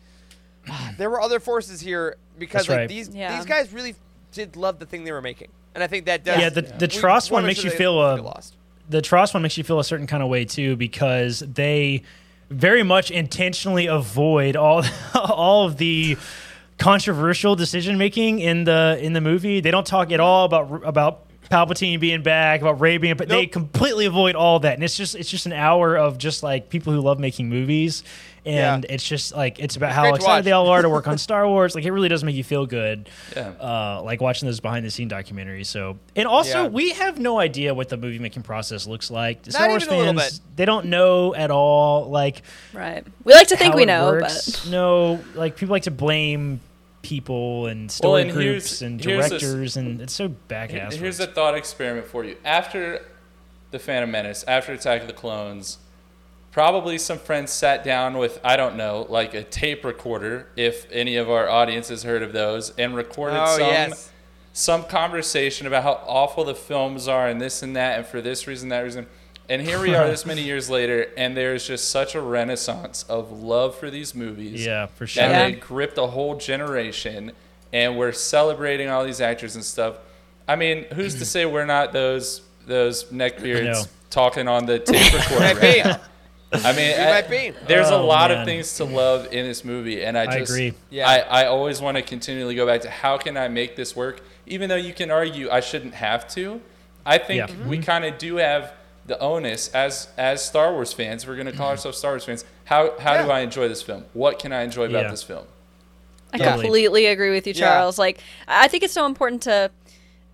"Ah, 0.70 0.94
there 0.98 1.10
were 1.10 1.22
other 1.22 1.40
forces 1.40 1.80
here 1.80 2.18
because 2.38 2.62
That's 2.64 2.70
like 2.70 2.78
right. 2.80 2.90
these 2.90 3.10
Yeah. 3.10 3.36
these 3.38 3.46
guys 3.46 3.72
really 3.72 3.96
did 4.34 4.56
love 4.58 4.80
the 4.80 4.86
thing 4.86 5.04
they 5.06 5.12
were 5.14 5.22
making. 5.22 5.48
and 5.76 5.84
I 5.84 5.88
think 5.88 6.06
that 6.08 6.24
does. 6.26 6.40
Yeah, 6.40 6.50
the 6.50 6.62
the 6.64 6.88
we 6.94 7.00
TROS 7.00 7.32
one 7.32 7.46
makes 7.46 7.60
sure 7.62 7.72
you 7.72 7.78
feel 7.78 7.94
don't 8.02 8.12
uh, 8.12 8.16
get 8.18 8.26
lost. 8.26 8.56
the 8.90 9.02
TROS 9.02 9.34
one 9.34 9.44
makes 9.44 9.58
you 9.58 9.64
feel 9.64 9.80
a 9.80 9.84
certain 9.84 10.06
kind 10.08 10.22
of 10.22 10.28
way 10.30 10.44
too 10.44 10.76
because 10.76 11.40
they 11.40 12.04
very 12.50 12.84
much 12.84 13.12
intentionally 13.12 13.86
avoid 13.88 14.56
all 14.58 14.84
all 15.16 15.66
of 15.66 15.78
the 15.78 16.18
controversial 16.78 17.56
decision 17.56 17.98
making 17.98 18.40
in 18.40 18.64
the 18.66 19.00
in 19.02 19.14
the 19.14 19.22
movie. 19.22 19.62
They 19.62 19.72
don't 19.72 19.88
talk 19.88 20.12
at 20.12 20.20
all 20.20 20.46
about 20.46 20.84
about 20.86 21.22
Palpatine 21.50 22.00
being 22.00 22.24
back, 22.24 22.62
about 22.62 22.80
Rey 22.82 22.98
being, 22.98 23.16
but 23.18 23.28
they 23.30 23.46
completely 23.48 24.06
avoid 24.06 24.36
all 24.36 24.60
that. 24.60 24.74
And 24.76 24.84
it's 24.84 24.98
just 24.98 25.16
it's 25.16 25.30
just 25.30 25.46
an 25.46 25.54
hour 25.54 25.96
of 25.98 26.18
just 26.18 26.44
like 26.44 26.70
people 26.70 26.94
who 26.94 27.00
love 27.02 27.20
making 27.20 27.48
movies, 27.50 28.04
and 28.46 28.84
Yeah. 28.84 28.94
it's 28.94 29.04
just 29.08 29.36
like 29.36 29.60
it's 29.60 29.76
about 29.76 29.92
how 29.94 30.14
excited 30.14 30.44
they 30.46 30.52
all 30.52 30.68
are 30.68 30.82
to 30.82 30.90
work 30.90 31.08
on 31.08 31.18
Star 31.18 31.48
Wars. 31.48 31.74
Like 31.76 31.86
it 31.86 31.92
really 31.92 32.10
does 32.10 32.24
make 32.24 32.36
you 32.36 32.44
feel 32.44 32.66
good 32.66 33.10
Yeah. 33.36 33.50
uh, 33.62 34.02
like 34.04 34.20
watching 34.22 34.48
those 34.48 34.60
behind 34.60 34.86
the 34.86 34.92
scene 34.92 35.10
documentaries. 35.10 35.68
So, 35.68 35.98
and 36.16 36.28
also 36.28 36.64
Yeah. 36.64 36.68
we 36.70 36.92
have 36.92 37.20
no 37.20 37.40
idea 37.40 37.74
what 37.74 37.90
the 37.90 37.98
movie 37.98 38.20
making 38.20 38.44
process 38.44 38.86
looks 38.88 39.10
like. 39.10 39.46
Not 39.46 39.54
Star 39.54 39.70
Wars 39.70 39.84
even 39.84 39.96
a 39.96 39.98
little 40.00 40.14
fans, 40.20 40.42
they 40.56 40.66
don't 40.66 40.88
know 40.88 41.34
at 41.34 41.52
all. 41.52 42.10
Like 42.10 42.42
Right. 42.74 43.06
We 43.24 43.34
like 43.34 43.48
to 43.48 43.58
think 43.58 43.74
we 43.76 43.86
know, 43.86 44.08
works. 44.08 44.64
but 44.64 44.72
no, 44.72 45.20
like 45.36 45.56
people 45.56 45.74
like 45.74 45.84
to 45.84 45.92
blame 45.92 46.60
people 47.02 47.68
and 47.68 47.92
story 47.92 48.24
and 48.24 48.32
groups 48.32 48.82
and 48.82 49.04
here's 49.04 49.32
a 49.32 49.36
s- 49.36 49.42
directors, 49.42 49.78
and 49.78 50.02
it's 50.02 50.14
so 50.14 50.28
back 50.28 50.74
ass. 50.74 50.96
Here's 50.96 51.20
a 51.20 51.28
thought 51.28 51.56
experiment 51.56 52.08
for 52.08 52.24
you. 52.24 52.36
After 52.44 53.06
the 53.72 53.80
Phantom 53.80 54.10
Menace, 54.12 54.44
after 54.48 54.74
Attack 54.74 55.02
of 55.02 55.08
the 55.08 55.14
Clones, 55.14 55.78
probably 56.52 56.98
some 56.98 57.18
friends 57.20 57.52
sat 57.52 57.84
down 57.84 58.18
with 58.18 58.40
I 58.44 58.58
don't 58.58 58.76
know, 58.76 59.06
like 59.10 59.34
a 59.34 59.44
tape 59.44 59.86
recorder, 59.86 60.48
if 60.56 60.88
any 60.92 61.16
of 61.18 61.30
our 61.30 61.50
audience 61.50 61.90
has 61.90 62.04
heard 62.04 62.24
of 62.24 62.34
those, 62.34 62.72
and 62.78 62.96
recorded 62.96 63.40
Oh 63.40 63.58
some 63.58 63.68
yes. 63.68 64.12
some 64.54 64.84
conversation 64.86 65.68
about 65.68 65.84
how 65.84 66.02
awful 66.06 66.44
the 66.46 66.56
films 66.56 67.08
are 67.08 67.28
and 67.28 67.40
this 67.40 67.62
and 67.62 67.76
that, 67.76 67.98
and 68.00 68.08
for 68.08 68.22
this 68.22 68.48
reason, 68.48 68.70
that 68.70 68.80
reason. 68.82 69.08
And 69.50 69.62
here 69.62 69.80
we 69.82 69.96
are, 69.96 70.08
this 70.08 70.26
many 70.26 70.42
years 70.42 70.70
later, 70.70 71.08
and 71.16 71.36
there's 71.36 71.66
just 71.66 71.90
such 71.90 72.16
a 72.16 72.22
renaissance 72.22 73.04
of 73.08 73.32
love 73.32 73.76
for 73.78 73.90
these 73.90 74.14
movies. 74.14 74.66
Yeah, 74.66 74.88
for 74.88 75.08
sure. 75.08 75.24
And 75.24 75.32
Yeah. 75.32 75.46
they 75.46 75.52
gripped 75.54 75.98
a 75.98 76.08
whole 76.08 76.36
generation, 76.36 77.32
and 77.72 77.98
we're 77.98 78.12
celebrating 78.12 78.90
all 78.90 79.06
these 79.06 79.22
actors 79.22 79.56
and 79.56 79.64
stuff. 79.64 79.96
I 80.50 80.56
mean, 80.58 80.86
who's 80.94 81.16
to 81.16 81.26
say 81.26 81.46
we're 81.46 81.66
not 81.66 81.94
those 81.94 82.42
those 82.66 83.06
neckbeards 83.06 83.88
talking 84.10 84.50
on 84.50 84.66
the 84.66 84.80
tape 84.80 85.14
recorder 85.14 85.56
right 85.62 85.86
now? 85.86 86.00
I 86.52 86.74
mean, 86.74 87.00
I- 87.00 87.06
might 87.12 87.30
be. 87.30 87.54
there's 87.68 87.90
a 87.90 87.96
Oh, 87.96 88.06
lot 88.06 88.30
man. 88.32 88.40
of 88.42 88.46
things 88.46 88.76
to 88.78 88.84
love 88.84 89.28
in 89.34 89.46
this 89.46 89.64
movie, 89.64 90.04
and 90.04 90.18
I 90.18 90.24
I 90.24 90.40
just 90.40 90.52
agree. 90.52 90.74
Yeah. 90.90 91.08
I, 91.10 91.44
I 91.44 91.46
always 91.48 91.82
want 91.82 91.96
to 91.96 92.04
continually 92.04 92.56
go 92.56 92.66
back 92.66 92.82
to 92.82 92.90
how 92.90 93.18
can 93.18 93.38
I 93.38 93.48
make 93.48 93.78
this 93.78 93.96
work, 93.96 94.22
even 94.46 94.68
though 94.70 94.76
you 94.76 94.94
can 94.94 95.10
argue 95.12 95.50
I 95.50 95.62
shouldn't 95.62 95.94
have 95.94 96.28
to. 96.36 96.60
I 97.06 97.18
think 97.18 97.38
Yeah. 97.40 97.48
Mm-hmm. 97.56 97.70
we 97.70 97.78
kind 97.80 98.04
of 98.04 98.18
do 98.18 98.36
have 98.38 98.74
the 99.08 99.20
onus 99.20 99.70
as 99.70 100.10
as 100.18 100.44
Star 100.46 100.74
Wars 100.74 100.94
fans. 100.94 101.26
We're 101.26 101.36
going 101.36 101.48
to 101.48 101.54
call 101.58 101.70
ourselves 101.72 101.98
Star 101.98 102.12
Wars 102.12 102.26
fans. 102.26 102.46
How 102.66 102.98
how 103.00 103.24
do 103.24 103.32
I 103.32 103.40
enjoy 103.40 103.68
this 103.68 103.82
film? 103.82 104.06
What 104.14 104.40
can 104.40 104.52
I 104.54 104.62
enjoy 104.62 104.86
about 104.86 105.04
Yeah. 105.06 105.12
this 105.12 105.24
film? 105.24 105.46
I 106.34 106.38
Yeah. 106.38 106.52
completely 106.54 107.06
agree 107.06 107.32
with 107.32 107.48
you, 107.48 107.54
Yeah. 107.56 107.68
Charles. 107.70 107.98
Like, 107.98 108.20
I 108.48 108.68
think 108.68 108.84
it's 108.84 108.94
so 108.94 109.06
important 109.06 109.42
to, 109.44 109.72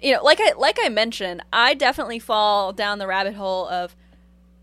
you 0.02 0.14
know, 0.16 0.24
like 0.24 0.40
I 0.42 0.54
like 0.58 0.78
I 0.84 0.90
mentioned, 0.90 1.44
I 1.54 1.74
definitely 1.76 2.20
fall 2.20 2.74
down 2.74 2.98
the 3.00 3.08
rabbit 3.08 3.36
hole 3.36 3.68
of, 3.70 3.96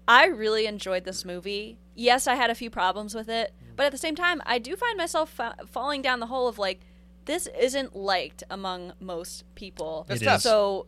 I 0.09 0.27
really 0.27 0.67
enjoyed 0.67 1.05
this 1.05 1.25
movie. 1.25 1.79
Yes, 1.95 2.27
I 2.27 2.35
had 2.35 2.51
a 2.51 2.55
few 2.55 2.69
problems 2.71 3.15
with 3.15 3.29
it, 3.29 3.53
mm. 3.63 3.77
but 3.77 3.87
at 3.87 3.93
the 3.93 3.99
same 3.99 4.17
time, 4.17 4.43
I 4.45 4.59
do 4.59 4.75
find 4.75 4.97
myself 4.99 5.31
fa- 5.31 5.55
falling 5.67 6.03
down 6.03 6.19
the 6.19 6.27
hole 6.27 6.49
of 6.49 6.59
like, 6.59 6.81
this 7.27 7.47
isn't 7.61 7.95
liked 7.95 8.43
among 8.51 8.93
most 8.99 9.45
people. 9.55 10.05
That's 10.09 10.23
It 10.23 10.25
tough. 10.25 10.37
is. 10.39 10.43
So, 10.43 10.87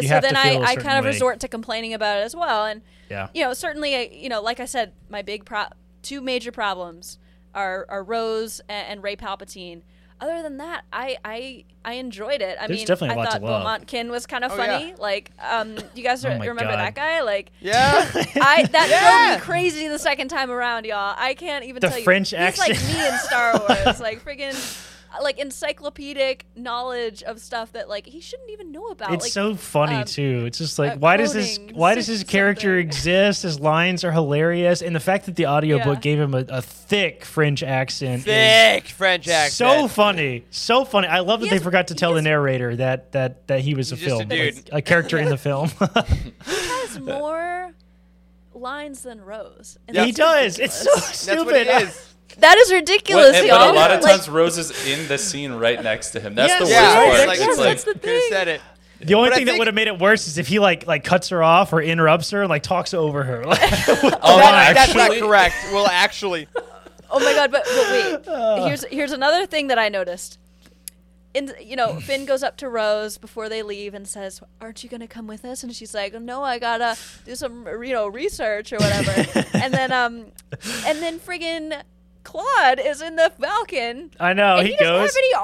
You 0.00 0.08
so 0.08 0.20
then 0.20 0.34
to 0.34 0.38
I, 0.38 0.42
feel 0.50 0.60
a 0.62 0.64
I 0.64 0.66
certain 0.74 0.82
kind 0.84 0.98
of 0.98 1.04
way. 1.04 1.10
resort 1.10 1.40
to 1.40 1.48
complaining 1.48 1.94
about 1.94 2.18
it 2.18 2.22
as 2.22 2.34
well, 2.36 2.66
and 2.66 2.82
Yeah. 3.10 3.28
you 3.34 3.42
know, 3.44 3.52
certainly, 3.54 4.16
you 4.16 4.28
know, 4.28 4.42
like 4.42 4.60
I 4.60 4.66
said, 4.66 4.92
my 5.08 5.22
big 5.22 5.44
pro- 5.44 5.66
two 6.02 6.20
major 6.20 6.52
problems 6.52 7.18
are, 7.54 7.86
are 7.88 8.02
Rose 8.04 8.60
and, 8.68 8.86
and 8.88 9.02
Rey 9.02 9.16
Palpatine. 9.16 9.82
Other 10.20 10.42
than 10.42 10.58
that, 10.58 10.82
I 10.92 11.16
I, 11.24 11.64
I 11.82 11.94
enjoyed 11.94 12.42
it. 12.42 12.58
I 12.60 12.66
There's 12.66 12.80
mean, 12.80 12.86
definitely 12.86 13.16
a 13.16 13.20
I 13.20 13.24
lot 13.24 13.30
to 13.32 13.38
thought. 13.40 13.40
Beaumont 13.40 13.86
Kin 13.86 14.10
was 14.10 14.26
kind 14.26 14.44
of 14.44 14.52
Oh, 14.52 14.56
funny. 14.56 14.90
yeah. 14.90 14.94
Like, 14.98 15.30
um, 15.42 15.78
you 15.94 16.02
guys 16.02 16.22
Oh 16.26 16.28
re- 16.28 16.38
my 16.38 16.44
remember 16.46 16.72
God. 16.72 16.78
that 16.78 16.94
guy? 16.94 17.22
Like, 17.22 17.52
Yeah. 17.58 17.80
I 18.36 18.66
that 18.70 18.88
Yeah. 18.90 19.28
drove 19.38 19.40
me 19.40 19.44
crazy 19.46 19.88
the 19.88 19.98
second 19.98 20.28
time 20.28 20.50
around, 20.50 20.84
y'all. 20.84 21.14
I 21.16 21.32
can't 21.32 21.64
even 21.64 21.80
The 21.80 21.88
tell 21.88 21.96
you. 21.98 22.04
French 22.04 22.34
accent. 22.34 22.68
He's 22.76 22.80
accent. 22.80 22.98
like 22.98 23.08
me 23.08 23.14
in 23.14 23.18
Star 23.20 23.58
Wars, 23.86 24.00
like 24.02 24.22
friggin' 24.22 24.52
like 25.20 25.38
encyclopedic 25.38 26.46
knowledge 26.54 27.22
of 27.24 27.40
stuff 27.40 27.72
that 27.72 27.88
like 27.88 28.06
he 28.06 28.20
shouldn't 28.20 28.50
even 28.50 28.70
know 28.70 28.86
about. 28.88 29.12
It's 29.12 29.24
like, 29.24 29.32
so 29.32 29.54
funny 29.56 29.96
um, 29.96 30.04
too. 30.04 30.44
It's 30.46 30.58
just 30.58 30.78
like 30.78 30.92
uh, 30.92 30.96
why 30.98 31.16
does 31.16 31.32
this 31.32 31.58
why 31.72 31.94
does 31.94 32.06
his 32.06 32.20
something. 32.20 32.30
character 32.32 32.76
exist? 32.76 33.42
His 33.42 33.58
lines 33.58 34.04
are 34.04 34.12
hilarious, 34.12 34.82
and 34.82 34.94
the 34.94 35.00
fact 35.00 35.26
that 35.26 35.36
the 35.36 35.46
audiobook 35.46 35.96
Yeah. 35.96 36.00
gave 36.00 36.20
him 36.20 36.34
a, 36.34 36.44
a 36.48 36.62
thick 36.62 37.24
French 37.24 37.62
accent 37.62 38.20
is 38.20 38.24
Thick 38.24 38.84
French 38.88 39.26
accent. 39.28 39.52
so 39.80 39.88
funny, 39.88 40.44
so 40.50 40.84
funny. 40.84 41.08
I 41.08 41.20
love 41.20 41.40
that 41.40 41.46
He 41.46 41.50
they 41.50 41.56
has- 41.56 41.62
forgot 41.64 41.88
to 41.88 41.94
he 41.94 41.98
tell 41.98 42.14
the 42.14 42.22
narrator 42.22 42.76
that 42.76 43.12
that 43.12 43.46
that 43.48 43.60
he 43.60 43.74
was 43.74 43.90
a 43.92 43.96
He's 43.96 44.04
just 44.04 44.14
a 44.14 44.26
film, 44.26 44.28
dude. 44.28 44.54
like, 44.56 44.68
a 44.72 44.82
character 44.82 45.18
in 45.18 45.28
the 45.28 45.36
film. 45.38 45.70
He 46.46 46.52
has 46.86 46.98
more 47.00 47.72
lines 48.54 49.02
than 49.02 49.20
Rose. 49.20 49.78
and 49.86 49.96
he 49.96 50.12
that's 50.12 50.16
does. 50.16 50.58
It's 50.58 50.74
so 50.74 50.90
stupid. 50.96 51.38
That's 51.38 51.44
what 51.46 51.56
it 51.56 51.88
is. 51.88 52.06
That 52.38 52.56
is 52.58 52.72
ridiculous, 52.72 53.36
but 53.38 53.46
y'all. 53.46 53.70
a 53.70 53.74
lot 53.74 53.90
of 53.90 54.02
Like, 54.02 54.12
times, 54.16 54.28
Rose 54.28 54.56
is 54.58 54.86
in 54.86 55.08
the 55.08 55.18
scene 55.18 55.52
right 55.52 55.82
next 55.82 56.10
to 56.10 56.20
him. 56.20 56.34
That's 56.34 56.48
Yes, 56.48 56.58
the 56.60 56.64
worst 56.64 56.74
Yeah. 56.74 56.94
part. 56.94 57.08
It's 57.18 57.26
like, 57.26 57.38
to 57.38 57.42
it's 57.44 57.50
it's 57.50 57.58
like 57.58 57.68
That's 57.68 57.84
the 57.84 57.90
like, 57.90 58.02
could 58.02 58.10
thing. 58.10 58.22
said 58.30 58.48
it. 58.48 58.60
The 59.02 59.14
only 59.14 59.28
But 59.30 59.32
I 59.32 59.36
thing 59.38 59.46
that 59.46 59.58
would 59.58 59.66
have 59.66 59.74
made 59.74 59.88
it 59.88 59.98
worse 59.98 60.26
is 60.28 60.36
if 60.38 60.46
he 60.48 60.58
like 60.58 60.86
like 60.86 61.04
cuts 61.04 61.30
her 61.30 61.42
off 61.42 61.72
or 61.72 61.80
interrupts 61.82 62.30
her 62.32 62.42
and 62.42 62.50
like 62.50 62.62
talks 62.62 62.92
over 62.94 63.22
her. 63.24 63.44
Like, 63.46 63.58
oh, 63.88 64.38
That- 64.38 64.72
that's 64.74 64.94
not 64.94 65.12
correct. 65.18 65.54
Well, 65.72 65.86
actually, 65.86 66.48
oh 67.10 67.18
my 67.20 67.32
god, 67.34 67.50
but, 67.50 67.64
but 67.64 68.26
wait. 68.28 68.66
Here's 68.68 68.84
here's 68.84 69.12
another 69.12 69.46
thing 69.46 69.68
that 69.68 69.78
I 69.78 69.88
noticed. 69.88 70.38
In 71.32 71.52
you 71.62 71.76
know, 71.76 72.00
Finn 72.00 72.26
goes 72.26 72.42
up 72.42 72.56
to 72.56 72.68
Rose 72.68 73.16
before 73.16 73.48
they 73.48 73.62
leave 73.62 73.94
and 73.94 74.06
says, 74.06 74.40
"Aren't 74.60 74.82
you 74.82 74.90
gonna 74.90 75.06
come 75.06 75.28
with 75.28 75.44
us?" 75.44 75.62
And 75.62 75.72
she's 75.74 75.94
like, 75.94 76.12
"No, 76.12 76.42
I 76.42 76.58
gotta 76.58 76.96
do 77.24 77.34
some 77.36 77.66
you 77.84 77.92
know 77.94 78.08
research 78.08 78.72
or 78.72 78.78
whatever." 78.78 79.46
and 79.54 79.72
then 79.72 79.92
um, 79.92 80.26
and 80.86 80.98
then 80.98 81.20
friggin' 81.20 81.82
Klaud 82.22 82.78
is 82.78 83.00
in 83.02 83.16
the 83.16 83.32
Falcon. 83.40 84.10
I 84.20 84.32
know 84.34 84.56
and 84.58 84.66
he, 84.66 84.74
he, 84.74 84.78
goes. 84.78 85.10
doesn't 85.14 85.22
have 85.22 85.24
any 85.24 85.34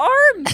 arms. 0.44 0.52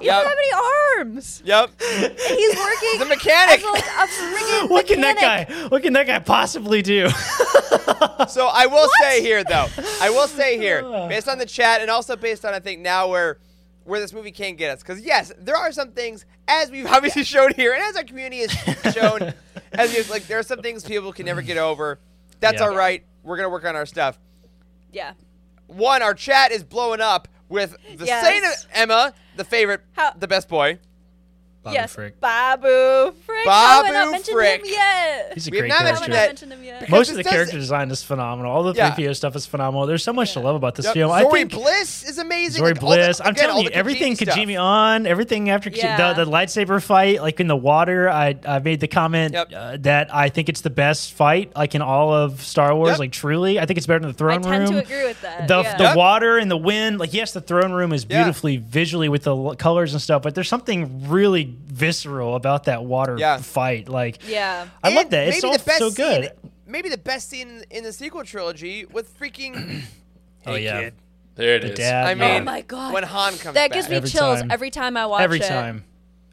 he 0.00 0.06
Yep. 0.06 0.14
doesn't 0.14 0.28
have 0.28 0.38
any 0.38 0.52
arms. 1.00 1.42
yep. 1.44 1.70
And 1.80 2.12
he's 2.18 2.56
working 2.56 2.98
The 2.98 3.06
mechanic. 3.08 3.58
as 3.58 3.64
like 3.64 3.84
a 3.84 4.06
friggin' 4.06 4.70
What 4.70 4.86
can 4.86 5.00
that 5.00 5.16
guy? 5.16 5.68
What 5.68 5.82
can 5.82 5.92
that 5.94 6.06
guy 6.06 6.18
possibly 6.18 6.82
do? 6.82 7.08
So 8.28 8.46
I 8.52 8.66
will 8.70 8.88
say 9.00 9.20
here, 9.22 9.42
though, 9.42 9.66
I 10.00 10.10
will 10.10 10.28
say 10.28 10.58
here, 10.58 10.82
ah. 10.86 11.08
based 11.08 11.28
on 11.28 11.38
the 11.38 11.46
chat 11.46 11.80
and 11.80 11.90
also 11.90 12.14
based 12.16 12.44
on 12.44 12.52
I 12.54 12.60
think 12.60 12.80
now 12.82 13.08
where 13.08 13.38
where 13.84 13.98
this 14.00 14.12
movie 14.12 14.30
can 14.30 14.54
get 14.54 14.70
us, 14.70 14.80
because 14.80 15.00
yes, 15.00 15.32
there 15.38 15.56
are 15.56 15.72
some 15.72 15.90
things 15.90 16.24
as 16.46 16.70
we've 16.70 16.86
obviously 16.90 17.24
shown 17.24 17.52
here, 17.54 17.72
and 17.72 17.82
as 17.82 17.96
our 17.96 18.04
community 18.04 18.46
has 18.46 18.94
shown, 18.94 19.34
as 19.72 19.92
you 19.96 20.04
like, 20.12 20.26
there 20.28 20.38
are 20.38 20.42
some 20.44 20.60
things 20.62 20.84
people 20.84 21.12
can 21.12 21.26
never 21.26 21.42
get 21.42 21.56
over. 21.56 21.98
That's 22.38 22.60
Yeah. 22.60 22.68
all 22.68 22.74
right. 22.76 23.04
We're 23.24 23.36
gonna 23.36 23.48
work 23.48 23.64
on 23.64 23.74
our 23.76 23.86
stuff. 23.86 24.18
Yeah. 24.92 25.12
One, 25.66 26.02
our 26.02 26.14
chat 26.14 26.52
is 26.52 26.62
blowing 26.62 27.00
up 27.00 27.28
with 27.48 27.76
the 27.96 28.04
Yes. 28.06 28.24
Saint 28.26 28.66
Emma, 28.72 29.14
the 29.36 29.44
favorite, 29.44 29.80
How- 29.92 30.12
the 30.12 30.28
best 30.28 30.48
boy. 30.48 30.78
Babu 31.62 31.74
yes. 31.74 31.94
Frick. 31.94 32.18
Babu 32.20 33.12
Frick. 33.24 33.46
How 33.46 33.84
have 33.84 33.84
I 33.84 33.88
Babu 33.88 33.92
not 33.92 34.10
mentioned 34.10 34.34
Frick. 34.36 34.60
him 34.66 34.72
yet? 34.72 35.30
He's 35.34 35.46
a 35.46 35.50
We 35.52 35.58
great 35.60 35.68
not 35.68 35.78
How 35.78 35.86
have 35.86 35.94
I 36.02 36.06
character. 36.06 36.10
mentioned 36.10 36.10
not 36.10 36.16
that- 36.16 36.26
mentioned 36.28 36.52
him 36.52 36.64
yet? 36.64 36.80
because 36.80 36.90
Most 36.92 37.10
of 37.10 37.16
the 37.16 37.22
does- 37.22 37.32
character 37.32 37.56
design 37.58 37.90
is 37.92 38.02
phenomenal. 38.02 38.50
All 38.52 38.62
the 38.64 38.72
Yeah. 38.74 38.90
3PO 38.90 39.12
stuff 39.12 39.36
is 39.36 39.46
phenomenal. 39.46 39.86
There's 39.86 40.02
so 40.02 40.12
much 40.12 40.32
to 40.32 40.40
love 40.40 40.56
about 40.56 40.74
this 40.74 40.86
Yep. 40.86 40.94
film. 40.94 41.12
I 41.12 41.22
Zori 41.22 41.38
think 41.40 41.52
Bliss 41.52 42.02
is 42.02 42.18
amazing. 42.18 42.58
Zori 42.58 42.72
Like, 42.72 42.82
all 42.82 42.90
the- 42.90 42.96
Bliss. 42.96 43.20
I'm 43.20 43.28
again, 43.28 43.44
telling 43.48 43.62
you, 43.64 43.70
the 43.70 43.76
everything 43.76 44.14
Kijimi 44.14 44.22
stuff. 44.24 44.36
Kijimi 44.38 44.60
on, 44.60 45.06
everything 45.06 45.50
after 45.50 45.70
Yeah. 45.70 46.12
the, 46.14 46.24
the 46.24 46.30
lightsaber 46.30 46.82
fight, 46.82 47.22
like 47.22 47.38
in 47.38 47.46
the 47.46 47.56
water. 47.56 48.10
I 48.10 48.34
I 48.44 48.58
made 48.58 48.80
the 48.80 48.88
comment 48.88 49.32
Yep. 49.34 49.52
uh, 49.54 49.76
that 49.82 50.12
I 50.12 50.30
think 50.30 50.48
it's 50.48 50.62
the 50.62 50.70
best 50.70 51.12
fight, 51.12 51.52
like 51.56 51.76
in 51.76 51.82
all 51.82 52.12
of 52.12 52.42
Star 52.42 52.74
Wars. 52.74 52.90
Yep. 52.90 52.98
Like 52.98 53.12
truly, 53.12 53.60
I 53.60 53.66
think 53.66 53.76
it's 53.76 53.86
better 53.86 54.00
than 54.00 54.08
the 54.10 54.14
throne 54.18 54.42
room. 54.42 54.52
I 54.52 54.58
tend 54.58 54.70
room. 54.70 54.80
to 54.80 54.84
agree 54.86 55.04
with 55.04 55.20
that. 55.22 55.46
the 55.46 55.62
the 55.78 55.92
water 55.96 56.38
and 56.38 56.50
the 56.50 56.56
wind 56.56 56.98
like 56.98 57.14
yes 57.14 57.32
the 57.32 57.40
throne 57.40 57.72
room 57.72 57.92
is 57.92 58.04
beautifully 58.04 58.56
visually 58.56 59.08
with 59.08 59.22
the 59.24 59.54
colors 59.56 59.92
and 59.92 60.02
stuff 60.02 60.22
but 60.22 60.34
there's 60.34 60.48
something 60.48 61.08
really 61.08 61.51
visceral 61.64 62.34
about 62.36 62.64
that 62.64 62.84
water 62.84 63.16
Yeah. 63.18 63.38
fight 63.38 63.88
like 63.88 64.26
yeah. 64.28 64.66
i 64.82 64.88
And 64.88 64.96
love 64.96 65.10
that 65.10 65.28
it's 65.28 65.36
maybe 65.42 65.46
all 65.52 65.58
the 65.58 65.64
best 65.64 65.78
so 65.78 65.90
good 65.90 66.24
Scene, 66.24 66.50
maybe 66.66 66.88
the 66.88 66.98
best 66.98 67.28
scene 67.30 67.64
in 67.70 67.84
the 67.84 67.92
sequel 67.92 68.24
trilogy 68.24 68.86
with 68.86 69.18
freaking. 69.18 69.82
Oh, 70.44 70.54
Hey, 70.54 70.64
yeah. 70.64 70.80
kid. 70.80 70.94
there 71.36 71.54
it 71.54 71.60
The 71.62 71.70
is. 71.72 71.78
dad, 71.78 72.04
I 72.08 72.14
mean, 72.14 72.40
Oh 72.42 72.44
my 72.44 72.62
God. 72.62 72.92
when 72.92 73.04
Han 73.04 73.30
comes 73.38 73.54
That 73.54 73.54
back. 73.54 73.72
gives 73.72 73.88
me 73.88 73.94
Every 73.96 74.08
chills 74.10 74.40
time. 74.40 74.50
every 74.50 74.70
time 74.70 74.96
I 74.96 75.06
watch 75.06 75.20
every 75.22 75.38
it. 75.38 75.44
time 75.46 75.84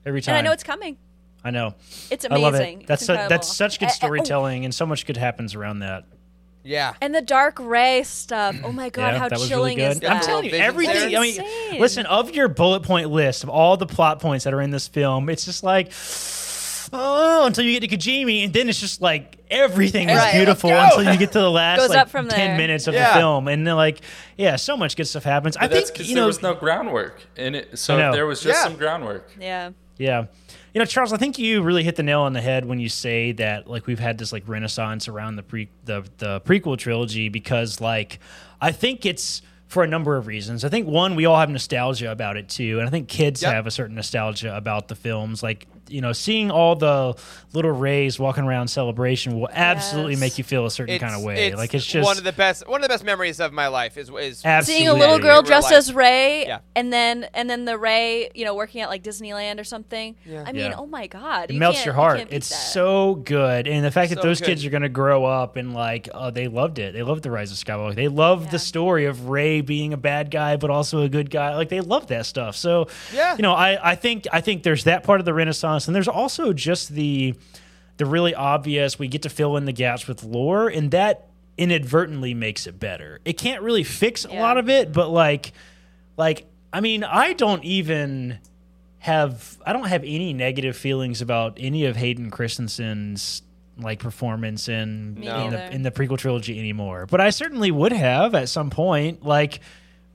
every 0.03 0.21
time 0.21 0.33
And 0.35 0.47
I 0.47 0.49
know 0.49 0.53
it's 0.53 0.63
coming. 0.63 0.97
i 1.43 1.51
know 1.51 1.75
It's 2.09 2.25
i 2.25 2.27
amazing. 2.27 2.43
love 2.43 2.55
it 2.55 2.87
that's 2.87 3.05
su- 3.05 3.13
that's 3.13 3.55
such 3.55 3.79
good 3.79 3.85
Uh, 3.85 3.89
uh, 3.89 3.91
oh, 3.91 3.95
storytelling 3.95 4.65
and 4.65 4.73
so 4.73 4.85
much 4.87 5.05
good 5.05 5.15
happens 5.17 5.53
around 5.53 5.79
that 5.79 6.05
Yeah. 6.69 6.93
And 7.01 7.15
the 7.15 7.21
Dark 7.21 7.57
Rey 7.59 8.03
stuff. 8.03 8.55
Oh 8.63 8.71
my 8.71 8.89
god, 8.89 9.13
Yeah, 9.13 9.19
how 9.19 9.29
chilling 9.29 9.77
really 9.79 9.89
is 9.89 9.99
that? 10.01 10.11
I'm 10.11 10.21
telling 10.21 10.45
you, 10.45 10.51
everything. 10.51 11.15
I 11.17 11.19
mean, 11.19 11.79
listen, 11.81 12.05
of 12.05 12.29
your 12.35 12.47
bullet 12.47 12.83
point 12.83 13.09
list 13.09 13.43
of 13.43 13.49
all 13.49 13.75
the 13.75 13.87
plot 13.87 14.19
points 14.19 14.43
that 14.43 14.53
are 14.53 14.61
in 14.61 14.69
this 14.69 14.87
film, 14.87 15.29
it's 15.29 15.45
just 15.45 15.63
like, 15.63 15.91
oh, 16.93 17.45
until 17.47 17.63
you 17.65 17.79
get 17.79 17.89
to 17.89 17.97
Kijimi, 17.97 18.43
and 18.45 18.53
then 18.53 18.69
it's 18.69 18.79
just 18.79 19.01
like 19.01 19.37
everything 19.49 20.09
is 20.09 20.17
Right, 20.17 20.33
beautiful 20.33 20.69
until 20.69 21.11
you 21.11 21.17
get 21.17 21.31
to 21.31 21.39
the 21.39 21.49
last 21.49 21.89
like 21.89 22.07
from 22.07 22.27
ten 22.27 22.49
there. 22.49 22.57
minutes 22.57 22.85
of 22.87 22.93
Yeah. 22.93 23.13
the 23.13 23.19
film, 23.19 23.47
and 23.47 23.65
then 23.65 23.75
like, 23.75 24.01
yeah, 24.37 24.55
so 24.55 24.77
much 24.77 24.95
good 24.95 25.07
stuff 25.07 25.23
happens. 25.23 25.57
I 25.57 25.61
But 25.61 25.71
that's 25.71 25.85
think 25.85 25.93
because 25.93 26.09
you 26.09 26.15
there 26.15 26.23
know, 26.23 26.27
was 26.27 26.41
no 26.43 26.53
groundwork 26.53 27.19
in 27.35 27.55
it. 27.55 27.79
So 27.79 27.97
there 27.97 28.27
was 28.27 28.41
just 28.41 28.57
Yeah. 28.59 28.63
some 28.63 28.75
groundwork. 28.77 29.27
Yeah. 29.39 29.71
Yeah. 29.97 30.25
You 30.73 30.79
know, 30.79 30.85
Charles, 30.85 31.13
I 31.13 31.17
think 31.17 31.39
you 31.39 31.63
really 31.63 31.83
hit 31.83 31.95
the 31.95 32.03
nail 32.03 32.21
on 32.21 32.33
the 32.33 32.41
head 32.41 32.65
when 32.65 32.79
you 32.79 32.89
say 32.89 33.31
that 33.33 33.67
like 33.67 33.87
we've 33.87 33.99
had 33.99 34.17
this 34.19 34.31
like 34.31 34.43
renaissance 34.47 35.07
around 35.07 35.35
the 35.35 35.43
pre 35.43 35.69
the 35.85 36.03
the 36.17 36.41
prequel 36.41 36.77
trilogy 36.77 37.29
because 37.29 37.81
like 37.81 38.19
I 38.61 38.71
think 38.71 39.05
it's 39.05 39.41
for 39.69 39.83
a 39.83 39.87
number 39.87 40.17
of 40.17 40.27
reasons. 40.27 40.65
I 40.65 40.69
think 40.69 40.87
one, 40.87 41.15
we 41.15 41.25
all 41.25 41.37
have 41.37 41.49
nostalgia 41.49 42.11
about 42.11 42.35
it 42.37 42.49
too, 42.49 42.79
and 42.79 42.87
I 42.87 42.91
think 42.91 43.07
kids 43.07 43.41
Yep. 43.43 43.53
have 43.53 43.67
a 43.67 43.71
certain 43.71 43.95
nostalgia 43.95 44.53
about 44.57 44.87
the 44.89 44.95
films. 44.95 45.41
Like 45.41 45.67
you 45.87 46.01
know, 46.01 46.11
seeing 46.13 46.51
all 46.51 46.75
the 46.75 47.15
little 47.51 47.71
Reys 47.71 48.19
walking 48.19 48.43
around 48.43 48.67
celebration 48.67 49.39
will 49.39 49.49
absolutely 49.51 50.11
Yes. 50.13 50.19
make 50.19 50.37
you 50.37 50.43
feel 50.43 50.67
a 50.67 50.69
certain 50.71 50.99
kind 50.99 51.15
of 51.15 51.23
way. 51.23 51.55
like 51.55 51.73
it's 51.73 51.83
just 51.85 52.05
one 52.05 52.15
of 52.17 52.23
the 52.23 52.31
best 52.31 52.67
one 52.67 52.79
of 52.81 52.83
the 52.83 52.89
best 52.93 53.03
memories 53.03 53.39
of 53.39 53.53
my 53.53 53.67
life 53.69 53.97
is 53.97 54.09
is 54.09 54.43
Absolutely. 54.45 54.63
Seeing 54.85 54.87
a 54.87 54.93
little 54.93 55.17
girl 55.17 55.41
dressed 55.41 55.71
as 55.71 55.91
Rey, 55.93 56.45
Yeah. 56.45 56.59
and 56.75 56.91
then 56.93 57.27
and 57.33 57.49
then 57.49 57.65
the 57.65 57.75
Rey, 57.77 58.29
you 58.35 58.45
know, 58.45 58.53
working 58.55 58.81
at 58.81 58.89
like 58.89 59.01
Disneyland 59.03 59.59
or 59.59 59.63
something. 59.63 60.15
Yeah. 60.27 60.43
I 60.45 60.51
mean, 60.51 60.65
Yeah. 60.65 60.75
oh 60.77 60.85
my 60.87 61.07
god, 61.07 61.49
It 61.49 61.53
you 61.53 61.59
melts 61.59 61.83
your 61.85 61.93
heart. 61.95 62.17
can't 62.19 62.33
It's 62.33 62.49
that. 62.49 62.55
so 62.55 63.15
good, 63.15 63.67
and 63.67 63.83
the 63.85 63.91
fact 63.91 64.09
that 64.11 64.21
those 64.21 64.39
good. 64.39 64.47
kids 64.47 64.65
are 64.65 64.69
going 64.71 64.83
to 64.83 64.89
grow 64.89 65.25
up 65.25 65.55
and 65.57 65.73
like, 65.73 66.07
oh, 66.13 66.29
they 66.31 66.47
loved 66.47 66.77
it. 66.79 66.93
They 66.93 67.01
loved 67.03 67.23
the 67.23 67.31
Rise 67.31 67.51
of 67.51 67.57
Skywalker. 67.57 67.95
They 67.95 68.07
loved 68.09 68.45
Yeah. 68.45 68.51
the 68.51 68.59
story 68.59 69.05
of 69.05 69.29
Rey 69.29 69.58
being 69.61 69.93
a 69.93 69.97
bad 69.97 70.31
guy 70.31 70.55
but 70.57 70.69
also 70.69 71.01
a 71.01 71.09
good 71.09 71.29
guy. 71.29 71.55
Like 71.55 71.69
they 71.69 71.81
love 71.81 72.07
that 72.07 72.25
stuff. 72.25 72.55
So 72.55 72.87
Yeah. 73.13 73.35
you 73.35 73.41
know, 73.41 73.53
I 73.53 73.91
I 73.91 73.95
think 73.95 74.27
I 74.31 74.41
think 74.41 74.63
there's 74.63 74.83
that 74.85 75.03
part 75.03 75.19
of 75.19 75.25
the 75.25 75.33
Renaissance, 75.33 75.87
and 75.87 75.95
there's 75.95 76.07
also 76.07 76.53
just 76.53 76.89
the 76.89 77.35
the 77.97 78.05
really 78.05 78.33
obvious. 78.33 78.97
We 78.97 79.07
get 79.07 79.23
to 79.23 79.29
fill 79.29 79.57
in 79.57 79.65
the 79.65 79.73
gaps 79.73 80.07
with 80.07 80.23
lore, 80.23 80.69
and 80.69 80.91
that 80.91 81.27
inadvertently 81.57 82.33
makes 82.33 82.65
it 82.67 82.79
better. 82.79 83.19
It 83.25 83.33
can't 83.37 83.61
really 83.61 83.83
fix 83.83 84.23
a 84.25 84.29
Yeah. 84.31 84.41
lot 84.41 84.57
of 84.57 84.69
it, 84.69 84.93
but 84.93 85.09
like 85.09 85.51
like 86.17 86.45
I 86.71 86.81
mean, 86.81 87.03
I 87.03 87.33
don't 87.33 87.63
even 87.65 88.39
have 88.99 89.57
I 89.65 89.73
don't 89.73 89.87
have 89.87 90.03
any 90.03 90.33
negative 90.33 90.75
feelings 90.77 91.21
about 91.21 91.57
any 91.59 91.85
of 91.85 91.95
Hayden 91.95 92.29
Christensen's 92.31 93.41
like 93.81 93.99
performance 93.99 94.67
in 94.69 95.15
Me 95.15 95.27
in, 95.27 95.49
the, 95.51 95.71
in 95.73 95.81
the 95.83 95.91
prequel 95.91 96.17
trilogy 96.17 96.57
anymore. 96.59 97.05
But 97.09 97.21
I 97.21 97.29
certainly 97.29 97.71
would 97.71 97.91
have 97.93 98.35
at 98.35 98.49
some 98.49 98.69
point. 98.69 99.23
Like, 99.25 99.59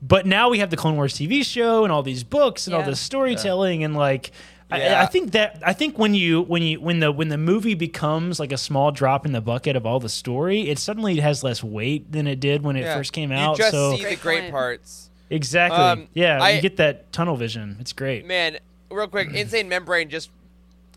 but 0.01 0.25
now 0.25 0.49
we 0.49 0.59
have 0.59 0.69
the 0.69 0.77
Clone 0.77 0.95
Wars 0.95 1.13
TV 1.15 1.43
show 1.45 1.83
and 1.83 1.91
all 1.91 2.03
these 2.03 2.23
books 2.23 2.67
and 2.67 2.75
all 2.75 2.83
this 2.83 2.99
storytelling 2.99 3.83
and 3.83 3.95
like. 3.95 4.31
I, 4.71 4.79
Yeah. 4.79 5.01
I 5.03 5.05
think 5.05 5.33
that 5.33 5.61
I 5.63 5.73
think 5.73 5.99
when 5.99 6.15
you 6.15 6.41
when 6.41 6.63
you 6.63 6.81
when 6.81 6.99
the 6.99 7.11
when 7.11 7.29
the 7.29 7.37
movie 7.37 7.75
becomes 7.75 8.39
like 8.39 8.51
a 8.51 8.57
small 8.57 8.91
drop 8.91 9.23
in 9.23 9.31
the 9.31 9.39
bucket 9.39 9.75
of 9.75 9.85
all 9.85 9.99
the 9.99 10.09
story, 10.09 10.69
it 10.69 10.79
suddenly 10.79 11.17
has 11.17 11.43
less 11.43 11.63
weight 11.63 12.11
than 12.11 12.25
it 12.25 12.39
did 12.39 12.63
when 12.63 12.75
it 12.75 12.81
Yeah. 12.81 12.95
first 12.95 13.13
came 13.13 13.29
You 13.31 13.37
out. 13.37 13.57
just 13.57 13.69
so 13.69 13.91
see 13.91 13.97
the 13.97 14.03
Great 14.09 14.21
great 14.21 14.39
point. 14.41 14.51
parts. 14.53 15.11
exactly, 15.29 15.77
Um, 15.79 16.07
yeah, 16.15 16.41
I- 16.41 16.49
you 16.51 16.61
get 16.63 16.77
that 16.77 17.11
tunnel 17.13 17.35
vision. 17.35 17.77
It's 17.79 17.93
great. 17.93 18.25
Man, 18.25 18.57
real 18.89 19.07
quick, 19.07 19.29
Insane 19.35 19.69
Membrane 19.69 20.09
just 20.09 20.31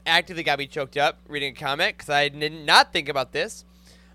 actively 0.06 0.42
got 0.42 0.58
me 0.58 0.66
choked 0.66 0.96
up 0.96 1.18
reading 1.28 1.52
a 1.52 1.56
comic 1.58 1.96
because 1.98 2.10
I 2.10 2.28
did 2.28 2.52
not 2.52 2.92
think 2.92 3.08
about 3.08 3.32
this. 3.32 3.64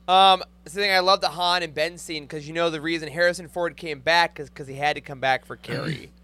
Um, 0.08 0.44
something 0.66 0.92
I 0.92 1.00
love 1.00 1.22
the 1.22 1.30
Han 1.30 1.64
and 1.64 1.74
Ben 1.74 1.98
scene 1.98 2.24
because 2.24 2.48
you 2.48 2.54
know 2.54 2.70
the 2.70 2.82
reason 2.82 3.10
Harrison 3.10 3.48
Ford 3.48 3.78
came 3.78 4.00
back 4.00 4.40
is 4.40 4.50
because 4.50 4.68
he 4.68 4.76
had 4.76 4.96
to 4.96 5.02
come 5.02 5.20
back 5.20 5.46
for 5.46 5.56
Carrie. 5.56 6.12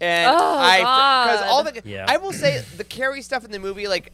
And 0.00 0.30
Oh, 0.32 0.58
I, 0.60 0.78
because 0.78 1.50
all 1.50 1.64
the, 1.64 1.82
Yeah. 1.84 2.06
I 2.08 2.18
will 2.18 2.32
say 2.32 2.62
the 2.76 2.84
Carrie 2.84 3.20
stuff 3.20 3.44
in 3.44 3.50
the 3.50 3.58
movie, 3.58 3.88
like, 3.88 4.12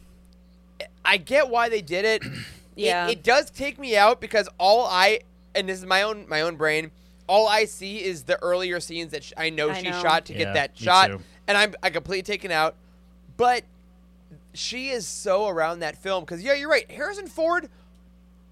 I 1.05 1.17
get 1.17 1.47
why 1.49 1.69
they 1.69 1.81
did 1.81 2.05
it. 2.05 2.23
Yeah. 2.75 3.07
It, 3.07 3.11
it 3.19 3.23
does 3.23 3.51
take 3.51 3.77
me 3.79 3.95
out 3.95 4.19
because 4.19 4.49
all 4.57 4.85
I, 4.85 5.19
and 5.53 5.69
this 5.69 5.77
is 5.79 5.85
my 5.85 6.01
own 6.01 6.25
my 6.27 6.41
own 6.41 6.57
brain, 6.57 6.91
all 7.25 7.47
I 7.47 7.63
see 7.65 8.03
is 8.03 8.23
the 8.23 8.37
earlier 8.43 8.81
scenes 8.81 9.11
that 9.13 9.23
sh- 9.23 9.31
I 9.37 9.49
know 9.49 9.69
I 9.69 9.81
she 9.81 9.89
know. 9.91 10.01
shot 10.01 10.25
to 10.25 10.33
Yeah, 10.33 10.39
get 10.39 10.53
that 10.55 10.77
shot, 10.77 11.07
too. 11.07 11.19
and 11.47 11.57
I'm 11.57 11.73
I 11.81 11.89
completely 11.89 12.23
taken 12.23 12.51
out. 12.51 12.75
But 13.37 13.63
she 14.57 14.89
is 14.89 15.07
so 15.07 15.47
around 15.47 15.79
that 15.79 15.97
film 15.97 16.23
because 16.23 16.43
yeah, 16.43 16.53
you're 16.53 16.69
right. 16.69 16.89
Harrison 16.89 17.27
Ford, 17.27 17.69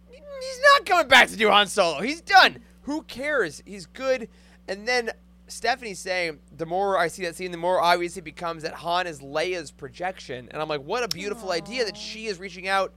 he's 0.09 0.59
not 0.73 0.85
coming 0.85 1.07
back 1.07 1.29
to 1.29 1.37
do 1.37 1.49
Han 1.49 1.67
Solo. 1.67 2.01
He's 2.01 2.21
done. 2.21 2.59
Who 2.83 3.03
cares? 3.03 3.63
He's 3.65 3.85
good. 3.85 4.27
And 4.67 4.87
then 4.87 5.11
Stephanie's 5.47 5.99
saying 5.99 6.39
the 6.55 6.65
more 6.65 6.97
I 6.97 7.07
see 7.07 7.23
that 7.23 7.35
scene, 7.35 7.51
the 7.51 7.57
more 7.57 7.81
obvious 7.81 8.17
it 8.17 8.23
becomes 8.23 8.63
that 8.63 8.73
Han 8.73 9.07
is 9.07 9.21
Leia's 9.21 9.71
projection. 9.71 10.49
And 10.51 10.61
I'm 10.61 10.67
like, 10.67 10.81
what 10.81 11.03
a 11.03 11.07
beautiful 11.07 11.51
idea 11.51 11.85
that 11.85 11.97
she 11.97 12.27
is 12.27 12.39
reaching 12.39 12.67
out 12.67 12.93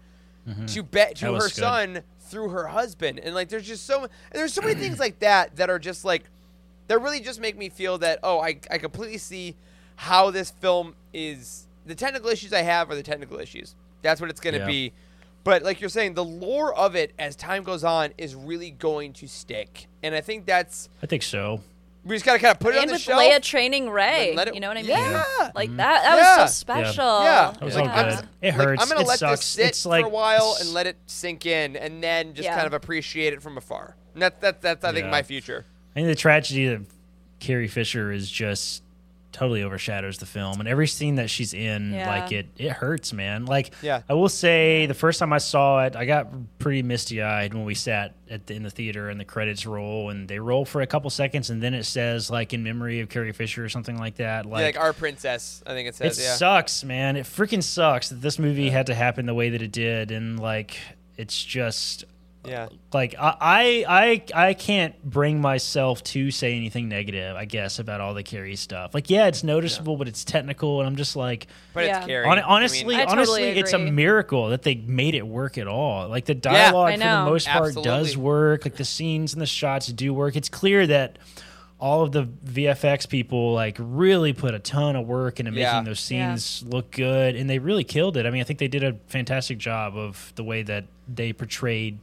mm-hmm. 0.48 0.66
to 0.66 0.82
bet 0.82 1.16
to 1.16 1.34
her 1.34 1.40
good. 1.40 1.50
son 1.50 2.02
through 2.18 2.50
her 2.50 2.66
husband. 2.66 3.20
And 3.20 3.34
like, 3.34 3.48
there's 3.48 3.66
just 3.66 3.86
so 3.86 4.08
there's 4.32 4.52
so 4.52 4.62
many 4.62 4.74
things 4.74 4.98
like 4.98 5.18
that 5.20 5.56
that 5.56 5.70
are 5.70 5.78
just 5.78 6.04
like 6.04 6.24
that 6.88 7.00
really 7.00 7.20
just 7.20 7.40
make 7.40 7.56
me 7.56 7.68
feel 7.68 7.98
that 7.98 8.20
oh, 8.22 8.40
I 8.40 8.60
I 8.70 8.78
completely 8.78 9.18
see 9.18 9.56
how 9.96 10.30
this 10.30 10.50
film 10.50 10.94
is. 11.12 11.66
The 11.86 11.94
technical 11.94 12.28
issues 12.28 12.52
I 12.52 12.62
have 12.62 12.90
are 12.90 12.94
the 12.94 13.02
technical 13.02 13.38
issues. 13.38 13.74
That's 14.02 14.20
what 14.20 14.28
it's 14.30 14.40
going 14.40 14.54
to 14.54 14.60
Yeah. 14.60 14.66
be. 14.66 14.92
But 15.44 15.62
like 15.62 15.80
you're 15.80 15.88
saying, 15.90 16.14
the 16.14 16.24
lore 16.24 16.74
of 16.74 16.96
it 16.96 17.12
as 17.18 17.36
time 17.36 17.62
goes 17.62 17.84
on 17.84 18.10
is 18.18 18.34
really 18.34 18.72
going 18.72 19.12
to 19.14 19.28
stick, 19.28 19.86
and 20.02 20.14
I 20.14 20.20
think 20.20 20.44
that's 20.44 20.88
I 21.02 21.06
think 21.06 21.22
so. 21.22 21.60
we 22.04 22.16
just 22.16 22.24
got 22.24 22.32
to 22.32 22.38
kind 22.40 22.50
of 22.52 22.58
put 22.58 22.74
it 22.74 22.78
on 22.78 22.80
the 22.80 22.80
and 22.82 22.90
the 22.90 22.94
with 22.94 23.00
shelf. 23.02 23.22
Leia 23.22 23.40
training 23.40 23.88
Rey, 23.88 24.34
it- 24.36 24.54
you 24.54 24.60
know 24.60 24.66
what 24.68 24.76
I 24.76 24.82
mean? 24.82 24.90
Yeah. 24.90 25.22
Like 25.54 25.70
that. 25.76 26.02
That 26.02 26.16
Yeah. 26.16 26.42
was 26.42 26.50
so 26.52 26.58
special. 26.60 27.22
Yeah, 27.22 27.52
That 27.52 27.62
was 27.62 27.76
like, 27.76 27.84
all 27.84 27.90
I'm 27.96 28.04
good. 28.06 28.10
just- 28.10 28.24
It 28.42 28.46
like, 28.46 28.54
hurts. 28.54 28.82
I'm 28.82 28.88
gonna 28.88 29.00
It 29.02 29.06
let 29.06 29.18
sucks. 29.20 29.40
this 29.40 29.44
sit 29.46 29.66
It's 29.66 29.86
like- 29.86 30.02
for 30.02 30.08
a 30.08 30.10
while 30.10 30.56
and 30.60 30.72
let 30.72 30.88
it 30.88 30.96
sink 31.06 31.46
in, 31.46 31.76
and 31.76 32.02
then 32.02 32.34
just 32.34 32.46
Yeah. 32.46 32.54
kind 32.56 32.66
of 32.66 32.72
appreciate 32.72 33.32
it 33.32 33.40
from 33.40 33.56
afar. 33.56 33.94
And 34.14 34.22
that, 34.22 34.40
that, 34.40 34.60
that's 34.62 34.84
I 34.84 34.90
think 34.92 35.04
Yeah. 35.04 35.10
my 35.12 35.22
future. 35.22 35.64
I 35.94 36.00
think 36.00 36.08
the 36.08 36.16
tragedy 36.16 36.66
of 36.66 36.88
Carrie 37.38 37.68
Fisher 37.68 38.10
is 38.10 38.28
just 38.30 38.82
totally 39.36 39.62
overshadows 39.62 40.18
the 40.18 40.26
film, 40.26 40.60
and 40.60 40.68
every 40.68 40.86
scene 40.88 41.16
that 41.16 41.28
she's 41.30 41.52
in, 41.54 41.92
Yeah. 41.92 42.08
like 42.08 42.32
it, 42.32 42.46
it 42.56 42.70
hurts, 42.72 43.12
man. 43.12 43.44
Like, 43.44 43.74
Yeah. 43.82 44.00
I 44.08 44.14
will 44.14 44.28
say, 44.30 44.86
the 44.86 44.94
first 44.94 45.18
time 45.18 45.32
I 45.32 45.38
saw 45.38 45.84
it, 45.84 45.94
I 45.94 46.06
got 46.06 46.28
pretty 46.58 46.82
misty 46.82 47.22
eyed 47.22 47.52
when 47.52 47.64
we 47.64 47.74
sat 47.74 48.14
at 48.30 48.46
the, 48.46 48.54
in 48.54 48.62
the 48.62 48.70
theater 48.70 49.08
and 49.10 49.20
the 49.20 49.24
credits 49.24 49.66
roll, 49.66 50.10
and 50.10 50.26
they 50.26 50.38
roll 50.38 50.64
for 50.64 50.80
a 50.80 50.86
couple 50.86 51.10
seconds, 51.10 51.50
and 51.50 51.62
then 51.62 51.74
it 51.74 51.84
says 51.84 52.30
like 52.30 52.52
in 52.54 52.62
memory 52.62 53.00
of 53.00 53.08
Carrie 53.08 53.32
Fisher 53.32 53.64
or 53.64 53.68
something 53.68 53.98
like 53.98 54.16
that. 54.16 54.46
Yeah, 54.46 54.50
Like, 54.50 54.76
like 54.76 54.78
our 54.82 54.92
princess, 54.92 55.62
I 55.66 55.70
think 55.74 55.86
it 55.86 55.90
it 56.00 56.14
says. 56.14 56.18
yeah. 56.20 56.34
sucks, 56.34 56.82
man. 56.82 57.16
It 57.16 57.26
freaking 57.26 57.62
sucks 57.62 58.08
that 58.08 58.20
this 58.22 58.38
movie 58.38 58.70
had 58.70 58.86
to 58.86 58.94
happen 58.94 59.26
the 59.26 59.34
way 59.34 59.50
that 59.50 59.60
it 59.62 59.70
did, 59.72 60.10
and 60.10 60.40
like, 60.40 60.78
it's 61.18 61.44
just 61.44 62.04
yeah. 62.46 62.68
like 62.92 63.14
I, 63.18 63.84
I 64.34 64.48
I 64.48 64.54
can't 64.54 65.02
bring 65.04 65.40
myself 65.40 66.02
to 66.04 66.30
say 66.30 66.54
anything 66.56 66.88
negative, 66.88 67.36
I 67.36 67.44
guess, 67.44 67.78
about 67.78 68.00
all 68.00 68.14
the 68.14 68.22
Carrie 68.22 68.56
stuff. 68.56 68.94
Like, 68.94 69.10
yeah, 69.10 69.26
it's 69.26 69.42
noticeable, 69.44 69.96
but 69.96 70.08
it's 70.08 70.24
technical, 70.24 70.80
and 70.80 70.86
I'm 70.88 70.96
just 70.96 71.16
like, 71.16 71.46
But 71.74 71.84
Yeah. 71.86 71.98
it's 71.98 72.06
Carrie. 72.06 72.26
hon- 72.26 72.38
I 72.38 72.42
honestly, 72.42 72.84
mean, 72.84 72.96
I 73.00 73.04
totally 73.04 73.18
honestly, 73.18 73.42
it's 73.60 73.72
a 73.72 73.78
miracle 73.78 74.48
that 74.50 74.62
they 74.62 74.74
made 74.76 75.14
it 75.14 75.26
work 75.26 75.58
at 75.58 75.66
all. 75.68 76.08
Like 76.08 76.24
the 76.24 76.34
dialogue 76.34 76.92
I 76.92 76.92
for 76.94 76.98
the 77.00 77.30
most 77.30 77.48
part 77.48 77.66
Absolutely. 77.68 77.90
does 77.90 78.16
work. 78.16 78.64
Like 78.64 78.76
the 78.76 78.84
scenes 78.84 79.32
and 79.32 79.42
the 79.42 79.46
shots 79.46 79.86
do 79.88 80.14
work. 80.14 80.36
It's 80.36 80.48
clear 80.48 80.86
that 80.86 81.18
all 81.78 82.02
of 82.02 82.10
the 82.12 82.22
VFX 82.24 83.06
people 83.06 83.52
like 83.52 83.76
really 83.78 84.32
put 84.32 84.54
a 84.54 84.58
ton 84.58 84.96
of 84.96 85.06
work 85.06 85.38
into 85.38 85.52
Yeah. 85.52 85.72
making 85.72 85.84
those 85.84 86.10
Yeah. 86.10 86.34
scenes 86.34 86.64
look 86.66 86.90
good, 86.90 87.36
and 87.36 87.50
they 87.50 87.58
really 87.58 87.84
killed 87.84 88.16
it. 88.16 88.24
I 88.24 88.30
mean, 88.30 88.40
I 88.40 88.44
think 88.44 88.58
they 88.58 88.68
did 88.68 88.82
a 88.82 88.94
fantastic 89.08 89.58
job 89.58 89.94
of 89.94 90.32
the 90.36 90.42
way 90.42 90.62
that 90.62 90.84
they 91.06 91.34
portrayed 91.34 91.98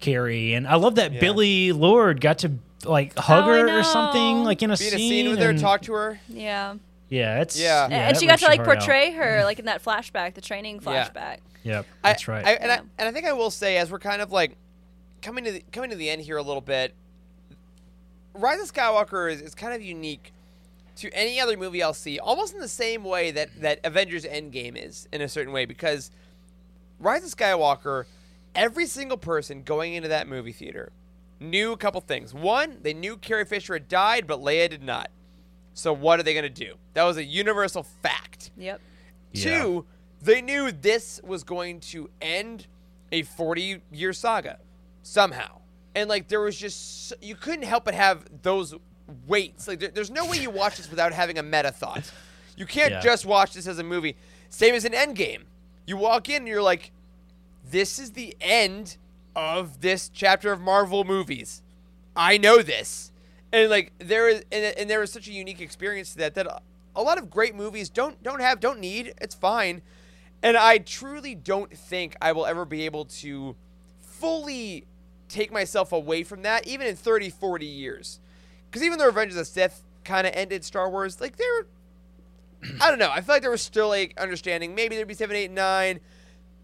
Carrie, 0.00 0.54
and 0.54 0.66
I 0.66 0.76
love 0.76 0.96
that 0.96 1.12
Yeah. 1.12 1.20
Billie 1.20 1.72
Lourd 1.72 2.20
got 2.20 2.38
to 2.38 2.52
like 2.84 3.12
oh, 3.16 3.20
hug 3.22 3.44
Oh, 3.44 3.52
her 3.52 3.80
or 3.80 3.82
something 3.82 4.44
like 4.44 4.62
in 4.62 4.70
a 4.70 4.76
be 4.76 4.84
in 4.84 4.90
scene. 4.90 4.98
a 4.98 4.98
scene 4.98 5.30
with 5.30 5.38
her, 5.40 5.50
and- 5.50 5.58
talk 5.58 5.82
to 5.82 5.92
her. 5.94 6.20
Yeah. 6.28 6.74
Yeah, 7.08 7.40
it's 7.40 7.58
Yeah. 7.58 7.86
and 7.90 8.16
she 8.16 8.26
got 8.26 8.38
to 8.38 8.42
your 8.42 8.50
like 8.50 8.60
heart 8.60 8.68
out. 8.78 8.80
portray 8.80 9.12
her 9.12 9.24
mm-hmm. 9.24 9.44
like 9.44 9.58
in 9.58 9.64
that 9.64 9.82
flashback, 9.82 10.34
the 10.34 10.40
training 10.40 10.80
Yeah. 10.82 11.08
flashback. 11.08 11.38
Yep, 11.64 11.86
I- 12.04 12.08
that's 12.10 12.28
right. 12.28 12.44
I, 12.46 12.52
and, 12.52 12.70
I, 12.72 12.76
and 12.98 13.08
I 13.08 13.12
think 13.12 13.26
I 13.26 13.32
will 13.32 13.50
say, 13.50 13.78
as 13.78 13.90
we're 13.90 13.98
kind 13.98 14.22
of 14.22 14.30
like 14.30 14.56
coming 15.22 15.44
to 15.44 15.52
the, 15.52 15.64
coming 15.72 15.90
to 15.90 15.96
the 15.96 16.08
end 16.10 16.22
here 16.22 16.36
a 16.36 16.42
little 16.42 16.60
bit, 16.60 16.94
Rise 18.34 18.60
of 18.60 18.72
Skywalker 18.72 19.32
is, 19.32 19.40
is 19.40 19.54
kind 19.54 19.74
of 19.74 19.82
unique 19.82 20.32
to 20.96 21.10
any 21.12 21.40
other 21.40 21.56
movie 21.56 21.82
I'll 21.82 21.94
see, 21.94 22.18
almost 22.18 22.54
in 22.54 22.60
the 22.60 22.68
same 22.68 23.04
way 23.04 23.30
that 23.32 23.60
that 23.60 23.80
Avengers 23.84 24.24
Endgame 24.24 24.76
is 24.76 25.08
in 25.12 25.20
a 25.20 25.28
certain 25.28 25.52
way, 25.52 25.64
because 25.64 26.10
Rise 27.00 27.24
of 27.24 27.36
Skywalker, 27.36 28.04
every 28.58 28.86
single 28.86 29.16
person 29.16 29.62
going 29.62 29.94
into 29.94 30.08
that 30.08 30.28
movie 30.28 30.52
theater 30.52 30.92
knew 31.40 31.72
a 31.72 31.76
couple 31.76 32.00
things. 32.00 32.34
One, 32.34 32.78
they 32.82 32.92
knew 32.92 33.16
Carrie 33.16 33.44
Fisher 33.44 33.74
had 33.74 33.88
died, 33.88 34.26
but 34.26 34.40
Leia 34.40 34.68
did 34.68 34.82
not. 34.82 35.10
So 35.74 35.92
what 35.92 36.18
are 36.18 36.22
they 36.24 36.34
going 36.34 36.42
to 36.42 36.48
do? 36.50 36.74
That 36.94 37.04
was 37.04 37.16
a 37.16 37.24
universal 37.24 37.84
fact. 37.84 38.50
Yep. 38.58 38.80
Yeah. 39.32 39.62
Two, 39.62 39.86
they 40.20 40.42
knew 40.42 40.72
this 40.72 41.20
was 41.22 41.44
going 41.44 41.78
to 41.80 42.10
end 42.20 42.66
a 43.12 43.22
40 43.22 43.80
year 43.92 44.12
saga 44.12 44.58
somehow. 45.02 45.60
and 45.94 46.08
like 46.08 46.28
there 46.28 46.40
was 46.40 46.56
just 46.56 47.12
you 47.22 47.34
couldn't 47.34 47.62
help 47.64 47.84
but 47.84 47.94
have 47.94 48.24
those 48.42 48.74
weights. 49.26 49.68
Like 49.68 49.78
there, 49.80 49.88
there's 49.90 50.10
no 50.10 50.26
way 50.26 50.38
you 50.38 50.50
watch 50.50 50.76
this 50.76 50.90
without 50.90 51.12
having 51.12 51.38
a 51.38 51.42
meta 51.42 51.70
thought. 51.72 52.10
You 52.56 52.66
can't 52.66 52.90
Yeah. 52.90 53.00
just 53.00 53.24
watch 53.24 53.54
this 53.54 53.66
as 53.68 53.78
a 53.78 53.84
movie. 53.84 54.16
Same 54.50 54.74
as 54.74 54.84
an 54.84 54.92
Endgame. 54.92 55.44
You 55.86 55.96
walk 55.96 56.28
in 56.28 56.36
and 56.38 56.48
you're 56.48 56.60
like, 56.62 56.90
this 57.70 57.98
is 57.98 58.12
the 58.12 58.36
end 58.40 58.96
of 59.36 59.80
this 59.80 60.08
chapter 60.08 60.52
of 60.52 60.60
Marvel 60.60 61.04
movies. 61.04 61.62
I 62.16 62.38
know 62.38 62.62
this, 62.62 63.12
and 63.52 63.70
like 63.70 63.92
there 63.98 64.28
is, 64.28 64.44
and, 64.50 64.76
and 64.76 64.90
there 64.90 65.02
is 65.02 65.12
such 65.12 65.28
a 65.28 65.32
unique 65.32 65.60
experience 65.60 66.12
to 66.12 66.18
that 66.18 66.34
that 66.34 66.46
a- 66.46 67.02
lot 67.02 67.18
of 67.18 67.30
great 67.30 67.54
movies 67.54 67.88
don't 67.88 68.20
don't 68.22 68.40
have 68.40 68.60
don't 68.60 68.80
need. 68.80 69.14
It's 69.20 69.34
fine, 69.34 69.82
and 70.42 70.56
I 70.56 70.78
truly 70.78 71.34
don't 71.34 71.72
think 71.76 72.16
I 72.20 72.32
will 72.32 72.46
ever 72.46 72.64
be 72.64 72.84
able 72.84 73.04
to 73.06 73.54
fully 74.00 74.86
take 75.28 75.52
myself 75.52 75.92
away 75.92 76.24
from 76.24 76.42
that, 76.42 76.66
even 76.66 76.86
in 76.86 76.96
30, 76.96 77.30
40 77.30 77.66
years. 77.66 78.18
Because 78.70 78.82
even 78.82 78.98
though 78.98 79.06
Revenge 79.06 79.30
of 79.30 79.36
the 79.36 79.44
Sith 79.44 79.82
kind 80.04 80.26
of 80.26 80.32
ended 80.34 80.64
Star 80.64 80.90
Wars, 80.90 81.20
like 81.20 81.36
there, 81.36 81.66
I 82.80 82.88
don't 82.88 82.98
know. 82.98 83.10
I 83.10 83.20
feel 83.20 83.34
like 83.36 83.42
there 83.42 83.50
was 83.50 83.62
still 83.62 83.88
like 83.88 84.18
understanding. 84.18 84.74
Maybe 84.74 84.96
there'd 84.96 85.08
be 85.08 85.14
seven, 85.14 85.36
eight, 85.36 85.50
nine. 85.50 86.00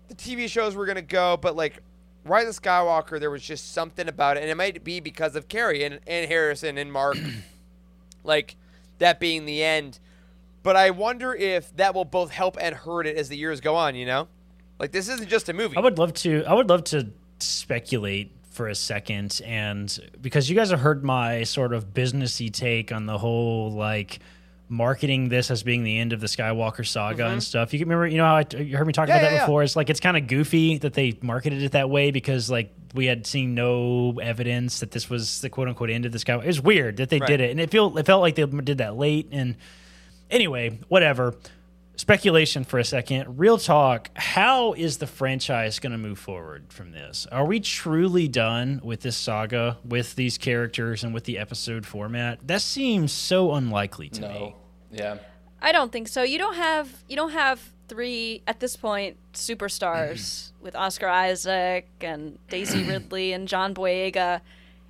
The 0.08 0.14
TV 0.14 0.48
shows 0.48 0.74
were 0.74 0.86
gonna 0.86 1.02
go, 1.02 1.36
but 1.36 1.56
like 1.56 1.80
Rise 2.24 2.48
of 2.48 2.62
Skywalker, 2.62 3.20
there 3.20 3.30
was 3.30 3.42
just 3.42 3.72
something 3.72 4.08
about 4.08 4.36
it, 4.36 4.40
and 4.40 4.50
it 4.50 4.56
might 4.56 4.82
be 4.82 5.00
because 5.00 5.36
of 5.36 5.48
Carrie 5.48 5.84
and, 5.84 6.00
and 6.06 6.28
Harrison 6.28 6.78
and 6.78 6.92
Mark, 6.92 7.18
like 8.24 8.56
that 8.98 9.20
being 9.20 9.44
the 9.44 9.62
end. 9.62 9.98
But 10.62 10.76
I 10.76 10.90
wonder 10.90 11.34
if 11.34 11.74
that 11.76 11.94
will 11.94 12.06
both 12.06 12.30
help 12.30 12.56
and 12.58 12.74
hurt 12.74 13.06
it 13.06 13.16
as 13.16 13.28
the 13.28 13.36
years 13.36 13.60
go 13.60 13.76
on. 13.76 13.94
You 13.94 14.06
know, 14.06 14.28
like 14.78 14.92
this 14.92 15.08
isn't 15.08 15.28
just 15.28 15.48
a 15.48 15.52
movie. 15.52 15.76
I 15.76 15.80
would 15.80 15.98
love 15.98 16.14
to. 16.14 16.44
I 16.44 16.54
would 16.54 16.68
love 16.68 16.84
to 16.84 17.10
speculate 17.38 18.32
for 18.50 18.68
a 18.68 18.74
second, 18.74 19.42
and 19.44 19.98
because 20.20 20.48
you 20.48 20.56
guys 20.56 20.70
have 20.70 20.80
heard 20.80 21.04
my 21.04 21.42
sort 21.44 21.74
of 21.74 21.92
businessy 21.92 22.50
take 22.50 22.92
on 22.92 23.04
the 23.04 23.18
whole 23.18 23.70
like 23.70 24.20
marketing 24.68 25.28
this 25.28 25.50
as 25.50 25.62
being 25.62 25.84
the 25.84 25.98
end 25.98 26.12
of 26.12 26.20
the 26.20 26.26
Skywalker 26.26 26.86
saga 26.86 27.26
and 27.26 27.42
stuff. 27.42 27.72
You 27.72 27.78
can 27.78 27.88
remember, 27.88 28.06
you 28.06 28.16
know, 28.16 28.24
how 28.24 28.36
I, 28.36 28.46
you 28.56 28.76
heard 28.76 28.86
me 28.86 28.92
talk 28.92 29.08
Mm-hmm. 29.08 29.10
Yeah, 29.10 29.16
about 29.16 29.22
yeah, 29.24 29.30
that 29.30 29.34
yeah. 29.36 29.46
before. 29.46 29.62
It's 29.62 29.76
like 29.76 29.90
it's 29.90 30.00
kind 30.00 30.16
of 30.16 30.26
goofy 30.26 30.78
that 30.78 30.94
they 30.94 31.18
marketed 31.20 31.62
it 31.62 31.72
that 31.72 31.90
way 31.90 32.10
because 32.10 32.50
like 32.50 32.72
we 32.94 33.06
had 33.06 33.26
seen 33.26 33.54
no 33.54 34.18
evidence 34.22 34.80
that 34.80 34.90
this 34.92 35.10
was 35.10 35.40
the 35.42 35.50
quote 35.50 35.68
unquote 35.68 35.90
end 35.90 36.06
of 36.06 36.12
the 36.12 36.18
Skywalker. 36.18 36.44
It 36.44 36.48
was 36.48 36.60
weird 36.62 36.96
that 36.96 37.10
they 37.10 37.18
Right. 37.20 37.26
did 37.28 37.40
it, 37.40 37.50
and 37.50 37.60
it 37.60 37.70
feel 37.70 37.96
it 37.98 38.06
felt 38.06 38.22
like 38.22 38.34
they 38.36 38.46
did 38.46 38.78
that 38.78 38.96
late. 38.96 39.28
And 39.32 39.56
anyway, 40.30 40.78
whatever 40.88 41.34
speculation 41.96 42.64
for 42.64 42.78
a 42.78 42.84
second. 42.84 43.38
Real 43.38 43.58
talk. 43.58 44.10
How 44.14 44.72
is 44.72 44.98
the 44.98 45.06
franchise 45.06 45.78
going 45.78 45.92
to 45.92 45.98
move 45.98 46.18
forward 46.18 46.72
from 46.72 46.92
this? 46.92 47.26
Are 47.30 47.44
we 47.44 47.60
truly 47.60 48.28
done 48.28 48.80
with 48.82 49.00
this 49.00 49.16
saga, 49.16 49.78
with 49.84 50.14
these 50.14 50.38
characters, 50.38 51.04
and 51.04 51.14
with 51.14 51.24
the 51.24 51.38
episode 51.38 51.86
format? 51.86 52.46
That 52.46 52.62
seems 52.62 53.12
so 53.12 53.52
unlikely 53.52 54.08
to 54.10 54.28
me. 54.28 54.56
Yeah. 54.90 55.18
I 55.60 55.72
don't 55.72 55.90
think 55.90 56.08
so. 56.08 56.22
You 56.22 56.38
don't 56.38 56.56
have 56.56 56.90
you 57.08 57.16
don't 57.16 57.32
have 57.32 57.60
three 57.88 58.42
at 58.46 58.60
this 58.60 58.76
point 58.76 59.16
superstars 59.32 60.52
with 60.60 60.76
Oscar 60.76 61.08
Isaac 61.08 61.88
and 62.00 62.38
Daisy 62.48 62.84
Ridley 62.88 63.32
and 63.32 63.48
John 63.48 63.74
Boyega, 63.74 64.40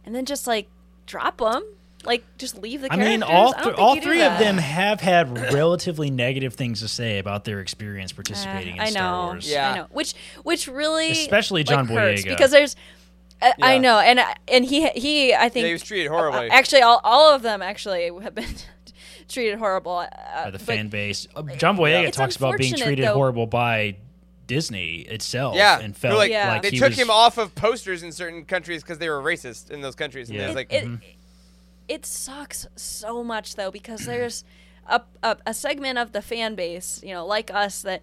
and 0.05 0.15
then 0.15 0.25
just 0.25 0.47
like 0.47 0.67
drop 1.07 1.39
them, 1.39 1.65
like 2.07 2.25
just 2.39 2.57
leave 2.59 2.81
the 2.83 2.93
I 2.93 2.97
mean, 2.97 3.23
all 3.23 3.51
I 3.51 3.53
th- 3.55 3.65
think 3.65 3.79
all 3.79 3.95
you 3.95 4.01
do 4.01 4.07
three 4.09 4.23
of 4.23 4.39
them 4.39 4.59
have 4.59 5.01
had 5.01 5.53
relatively 5.53 6.11
negative 6.11 6.55
things 6.55 6.81
to 6.81 6.89
say 6.89 7.19
about 7.19 7.45
their 7.45 7.61
experience 7.61 8.13
participating 8.13 8.73
Uh, 8.79 8.83
in 8.83 8.89
I 8.89 8.91
Star 8.91 9.03
know, 9.27 9.27
Wars. 9.33 9.51
Yeah. 9.51 9.71
I 9.71 9.77
know. 9.77 9.87
Which 9.91 10.15
which 10.43 10.69
really 10.69 11.11
Especially 11.13 11.61
like, 11.63 11.69
John 11.69 11.87
hurts 11.87 12.23
Boyega. 12.23 12.29
because 12.29 12.51
there's. 12.51 12.77
I, 13.43 13.53
I 13.61 13.79
know, 13.79 13.99
and 13.99 14.21
and 14.49 14.65
he 14.65 14.89
he 14.91 15.35
I 15.35 15.49
think 15.49 15.63
yeah, 15.65 15.67
he 15.69 15.73
was 15.75 15.83
treated 15.83 16.09
horribly. 16.09 16.49
Actually, 16.51 16.83
all, 16.83 17.01
all 17.05 17.35
of 17.35 17.43
them 17.43 17.61
actually 17.63 18.11
have 18.23 18.35
been 18.35 18.47
treated 19.29 19.59
horrible 19.59 19.99
uh, 19.99 20.07
by 20.45 20.51
the 20.51 20.59
but- 20.59 20.67
fan 20.67 20.89
base. 20.89 21.27
Uh, 21.35 21.43
John 21.57 21.77
Boyega 21.77 22.09
It's 22.09 22.17
talks 22.17 22.37
about 22.37 22.57
being 22.59 22.75
treated 22.75 23.05
though. 23.07 23.15
horrible 23.15 23.47
by 23.47 23.97
Disney 24.47 25.01
itself. 25.01 25.57
yeah, 25.57 25.79
and 25.81 25.95
They're 25.95 26.11
felt 26.11 26.19
like, 26.19 26.31
Yeah. 26.31 26.49
like 26.53 26.63
they 26.63 26.71
he 26.71 26.79
took 26.79 26.91
was, 26.91 26.99
him 26.99 27.11
off 27.11 27.39
of 27.39 27.55
posters 27.55 28.03
in 28.03 28.13
certain 28.13 28.45
countries 28.45 28.83
because 28.83 28.99
they 28.99 29.09
were 29.09 29.21
racist 29.23 29.71
in 29.71 29.81
those 29.81 29.95
countries. 29.95 30.29
And 30.31 30.39
Yeah. 30.39 30.51
it 30.51 30.55
like, 30.55 30.73
it, 30.73 30.85
Mm-hmm. 30.85 30.95
it 31.03 31.17
sucks 32.07 32.67
so 32.77 33.23
much 33.25 33.57
though 33.57 33.71
because 33.71 34.07
there's 34.07 34.45
a, 34.89 35.03
a, 35.23 35.37
a 35.47 35.55
segment 35.55 35.99
of 35.99 36.13
the 36.13 36.23
fan 36.23 36.55
base, 36.55 37.01
you 37.03 37.13
know, 37.15 37.27
like 37.27 37.51
us 37.53 37.83
that 37.83 38.03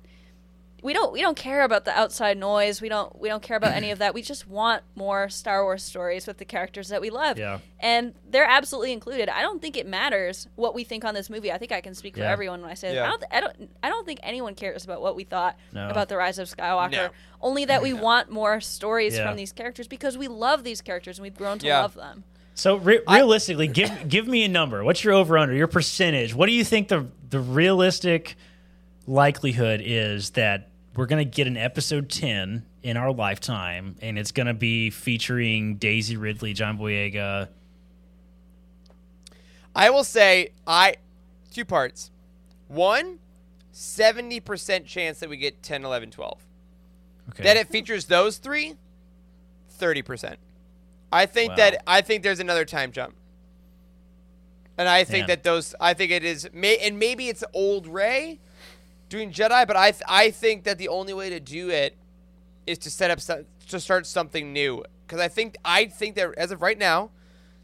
we 0.83 0.93
don't 0.93 1.13
we 1.13 1.21
don't 1.21 1.37
care 1.37 1.61
about 1.63 1.85
the 1.85 1.91
outside 1.95 2.39
noise. 2.39 2.81
We 2.81 2.89
don't 2.89 3.19
we 3.21 3.29
don't 3.29 3.43
care 3.43 3.55
about 3.55 3.73
any 3.73 3.91
of 3.91 3.99
that. 3.99 4.15
We 4.15 4.23
just 4.23 4.47
want 4.47 4.81
more 4.95 5.29
Star 5.29 5.63
Wars 5.63 5.83
stories 5.83 6.25
with 6.25 6.39
the 6.39 6.45
characters 6.45 6.89
that 6.89 7.01
we 7.01 7.11
love. 7.11 7.37
Yeah. 7.37 7.59
And 7.79 8.15
they're 8.27 8.47
absolutely 8.47 8.91
included. 8.91 9.29
I 9.29 9.43
don't 9.43 9.61
think 9.61 9.77
it 9.77 9.85
matters 9.85 10.47
what 10.55 10.73
we 10.73 10.83
think 10.83 11.05
on 11.05 11.13
this 11.13 11.29
movie. 11.29 11.51
I 11.51 11.59
think 11.59 11.71
I 11.71 11.81
can 11.81 11.93
speak 11.93 12.15
for 12.15 12.21
Yeah. 12.21 12.31
everyone 12.31 12.61
when 12.63 12.71
I 12.71 12.73
say 12.73 12.87
this. 12.87 12.95
Yeah. 12.95 13.05
I 13.05 13.09
don't 13.09 13.19
th- 13.19 13.29
I 13.31 13.39
don't 13.41 13.69
I 13.83 13.89
don't 13.89 14.07
think 14.07 14.21
anyone 14.23 14.55
cares 14.55 14.83
about 14.83 15.03
what 15.03 15.15
we 15.15 15.23
thought 15.23 15.55
No. 15.71 15.87
about 15.87 16.09
the 16.09 16.17
rise 16.17 16.39
of 16.39 16.47
Skywalker. 16.49 16.91
No. 16.93 17.09
Only 17.41 17.65
that 17.65 17.83
we 17.83 17.93
want 18.09 18.31
more 18.31 18.59
stories 18.59 19.15
Yeah. 19.15 19.27
from 19.27 19.37
these 19.37 19.51
characters 19.51 19.87
because 19.87 20.17
we 20.17 20.27
love 20.27 20.63
these 20.63 20.81
characters 20.81 21.19
and 21.19 21.23
we've 21.23 21.37
grown 21.37 21.59
to 21.59 21.67
Yeah. 21.67 21.81
love 21.81 21.93
them. 21.93 22.23
So 22.53 22.75
re- 22.77 23.01
realistically, 23.07 23.67
give 23.67 24.07
give 24.07 24.27
me 24.27 24.43
a 24.43 24.49
number. 24.49 24.83
What's 24.83 25.03
your 25.03 25.13
over 25.13 25.37
under? 25.37 25.53
Your 25.53 25.67
percentage? 25.67 26.35
What 26.35 26.47
do 26.47 26.53
you 26.53 26.63
think 26.63 26.89
the 26.89 27.07
the 27.29 27.39
realistic 27.39 28.35
likelihood 29.07 29.81
is 29.83 30.31
that 30.31 30.69
we're 30.95 31.05
going 31.05 31.25
to 31.25 31.29
get 31.29 31.47
an 31.47 31.57
episode 31.57 32.09
ten 32.09 32.65
in 32.83 32.97
our 32.97 33.11
lifetime, 33.11 33.95
and 34.01 34.17
it's 34.19 34.31
going 34.31 34.47
to 34.47 34.53
be 34.53 34.89
featuring 34.89 35.75
Daisy 35.75 36.17
Ridley, 36.17 36.53
John 36.53 36.77
Boyega? 36.77 37.47
I 39.75 39.89
will 39.89 40.03
say, 40.03 40.49
I 40.67 40.95
two 41.51 41.65
parts. 41.65 42.11
One, 42.67 43.19
70% 43.73 44.85
chance 44.85 45.19
that 45.19 45.29
we 45.29 45.37
get 45.37 45.61
10, 45.61 45.83
11, 45.83 46.11
12. 46.11 46.47
Okay. 47.29 47.43
That 47.43 47.57
it 47.57 47.67
features 47.67 48.05
those 48.05 48.37
three, 48.37 48.75
30%. 49.79 50.35
I 51.11 51.25
think 51.25 51.49
Wow. 51.51 51.55
that 51.57 51.83
I 51.87 52.01
think 52.01 52.23
there's 52.23 52.39
another 52.39 52.65
time 52.65 52.91
jump. 52.91 53.15
And 54.77 54.87
I 54.87 55.03
think 55.03 55.23
Man. 55.23 55.27
that 55.27 55.43
those 55.43 55.75
I 55.79 55.93
think 55.93 56.11
it 56.11 56.23
is 56.23 56.49
may 56.53 56.77
and 56.77 56.97
maybe 56.97 57.27
it's 57.29 57.43
old 57.53 57.87
Rey 57.87 58.39
doing 59.09 59.31
Jedi, 59.31 59.67
but 59.67 59.75
I 59.75 59.91
th- 59.91 60.03
I 60.07 60.31
think 60.31 60.63
that 60.63 60.77
the 60.77 60.87
only 60.87 61.13
way 61.13 61.29
to 61.29 61.39
do 61.39 61.69
it 61.69 61.95
is 62.65 62.77
to 62.79 62.89
set 62.91 63.11
up 63.11 63.19
some, 63.19 63.45
to 63.67 63.79
start 63.79 64.05
something 64.07 64.53
new 64.53 64.83
cuz 65.07 65.19
I 65.19 65.27
think 65.27 65.57
I 65.65 65.85
think 65.85 66.15
that 66.15 66.33
as 66.37 66.51
of 66.51 66.61
right 66.61 66.77
now, 66.77 67.11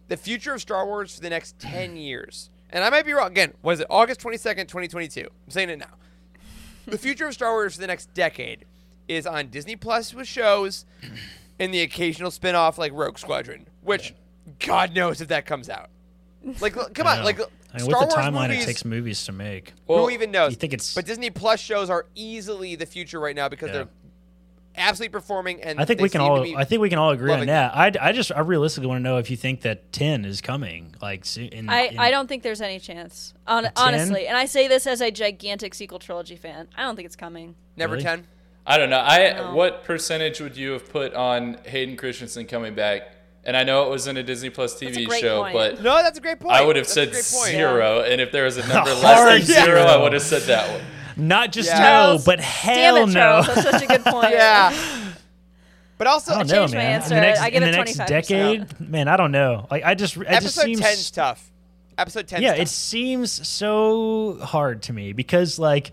the 0.10 0.18
future 0.18 0.54
of 0.54 0.62
Star 0.62 0.86
Wars 0.86 1.16
for 1.16 1.22
the 1.22 1.30
next 1.30 1.58
10 1.60 1.96
years. 1.98 2.50
And 2.70 2.84
I 2.84 2.90
might 2.90 3.06
be 3.06 3.14
wrong 3.14 3.32
again. 3.32 3.54
Was 3.62 3.80
it 3.80 3.88
August 3.90 4.20
22nd, 4.20 4.68
2022? 4.68 5.22
I'm 5.22 5.30
saying 5.52 5.70
it 5.70 5.80
now. 5.80 5.96
the 6.86 6.98
future 6.98 7.28
of 7.28 7.34
Star 7.34 7.52
Wars 7.54 7.76
for 7.76 7.82
the 7.82 7.88
next 7.88 8.14
decade 8.14 8.66
is 9.08 9.26
on 9.26 9.48
Disney 9.48 9.78
Plus 9.78 10.14
with 10.14 10.28
shows 10.28 10.86
and 11.60 11.74
the 11.74 11.82
occasional 11.82 12.32
spin-off 12.32 12.78
like 12.78 12.92
Rogue 12.94 13.18
Squadron, 13.18 13.68
which 13.82 14.14
God 14.60 14.94
knows 14.96 15.22
if 15.22 15.30
that 15.30 15.46
comes 15.46 15.70
out. 15.70 15.90
Like, 16.62 16.76
look, 16.76 16.94
come 16.94 17.08
on, 17.08 17.20
know. 17.20 17.24
like 17.26 17.40
I 17.40 17.80
mean, 17.80 17.90
Star 17.90 18.02
with 18.02 18.10
the 18.10 18.16
Wars 18.16 18.28
timeline 18.28 18.48
movies, 18.50 18.64
it 18.64 18.68
takes 18.68 18.86
movies 18.86 19.26
to 19.26 19.32
make. 19.32 19.74
who 19.88 20.10
even 20.10 20.32
knows? 20.32 20.52
you 20.52 20.58
think 20.58 20.74
it's- 20.74 20.94
But 20.94 21.06
Disney 21.06 21.30
Plus 21.30 21.60
shows 21.60 21.90
are 21.90 22.06
easily 22.16 22.76
the 22.76 22.86
future 22.86 23.20
right 23.20 23.36
now 23.36 23.50
because 23.50 23.68
Yeah. 23.70 23.74
they're 23.74 23.88
absolutely 24.78 25.12
performing, 25.12 25.62
and 25.64 25.80
I 25.80 25.86
think 25.86 25.98
they 25.98 26.04
we 26.04 26.10
can 26.10 26.22
seem 26.22 26.28
to 26.28 26.34
all. 26.34 26.44
be 26.44 26.56
I 26.56 26.64
think 26.64 26.82
we 26.82 26.90
can 26.90 27.00
all 27.00 27.10
agree 27.12 27.34
on 27.34 27.48
that. 27.48 27.76
I, 27.76 27.92
I 28.00 28.12
just 28.14 28.32
I 28.32 28.40
realistically 28.42 28.88
want 28.88 29.00
to 29.00 29.04
know 29.04 29.18
if 29.18 29.30
you 29.32 29.36
think 29.36 29.62
that 29.62 29.92
ten 29.92 30.24
is 30.24 30.40
coming. 30.40 30.96
Like, 31.02 31.26
so- 31.26 31.42
in, 31.42 31.68
I, 31.68 31.88
in- 31.88 32.00
I 32.00 32.12
don't 32.12 32.28
think 32.28 32.44
there's 32.44 32.62
any 32.62 32.80
chance. 32.80 33.34
Hon- 33.48 33.64
10? 33.64 33.72
honestly, 33.76 34.28
and 34.28 34.38
I 34.38 34.46
say 34.46 34.68
this 34.68 34.86
as 34.88 35.02
a 35.02 35.10
gigantic 35.12 35.74
sequel 35.74 36.00
trilogy 36.00 36.36
fan. 36.36 36.68
I 36.78 36.84
don't 36.84 36.96
think 36.96 37.08
it's 37.08 37.16
coming. 37.16 37.56
never 37.76 37.94
Really? 37.94 38.04
ten. 38.04 38.28
I 38.70 38.78
don't 38.78 38.90
know. 38.90 39.00
I 39.00 39.34
No. 39.34 39.54
what 39.56 39.84
percentage 39.86 40.42
would 40.42 40.58
you 40.58 40.72
have 40.72 40.90
put 40.92 41.14
on 41.14 41.58
Hayden 41.66 41.96
Christensen 41.96 42.46
coming 42.48 42.76
back? 42.76 43.14
And 43.46 43.56
I 43.56 43.64
know 43.64 43.84
it 43.88 43.90
was 43.90 44.08
in 44.08 44.18
a 44.18 44.24
Disney 44.24 44.50
Plus 44.50 44.76
TV 44.78 45.10
show, 45.22 45.42
point. 45.44 45.54
but 45.54 45.82
No, 45.82 45.96
that's 46.04 46.18
a 46.18 46.22
great 46.22 46.42
point. 46.42 46.54
I 46.54 46.64
would 46.66 46.76
have 46.76 46.84
That's 46.86 46.94
said 46.94 47.12
great 47.12 47.24
point. 47.34 47.52
zero. 47.52 48.02
And 48.02 48.20
if 48.20 48.34
there 48.34 48.44
was 48.44 48.58
a 48.58 48.68
number 48.68 48.94
Hard 48.94 49.02
less 49.40 49.48
than 49.48 49.66
zero, 49.66 49.82
I 49.84 49.96
would 49.96 50.12
have 50.12 50.22
said 50.22 50.42
that 50.44 50.70
one. 50.70 50.82
not 51.16 51.54
just 51.54 51.70
Yeah. 51.70 51.80
no, 51.80 51.86
Charles, 51.86 52.26
but 52.26 52.40
Damn 52.40 52.44
hell 52.46 52.96
it, 52.98 53.06
no. 53.08 53.14
Charles. 53.14 53.48
That's 53.48 53.62
such 53.72 53.84
a 53.84 53.88
good 53.88 54.04
point. 54.06 54.30
Yeah. 54.32 54.74
But 55.98 56.06
also, 56.06 56.34
I 56.34 56.38
don't 56.44 56.48
know, 56.50 56.56
changed 56.58 56.74
my 56.76 56.82
answer. 56.82 57.16
In 57.16 57.22
the 57.22 57.26
next, 57.28 57.40
I 57.42 57.50
give 57.50 57.64
in 57.64 57.70
it 57.70 57.72
the 57.72 57.78
next 57.78 57.98
decade, 58.06 58.80
man, 58.80 59.08
I 59.08 59.18
don't 59.18 59.32
know. 59.32 59.66
Like, 59.72 59.84
I 59.84 59.96
just, 59.96 60.16
it 60.16 60.26
just 60.26 60.60
episode 60.60 60.66
seems 60.66 60.82
10's 60.82 61.10
tough. 61.10 61.52
Episode 61.98 62.28
10 62.28 62.42
yeah, 62.44 62.52
tough. 62.52 62.60
it 62.60 62.68
seems 62.70 63.48
so 63.48 64.38
hard 64.44 64.84
to 64.84 64.94
me 64.94 65.14
because 65.14 65.58
like 65.58 65.90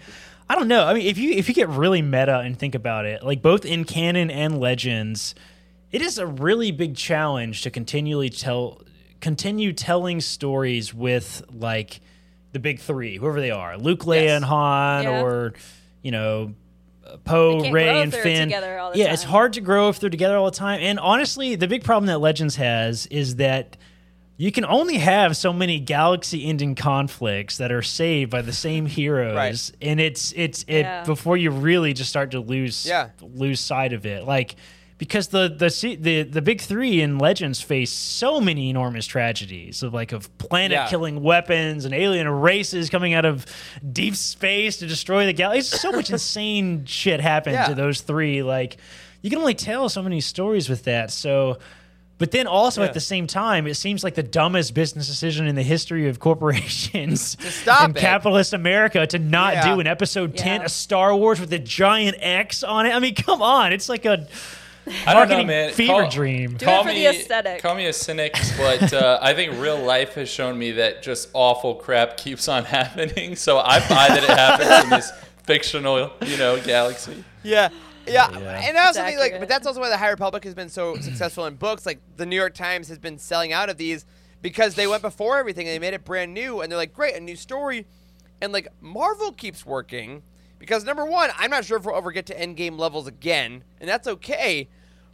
I 0.48 0.54
don't 0.56 0.68
know. 0.68 0.84
I 0.84 0.94
mean, 0.94 1.06
if 1.06 1.16
you 1.18 1.30
if 1.32 1.48
you 1.48 1.54
get 1.54 1.68
really 1.68 2.02
meta 2.02 2.38
and 2.40 2.58
think 2.58 2.74
about 2.74 3.06
it, 3.06 3.22
like 3.22 3.40
both 3.42 3.64
in 3.64 3.84
canon 3.84 4.30
and 4.30 4.60
legends, 4.60 5.34
it 5.90 6.02
is 6.02 6.18
a 6.18 6.26
really 6.26 6.70
big 6.70 6.96
challenge 6.96 7.62
to 7.62 7.70
continually 7.70 8.30
tell 8.30 8.82
continue 9.20 9.72
telling 9.72 10.20
stories 10.20 10.92
with 10.92 11.42
like 11.52 12.00
the 12.52 12.58
big 12.58 12.78
3, 12.78 13.16
whoever 13.16 13.40
they 13.40 13.50
are. 13.50 13.76
Luke, 13.78 14.00
Leia 14.00 14.24
Yes. 14.24 14.36
and 14.36 14.44
Han 14.44 15.04
Yeah. 15.04 15.22
or 15.22 15.54
you 16.02 16.10
know 16.10 16.54
Poe, 17.24 17.70
Rey, 17.70 18.02
and 18.02 18.12
Finn. 18.14 18.48
together 18.48 18.78
all 18.78 18.92
the 18.92 18.98
yeah, 18.98 19.12
it's 19.12 19.22
hard 19.24 19.54
to 19.54 19.60
grow 19.60 19.88
if 19.88 19.98
they're 20.00 20.10
together 20.10 20.36
all 20.36 20.46
the 20.46 20.50
time. 20.56 20.80
And 20.80 20.98
honestly, 20.98 21.54
the 21.54 21.68
big 21.68 21.84
problem 21.84 22.06
that 22.06 22.18
Legends 22.18 22.56
has 22.56 23.06
is 23.06 23.36
that 23.36 23.76
you 24.36 24.50
can 24.50 24.64
only 24.64 24.98
have 24.98 25.36
so 25.36 25.52
many 25.52 25.78
galaxy-ending 25.78 26.74
conflicts 26.74 27.58
that 27.58 27.70
are 27.70 27.82
saved 27.82 28.30
by 28.30 28.42
the 28.42 28.52
same 28.52 28.86
heroes, 28.98 29.36
Right. 29.36 29.70
and 29.88 30.00
it's 30.00 30.32
it's 30.36 30.64
it 30.68 30.80
Yeah. 30.82 31.04
before 31.04 31.36
you 31.36 31.50
really 31.50 31.92
just 31.92 32.10
start 32.10 32.32
to 32.32 32.40
lose 32.40 32.84
Yeah. 32.86 33.10
lose 33.20 33.60
sight 33.60 33.92
of 33.92 34.06
it, 34.06 34.24
like. 34.24 34.56
Because 34.96 35.26
the 35.28 35.48
the 35.48 35.96
the 36.00 36.22
the 36.22 36.40
big 36.40 36.60
three 36.60 37.00
in 37.02 37.18
Legends 37.18 37.60
face 37.60 37.90
so 37.90 38.40
many 38.40 38.70
enormous 38.70 39.06
tragedies 39.06 39.82
of 39.82 39.92
like 39.92 40.12
of 40.12 40.30
planet 40.38 40.70
Yeah. 40.76 40.86
killing 40.88 41.20
weapons 41.20 41.84
and 41.84 41.92
alien 41.92 42.28
races 42.28 42.90
coming 42.90 43.12
out 43.12 43.24
of 43.24 43.44
deep 43.92 44.14
space 44.14 44.76
to 44.78 44.86
destroy 44.86 45.26
the 45.26 45.32
galaxy. 45.32 45.76
So 45.78 45.90
much 45.90 46.10
insane 46.12 46.84
shit 46.86 47.20
happened 47.20 47.54
Yeah. 47.54 47.66
to 47.66 47.74
those 47.74 48.02
three. 48.02 48.44
Like 48.44 48.76
you 49.20 49.30
can 49.30 49.40
only 49.40 49.54
tell 49.54 49.88
so 49.88 50.00
many 50.00 50.20
stories 50.20 50.68
with 50.68 50.84
that. 50.84 51.10
So, 51.10 51.58
but 52.18 52.30
then 52.30 52.46
also 52.46 52.80
Yeah. 52.82 52.88
at 52.88 52.94
the 52.94 53.00
same 53.00 53.26
time, 53.26 53.66
it 53.66 53.74
seems 53.74 54.04
like 54.04 54.14
the 54.14 54.22
dumbest 54.22 54.72
business 54.74 55.06
decision 55.08 55.46
in 55.46 55.54
the 55.56 55.62
history 55.62 56.08
of 56.08 56.20
corporations 56.20 57.36
stop 57.54 57.90
in 57.90 57.96
it. 57.96 58.00
capitalist 58.00 58.52
America 58.52 59.06
to 59.06 59.18
not 59.18 59.54
Yeah. 59.54 59.74
do 59.74 59.80
an 59.80 59.86
episode 59.86 60.36
ten 60.36 60.60
Yeah. 60.60 60.66
of 60.66 60.70
Star 60.70 61.14
Wars 61.14 61.40
with 61.40 61.52
a 61.52 61.58
giant 61.58 62.16
X 62.20 62.62
on 62.62 62.86
it. 62.86 62.90
I 62.94 62.98
mean, 63.00 63.14
come 63.14 63.42
on, 63.42 63.72
it's 63.72 63.88
like 63.88 64.04
a 64.04 64.26
I 64.86 64.90
don't 64.90 65.06
know, 65.06 65.14
marketing 65.14 65.46
man. 65.46 65.72
fever 65.72 65.92
Call- 66.02 66.10
dream. 66.10 66.50
Do 66.58 66.64
it 66.64 66.68
Call 66.68 66.82
for 66.82 66.90
the 66.90 66.94
me, 66.94 67.06
aesthetic. 67.06 67.62
Call 67.62 67.74
me 67.74 67.86
a 67.86 67.92
cynic, 67.92 68.34
but 68.58 68.92
uh, 68.92 69.18
I 69.22 69.32
think 69.32 69.58
real 69.58 69.78
life 69.78 70.14
has 70.14 70.28
shown 70.28 70.58
me 70.58 70.72
that 70.72 71.02
just 71.02 71.30
awful 71.32 71.74
crap 71.76 72.18
keeps 72.18 72.48
on 72.48 72.64
happening. 72.76 73.34
So 73.34 73.58
I 73.60 73.80
buy 73.80 74.08
that 74.08 74.22
it 74.22 74.28
happens 74.30 74.84
in 74.84 74.90
this 74.90 75.12
fictional, 75.44 76.10
you 76.26 76.36
know, 76.36 76.60
galaxy. 76.60 77.24
Yeah. 77.42 77.70
Yeah, 78.06 78.30
Yeah. 78.38 78.60
and 78.64 78.76
I 78.78 78.86
also 78.86 79.02
think 79.04 79.18
like, 79.18 79.38
but 79.38 79.48
that's 79.48 79.66
also 79.66 79.80
why 79.80 79.88
the 79.88 79.96
High 79.96 80.10
Republic 80.10 80.44
has 80.44 80.54
been 80.54 80.68
so 80.68 80.96
successful 80.96 81.46
in 81.46 81.54
books. 81.54 81.86
Like 81.86 82.00
the 82.16 82.26
New 82.26 82.36
York 82.36 82.54
Times 82.54 82.88
has 82.88 82.98
been 82.98 83.18
selling 83.18 83.52
out 83.52 83.68
of 83.68 83.76
these 83.76 84.04
because 84.42 84.74
they 84.74 84.86
went 84.86 85.02
before 85.02 85.38
everything 85.38 85.66
and 85.66 85.74
they 85.74 85.78
made 85.78 85.94
it 85.94 86.04
brand 86.04 86.34
new, 86.34 86.60
and 86.60 86.70
they're 86.70 86.78
like, 86.78 86.92
great, 86.92 87.14
a 87.14 87.20
new 87.20 87.36
story, 87.36 87.86
and 88.40 88.52
like 88.52 88.68
Marvel 88.80 89.32
keeps 89.32 89.64
working 89.64 90.22
because 90.58 90.84
number 90.84 91.04
one, 91.04 91.30
I'm 91.38 91.50
not 91.50 91.64
sure 91.64 91.78
if 91.78 91.84
we'll 91.84 91.96
ever 91.96 92.12
get 92.12 92.26
to 92.26 92.34
Endgame 92.34 92.78
levels 92.78 93.06
again, 93.06 93.64
and 93.80 93.88
that's 93.88 94.06
okay, 94.06 94.68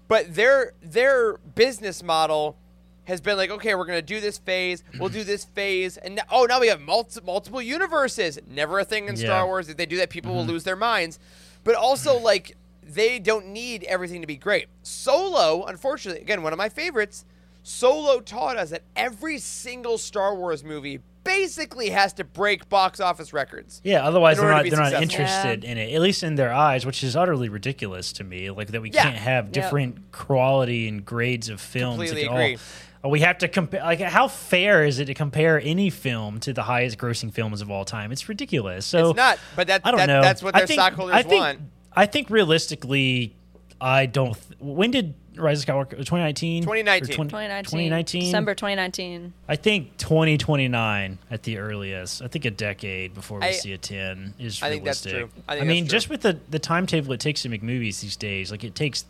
but 0.09 0.35
their 0.35 0.73
their 0.83 1.39
business 1.39 2.03
model 2.03 2.57
has 3.05 3.21
been 3.21 3.37
like, 3.37 3.51
okay, 3.51 3.75
we're 3.75 3.87
gonna 3.87 4.03
do 4.03 4.21
this 4.21 4.39
phase, 4.39 4.85
we'll 4.99 5.09
do 5.09 5.25
this 5.25 5.45
phase, 5.45 5.97
and 5.97 6.17
now, 6.17 6.23
oh, 6.31 6.45
now 6.45 6.61
we 6.61 6.69
have 6.69 6.81
multi- 6.81 7.21
multiple 7.25 7.61
universes. 7.61 8.39
Never 8.49 8.79
a 8.79 8.85
thing 8.85 9.09
in 9.09 9.17
Yeah. 9.17 9.25
Star 9.27 9.47
Wars. 9.47 9.69
If 9.69 9.77
they 9.77 9.87
do 9.87 9.97
that, 9.97 10.11
people 10.11 10.33
will 10.33 10.43
mm-hmm. 10.43 10.51
lose 10.51 10.65
their 10.65 10.77
minds. 10.77 11.19
But 11.65 11.75
also, 11.75 12.19
like, 12.19 12.57
they 12.95 13.19
don't 13.19 13.47
need 13.49 13.85
everything 13.85 14.21
to 14.21 14.27
be 14.27 14.37
great. 14.37 14.67
Solo, 14.83 15.65
unfortunately, 15.65 16.21
again, 16.23 16.43
one 16.43 16.53
of 16.53 16.59
my 16.59 16.69
favorites. 16.69 17.25
Solo 17.63 18.21
taught 18.21 18.57
us 18.57 18.71
that 18.71 18.83
every 18.97 19.39
single 19.39 19.99
Star 19.99 20.35
Wars 20.35 20.65
movie 20.65 21.01
basically 21.25 21.91
has 21.91 22.15
to 22.15 22.25
break 22.25 22.69
box 22.71 22.99
office 23.01 23.33
records. 23.35 23.81
Yeah, 23.85 24.07
otherwise 24.07 24.39
in 24.39 24.45
they're 24.45 24.53
not 24.55 24.63
they're 24.65 24.79
not 24.79 24.93
successful. 24.93 25.03
interested 25.03 25.65
in 25.65 25.77
it, 25.77 25.93
at 25.95 26.01
least 26.01 26.23
in 26.23 26.37
their 26.37 26.53
eyes, 26.53 26.87
which 26.87 27.05
is 27.05 27.15
utterly 27.15 27.49
ridiculous 27.51 28.13
to 28.15 28.25
me. 28.25 28.51
Like 28.51 28.69
that 28.69 28.81
we 28.81 28.91
Yeah. 28.91 29.03
can't 29.03 29.17
have 29.17 29.45
Yep. 29.47 29.53
different 29.53 30.13
quality 30.13 30.89
and 30.89 31.05
grades 31.05 31.51
of 31.51 31.61
films. 31.61 31.97
Completely 31.99 32.25
Like, 32.29 32.33
agree. 32.33 32.59
Oh, 33.05 33.09
we 33.11 33.21
have 33.21 33.39
to 33.39 33.49
compare. 33.49 33.83
Like, 33.83 34.01
how 34.01 34.29
fair 34.29 34.85
is 34.85 34.99
it 34.99 35.07
to 35.07 35.15
compare 35.15 35.61
any 35.63 35.91
film 35.91 36.41
to 36.41 36.53
the 36.55 36.63
highest 36.65 36.97
grossing 36.99 37.33
films 37.33 37.61
of 37.61 37.71
all 37.71 37.85
time? 37.85 38.11
It's 38.13 38.29
ridiculous. 38.29 38.85
So 38.87 39.11
It's 39.11 39.17
not, 39.17 39.39
but 39.57 39.67
that, 39.69 39.83
I 39.85 39.91
don't 39.91 39.99
that 39.99 40.07
know. 40.07 40.23
that's 40.23 40.43
what 40.43 40.55
I 40.55 40.61
their 40.61 40.67
think- 40.67 40.81
stockholders 40.81 41.17
I 41.17 41.23
think, 41.23 41.41
want. 41.43 41.59
I 41.95 42.07
think 42.07 42.31
realistically, 42.31 43.35
I 43.81 44.07
don't. 44.07 44.35
Th- 44.35 44.61
when 44.61 44.91
did 44.91 45.15
Rise 45.37 45.61
of 45.63 45.67
Skywalker? 45.69 45.91
2019. 45.91 46.63
2019. 46.63 47.09
2019. 47.17 47.65
2019. 47.65 48.21
December 48.23 48.55
2019. 48.55 49.33
I 49.49 49.57
think 49.57 49.97
2029 49.97 51.19
at 51.31 51.43
the 51.45 51.59
earliest. 51.59 52.23
I 52.23 52.29
think 52.29 52.45
a 52.45 52.51
decade 52.51 53.15
before 53.15 53.41
we 53.41 53.47
I- 53.47 53.53
see 53.53 53.73
a 53.73 53.79
10 53.79 54.35
is 54.39 54.63
I 54.63 54.69
think 54.71 54.85
that's 54.85 55.05
realistic. 55.07 55.33
true. 55.35 55.43
I 55.49 55.57
think 55.57 55.67
mean, 55.69 55.85
true. 55.85 55.91
just 55.91 56.09
with 56.11 56.23
the, 56.23 56.39
the 56.51 56.59
timetable 56.59 57.13
it 57.13 57.21
takes 57.21 57.43
to 57.43 57.49
make 57.49 57.63
movies 57.63 58.01
these 58.01 58.17
days, 58.17 58.51
like 58.51 58.65
it 58.65 58.75
takes 58.75 59.05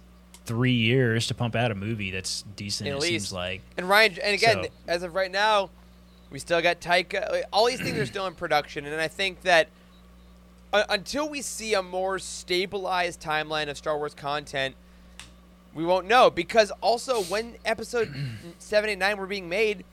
three 0.47 0.73
years 0.73 1.27
to 1.29 1.35
pump 1.35 1.55
out 1.55 1.71
a 1.71 1.75
movie 1.75 2.11
that's 2.11 2.43
decent. 2.57 2.89
At 2.89 2.97
it 2.97 3.01
least. 3.01 3.09
seems 3.27 3.33
like. 3.33 3.63
And 3.77 3.89
Ryan, 3.89 4.17
and 4.23 4.35
again, 4.35 4.65
So- 4.65 4.71
as 4.89 5.03
of 5.03 5.15
right 5.15 5.31
now, 5.31 5.71
we 6.31 6.39
still 6.39 6.63
got 6.63 6.81
Taika. 6.81 7.43
All 7.53 7.67
these 7.67 7.81
things 7.81 7.99
are 7.99 8.07
still 8.07 8.27
in 8.27 8.35
production, 8.35 8.87
and 8.87 9.01
I 9.01 9.09
think 9.09 9.43
that 9.43 9.69
uh, 10.73 10.85
until 10.89 11.29
we 11.29 11.43
see 11.43 11.75
a 11.75 11.83
more 11.83 12.19
stabilized 12.19 13.21
timeline 13.21 13.69
of 13.69 13.77
Star 13.77 13.97
Wars 13.97 14.15
content, 14.15 14.75
we 15.75 15.85
won't 15.85 16.07
know. 16.07 16.31
Because 16.31 16.71
also, 16.81 17.23
when 17.25 17.57
Episode 17.65 18.13
seven 18.59 18.91
and 18.91 19.01
nine 19.01 19.17
were 19.19 19.27
being 19.27 19.49
made, 19.49 19.85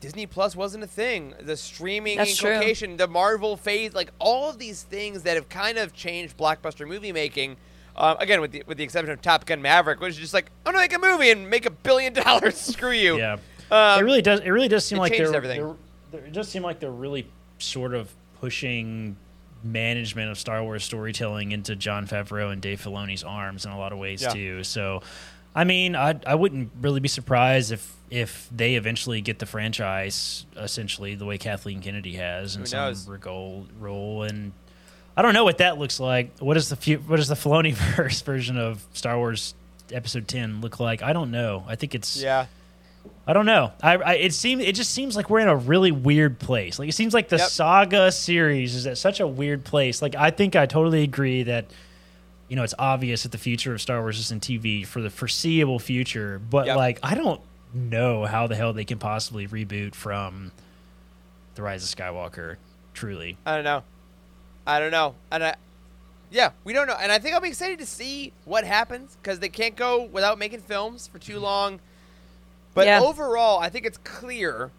Disney 0.00 0.26
Plus 0.26 0.54
wasn't 0.54 0.84
a 0.84 0.86
thing. 0.86 1.34
The 1.40 1.56
streaming 1.56 2.18
That's 2.18 2.36
true. 2.36 2.96
the 2.96 3.08
Marvel 3.08 3.56
phase, 3.56 3.94
like 3.94 4.10
all 4.18 4.50
of 4.50 4.58
these 4.58 4.82
things 4.82 5.22
that 5.22 5.34
have 5.36 5.48
kind 5.48 5.78
of 5.78 5.92
changed 5.94 6.36
blockbuster 6.36 6.86
movie 6.86 7.12
making. 7.12 7.56
Um, 7.96 8.16
again, 8.20 8.42
with 8.42 8.52
the 8.52 8.62
with 8.66 8.76
the 8.76 8.84
exception 8.84 9.10
of 9.10 9.22
Top 9.22 9.46
Gun 9.46 9.62
Maverick, 9.62 10.00
which 10.00 10.10
is 10.10 10.18
just 10.18 10.34
like, 10.34 10.50
I'm 10.66 10.72
gonna 10.74 10.84
make 10.84 10.92
a 10.94 10.98
movie 10.98 11.30
and 11.30 11.48
make 11.48 11.64
a 11.64 11.70
billion 11.70 12.12
dollars. 12.24 12.56
Screw 12.56 12.90
you. 12.92 13.16
Yeah. 13.16 13.38
Um, 13.70 13.98
it 14.00 14.02
really 14.04 14.20
does. 14.22 14.40
It 14.40 14.50
really 14.50 14.68
does 14.68 14.84
seem 14.86 14.98
it 14.98 15.00
like 15.00 15.16
they're, 15.16 15.34
everything. 15.34 15.60
they're, 15.62 15.74
they're- 16.20 16.26
It 16.26 16.32
does 16.32 16.48
seem 16.48 16.62
like 16.62 16.78
they're 16.78 16.90
really 16.90 17.26
sort 17.58 17.94
of 17.94 18.12
pushing 18.38 19.16
management 19.64 20.30
of 20.30 20.38
Star 20.38 20.62
Wars 20.62 20.84
storytelling 20.84 21.52
into 21.52 21.74
Jon 21.76 22.06
Favreau 22.06 22.52
and 22.52 22.60
Dave 22.62 22.80
Filoni's 22.82 23.24
arms 23.24 23.64
in 23.64 23.72
a 23.72 23.78
lot 23.78 23.92
of 23.92 23.98
ways 23.98 24.22
Yeah. 24.22 24.28
too. 24.30 24.64
So, 24.64 25.02
I 25.54 25.64
mean, 25.64 25.96
I 25.96 26.14
I 26.26 26.34
wouldn't 26.34 26.70
really 26.80 27.00
be 27.00 27.08
surprised 27.08 27.72
if 27.72 27.92
if 28.10 28.48
they 28.54 28.74
eventually 28.76 29.20
get 29.20 29.38
the 29.40 29.46
franchise 29.46 30.46
essentially 30.56 31.14
the 31.16 31.24
way 31.24 31.38
Kathleen 31.38 31.80
Kennedy 31.82 32.14
has 32.14 32.54
in 32.56 32.66
some 32.66 32.78
knows? 32.80 33.08
role 33.78 34.22
and. 34.22 34.52
I 35.18 35.22
don't 35.22 35.32
know 35.32 35.44
what 35.44 35.56
that 35.58 35.78
looks 35.78 35.98
like. 35.98 36.36
What 36.40 36.54
does 36.54 36.68
the 36.68 36.76
fu- 36.76 36.98
what 36.98 37.16
does 37.16 37.28
the 37.28 37.34
Filoni 37.36 37.72
verse 37.96 38.20
version 38.20 38.58
of 38.58 38.84
Star 38.92 39.16
Wars 39.16 39.54
Episode 39.90 40.28
Ten 40.28 40.60
look 40.60 40.78
like? 40.78 41.02
I 41.02 41.14
don't 41.14 41.30
know. 41.30 41.64
I 41.66 41.74
think 41.74 41.94
it's 41.94 42.20
Yeah. 42.20 42.46
I 43.26 43.32
don't 43.32 43.46
know. 43.46 43.72
I, 43.82 43.96
I 43.96 44.14
it 44.14 44.34
seems 44.34 44.62
it 44.62 44.74
just 44.74 44.92
seems 44.92 45.16
like 45.16 45.28
we're 45.28 45.40
in 45.40 45.48
a 45.48 45.56
really 45.56 45.90
weird 45.90 46.38
place. 46.38 46.78
Like 46.78 46.88
it 46.88 46.92
seems 46.92 47.12
like 47.12 47.28
the 47.28 47.38
Yep. 47.38 47.48
saga 47.48 48.12
series 48.12 48.74
is 48.74 48.86
at 48.86 48.98
such 48.98 49.18
a 49.18 49.26
weird 49.26 49.64
place. 49.64 50.00
Like 50.00 50.14
I 50.14 50.30
think 50.30 50.54
I 50.54 50.66
totally 50.66 51.02
agree 51.02 51.42
that 51.42 51.66
you 52.48 52.54
know 52.54 52.62
it's 52.62 52.74
obvious 52.78 53.24
that 53.24 53.32
the 53.32 53.38
future 53.38 53.74
of 53.74 53.82
Star 53.82 54.00
Wars 54.00 54.18
is 54.18 54.30
in 54.30 54.38
TV 54.38 54.86
for 54.86 55.00
the 55.00 55.10
foreseeable 55.10 55.80
future. 55.80 56.38
But 56.38 56.66
Yep. 56.66 56.76
like 56.76 56.98
I 57.02 57.14
don't 57.16 57.40
know 57.74 58.26
how 58.26 58.46
the 58.46 58.54
hell 58.54 58.72
they 58.72 58.84
can 58.84 58.98
possibly 58.98 59.48
reboot 59.48 59.96
from 59.96 60.52
the 61.56 61.62
Rise 61.62 61.82
of 61.82 61.98
Skywalker. 61.98 62.56
Truly, 62.94 63.36
I 63.44 63.56
don't 63.56 63.64
know. 63.64 63.82
I 64.66 64.80
don't 64.80 64.90
know. 64.90 65.14
And 65.30 65.44
I, 65.44 65.54
yeah, 66.30 66.50
we 66.64 66.72
don't 66.72 66.86
know. 66.86 66.96
And 66.98 67.12
I 67.12 67.18
think 67.18 67.34
I'll 67.34 67.40
be 67.40 67.48
excited 67.48 67.78
to 67.80 67.86
see 67.86 68.32
what 68.44 68.64
happens 68.64 69.16
because 69.20 69.38
they 69.40 69.48
can't 69.48 69.76
go 69.76 70.04
without 70.04 70.38
making 70.38 70.60
films 70.60 71.08
for 71.08 71.18
too 71.18 71.34
mm-hmm. 71.34 71.42
long. 71.42 71.80
But 72.76 72.86
Yeah. 72.86 73.00
overall, 73.00 73.58
I 73.58 73.70
think 73.70 73.86
it's 73.86 73.96
clear, 74.04 74.70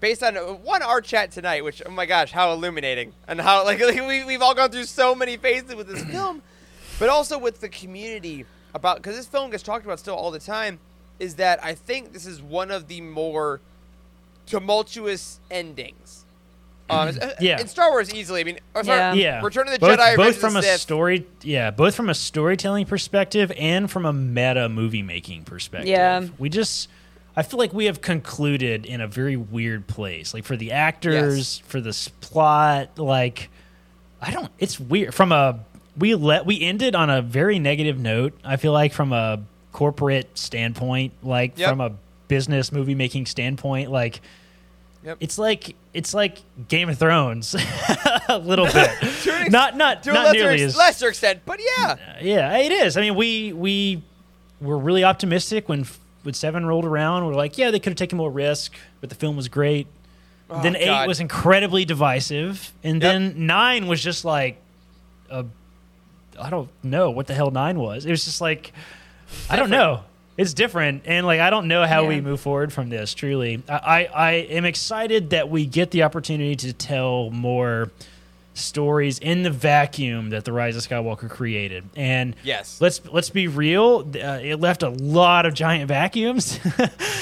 based 0.00 0.22
on 0.22 0.36
uh, 0.36 0.42
one 0.42 0.82
our 0.82 1.00
chat 1.00 1.32
tonight, 1.32 1.64
which 1.64 1.82
oh 1.84 1.90
my 1.90 2.04
gosh, 2.06 2.30
how 2.30 2.52
illuminating 2.52 3.14
and 3.26 3.40
how 3.40 3.64
like, 3.70 3.80
like 3.80 3.96
we 3.96 4.22
we've 4.22 4.42
all 4.42 4.54
gone 4.54 4.70
through 4.70 4.84
so 4.84 5.14
many 5.14 5.36
phases 5.38 5.74
with 5.74 5.88
this 5.88 6.04
film, 6.12 6.42
but 7.00 7.08
also 7.08 7.38
with 7.38 7.60
the 7.60 7.68
community 7.70 8.44
about 8.74 8.98
because 8.98 9.16
this 9.16 9.26
film 9.26 9.50
gets 9.50 9.62
talked 9.62 9.84
about 9.86 9.98
still 9.98 10.14
all 10.14 10.30
the 10.30 10.38
time. 10.38 10.78
Is 11.18 11.34
that 11.36 11.58
I 11.64 11.74
think 11.74 12.12
this 12.12 12.26
is 12.26 12.40
one 12.40 12.70
of 12.70 12.86
the 12.86 13.00
more 13.00 13.60
tumultuous 14.46 15.40
endings. 15.50 16.24
Um, 16.90 17.10
Yeah. 17.38 17.60
in 17.60 17.68
Star 17.68 17.90
Wars, 17.90 18.14
easily. 18.14 18.40
I 18.40 18.44
mean, 18.44 18.60
or 18.74 18.82
sorry, 18.82 18.98
Yeah. 18.98 19.12
yeah. 19.12 19.42
Return 19.44 19.66
of 19.68 19.74
the 19.74 19.78
both, 19.78 19.98
Jedi, 19.98 20.16
both 20.16 20.18
Revenge 20.18 20.34
of 20.36 20.40
from 20.40 20.52
the 20.54 20.58
a 20.60 20.62
Sith. 20.62 20.80
story, 20.80 21.26
yeah, 21.42 21.70
both 21.70 21.94
from 21.94 22.08
a 22.08 22.14
storytelling 22.14 22.86
perspective 22.86 23.52
and 23.58 23.90
from 23.90 24.06
a 24.06 24.12
meta 24.14 24.70
movie 24.70 25.02
making 25.02 25.44
perspective. 25.44 25.88
Yeah. 25.90 26.26
we 26.38 26.48
just. 26.48 26.88
I 27.38 27.42
feel 27.42 27.58
like 27.58 27.72
we 27.72 27.84
have 27.84 28.00
concluded 28.00 28.84
in 28.84 29.00
a 29.00 29.06
very 29.06 29.36
weird 29.36 29.86
place. 29.86 30.34
Like 30.34 30.44
for 30.44 30.56
the 30.56 30.72
actors, 30.72 31.58
for 31.66 31.80
the 31.80 31.96
plot, 32.20 32.98
like 32.98 33.48
I 34.20 34.32
don't. 34.32 34.50
It's 34.58 34.80
weird. 34.80 35.14
From 35.14 35.30
a 35.30 35.60
we 35.96 36.16
let 36.16 36.46
we 36.46 36.60
ended 36.60 36.96
on 36.96 37.08
a 37.10 37.22
very 37.22 37.60
negative 37.60 37.96
note. 37.98 38.32
I 38.44 38.56
feel 38.56 38.72
like 38.72 38.92
from 38.92 39.12
a 39.12 39.40
corporate 39.70 40.36
standpoint, 40.36 41.12
like 41.22 41.56
Yep. 41.56 41.68
from 41.70 41.80
a 41.80 41.92
business 42.26 42.72
movie 42.72 42.96
making 42.96 43.26
standpoint, 43.26 43.90
like 43.92 44.20
Yep. 45.04 45.18
it's 45.20 45.38
like 45.38 45.76
it's 45.94 46.12
like 46.12 46.38
Game 46.66 46.88
of 46.88 46.98
Thrones 46.98 47.54
a 48.28 48.38
little 48.38 48.66
bit. 48.72 48.90
Ex- 49.00 49.26
not 49.50 49.76
not 49.76 50.02
to 50.02 50.10
a 50.10 50.14
not 50.14 50.24
lesser, 50.26 50.38
nearly 50.38 50.54
ex- 50.54 50.62
as 50.72 50.76
lesser 50.76 51.08
extent, 51.08 51.42
but 51.46 51.60
yeah, 51.78 51.96
yeah, 52.20 52.58
it 52.58 52.72
is. 52.72 52.96
I 52.96 53.02
mean, 53.02 53.14
we 53.14 53.52
we 53.52 54.02
were 54.60 54.76
really 54.76 55.04
optimistic 55.04 55.68
when 55.68 55.86
when 56.28 56.34
seven 56.34 56.66
rolled 56.66 56.84
around. 56.84 57.24
We're 57.26 57.32
like, 57.34 57.56
yeah, 57.56 57.70
they 57.70 57.78
could 57.80 57.92
have 57.92 57.96
taken 57.96 58.18
more 58.18 58.30
risk, 58.30 58.74
but 59.00 59.08
the 59.08 59.16
film 59.16 59.34
was 59.34 59.48
great. 59.48 59.86
Oh, 60.50 60.62
then 60.62 60.76
eight 60.76 60.84
God. 60.84 61.08
was 61.08 61.20
incredibly 61.20 61.86
divisive, 61.86 62.70
and 62.84 63.02
Yep. 63.02 63.12
then 63.12 63.46
nine 63.46 63.86
was 63.86 64.02
just 64.02 64.24
like 64.26 64.58
a 65.30 65.46
I 66.38 66.50
don't 66.50 66.68
know 66.82 67.10
what 67.10 67.26
the 67.26 67.34
hell 67.34 67.50
nine 67.50 67.78
was. 67.78 68.04
It 68.04 68.10
was 68.10 68.24
just 68.26 68.40
like 68.42 68.72
I 69.48 69.56
don't 69.56 69.70
know. 69.70 70.02
It's 70.36 70.52
different, 70.54 71.02
and 71.06 71.26
like 71.26 71.40
I 71.40 71.48
don't 71.50 71.66
know 71.66 71.84
how 71.86 72.04
we 72.06 72.20
move 72.20 72.40
forward 72.40 72.72
from 72.72 72.90
this. 72.90 73.12
Truly, 73.14 73.62
I, 73.68 73.74
I 73.74 74.04
I 74.14 74.32
am 74.32 74.64
excited 74.66 75.30
that 75.30 75.48
we 75.48 75.64
get 75.66 75.90
the 75.92 76.02
opportunity 76.02 76.54
to 76.56 76.72
tell 76.74 77.30
more 77.30 77.90
stories 78.58 79.18
in 79.18 79.42
the 79.42 79.50
vacuum 79.50 80.30
that 80.30 80.44
the 80.44 80.52
Rise 80.52 80.76
of 80.76 80.82
Skywalker 80.86 81.28
created. 81.30 81.84
And 81.96 82.34
Yes. 82.42 82.80
let's 82.80 83.00
let's 83.10 83.30
be 83.30 83.48
real. 83.48 84.00
Uh, 84.14 84.38
it 84.42 84.56
left 84.60 84.82
a 84.82 84.88
lot 84.90 85.46
of 85.46 85.54
giant 85.54 85.88
vacuums. 85.88 86.58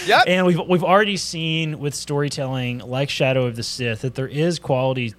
Yep. 0.07 0.25
and 0.29 0.47
we've 0.47 0.61
we've 0.69 0.85
already 0.85 1.17
seen 1.17 1.81
with 1.81 1.93
storytelling 1.95 2.79
like 2.79 3.11
Shadow 3.11 3.47
of 3.47 3.57
the 3.57 3.65
Sith 3.65 4.03
that 4.03 4.15
there 4.15 4.29
is 4.29 4.61
quality 4.61 5.15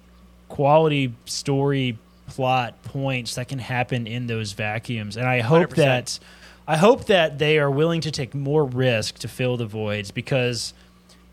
quality 0.48 1.12
story 1.26 1.98
plot 2.26 2.82
points 2.84 3.34
that 3.34 3.48
can 3.48 3.58
happen 3.58 4.06
in 4.06 4.26
those 4.26 4.52
vacuums. 4.52 5.16
And 5.16 5.26
I 5.26 5.40
hope 5.40 5.70
100%. 5.70 5.74
that 5.76 6.18
I 6.66 6.76
hope 6.76 7.06
that 7.06 7.38
they 7.38 7.58
are 7.58 7.70
willing 7.70 8.00
to 8.02 8.10
take 8.10 8.34
more 8.34 8.64
risk 8.64 9.18
to 9.20 9.28
fill 9.28 9.56
the 9.56 9.66
voids 9.66 10.10
because 10.10 10.72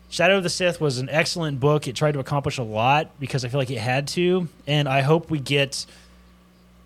Shadow 0.08 0.36
of 0.36 0.42
the 0.42 0.48
Sith 0.48 0.80
was 0.80 0.98
an 0.98 1.08
excellent 1.10 1.58
book. 1.60 1.88
It 1.88 1.96
tried 1.96 2.12
to 2.12 2.20
accomplish 2.20 2.58
a 2.58 2.62
lot 2.62 3.18
because 3.18 3.44
I 3.44 3.48
feel 3.48 3.58
like 3.58 3.70
it 3.70 3.78
had 3.78 4.06
to, 4.08 4.48
and 4.66 4.88
I 4.88 5.00
hope 5.02 5.30
we 5.30 5.38
get 5.40 5.84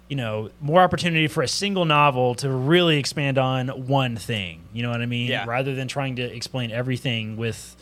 you 0.08 0.16
know 0.16 0.50
more 0.60 0.80
opportunity 0.80 1.28
for 1.28 1.42
a 1.42 1.48
single 1.48 1.84
novel 1.84 2.34
to 2.36 2.50
really 2.50 2.98
expand 2.98 3.38
on 3.38 3.68
one 3.68 4.16
thing. 4.16 4.62
You 4.72 4.82
know 4.82 4.90
what 4.90 5.00
I 5.02 5.06
mean? 5.06 5.28
Yeah. 5.28 5.44
Rather 5.46 5.74
than 5.74 5.86
trying 5.86 6.16
to 6.16 6.22
explain 6.22 6.70
everything 6.70 7.36
with 7.36 7.76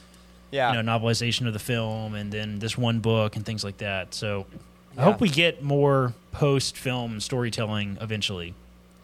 Yeah. 0.51 0.73
you 0.74 0.82
know 0.82 0.93
novelization 0.98 1.47
of 1.47 1.52
the 1.52 1.59
film 1.59 2.15
and 2.15 2.31
then 2.32 2.59
this 2.59 2.77
one 2.77 2.98
book 3.01 3.36
and 3.36 3.47
things 3.47 3.62
like 3.65 3.78
that. 3.78 4.12
So 4.15 4.44
I 4.97 5.02
hope 5.02 5.20
we 5.20 5.28
get 5.28 5.62
more 5.62 6.12
post-film 6.32 7.20
storytelling 7.20 7.97
eventually. 8.01 8.52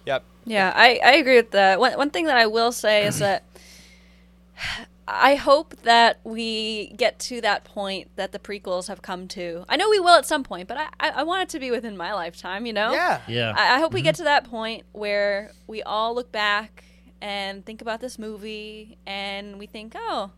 Yep. 0.06 0.24
Yeah, 0.44 0.73
I, 0.74 1.01
I 1.02 1.12
agree 1.15 1.36
with 1.36 1.52
that. 1.52 1.78
One, 1.81 1.93
one 1.97 2.11
thing 2.11 2.27
that 2.27 2.36
I 2.36 2.47
will 2.47 2.73
say 2.73 3.06
is 3.06 3.20
that 3.20 3.44
I 5.06 5.35
hope 5.35 5.76
that 5.82 6.20
we 6.24 6.89
get 6.97 7.18
to 7.20 7.40
that 7.43 7.64
point 7.64 8.10
that 8.16 8.32
the 8.32 8.39
prequels 8.39 8.89
have 8.89 9.02
come 9.02 9.28
to. 9.28 9.64
I 9.68 9.76
know 9.76 9.90
we 9.90 10.01
will 10.01 10.16
at 10.16 10.24
some 10.24 10.43
point, 10.43 10.66
but 10.66 10.78
I, 10.78 10.86
I, 10.98 11.09
I 11.10 11.22
want 11.24 11.43
it 11.43 11.48
to 11.51 11.59
be 11.59 11.70
within 11.70 11.97
my 11.97 12.14
lifetime, 12.14 12.64
you 12.64 12.72
know? 12.72 12.93
Yeah. 12.93 13.20
Yeah. 13.28 13.55
I, 13.56 13.76
I 13.76 13.78
hope 13.81 13.93
we 13.93 14.01
get 14.01 14.14
mm-hmm. 14.14 14.22
to 14.22 14.24
that 14.24 14.51
point 14.51 14.85
where 14.93 15.52
we 15.66 15.82
all 15.82 16.14
look 16.14 16.32
back 16.32 16.85
and 17.20 17.64
think 17.64 17.82
about 17.82 18.01
this 18.01 18.18
movie 18.18 18.97
and 19.06 19.59
we 19.59 19.66
think, 19.66 19.94
oh, 19.94 20.31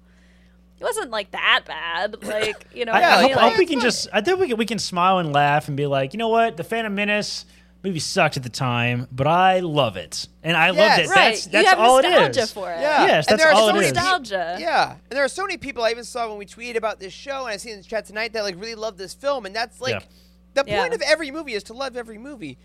it 0.78 0.84
wasn't 0.84 1.10
like 1.10 1.30
that 1.30 1.62
bad. 1.66 2.16
Like, 2.22 2.66
you 2.74 2.84
know, 2.84 2.92
I, 2.92 3.00
what 3.00 3.04
I 3.04 3.08
I 3.08 3.20
hope, 3.20 3.28
mean? 3.28 3.38
I 3.38 3.48
hope 3.48 3.58
we 3.58 3.66
can 3.66 3.80
just. 3.80 4.08
I 4.12 4.20
think 4.20 4.40
we 4.40 4.48
can, 4.48 4.56
we 4.56 4.66
can 4.66 4.78
smile 4.78 5.18
and 5.18 5.32
laugh 5.32 5.68
and 5.68 5.76
be 5.76 5.86
like, 5.86 6.12
you 6.12 6.18
know 6.18 6.28
what, 6.28 6.56
the 6.56 6.64
Phantom 6.64 6.94
Menace 6.94 7.46
movie 7.84 7.98
sucked 8.00 8.36
at 8.36 8.42
the 8.42 8.48
time, 8.48 9.06
but 9.12 9.26
I 9.26 9.60
love 9.60 9.96
it, 9.96 10.26
and 10.42 10.56
I 10.56 10.70
love 10.70 10.76
Yes. 10.78 11.08
that. 11.08 11.14
right. 11.16 11.48
That's 11.52 11.52
you 11.52 11.64
have 11.68 11.78
all 11.78 12.02
nostalgia 12.02 12.40
is. 12.40 12.52
for 12.52 12.70
it. 12.72 12.80
Yeah. 12.80 13.06
Yes, 13.06 13.26
And 13.28 13.38
that's 13.38 13.42
there 13.44 13.52
are 13.52 13.54
all 13.54 13.66
so 13.68 13.70
it 13.70 13.74
many 13.74 13.86
is. 13.86 13.92
Nostalgia. 13.94 14.56
Yeah, 14.60 14.90
and 14.92 15.00
there 15.16 15.24
are 15.24 15.28
so 15.28 15.42
many 15.42 15.56
people 15.56 15.84
I 15.84 15.90
even 15.92 16.04
saw 16.04 16.28
when 16.28 16.38
we 16.38 16.46
tweeted 16.46 16.76
about 16.76 16.98
this 16.98 17.12
show, 17.12 17.42
and 17.46 17.50
I 17.52 17.56
see 17.58 17.70
in 17.70 17.78
the 17.78 17.84
chat 17.84 18.06
tonight 18.06 18.32
that 18.32 18.42
like 18.42 18.56
really 18.56 18.74
love 18.74 18.96
this 18.98 19.14
film, 19.14 19.46
and 19.46 19.54
that's 19.54 19.80
like 19.80 19.92
Yeah. 19.92 20.00
the 20.54 20.64
Yeah. 20.66 20.80
point 20.82 20.94
of 20.94 21.02
every 21.02 21.30
movie 21.30 21.54
is 21.54 21.62
to 21.64 21.74
love 21.74 21.96
every 21.96 22.18
movie, 22.18 22.58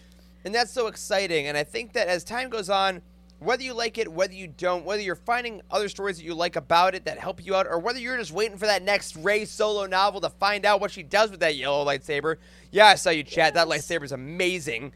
and 0.44 0.56
that's 0.56 0.72
so 0.72 0.88
exciting. 0.88 1.46
And 1.48 1.56
I 1.58 1.64
think 1.64 1.94
that 1.94 2.08
as 2.08 2.24
time 2.24 2.50
goes 2.50 2.70
on, 2.70 3.02
whether 3.42 3.64
you 3.64 3.74
like 3.74 3.98
it, 3.98 4.12
whether 4.12 4.34
you 4.34 4.48
don't, 4.48 4.86
whether 4.86 5.02
you're 5.02 5.16
finding 5.16 5.62
other 5.72 5.90
stories 5.90 6.18
that 6.18 6.24
you 6.24 6.34
like 6.36 6.56
about 6.56 6.94
it 6.96 7.06
that 7.06 7.18
help 7.18 7.44
you 7.46 7.56
out, 7.56 7.66
or 7.68 7.80
whether 7.80 8.00
you're 8.00 8.18
just 8.18 8.32
waiting 8.32 8.58
for 8.58 8.68
that 8.68 8.84
next 8.84 9.16
Rey 9.16 9.46
solo 9.46 9.86
novel 9.88 10.22
to 10.22 10.30
find 10.30 10.66
out 10.66 10.80
what 10.80 10.92
she 10.92 11.02
does 11.04 11.32
with 11.32 11.40
that 11.40 11.56
yellow 11.56 11.84
lightsaber. 11.86 12.36
Yeah, 12.72 12.86
I 12.86 12.96
saw 12.96 13.10
you 13.10 13.24
chat. 13.24 13.56
That 13.56 13.68
lightsaber 13.68 14.04
is 14.04 14.12
amazing. 14.12 14.94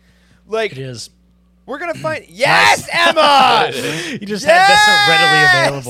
Like 0.47 0.73
It 0.73 0.77
is. 0.77 1.09
we're 1.65 1.79
gonna 1.79 1.95
find. 1.95 2.23
Yes, 2.29 2.87
Emma. 2.93 3.71
You 4.21 4.27
just 4.27 4.45
had 4.45 4.67
Yes! 4.67 4.85
this 4.85 5.81
readily 5.81 5.89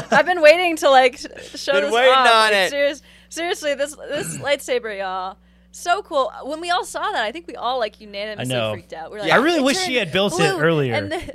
available. 0.00 0.08
I've 0.16 0.26
been 0.26 0.40
waiting 0.40 0.76
to 0.76 0.88
like 0.90 1.18
sh- 1.18 1.26
show 1.60 1.72
Been 1.72 1.84
this 1.84 1.92
waiting 1.92 2.12
off. 2.14 2.26
on 2.26 2.50
Like, 2.50 2.52
it. 2.54 2.70
serious- 2.70 3.02
seriously, 3.28 3.74
this 3.74 3.94
this 4.08 4.38
lightsaber, 4.38 4.98
y'all, 4.98 5.36
so 5.72 6.00
cool. 6.02 6.32
When 6.44 6.60
we 6.62 6.70
all 6.70 6.84
saw 6.86 7.02
that, 7.12 7.22
I 7.24 7.32
think 7.32 7.46
we 7.46 7.54
all 7.56 7.78
like 7.78 8.00
unanimously 8.00 8.72
freaked 8.72 8.94
out. 8.94 9.10
We're 9.10 9.20
like, 9.20 9.30
I 9.32 9.36
really 9.36 9.60
wish 9.60 9.78
she 9.78 9.96
had 9.96 10.10
built 10.10 10.40
it 10.40 10.54
earlier. 10.58 10.94
and 10.94 11.12
then- 11.12 11.32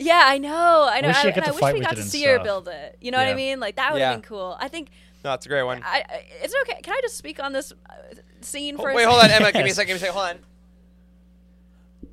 yeah, 0.00 0.22
I 0.26 0.38
know, 0.38 0.88
I 0.90 1.00
know. 1.00 1.08
wish 1.08 1.16
she 1.18 1.28
I, 1.28 1.30
and 1.30 1.44
I 1.44 1.50
wish 1.52 1.60
fight 1.60 1.74
we 1.74 1.80
got 1.80 1.90
to 1.94 2.00
and 2.00 2.08
see 2.10 2.24
her 2.24 2.34
stuff. 2.36 2.44
build 2.44 2.68
it. 2.68 2.96
You 3.00 3.10
know 3.12 3.18
what 3.18 3.28
I 3.28 3.34
mean? 3.34 3.60
Like 3.60 3.76
that 3.76 3.92
would 3.92 3.98
Yeah. 4.00 4.10
have 4.12 4.16
been 4.22 4.28
cool. 4.28 4.56
I 4.58 4.68
think. 4.68 4.88
no, 5.24 5.32
it's 5.34 5.46
a 5.46 5.48
great 5.48 5.62
one. 5.62 5.82
I, 5.84 6.04
I, 6.08 6.24
it's 6.42 6.54
okay. 6.62 6.80
Can 6.82 6.92
I 6.94 7.00
just 7.02 7.16
speak 7.16 7.40
on 7.42 7.52
this 7.52 7.72
uh, 7.72 7.92
scene 8.40 8.76
Oh, 8.78 8.82
for? 8.82 8.90
a 8.90 8.94
wait, 8.94 9.04
hold 9.06 9.18
on, 9.22 9.28
second? 9.28 9.42
Emma. 9.46 9.52
Give 9.52 9.64
me 9.64 9.70
a 9.70 9.74
second. 9.74 9.96
Give 9.98 10.02
me 10.02 10.08
a 10.08 10.12
second. 10.12 10.14
Hold 10.14 10.28
on. 10.30 10.38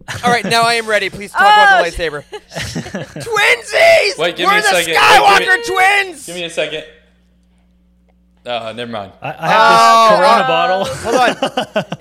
All 0.24 0.32
right, 0.32 0.46
now 0.46 0.62
I 0.64 0.76
am 0.76 0.88
ready. 0.88 1.10
Please 1.10 1.32
talk 1.32 1.42
about 1.42 1.84
the 1.84 1.90
lightsaber. 1.92 2.24
Twinsies! 2.32 4.18
Wait, 4.18 4.36
give 4.38 4.46
We're 4.48 4.54
me 4.54 4.60
a 4.60 4.62
the 4.62 4.68
second. 4.70 4.94
Wait, 4.94 4.98
Skywalker 4.98 5.40
give 5.40 5.48
me- 5.50 5.64
twins! 5.66 6.26
Give 6.26 6.36
me 6.36 6.44
a 6.46 6.50
second. 6.50 6.86
Uh, 8.46 8.72
never 8.74 8.90
mind. 8.90 9.12
I, 9.22 9.36
I 9.38 9.48
have 9.50 10.10
this 10.10 10.18
Corona 10.20 10.44
uh, 10.44 10.48
bottle. 10.48 10.86
Hold 10.86 11.16
on. 11.16 11.36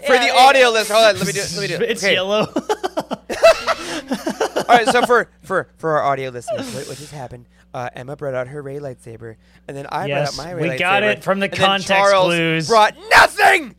For 0.07 0.15
Yeah, 0.15 0.21
the 0.21 0.27
yeah. 0.27 0.37
audio 0.47 0.69
list, 0.71 0.93
hold 0.93 1.05
on. 1.05 1.17
Let 1.19 1.27
me 1.27 1.33
do 1.33 1.41
it. 1.41 1.53
Let 1.53 1.61
me 1.63 1.67
do 1.67 1.75
it. 1.83 1.91
It's 1.91 2.05
Okay. 2.05 2.13
yellow. 2.15 2.47
All 4.69 4.77
right, 4.77 4.87
so 4.89 5.05
for 5.07 5.31
for 5.43 5.69
for 5.77 5.91
our 5.99 6.03
audio 6.05 6.31
listeners, 6.31 6.75
what, 6.75 6.89
what 6.89 6.99
just 6.99 7.13
happened? 7.13 7.47
Uh, 7.75 7.89
Emma 7.95 8.17
brought 8.17 8.35
out 8.35 8.49
her 8.49 8.63
Rey 8.63 8.79
lightsaber, 8.79 9.37
and 9.69 9.77
then 9.77 9.87
I 9.91 10.07
Yes, 10.07 10.35
brought 10.35 10.47
out 10.47 10.49
my 10.49 10.53
Rey 10.57 10.69
lightsaber. 10.69 10.73
we 10.73 10.79
got 10.79 11.03
it 11.03 11.23
from 11.25 11.41
the 11.41 11.47
and 11.47 11.55
then 11.55 11.67
context 11.67 11.89
Charles 11.89 12.25
clues. 12.27 12.69
Brought 12.69 12.95
nothing. 13.11 13.75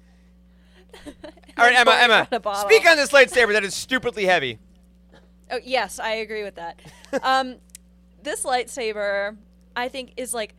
All 1.06 1.66
right, 1.66 1.76
Emma. 1.76 1.92
Emma, 2.00 2.14
out 2.14 2.34
a 2.34 2.40
bottle. 2.40 2.70
speak 2.70 2.88
on 2.88 2.98
this 2.98 3.12
lightsaber 3.12 3.54
that 3.54 3.64
is 3.64 3.74
stupidly 3.74 4.26
heavy. 4.26 4.60
Oh 5.50 5.60
yes, 5.64 6.00
I 6.00 6.12
agree 6.16 6.44
with 6.44 6.56
that. 6.56 6.80
um, 7.24 7.56
this 8.24 8.44
lightsaber, 8.44 9.36
I 9.76 9.90
think, 9.90 10.14
is 10.18 10.34
like 10.34 10.54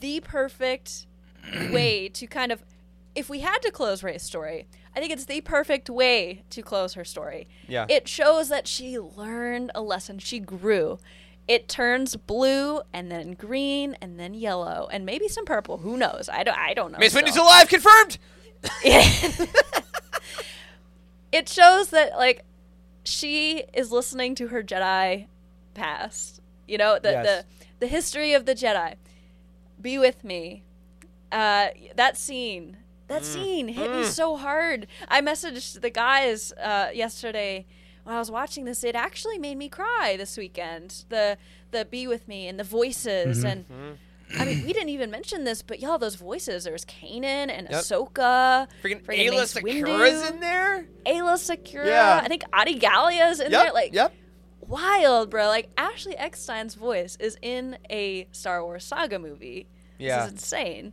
the 0.00 0.20
perfect 0.20 1.06
way 1.70 2.08
to 2.08 2.26
kind 2.26 2.50
of, 2.52 2.62
if 3.14 3.28
we 3.28 3.40
had 3.40 3.58
to 3.62 3.70
close 3.70 4.02
Rey's 4.02 4.22
story, 4.22 4.66
I 4.94 5.00
think 5.00 5.12
it's 5.12 5.24
the 5.26 5.40
perfect 5.40 5.88
way 5.88 6.42
to 6.50 6.62
close 6.62 6.94
her 6.94 7.04
story. 7.04 7.46
Yeah. 7.68 7.86
It 7.88 8.08
shows 8.08 8.48
that 8.48 8.66
she 8.66 8.98
learned 8.98 9.70
a 9.74 9.80
lesson. 9.82 10.18
She 10.18 10.40
grew. 10.40 10.98
It 11.46 11.68
turns 11.68 12.16
blue 12.16 12.80
and 12.92 13.10
then 13.10 13.32
green 13.34 13.96
and 14.00 14.18
then 14.18 14.34
yellow 14.34 14.88
and 14.92 15.04
maybe 15.06 15.28
some 15.28 15.44
purple. 15.44 15.78
Who 15.78 15.96
knows? 15.96 16.28
I 16.32 16.42
don't. 16.44 16.56
I 16.58 16.74
don't 16.74 16.92
know. 16.92 16.98
Miss 16.98 17.12
still. 17.12 17.42
alive, 17.44 17.68
confirmed. 17.68 18.18
it 21.32 21.48
shows 21.48 21.88
that 21.90 22.16
like 22.16 22.44
she 23.04 23.64
is 23.72 23.90
listening 23.90 24.34
to 24.36 24.48
her 24.48 24.62
Jedi 24.62 25.26
past. 25.74 26.40
You 26.68 26.78
know, 26.78 26.98
the 27.00 27.10
Yes. 27.10 27.26
the 27.26 27.44
the 27.80 27.86
history 27.86 28.32
of 28.32 28.46
the 28.46 28.54
Jedi. 28.54 28.94
Be 29.80 29.98
with 29.98 30.22
me. 30.24 30.62
Uh, 31.32 31.68
that 31.96 32.16
scene. 32.16 32.76
That 33.10 33.22
mm. 33.22 33.24
scene 33.24 33.68
hit 33.68 33.90
me 33.90 34.02
mm. 34.02 34.04
so 34.04 34.36
hard. 34.36 34.86
I 35.08 35.20
messaged 35.20 35.80
the 35.80 35.90
guys 35.90 36.52
uh, 36.52 36.90
yesterday 36.94 37.66
when 38.04 38.14
I 38.14 38.20
was 38.20 38.30
watching 38.30 38.66
this. 38.66 38.84
It 38.84 38.94
actually 38.94 39.36
made 39.36 39.58
me 39.58 39.68
cry 39.68 40.14
this 40.16 40.36
weekend. 40.36 41.04
The 41.08 41.36
the 41.72 41.84
be 41.84 42.06
with 42.06 42.28
me 42.28 42.46
and 42.46 42.58
the 42.58 42.64
voices 42.64 43.38
mm-hmm. 43.38 43.46
and. 43.46 43.68
Mm-hmm. 43.68 43.92
I 44.38 44.44
mean, 44.44 44.64
we 44.64 44.72
didn't 44.72 44.90
even 44.90 45.10
mention 45.10 45.42
this, 45.42 45.60
but 45.60 45.80
y'all, 45.80 45.98
those 45.98 46.14
voices. 46.14 46.62
There's 46.62 46.84
Kanan 46.84 47.50
and 47.50 47.66
Yep. 47.68 47.80
Ahsoka. 47.80 48.68
Freaking 48.80 49.02
friggin' 49.04 49.28
Aayla 49.28 49.44
Secura's 49.48 50.30
in 50.30 50.38
there. 50.38 50.86
Ayla 51.04 51.36
Sakura. 51.36 51.84
Yeah. 51.84 52.20
I 52.22 52.28
think 52.28 52.44
Adi 52.52 52.78
Gallia's 52.78 53.40
in 53.40 53.50
Yep. 53.50 53.64
there. 53.64 53.72
Like, 53.72 53.92
yep. 53.92 54.14
wild, 54.60 55.30
bro. 55.30 55.48
Like, 55.48 55.70
Ashley 55.76 56.14
Eckstein's 56.14 56.76
voice 56.76 57.16
is 57.18 57.38
in 57.42 57.76
a 57.90 58.28
Star 58.30 58.62
Wars 58.62 58.84
saga 58.84 59.18
movie. 59.18 59.66
Yeah. 59.98 60.18
This 60.18 60.26
is 60.26 60.32
insane. 60.34 60.92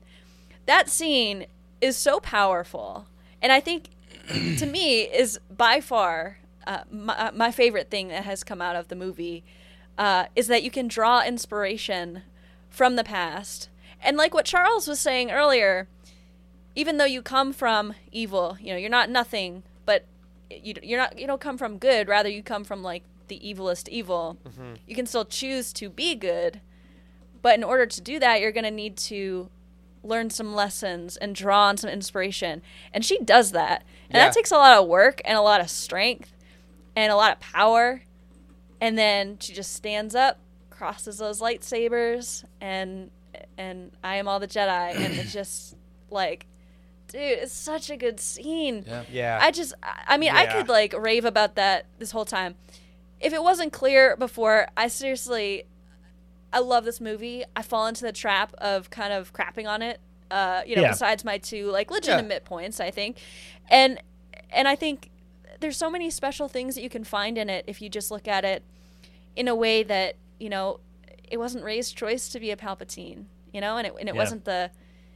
That 0.65 0.89
scene 0.89 1.45
is 1.81 1.97
so 1.97 2.19
powerful. 2.19 3.07
And 3.41 3.51
I 3.51 3.59
think, 3.59 3.89
to 4.57 4.65
me, 4.65 5.01
is 5.01 5.39
by 5.49 5.79
far 5.81 6.39
uh, 6.67 6.83
my, 6.91 7.17
uh, 7.17 7.31
my 7.33 7.49
favorite 7.49 7.89
thing 7.89 8.09
that 8.09 8.25
has 8.25 8.43
come 8.43 8.61
out 8.61 8.75
of 8.75 8.89
the 8.89 8.95
movie 8.95 9.43
uh, 9.97 10.25
is 10.35 10.47
that 10.47 10.63
you 10.63 10.69
can 10.69 10.87
draw 10.87 11.23
inspiration 11.23 12.23
from 12.69 12.97
the 12.97 13.03
past. 13.03 13.69
And 14.01 14.17
like 14.17 14.33
what 14.33 14.45
Charles 14.45 14.87
was 14.87 14.99
saying 14.99 15.31
earlier, 15.31 15.87
even 16.75 16.97
though 16.97 17.05
you 17.05 17.21
come 17.21 17.53
from 17.53 17.95
evil, 18.11 18.57
you 18.59 18.71
know, 18.71 18.77
you're 18.77 18.89
not 18.89 19.09
nothing, 19.09 19.63
but 19.85 20.05
you 20.51 20.75
you're 20.83 20.99
not 20.99 21.17
you 21.17 21.25
don't 21.25 21.41
come 21.41 21.57
from 21.57 21.77
good. 21.77 22.07
Rather, 22.07 22.29
you 22.29 22.43
come 22.43 22.63
from 22.63 22.83
like 22.83 23.03
the 23.29 23.39
evilest 23.39 23.87
evil. 23.89 24.37
You 24.85 24.95
can 24.95 25.05
still 25.07 25.25
choose 25.25 25.73
to 25.73 25.89
be 25.89 26.15
good, 26.15 26.61
but 27.41 27.55
in 27.55 27.63
order 27.63 27.85
to 27.85 28.01
do 28.01 28.19
that, 28.19 28.41
you're 28.41 28.51
gonna 28.51 28.69
need 28.71 28.97
to 28.97 29.49
learn 30.07 30.29
some 30.29 30.55
lessons 30.55 31.17
and 31.17 31.35
draw 31.35 31.65
on 31.67 31.77
some 31.77 31.89
inspiration. 31.89 32.61
And 32.93 33.03
she 33.05 33.19
does 33.19 33.51
that, 33.51 33.83
and 34.09 34.15
Yeah. 34.17 34.25
that 34.25 34.33
takes 34.33 34.51
a 34.51 34.55
lot 34.57 34.77
of 34.77 34.87
work 34.87 35.21
and 35.25 35.37
a 35.37 35.41
lot 35.41 35.61
of 35.61 35.69
strength 35.69 36.33
and 36.95 37.11
a 37.11 37.15
lot 37.15 37.33
of 37.33 37.39
power. 37.39 38.01
And 38.79 38.97
then 38.97 39.37
she 39.39 39.53
just 39.53 39.73
stands 39.73 40.13
up, 40.15 40.39
crosses 40.69 41.17
those 41.17 41.41
lightsabers, 41.41 42.43
and 42.61 43.11
and 43.57 43.91
I 44.03 44.15
am 44.17 44.27
all 44.27 44.39
the 44.39 44.47
Jedi, 44.47 44.95
and 44.95 45.13
it's 45.15 45.33
just 45.41 45.75
like 46.09 46.45
dude, 47.09 47.21
it's 47.21 47.53
such 47.53 47.89
a 47.89 47.95
good 47.95 48.19
scene. 48.19 48.83
Yeah. 48.85 49.03
Yeah. 49.09 49.39
I 49.41 49.51
just, 49.51 49.73
I 49.81 50.03
I 50.09 50.17
mean, 50.17 50.31
I 50.31 50.45
could 50.45 50.67
like 50.67 50.93
rave 50.93 51.23
about 51.25 51.55
that 51.55 51.85
this 51.99 52.11
whole 52.11 52.25
time. 52.25 52.55
If 53.21 53.31
it 53.33 53.41
wasn't 53.41 53.71
clear 53.73 54.15
before, 54.17 54.67
I 54.75 54.89
seriously, 54.89 55.63
I 56.53 56.59
love 56.59 56.85
this 56.85 57.01
movie. 57.01 57.43
I 57.55 57.61
fall 57.61 57.87
into 57.87 58.03
the 58.03 58.11
trap 58.13 58.53
of 58.57 58.89
kind 58.89 59.11
of 59.13 59.33
crapping 59.33 59.67
on 59.67 59.81
it. 59.81 59.99
Uh, 60.31 60.61
you 60.65 60.75
know, 60.75 60.81
Yeah. 60.81 60.89
besides 60.91 61.23
my 61.23 61.37
two 61.37 61.69
like 61.71 61.89
legitimate 61.91 62.43
points, 62.45 62.79
I 62.79 62.91
think, 62.91 63.17
and 63.69 64.01
and 64.49 64.67
I 64.67 64.75
think 64.75 65.09
there's 65.59 65.77
so 65.77 65.89
many 65.89 66.09
special 66.09 66.47
things 66.47 66.75
that 66.75 66.81
you 66.81 66.89
can 66.89 67.03
find 67.03 67.37
in 67.37 67.49
it 67.49 67.63
if 67.67 67.81
you 67.81 67.89
just 67.89 68.11
look 68.11 68.27
at 68.27 68.43
it 68.45 68.63
in 69.35 69.47
a 69.47 69.55
way 69.55 69.83
that 69.83 70.15
you 70.39 70.49
know 70.49 70.79
it 71.29 71.37
wasn't 71.37 71.63
Rey's 71.63 71.91
choice 71.91 72.29
to 72.29 72.39
be 72.39 72.51
a 72.51 72.55
Palpatine, 72.57 73.25
you 73.53 73.61
know, 73.61 73.77
and 73.77 73.87
it 73.87 73.93
and 73.99 74.09
it 74.09 74.15
Yeah. 74.15 74.21
wasn't 74.21 74.45
the 74.45 74.69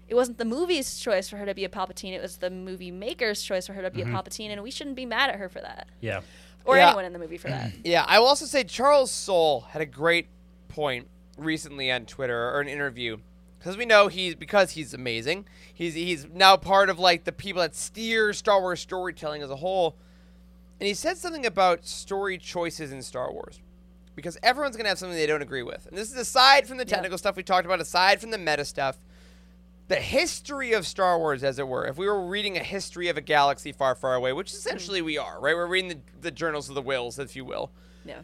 it 0.07 0.15
wasn't 0.15 0.37
the 0.37 0.45
movie's 0.45 0.97
choice 0.99 1.29
for 1.29 1.37
her 1.37 1.45
to 1.45 1.53
be 1.53 1.63
a 1.65 1.69
Palpatine. 1.69 2.11
It 2.13 2.21
was 2.21 2.37
the 2.37 2.49
movie 2.49 2.91
maker's 2.91 3.41
choice 3.43 3.67
for 3.67 3.73
her 3.73 3.81
to 3.81 3.91
be 3.91 4.01
a 4.01 4.05
Palpatine, 4.05 4.49
and 4.49 4.61
we 4.63 4.71
shouldn't 4.71 4.95
be 4.97 5.05
mad 5.05 5.29
at 5.29 5.37
her 5.37 5.47
for 5.49 5.61
that, 5.61 5.87
Yeah. 6.01 6.21
or 6.65 6.75
Yeah. 6.77 6.87
anyone 6.87 7.05
in 7.05 7.13
the 7.13 7.19
movie 7.19 7.37
for 7.37 7.47
that. 7.49 7.71
Yeah, 7.85 8.03
I 8.07 8.19
will 8.19 8.27
also 8.27 8.45
say 8.45 8.63
Charles 8.65 9.09
Soule 9.11 9.61
had 9.71 9.81
a 9.81 9.85
great 9.85 10.27
point 10.67 11.07
recently 11.41 11.91
on 11.91 12.05
Twitter 12.05 12.49
or 12.49 12.61
an 12.61 12.67
interview 12.67 13.17
because 13.61 13.77
we 13.77 13.85
know 13.85 14.07
he's 14.07 14.33
because 14.33 14.71
he's 14.71 14.93
amazing. 14.93 15.45
He's 15.71 15.93
he's 15.93 16.25
now 16.33 16.57
part 16.57 16.89
of 16.89 16.97
like 16.97 17.25
the 17.25 17.31
people 17.31 17.61
that 17.61 17.75
steer 17.75 18.33
Star 18.33 18.59
Wars 18.59 18.79
storytelling 18.79 19.43
as 19.43 19.51
a 19.51 19.55
whole, 19.57 19.95
and 20.79 20.87
he 20.87 20.95
said 20.95 21.17
something 21.17 21.45
about 21.45 21.85
story 21.85 22.39
choices 22.39 22.91
in 22.91 23.03
Star 23.03 23.31
Wars 23.31 23.59
because 24.15 24.37
everyone's 24.41 24.75
gonna 24.75 24.89
have 24.89 24.97
something 24.97 25.15
they 25.15 25.27
don't 25.27 25.43
agree 25.43 25.61
with, 25.61 25.85
and 25.85 25.97
this 25.97 26.11
is 26.11 26.17
aside 26.17 26.67
from 26.67 26.77
the 26.77 26.85
technical 26.85 27.17
stuff 27.19 27.35
we 27.35 27.43
talked 27.43 27.65
about, 27.65 27.79
aside 27.79 28.19
from 28.19 28.31
the 28.31 28.37
meta 28.37 28.65
stuff. 28.65 28.97
The 29.89 29.97
history 29.97 30.71
of 30.71 30.87
Star 30.87 31.19
Wars, 31.19 31.43
as 31.43 31.59
it 31.59 31.67
were, 31.67 31.85
if 31.85 31.97
we 31.97 32.07
were 32.07 32.25
reading 32.25 32.55
a 32.55 32.63
history 32.63 33.09
of 33.09 33.17
a 33.17 33.21
galaxy 33.21 33.73
far, 33.73 33.93
far 33.93 34.15
away, 34.15 34.31
which 34.31 34.53
essentially 34.53 35.01
mm. 35.01 35.05
we 35.05 35.17
are, 35.17 35.37
right? 35.41 35.53
We're 35.53 35.67
reading 35.67 35.89
the, 35.89 35.97
the 36.21 36.31
journals 36.31 36.69
of 36.69 36.75
the 36.75 36.81
wills, 36.81 37.19
if 37.19 37.35
you 37.35 37.43
will 37.43 37.71
Yeah, 38.05 38.21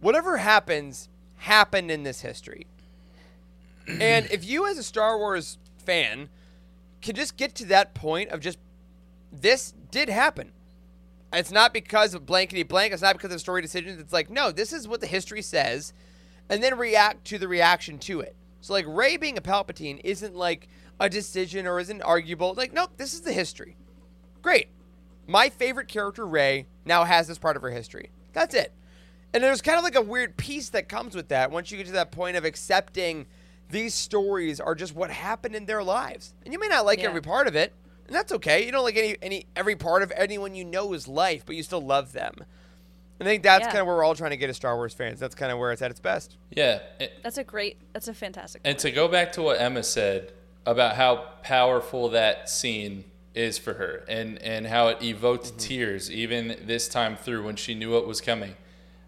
whatever 0.00 0.38
happens 0.38 1.08
happened 1.40 1.90
in 1.90 2.02
this 2.02 2.20
history. 2.20 2.66
and 3.86 4.30
if 4.30 4.44
you 4.44 4.66
as 4.66 4.78
a 4.78 4.82
Star 4.82 5.18
Wars 5.18 5.58
fan 5.84 6.28
can 7.00 7.14
just 7.14 7.36
get 7.36 7.54
to 7.56 7.64
that 7.66 7.94
point 7.94 8.30
of 8.30 8.40
just 8.40 8.58
this 9.32 9.72
did 9.90 10.08
happen. 10.08 10.52
It's 11.32 11.52
not 11.52 11.72
because 11.72 12.12
of 12.12 12.26
blankety 12.26 12.62
blank, 12.62 12.92
it's 12.92 13.02
not 13.02 13.16
because 13.16 13.32
of 13.32 13.40
story 13.40 13.62
decisions. 13.62 14.00
It's 14.00 14.12
like, 14.12 14.30
no, 14.30 14.50
this 14.50 14.72
is 14.72 14.88
what 14.88 15.00
the 15.00 15.06
history 15.06 15.42
says, 15.42 15.92
and 16.48 16.62
then 16.62 16.76
react 16.76 17.24
to 17.26 17.38
the 17.38 17.48
reaction 17.48 17.98
to 18.00 18.20
it. 18.20 18.36
So 18.60 18.72
like 18.72 18.84
Rey 18.86 19.16
being 19.16 19.38
a 19.38 19.42
Palpatine 19.42 20.00
isn't 20.04 20.34
like 20.34 20.68
a 20.98 21.08
decision 21.08 21.66
or 21.66 21.80
isn't 21.80 22.02
arguable. 22.02 22.52
Like, 22.54 22.72
nope, 22.72 22.90
this 22.96 23.14
is 23.14 23.22
the 23.22 23.32
history. 23.32 23.76
Great. 24.42 24.68
My 25.26 25.48
favorite 25.48 25.88
character, 25.88 26.26
Rey, 26.26 26.66
now 26.84 27.04
has 27.04 27.28
this 27.28 27.38
part 27.38 27.56
of 27.56 27.62
her 27.62 27.70
history. 27.70 28.10
That's 28.32 28.54
it. 28.54 28.72
And 29.32 29.42
there's 29.44 29.62
kind 29.62 29.78
of 29.78 29.84
like 29.84 29.94
a 29.94 30.00
weird 30.02 30.36
piece 30.36 30.70
that 30.70 30.88
comes 30.88 31.14
with 31.14 31.28
that 31.28 31.50
once 31.50 31.70
you 31.70 31.76
get 31.78 31.86
to 31.86 31.92
that 31.92 32.10
point 32.10 32.36
of 32.36 32.44
accepting 32.44 33.26
these 33.70 33.94
stories 33.94 34.58
are 34.60 34.74
just 34.74 34.94
what 34.94 35.10
happened 35.10 35.54
in 35.54 35.66
their 35.66 35.82
lives. 35.84 36.34
And 36.44 36.52
you 36.52 36.58
may 36.58 36.66
not 36.68 36.84
like 36.84 36.98
Yeah. 37.00 37.08
every 37.08 37.22
part 37.22 37.46
of 37.46 37.54
it, 37.54 37.72
and 38.08 38.16
that's 38.16 38.32
okay. 38.32 38.66
You 38.66 38.72
don't 38.72 38.82
like 38.82 38.96
any 38.96 39.16
any 39.22 39.46
every 39.54 39.76
part 39.76 40.02
of 40.02 40.12
anyone 40.16 40.54
you 40.56 40.64
know's 40.64 41.06
life, 41.06 41.44
but 41.46 41.54
you 41.54 41.62
still 41.62 41.80
love 41.80 42.12
them. 42.12 42.34
And 43.20 43.28
I 43.28 43.32
think 43.32 43.44
that's 43.44 43.66
Yeah. 43.66 43.70
kind 43.70 43.78
of 43.82 43.86
where 43.86 43.96
we're 43.96 44.02
all 44.04 44.16
trying 44.16 44.30
to 44.30 44.36
get 44.36 44.50
as 44.50 44.56
Star 44.56 44.74
Wars 44.74 44.94
fans. 44.94 45.20
That's 45.20 45.34
kind 45.36 45.52
of 45.52 45.58
where 45.58 45.70
it's 45.70 45.82
at 45.82 45.90
its 45.92 46.00
best. 46.00 46.36
Yeah. 46.50 46.80
a- 46.98 47.10
that's 47.22 47.38
a 47.38 47.44
great, 47.44 47.76
that's 47.92 48.08
a 48.08 48.14
fantastic. 48.14 48.62
And 48.64 48.74
point. 48.74 48.80
to 48.80 48.90
go 48.90 49.06
back 49.06 49.30
to 49.34 49.42
what 49.42 49.60
Emma 49.60 49.82
said 49.84 50.32
about 50.66 50.96
how 50.96 51.16
powerful 51.42 52.08
that 52.08 52.48
scene 52.48 53.04
is 53.34 53.58
for 53.58 53.74
her 53.74 54.04
and, 54.08 54.38
and 54.42 54.66
how 54.66 54.88
it 54.88 55.00
evoked 55.02 55.44
Mm-hmm. 55.46 55.56
tears 55.58 56.10
even 56.10 56.56
this 56.64 56.88
time 56.88 57.16
through 57.16 57.44
when 57.44 57.54
she 57.56 57.74
knew 57.76 57.92
what 57.92 58.06
was 58.08 58.20
coming. 58.20 58.56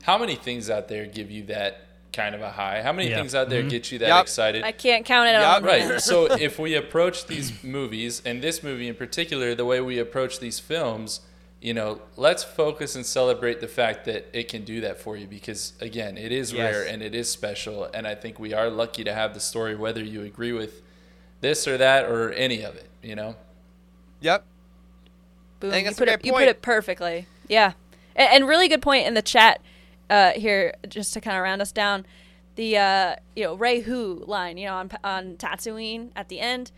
How 0.03 0.19
many 0.19 0.35
things 0.35 0.69
out 0.69 0.89
there 0.89 1.07
give 1.07 1.31
you 1.31 1.45
that 1.45 1.81
kind 2.13 2.35
of 2.35 2.43
a 2.43 2.51
high? 2.51 2.83
How 2.83 2.93
many 2.93 3.09
Yeah. 3.09 3.17
things 3.17 3.35
out 3.35 3.49
there 3.49 3.61
mm-hmm. 3.61 3.69
get 3.69 3.91
you 3.93 3.99
that 4.01 4.09
Yup. 4.09 4.23
excited? 4.25 4.63
I 4.65 4.73
can't 4.73 5.05
count 5.05 5.29
it 5.29 5.33
Yeah, 5.33 5.57
on 5.57 5.65
Right. 5.65 6.01
So 6.01 6.27
if 6.27 6.59
we 6.59 6.75
approach 6.75 7.27
these 7.27 7.63
movies 7.65 8.21
and 8.25 8.43
this 8.43 8.63
movie 8.63 8.89
in 8.89 8.95
particular, 8.95 9.55
the 9.55 9.65
way 9.65 9.81
we 9.81 9.99
approach 9.99 10.39
these 10.41 10.59
films, 10.61 11.21
you 11.61 11.73
know, 11.73 12.03
let's 12.17 12.43
focus 12.43 12.97
and 12.97 13.07
celebrate 13.07 13.61
the 13.61 13.69
fact 13.69 14.05
that 14.07 14.27
it 14.33 14.49
can 14.49 14.65
do 14.65 14.81
that 14.83 14.99
for 14.99 15.17
you 15.17 15.27
because 15.27 15.73
again, 15.81 16.19
it 16.19 16.33
is 16.33 16.53
Yes. 16.53 16.75
rare 16.75 16.87
and 16.87 17.03
it 17.03 17.15
is 17.15 17.31
special 17.31 17.85
and 17.95 18.07
I 18.07 18.15
think 18.17 18.39
we 18.39 18.53
are 18.53 18.69
lucky 18.69 19.05
to 19.05 19.15
have 19.15 19.33
the 19.35 19.41
story 19.41 19.75
whether 19.77 20.03
you 20.03 20.23
agree 20.23 20.53
with 20.53 20.83
this 21.41 21.67
or 21.69 21.79
that 21.79 22.07
or 22.07 22.33
any 22.33 22.63
of 22.63 22.75
it, 22.75 22.89
you 23.03 23.15
know. 23.15 23.37
Yep. 24.21 24.45
Boom. 25.61 25.71
think 25.71 25.85
You 25.85 25.91
that's 25.91 25.99
a 25.99 26.01
put 26.01 26.09
great 26.09 26.19
it. 26.21 26.27
You 26.27 26.33
put 26.33 26.49
it 26.49 26.61
perfectly. 26.63 27.27
Yeah, 27.49 27.73
and, 28.17 28.29
and 28.33 28.49
really 28.49 28.67
good 28.69 28.83
point 28.83 29.07
in 29.07 29.15
the 29.15 29.23
chat 29.23 29.61
uh, 30.13 30.33
here, 30.33 30.75
just 30.89 31.13
to 31.15 31.21
kind 31.21 31.37
of 31.37 31.43
round 31.43 31.63
us 31.63 31.73
down. 31.73 32.05
The 32.57 32.77
uh, 32.77 33.17
you 33.35 33.45
know 33.45 33.55
Rey 33.55 33.81
Who 33.81 34.23
line, 34.27 34.59
you 34.59 34.67
know, 34.67 34.75
on 34.75 34.91
on 35.03 35.37
Tatooine 35.37 36.11
at 36.15 36.29
the 36.29 36.39
end. 36.39 36.71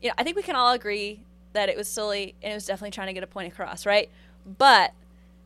You 0.00 0.08
know, 0.08 0.14
I 0.18 0.24
think 0.24 0.36
we 0.36 0.42
can 0.42 0.56
all 0.56 0.72
agree 0.72 1.20
that 1.52 1.68
it 1.68 1.76
was 1.76 1.86
silly 1.86 2.34
and 2.42 2.52
it 2.52 2.54
was 2.54 2.64
definitely 2.66 2.92
trying 2.92 3.08
to 3.08 3.12
get 3.12 3.22
a 3.22 3.26
point 3.26 3.52
across, 3.52 3.84
right? 3.84 4.10
But 4.46 4.92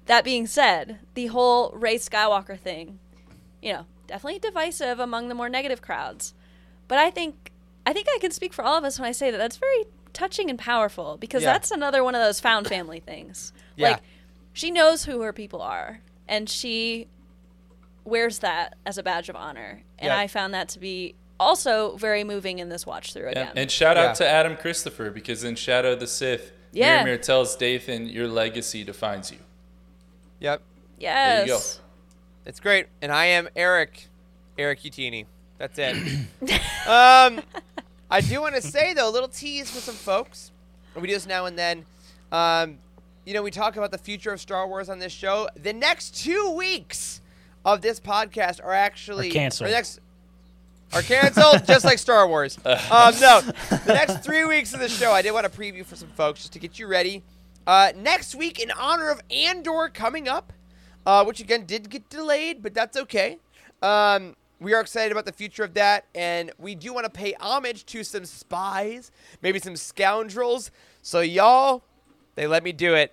that 0.07 0.23
being 0.25 0.47
said, 0.47 1.01
the 1.15 1.27
whole 1.27 1.73
Rey 1.73 1.97
Skywalker 1.97 2.57
thing, 2.59 3.01
you 3.61 3.73
know, 3.73 3.87
definitely 4.07 4.39
divisive 4.39 5.01
among 5.01 5.29
the 5.29 5.35
more 5.35 5.49
negative 5.49 5.83
crowds. 5.83 6.33
But 6.87 6.99
I 6.99 7.11
think 7.11 7.51
I 7.85 7.93
think 7.93 8.07
I 8.15 8.19
can 8.21 8.31
speak 8.31 8.53
for 8.53 8.65
all 8.65 8.79
of 8.79 8.85
us 8.85 9.01
when 9.01 9.09
I 9.09 9.13
say 9.13 9.31
that 9.33 9.39
that's 9.39 9.57
very 9.57 9.85
touching 10.13 10.49
and 10.49 10.59
powerful 10.59 11.17
because 11.19 11.43
Yeah. 11.43 11.53
that's 11.53 11.73
another 11.73 12.03
one 12.05 12.15
of 12.15 12.23
those 12.23 12.39
found 12.41 12.69
family 12.69 13.01
things. 13.01 13.53
Yeah. 13.75 13.91
Like 13.91 14.03
she 14.53 14.71
knows 14.71 15.05
who 15.05 15.21
her 15.23 15.33
people 15.33 15.61
are 15.61 16.01
and 16.29 16.49
she 16.49 17.09
wears 18.07 18.39
that 18.41 18.77
as 18.87 18.99
a 18.99 19.03
badge 19.03 19.29
of 19.29 19.37
honor. 19.37 19.83
And 19.99 20.09
Yeah. 20.09 20.19
I 20.19 20.27
found 20.27 20.55
that 20.55 20.69
to 20.71 20.79
be 20.79 21.15
also 21.39 21.97
very 21.97 22.25
moving 22.25 22.59
in 22.59 22.69
this 22.69 22.87
watch 22.87 23.13
through 23.13 23.25
Yeah. 23.25 23.31
again. 23.31 23.53
And 23.57 23.71
shout 23.71 23.97
Yeah. 23.97 24.07
out 24.07 24.17
to 24.17 24.29
Adam 24.29 24.57
Christopher 24.57 25.11
because 25.11 25.45
in 25.45 25.57
Shadow 25.57 25.93
of 25.93 26.01
the 26.01 26.07
Sith, 26.07 26.53
Yeah. 26.73 27.05
Miramir 27.05 27.21
tells 27.21 27.57
Dathan, 27.57 28.07
your 28.09 28.29
legacy 28.29 28.85
defines 28.85 29.31
you. 29.31 29.39
Yep. 30.41 30.63
yes. 30.99 31.37
There 31.37 31.47
you 31.47 31.61
go. 31.61 31.61
It's 32.47 32.61
great. 32.61 32.87
And 33.03 33.11
I 33.13 33.27
am 33.27 33.49
Eric, 33.57 34.07
Eric 34.59 34.81
Youtini. 34.83 35.27
That's 35.59 35.79
it. 35.79 35.97
um, 36.87 37.43
I 38.11 38.21
do 38.21 38.41
want 38.41 38.55
to 38.55 38.63
say 38.63 38.95
though, 38.95 39.09
a 39.09 39.11
little 39.11 39.29
tease 39.29 39.71
for 39.71 39.81
some 39.81 39.95
folks. 39.95 40.53
We 40.95 41.09
do 41.09 41.13
this 41.15 41.27
now 41.27 41.47
and 41.47 41.59
then. 41.59 41.85
Um, 42.33 42.79
you 43.25 43.35
know, 43.35 43.43
we 43.43 43.51
talk 43.51 43.77
about 43.77 43.91
the 43.91 43.99
future 43.99 44.33
of 44.33 44.41
Star 44.41 44.67
Wars 44.69 44.89
on 44.89 44.99
this 45.01 45.13
show. 45.13 45.49
The 45.57 45.73
next 45.73 46.17
two 46.17 46.51
weeks 46.57 47.21
of 47.67 47.83
this 47.83 48.01
podcast 48.01 48.65
are 48.65 48.73
actually 48.73 49.29
Are 49.29 49.33
canceled. 49.33 49.69
or 49.69 49.73
next 49.73 50.01
are 50.95 51.03
canceled, 51.03 51.67
just 51.67 51.85
like 51.85 51.99
Star 51.99 52.27
Wars. 52.29 52.57
Um, 52.65 53.15
no, 53.21 53.41
the 53.41 53.83
next 53.89 54.25
three 54.25 54.45
weeks 54.45 54.73
of 54.73 54.81
the 54.81 54.89
show, 54.89 55.11
I 55.11 55.21
did 55.21 55.33
want 55.33 55.53
to 55.53 55.59
preview 55.59 55.85
for 55.85 55.97
some 55.97 56.09
folks 56.11 56.41
just 56.41 56.53
to 56.55 56.59
get 56.61 56.79
you 56.79 56.87
ready. 56.87 57.25
Uh, 57.67 57.91
next 57.97 58.37
week, 58.37 58.61
in 58.61 58.71
honor 58.71 59.11
of 59.11 59.21
Andor 59.29 59.91
coming 59.93 60.29
up, 60.29 60.53
uh, 61.05 61.25
which 61.25 61.41
again 61.41 61.67
did 61.67 61.91
get 61.91 62.09
delayed, 62.09 62.63
but 62.63 62.73
that's 62.73 62.97
okay. 62.97 63.39
Um, 63.83 64.37
we 64.61 64.73
are 64.73 64.81
excited 64.81 65.11
about 65.11 65.27
the 65.27 65.33
future 65.33 65.65
of 65.65 65.75
that, 65.75 66.07
and 66.15 66.53
we 66.59 66.77
do 66.77 66.95
want 66.95 67.05
to 67.05 67.11
pay 67.11 67.35
homage 67.41 67.85
to 67.87 68.05
some 68.05 68.25
spies, 68.25 69.11
maybe 69.43 69.59
some 69.59 69.75
scoundrels. 69.77 70.71
So, 71.03 71.21
y'all, 71.21 71.83
they 72.37 72.47
let 72.47 72.63
me 72.63 72.71
do 72.73 72.95
it. 72.95 73.13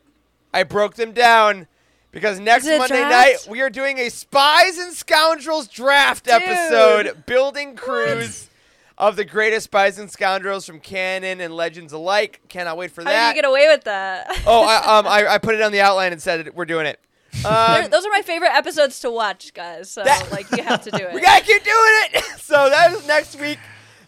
I 0.53 0.61
broke 0.63 0.93
them 0.95 1.11
down 1.11 1.67
because 2.13 2.39
next 2.39 2.65
Monday 2.65 2.87
draft? 2.99 3.11
night 3.11 3.47
we 3.51 3.59
are 3.61 3.69
doing 3.69 3.97
a 3.97 4.09
Spies 4.09 4.77
and 4.77 4.93
Scoundrels 4.93 5.67
draft 5.67 6.27
episode, 6.29 7.25
building 7.25 7.75
crews 7.75 8.49
of 8.97 9.15
the 9.15 9.25
greatest 9.25 9.65
Spies 9.65 9.99
and 9.99 10.09
Scoundrels 10.09 10.65
from 10.65 10.79
canon 10.79 11.41
and 11.41 11.53
legends 11.55 11.91
alike. 11.91 12.39
Cannot 12.47 12.77
wait 12.77 12.91
for 12.91 13.03
that. 13.03 13.13
How 13.13 13.27
did 13.29 13.35
you 13.35 13.41
get 13.41 13.49
away 13.49 13.67
with 13.67 13.83
that? 13.85 14.27
oh, 14.47 14.63
I, 14.63 14.97
um, 14.99 15.07
I, 15.07 15.27
I 15.33 15.37
put 15.39 15.55
it 15.55 15.61
on 15.61 15.71
the 15.71 15.81
outline 15.81 16.13
and 16.13 16.21
said 16.21 16.47
it, 16.47 16.55
we're 16.55 16.65
doing 16.65 16.85
it. 16.85 16.99
Um, 17.43 17.89
Those 17.89 18.05
are 18.05 18.11
my 18.11 18.21
favorite 18.21 18.53
episodes 18.53 18.99
to 18.99 19.09
watch, 19.09 19.55
guys. 19.55 19.89
So 19.89 20.03
That- 20.03 20.31
like 20.31 20.49
you 20.55 20.61
have 20.63 20.83
to 20.83 20.91
do 20.91 20.97
it. 21.07 21.13
we 21.15 21.19
gotta 21.19 21.43
keep 21.43 21.63
doing 21.63 21.75
it. 22.13 22.23
so 22.39 22.69
that 22.69 22.91
is 22.93 23.07
next 23.07 23.39
week. 23.41 23.57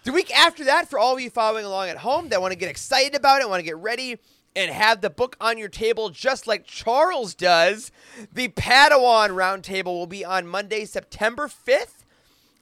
The 0.04 0.12
week 0.12 0.32
after 0.38 0.66
that, 0.66 0.88
for 0.92 1.00
all 1.00 1.16
of 1.16 1.20
you 1.20 1.32
following 1.32 1.66
along 1.66 1.90
at 1.90 1.98
home 1.98 2.30
that 2.30 2.40
want 2.40 2.52
to 2.52 2.56
get 2.56 2.70
excited 2.70 3.16
about 3.16 3.42
it, 3.42 3.50
want 3.50 3.60
to 3.62 3.66
get 3.66 3.78
ready 3.78 4.20
and 4.56 4.72
have 4.72 5.02
the 5.02 5.10
book 5.10 5.36
on 5.40 5.58
your 5.58 5.70
table 5.70 6.10
just 6.10 6.48
like 6.48 6.66
Charles 6.66 7.36
does, 7.36 7.92
the 8.32 8.48
Padawan 8.50 9.30
Roundtable 9.30 9.86
will 9.86 10.08
be 10.08 10.24
on 10.24 10.48
Monday, 10.48 10.86
September 10.86 11.48
5th. 11.48 12.06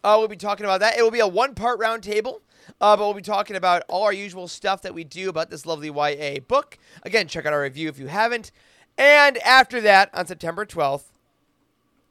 Uh, 0.03 0.15
we'll 0.17 0.27
be 0.27 0.35
talking 0.35 0.65
about 0.65 0.79
that. 0.81 0.97
It 0.97 1.03
will 1.03 1.11
be 1.11 1.19
a 1.19 1.27
one 1.27 1.55
part 1.55 1.79
roundtable. 1.79 2.39
Uh, 2.79 2.95
but 2.95 3.05
we'll 3.05 3.13
be 3.13 3.21
talking 3.21 3.55
about 3.55 3.83
all 3.89 4.03
our 4.03 4.13
usual 4.13 4.47
stuff 4.47 4.81
that 4.81 4.93
we 4.93 5.03
do 5.03 5.29
about 5.29 5.49
this 5.49 5.65
lovely 5.65 5.89
YA 5.89 6.39
book. 6.47 6.77
Again, 7.03 7.27
check 7.27 7.45
out 7.45 7.53
our 7.53 7.61
review 7.61 7.89
if 7.89 7.99
you 7.99 8.07
haven't. 8.07 8.51
And 8.97 9.37
after 9.39 9.81
that, 9.81 10.09
on 10.13 10.27
September 10.27 10.65
12th, 10.65 11.11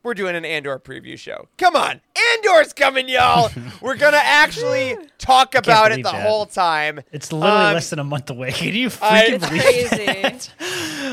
we're 0.02 0.14
doing 0.14 0.34
an 0.36 0.44
Andor 0.44 0.78
preview 0.78 1.18
show. 1.18 1.48
Come 1.58 1.76
on, 1.76 2.00
Andor's 2.34 2.72
coming, 2.72 3.08
y'all. 3.08 3.50
we're 3.80 3.96
gonna 3.96 4.20
actually 4.22 4.96
talk 5.18 5.54
about 5.54 5.92
it 5.92 5.96
the 5.96 6.02
that. 6.10 6.22
whole 6.26 6.46
time. 6.46 7.00
It's 7.12 7.32
literally 7.32 7.66
Um, 7.66 7.74
less 7.74 7.90
than 7.90 7.98
a 7.98 8.04
month 8.04 8.30
away. 8.30 8.52
Can 8.52 8.74
you 8.74 8.88
freaking 8.88 9.34
It's 9.34 9.48
believe 9.48 9.88
crazy. 9.88 10.06
that? 10.22 10.50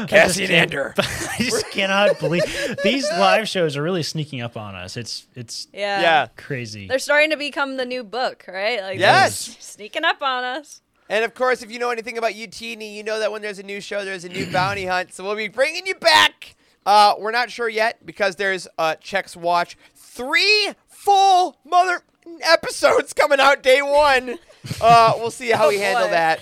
Cassian 0.08 0.48
can't- 0.48 0.74
Andor. 0.74 0.94
I 0.98 1.36
just 1.40 1.70
cannot 1.72 2.20
believe 2.20 2.44
these 2.84 3.10
live 3.12 3.48
shows 3.48 3.76
are 3.78 3.84
really 3.84 4.04
sneaking 4.04 4.42
up 4.42 4.56
on 4.58 4.76
us. 4.76 4.98
It's 4.98 5.28
it's 5.36 5.68
Yeah. 5.74 6.02
Yeah. 6.02 6.28
crazy. 6.38 6.88
They're 6.88 7.00
starting 7.00 7.30
to 7.32 7.38
become 7.38 7.78
the 7.78 7.86
new 7.86 8.04
book, 8.04 8.46
right? 8.48 8.82
Like 8.82 9.00
Yes. 9.00 9.58
sneaking 9.60 10.06
up 10.06 10.22
on 10.22 10.44
us. 10.44 10.82
And 11.12 11.26
of 11.26 11.34
course, 11.34 11.64
if 11.64 11.72
you 11.72 11.80
know 11.80 11.90
anything 11.90 12.18
about 12.20 12.34
Youtini, 12.34 12.94
you 12.94 13.04
know 13.04 13.20
that 13.20 13.32
when 13.32 13.42
there's 13.42 13.58
a 13.60 13.64
new 13.64 13.82
show, 13.82 14.06
there's 14.06 14.26
a 14.26 14.30
new 14.30 14.46
bounty 14.52 14.86
hunt. 14.86 15.12
So 15.14 15.24
we'll 15.24 15.36
be 15.36 15.48
bringing 15.48 15.86
you 15.88 15.96
back. 15.96 16.56
Uh, 16.86 17.16
we're 17.20 17.32
not 17.32 17.52
sure 17.52 17.70
yet 17.70 18.06
because 18.06 18.36
there's 18.38 18.68
uh, 18.78 18.96
Checks 18.96 19.36
Watch 19.36 19.78
three 19.96 20.70
full 20.88 21.58
mother 21.66 22.02
episodes 22.42 23.14
coming 23.14 23.40
out 23.40 23.64
day 23.64 23.82
one. 23.82 24.38
Uh, 24.82 25.14
we'll 25.18 25.32
see 25.32 25.50
how 25.52 25.68
Oh, 25.68 25.70
we 25.70 25.78
handle 25.80 26.08
boy. 26.08 26.12
that. 26.12 26.42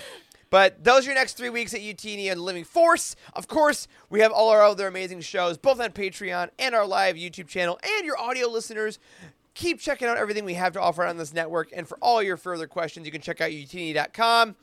But 0.50 0.82
those 0.82 1.04
are 1.04 1.10
your 1.10 1.14
next 1.14 1.36
three 1.36 1.50
weeks 1.50 1.72
at 1.72 1.80
Youtini 1.80 2.32
and 2.32 2.40
Living 2.40 2.64
Force. 2.64 3.14
Of 3.34 3.46
course, 3.46 3.86
we 4.10 4.20
have 4.20 4.32
all 4.32 4.48
our 4.48 4.60
other 4.64 4.88
amazing 4.88 5.20
shows, 5.20 5.56
both 5.56 5.78
on 5.80 5.90
Patreon 5.92 6.48
and 6.58 6.74
our 6.74 6.84
live 6.84 7.14
YouTube 7.14 7.46
channel, 7.46 7.78
and 7.96 8.04
your 8.04 8.18
audio 8.18 8.48
listeners. 8.48 8.98
Keep 9.54 9.78
checking 9.78 10.08
out 10.08 10.16
everything 10.16 10.44
we 10.44 10.54
have 10.54 10.72
to 10.72 10.80
offer 10.80 11.04
on 11.06 11.16
this 11.16 11.32
network. 11.32 11.68
And 11.72 11.86
for 11.86 11.96
all 12.02 12.20
your 12.20 12.36
further 12.36 12.66
questions, 12.66 13.06
you 13.06 13.12
can 13.12 13.20
check 13.20 13.40
out 13.40 13.50
youtini.com. 13.50 14.56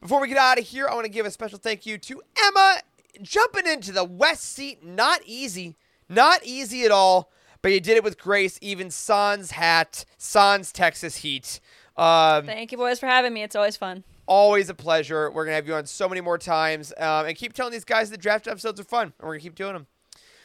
Before 0.00 0.18
we 0.20 0.28
get 0.28 0.38
out 0.38 0.58
of 0.58 0.64
here, 0.64 0.88
I 0.88 0.94
want 0.94 1.04
to 1.04 1.10
give 1.12 1.26
a 1.26 1.30
special 1.30 1.58
thank 1.58 1.84
you 1.84 1.98
to 1.98 2.22
Emma 2.46 2.76
jumping 3.22 3.66
into 3.66 3.92
the 3.92 4.04
West 4.04 4.44
seat. 4.52 4.84
Not 4.84 5.20
easy. 5.24 5.76
Not 6.08 6.40
easy 6.44 6.84
at 6.84 6.90
all. 6.90 7.30
But 7.62 7.72
you 7.72 7.80
did 7.80 7.96
it 7.96 8.04
with 8.04 8.18
grace. 8.18 8.58
Even 8.60 8.90
Sans 8.90 9.52
hat, 9.52 10.04
Sans 10.18 10.70
Texas 10.70 11.16
heat. 11.16 11.60
Um, 11.96 12.44
Thank 12.46 12.72
you, 12.72 12.78
boys, 12.78 12.98
for 12.98 13.06
having 13.06 13.32
me. 13.32 13.42
It's 13.42 13.56
always 13.56 13.76
fun. 13.76 14.04
always 14.26 14.68
a 14.68 14.74
pleasure. 14.74 15.30
We're 15.30 15.44
gonna 15.44 15.54
have 15.54 15.66
you 15.66 15.74
on 15.74 15.86
so 15.86 16.08
many 16.08 16.20
more 16.20 16.38
times, 16.38 16.92
um, 16.98 17.26
and 17.26 17.36
keep 17.36 17.52
telling 17.52 17.72
these 17.72 17.84
guys 17.84 18.10
the 18.10 18.16
draft 18.16 18.48
episodes 18.48 18.80
are 18.80 18.84
fun, 18.84 19.12
and 19.18 19.26
we're 19.26 19.34
gonna 19.34 19.40
keep 19.40 19.54
doing 19.54 19.74
them. 19.74 19.86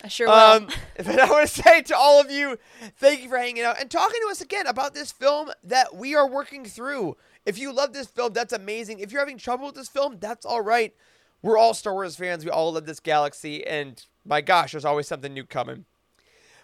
I 0.03 0.07
sure 0.07 0.27
will. 0.27 0.33
Um, 0.35 0.67
but 0.97 1.19
I 1.19 1.29
want 1.29 1.47
to 1.49 1.61
say 1.61 1.81
to 1.81 1.97
all 1.97 2.21
of 2.21 2.31
you, 2.31 2.57
thank 2.97 3.21
you 3.21 3.29
for 3.29 3.37
hanging 3.37 3.63
out 3.63 3.81
and 3.81 3.89
talking 3.89 4.19
to 4.25 4.31
us 4.31 4.41
again 4.41 4.67
about 4.67 4.93
this 4.93 5.11
film 5.11 5.49
that 5.63 5.95
we 5.95 6.15
are 6.15 6.27
working 6.29 6.65
through. 6.65 7.17
If 7.45 7.57
you 7.57 7.73
love 7.73 7.93
this 7.93 8.07
film, 8.07 8.33
that's 8.33 8.53
amazing. 8.53 8.99
If 8.99 9.11
you're 9.11 9.21
having 9.21 9.37
trouble 9.37 9.65
with 9.65 9.75
this 9.75 9.89
film, 9.89 10.17
that's 10.19 10.45
all 10.45 10.61
right. 10.61 10.93
We're 11.41 11.57
all 11.57 11.73
Star 11.73 11.93
Wars 11.93 12.15
fans. 12.15 12.43
We 12.43 12.51
all 12.51 12.73
love 12.73 12.85
this 12.85 12.99
galaxy, 12.99 13.65
and 13.65 14.03
my 14.25 14.41
gosh, 14.41 14.71
there's 14.71 14.85
always 14.85 15.07
something 15.07 15.33
new 15.33 15.45
coming. 15.45 15.85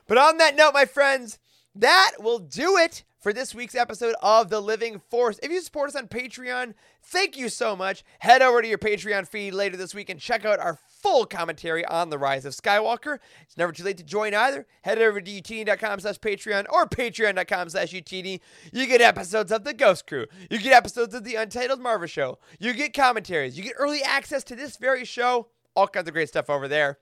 But 0.08 0.18
on 0.18 0.38
that 0.38 0.56
note, 0.56 0.74
my 0.74 0.86
friends, 0.86 1.40
that 1.74 2.14
will 2.20 2.40
do 2.40 2.78
it 2.78 3.04
for 3.20 3.34
this 3.34 3.56
week's 3.56 3.74
episode 3.74 4.16
of 4.22 4.50
The 4.50 4.60
Living 4.60 5.02
Force. 5.10 5.40
If 5.42 5.52
you 5.52 5.60
support 5.62 5.90
us 5.90 5.96
on 5.96 6.08
Patreon, 6.08 6.76
thank 7.02 7.36
you 7.36 7.50
so 7.50 7.76
much. 7.76 8.04
Head 8.20 8.42
over 8.42 8.62
to 8.62 8.68
your 8.68 8.78
Patreon 8.78 9.28
feed 9.28 9.56
later 9.56 9.78
this 9.78 9.96
week 9.96 10.10
and 10.10 10.20
check 10.20 10.46
out 10.46 10.60
our 10.60 10.78
full 11.06 11.28
commentary 11.28 11.86
on 11.86 12.10
The 12.10 12.18
Rise 12.18 12.46
of 12.46 12.56
Skywalker. 12.56 13.20
It's 13.44 13.58
never 13.58 13.72
too 13.72 13.84
late 13.84 13.98
to 13.98 14.04
join 14.04 14.34
either. 14.34 14.66
Head 14.82 14.98
over 14.98 15.22
to 15.22 15.32
youtini.com 15.32 16.00
slash 16.00 16.18
Patreon 16.18 16.66
or 16.72 16.88
patreon.com 16.88 17.70
slash 17.70 17.92
youtini. 17.92 18.40
You 18.74 18.88
get 18.88 19.02
episodes 19.02 19.52
of 19.52 19.66
The 19.66 19.76
Ghost 19.76 20.08
Crew. 20.08 20.26
You 20.50 20.58
get 20.58 20.74
episodes 20.74 21.14
of 21.14 21.24
The 21.24 21.36
Untitled 21.36 21.80
Marvel 21.80 22.08
Show. 22.08 22.40
You 22.60 22.74
get 22.74 22.94
commentaries. 22.94 23.56
You 23.56 23.64
get 23.64 23.76
early 23.78 24.02
access 24.02 24.44
to 24.46 24.56
this 24.56 24.78
very 24.78 25.06
show. 25.06 25.50
All 25.76 25.88
kinds 25.88 26.08
of 26.08 26.16
great 26.16 26.30
stuff 26.30 26.50
over 26.50 26.68
there. 26.68 26.98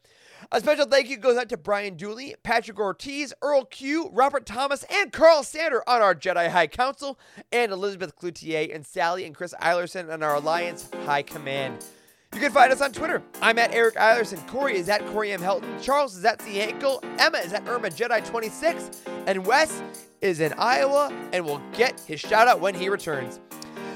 A 0.52 0.60
special 0.60 0.86
thank 0.86 1.08
you 1.08 1.16
goes 1.16 1.38
out 1.38 1.48
to 1.48 1.56
Brian 1.56 1.96
Dooley, 1.96 2.36
Patrick 2.44 2.78
Ortiz, 2.78 3.34
Earl 3.42 3.64
Q, 3.64 4.10
Robert 4.12 4.46
Thomas, 4.46 4.84
and 4.92 5.14
Carl 5.14 5.44
Sander 5.44 5.82
on 5.88 6.02
our 6.02 6.14
Jedi 6.14 6.50
High 6.50 6.68
Council, 6.68 7.18
and 7.54 7.72
Elizabeth 7.72 8.18
Cloutier 8.18 8.76
and 8.76 8.86
Sally 8.86 9.24
and 9.24 9.34
Chris 9.34 9.54
Eilerson 9.62 10.12
on 10.12 10.22
our 10.24 10.36
Alliance 10.36 10.90
High 11.06 11.22
Command. 11.22 11.86
You 12.34 12.40
can 12.40 12.52
find 12.52 12.72
us 12.72 12.82
on 12.82 12.92
Twitter. 12.92 13.22
I'm 13.42 13.60
at 13.60 13.74
Eric 13.74 13.96
Eilerson. 13.96 14.46
Corey 14.48 14.78
is 14.78 14.90
at 14.90 15.06
Corey 15.08 15.32
M. 15.32 15.40
Helton. 15.40 15.82
Charles 15.82 16.16
is 16.18 16.26
at 16.26 16.42
C. 16.42 16.56
Hankel. 16.56 17.00
Emma 17.20 17.38
is 17.38 17.54
at 17.54 17.68
Irma 17.68 17.90
Jedi 17.90 18.28
26. 18.28 19.04
And 19.28 19.46
Wes 19.46 19.82
is 20.22 20.40
in 20.40 20.54
Iowa 20.54 21.14
and 21.32 21.46
will 21.46 21.62
get 21.74 22.00
his 22.00 22.20
shout 22.20 22.48
out 22.48 22.60
when 22.60 22.74
he 22.74 22.90
returns. 22.90 23.40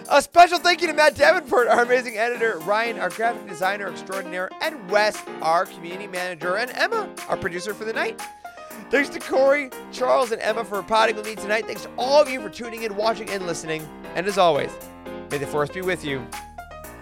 A 0.09 0.21
special 0.21 0.59
thank 0.59 0.81
you 0.81 0.87
to 0.87 0.93
Matt 0.93 1.15
Davenport, 1.15 1.67
our 1.67 1.83
amazing 1.83 2.17
editor, 2.17 2.59
Ryan, 2.59 2.99
our 2.99 3.09
graphic 3.09 3.45
designer 3.47 3.89
extraordinaire, 3.89 4.49
and 4.61 4.89
Wes, 4.89 5.21
our 5.41 5.65
community 5.65 6.07
manager, 6.07 6.55
and 6.55 6.71
Emma, 6.71 7.09
our 7.27 7.35
producer 7.35 7.73
for 7.73 7.83
the 7.83 7.91
night. 7.91 8.21
Thanks 8.89 9.09
to 9.09 9.19
Corey, 9.19 9.69
Charles, 9.91 10.31
and 10.31 10.41
Emma 10.41 10.63
for 10.63 10.81
potting 10.81 11.17
with 11.17 11.25
me 11.25 11.35
tonight. 11.35 11.65
Thanks 11.65 11.83
to 11.83 11.89
all 11.97 12.21
of 12.21 12.29
you 12.29 12.39
for 12.39 12.49
tuning 12.49 12.83
in, 12.83 12.95
watching, 12.95 13.29
and 13.29 13.45
listening. 13.45 13.85
And 14.15 14.25
as 14.27 14.37
always, 14.37 14.71
may 15.29 15.39
the 15.39 15.47
force 15.47 15.69
be 15.69 15.81
with 15.81 16.05
you. 16.05 16.25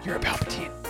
You're 0.04 0.16
a 0.16 0.20
Palpatine. 0.20 0.85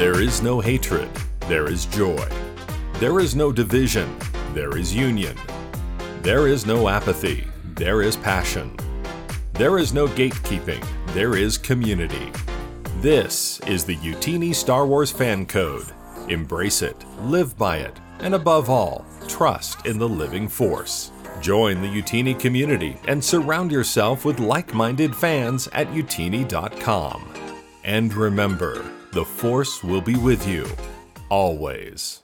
There 0.00 0.22
is 0.22 0.40
no 0.40 0.60
hatred, 0.60 1.10
there 1.40 1.70
is 1.70 1.84
joy. 1.84 2.26
There 2.94 3.20
is 3.20 3.36
no 3.36 3.52
division, 3.52 4.16
there 4.54 4.78
is 4.78 4.96
union. 4.96 5.36
There 6.22 6.48
is 6.48 6.64
no 6.64 6.88
apathy, 6.88 7.46
there 7.74 8.00
is 8.00 8.16
passion. 8.16 8.74
There 9.52 9.76
is 9.76 9.92
no 9.92 10.06
gatekeeping, 10.08 10.82
there 11.08 11.36
is 11.36 11.58
community. 11.58 12.32
This 13.02 13.60
is 13.66 13.84
the 13.84 13.96
Youtini 13.96 14.54
Star 14.54 14.86
Wars 14.86 15.12
fan 15.12 15.44
code. 15.44 15.92
Embrace 16.30 16.80
it, 16.80 16.96
live 17.24 17.58
by 17.58 17.76
it, 17.76 18.00
and 18.20 18.34
above 18.34 18.70
all, 18.70 19.04
trust 19.28 19.84
in 19.84 19.98
the 19.98 20.08
living 20.08 20.48
force. 20.48 21.12
Join 21.42 21.82
the 21.82 21.88
Youtini 21.88 22.40
community 22.40 22.96
and 23.06 23.22
surround 23.22 23.70
yourself 23.70 24.24
with 24.24 24.40
like 24.40 24.72
minded 24.72 25.14
fans 25.14 25.68
at 25.74 25.88
youtini.com. 25.88 27.34
And 27.84 28.14
remember, 28.14 28.82
the 29.12 29.24
Force 29.24 29.82
will 29.82 30.00
be 30.00 30.14
with 30.14 30.46
you, 30.46 30.64
always. 31.30 32.22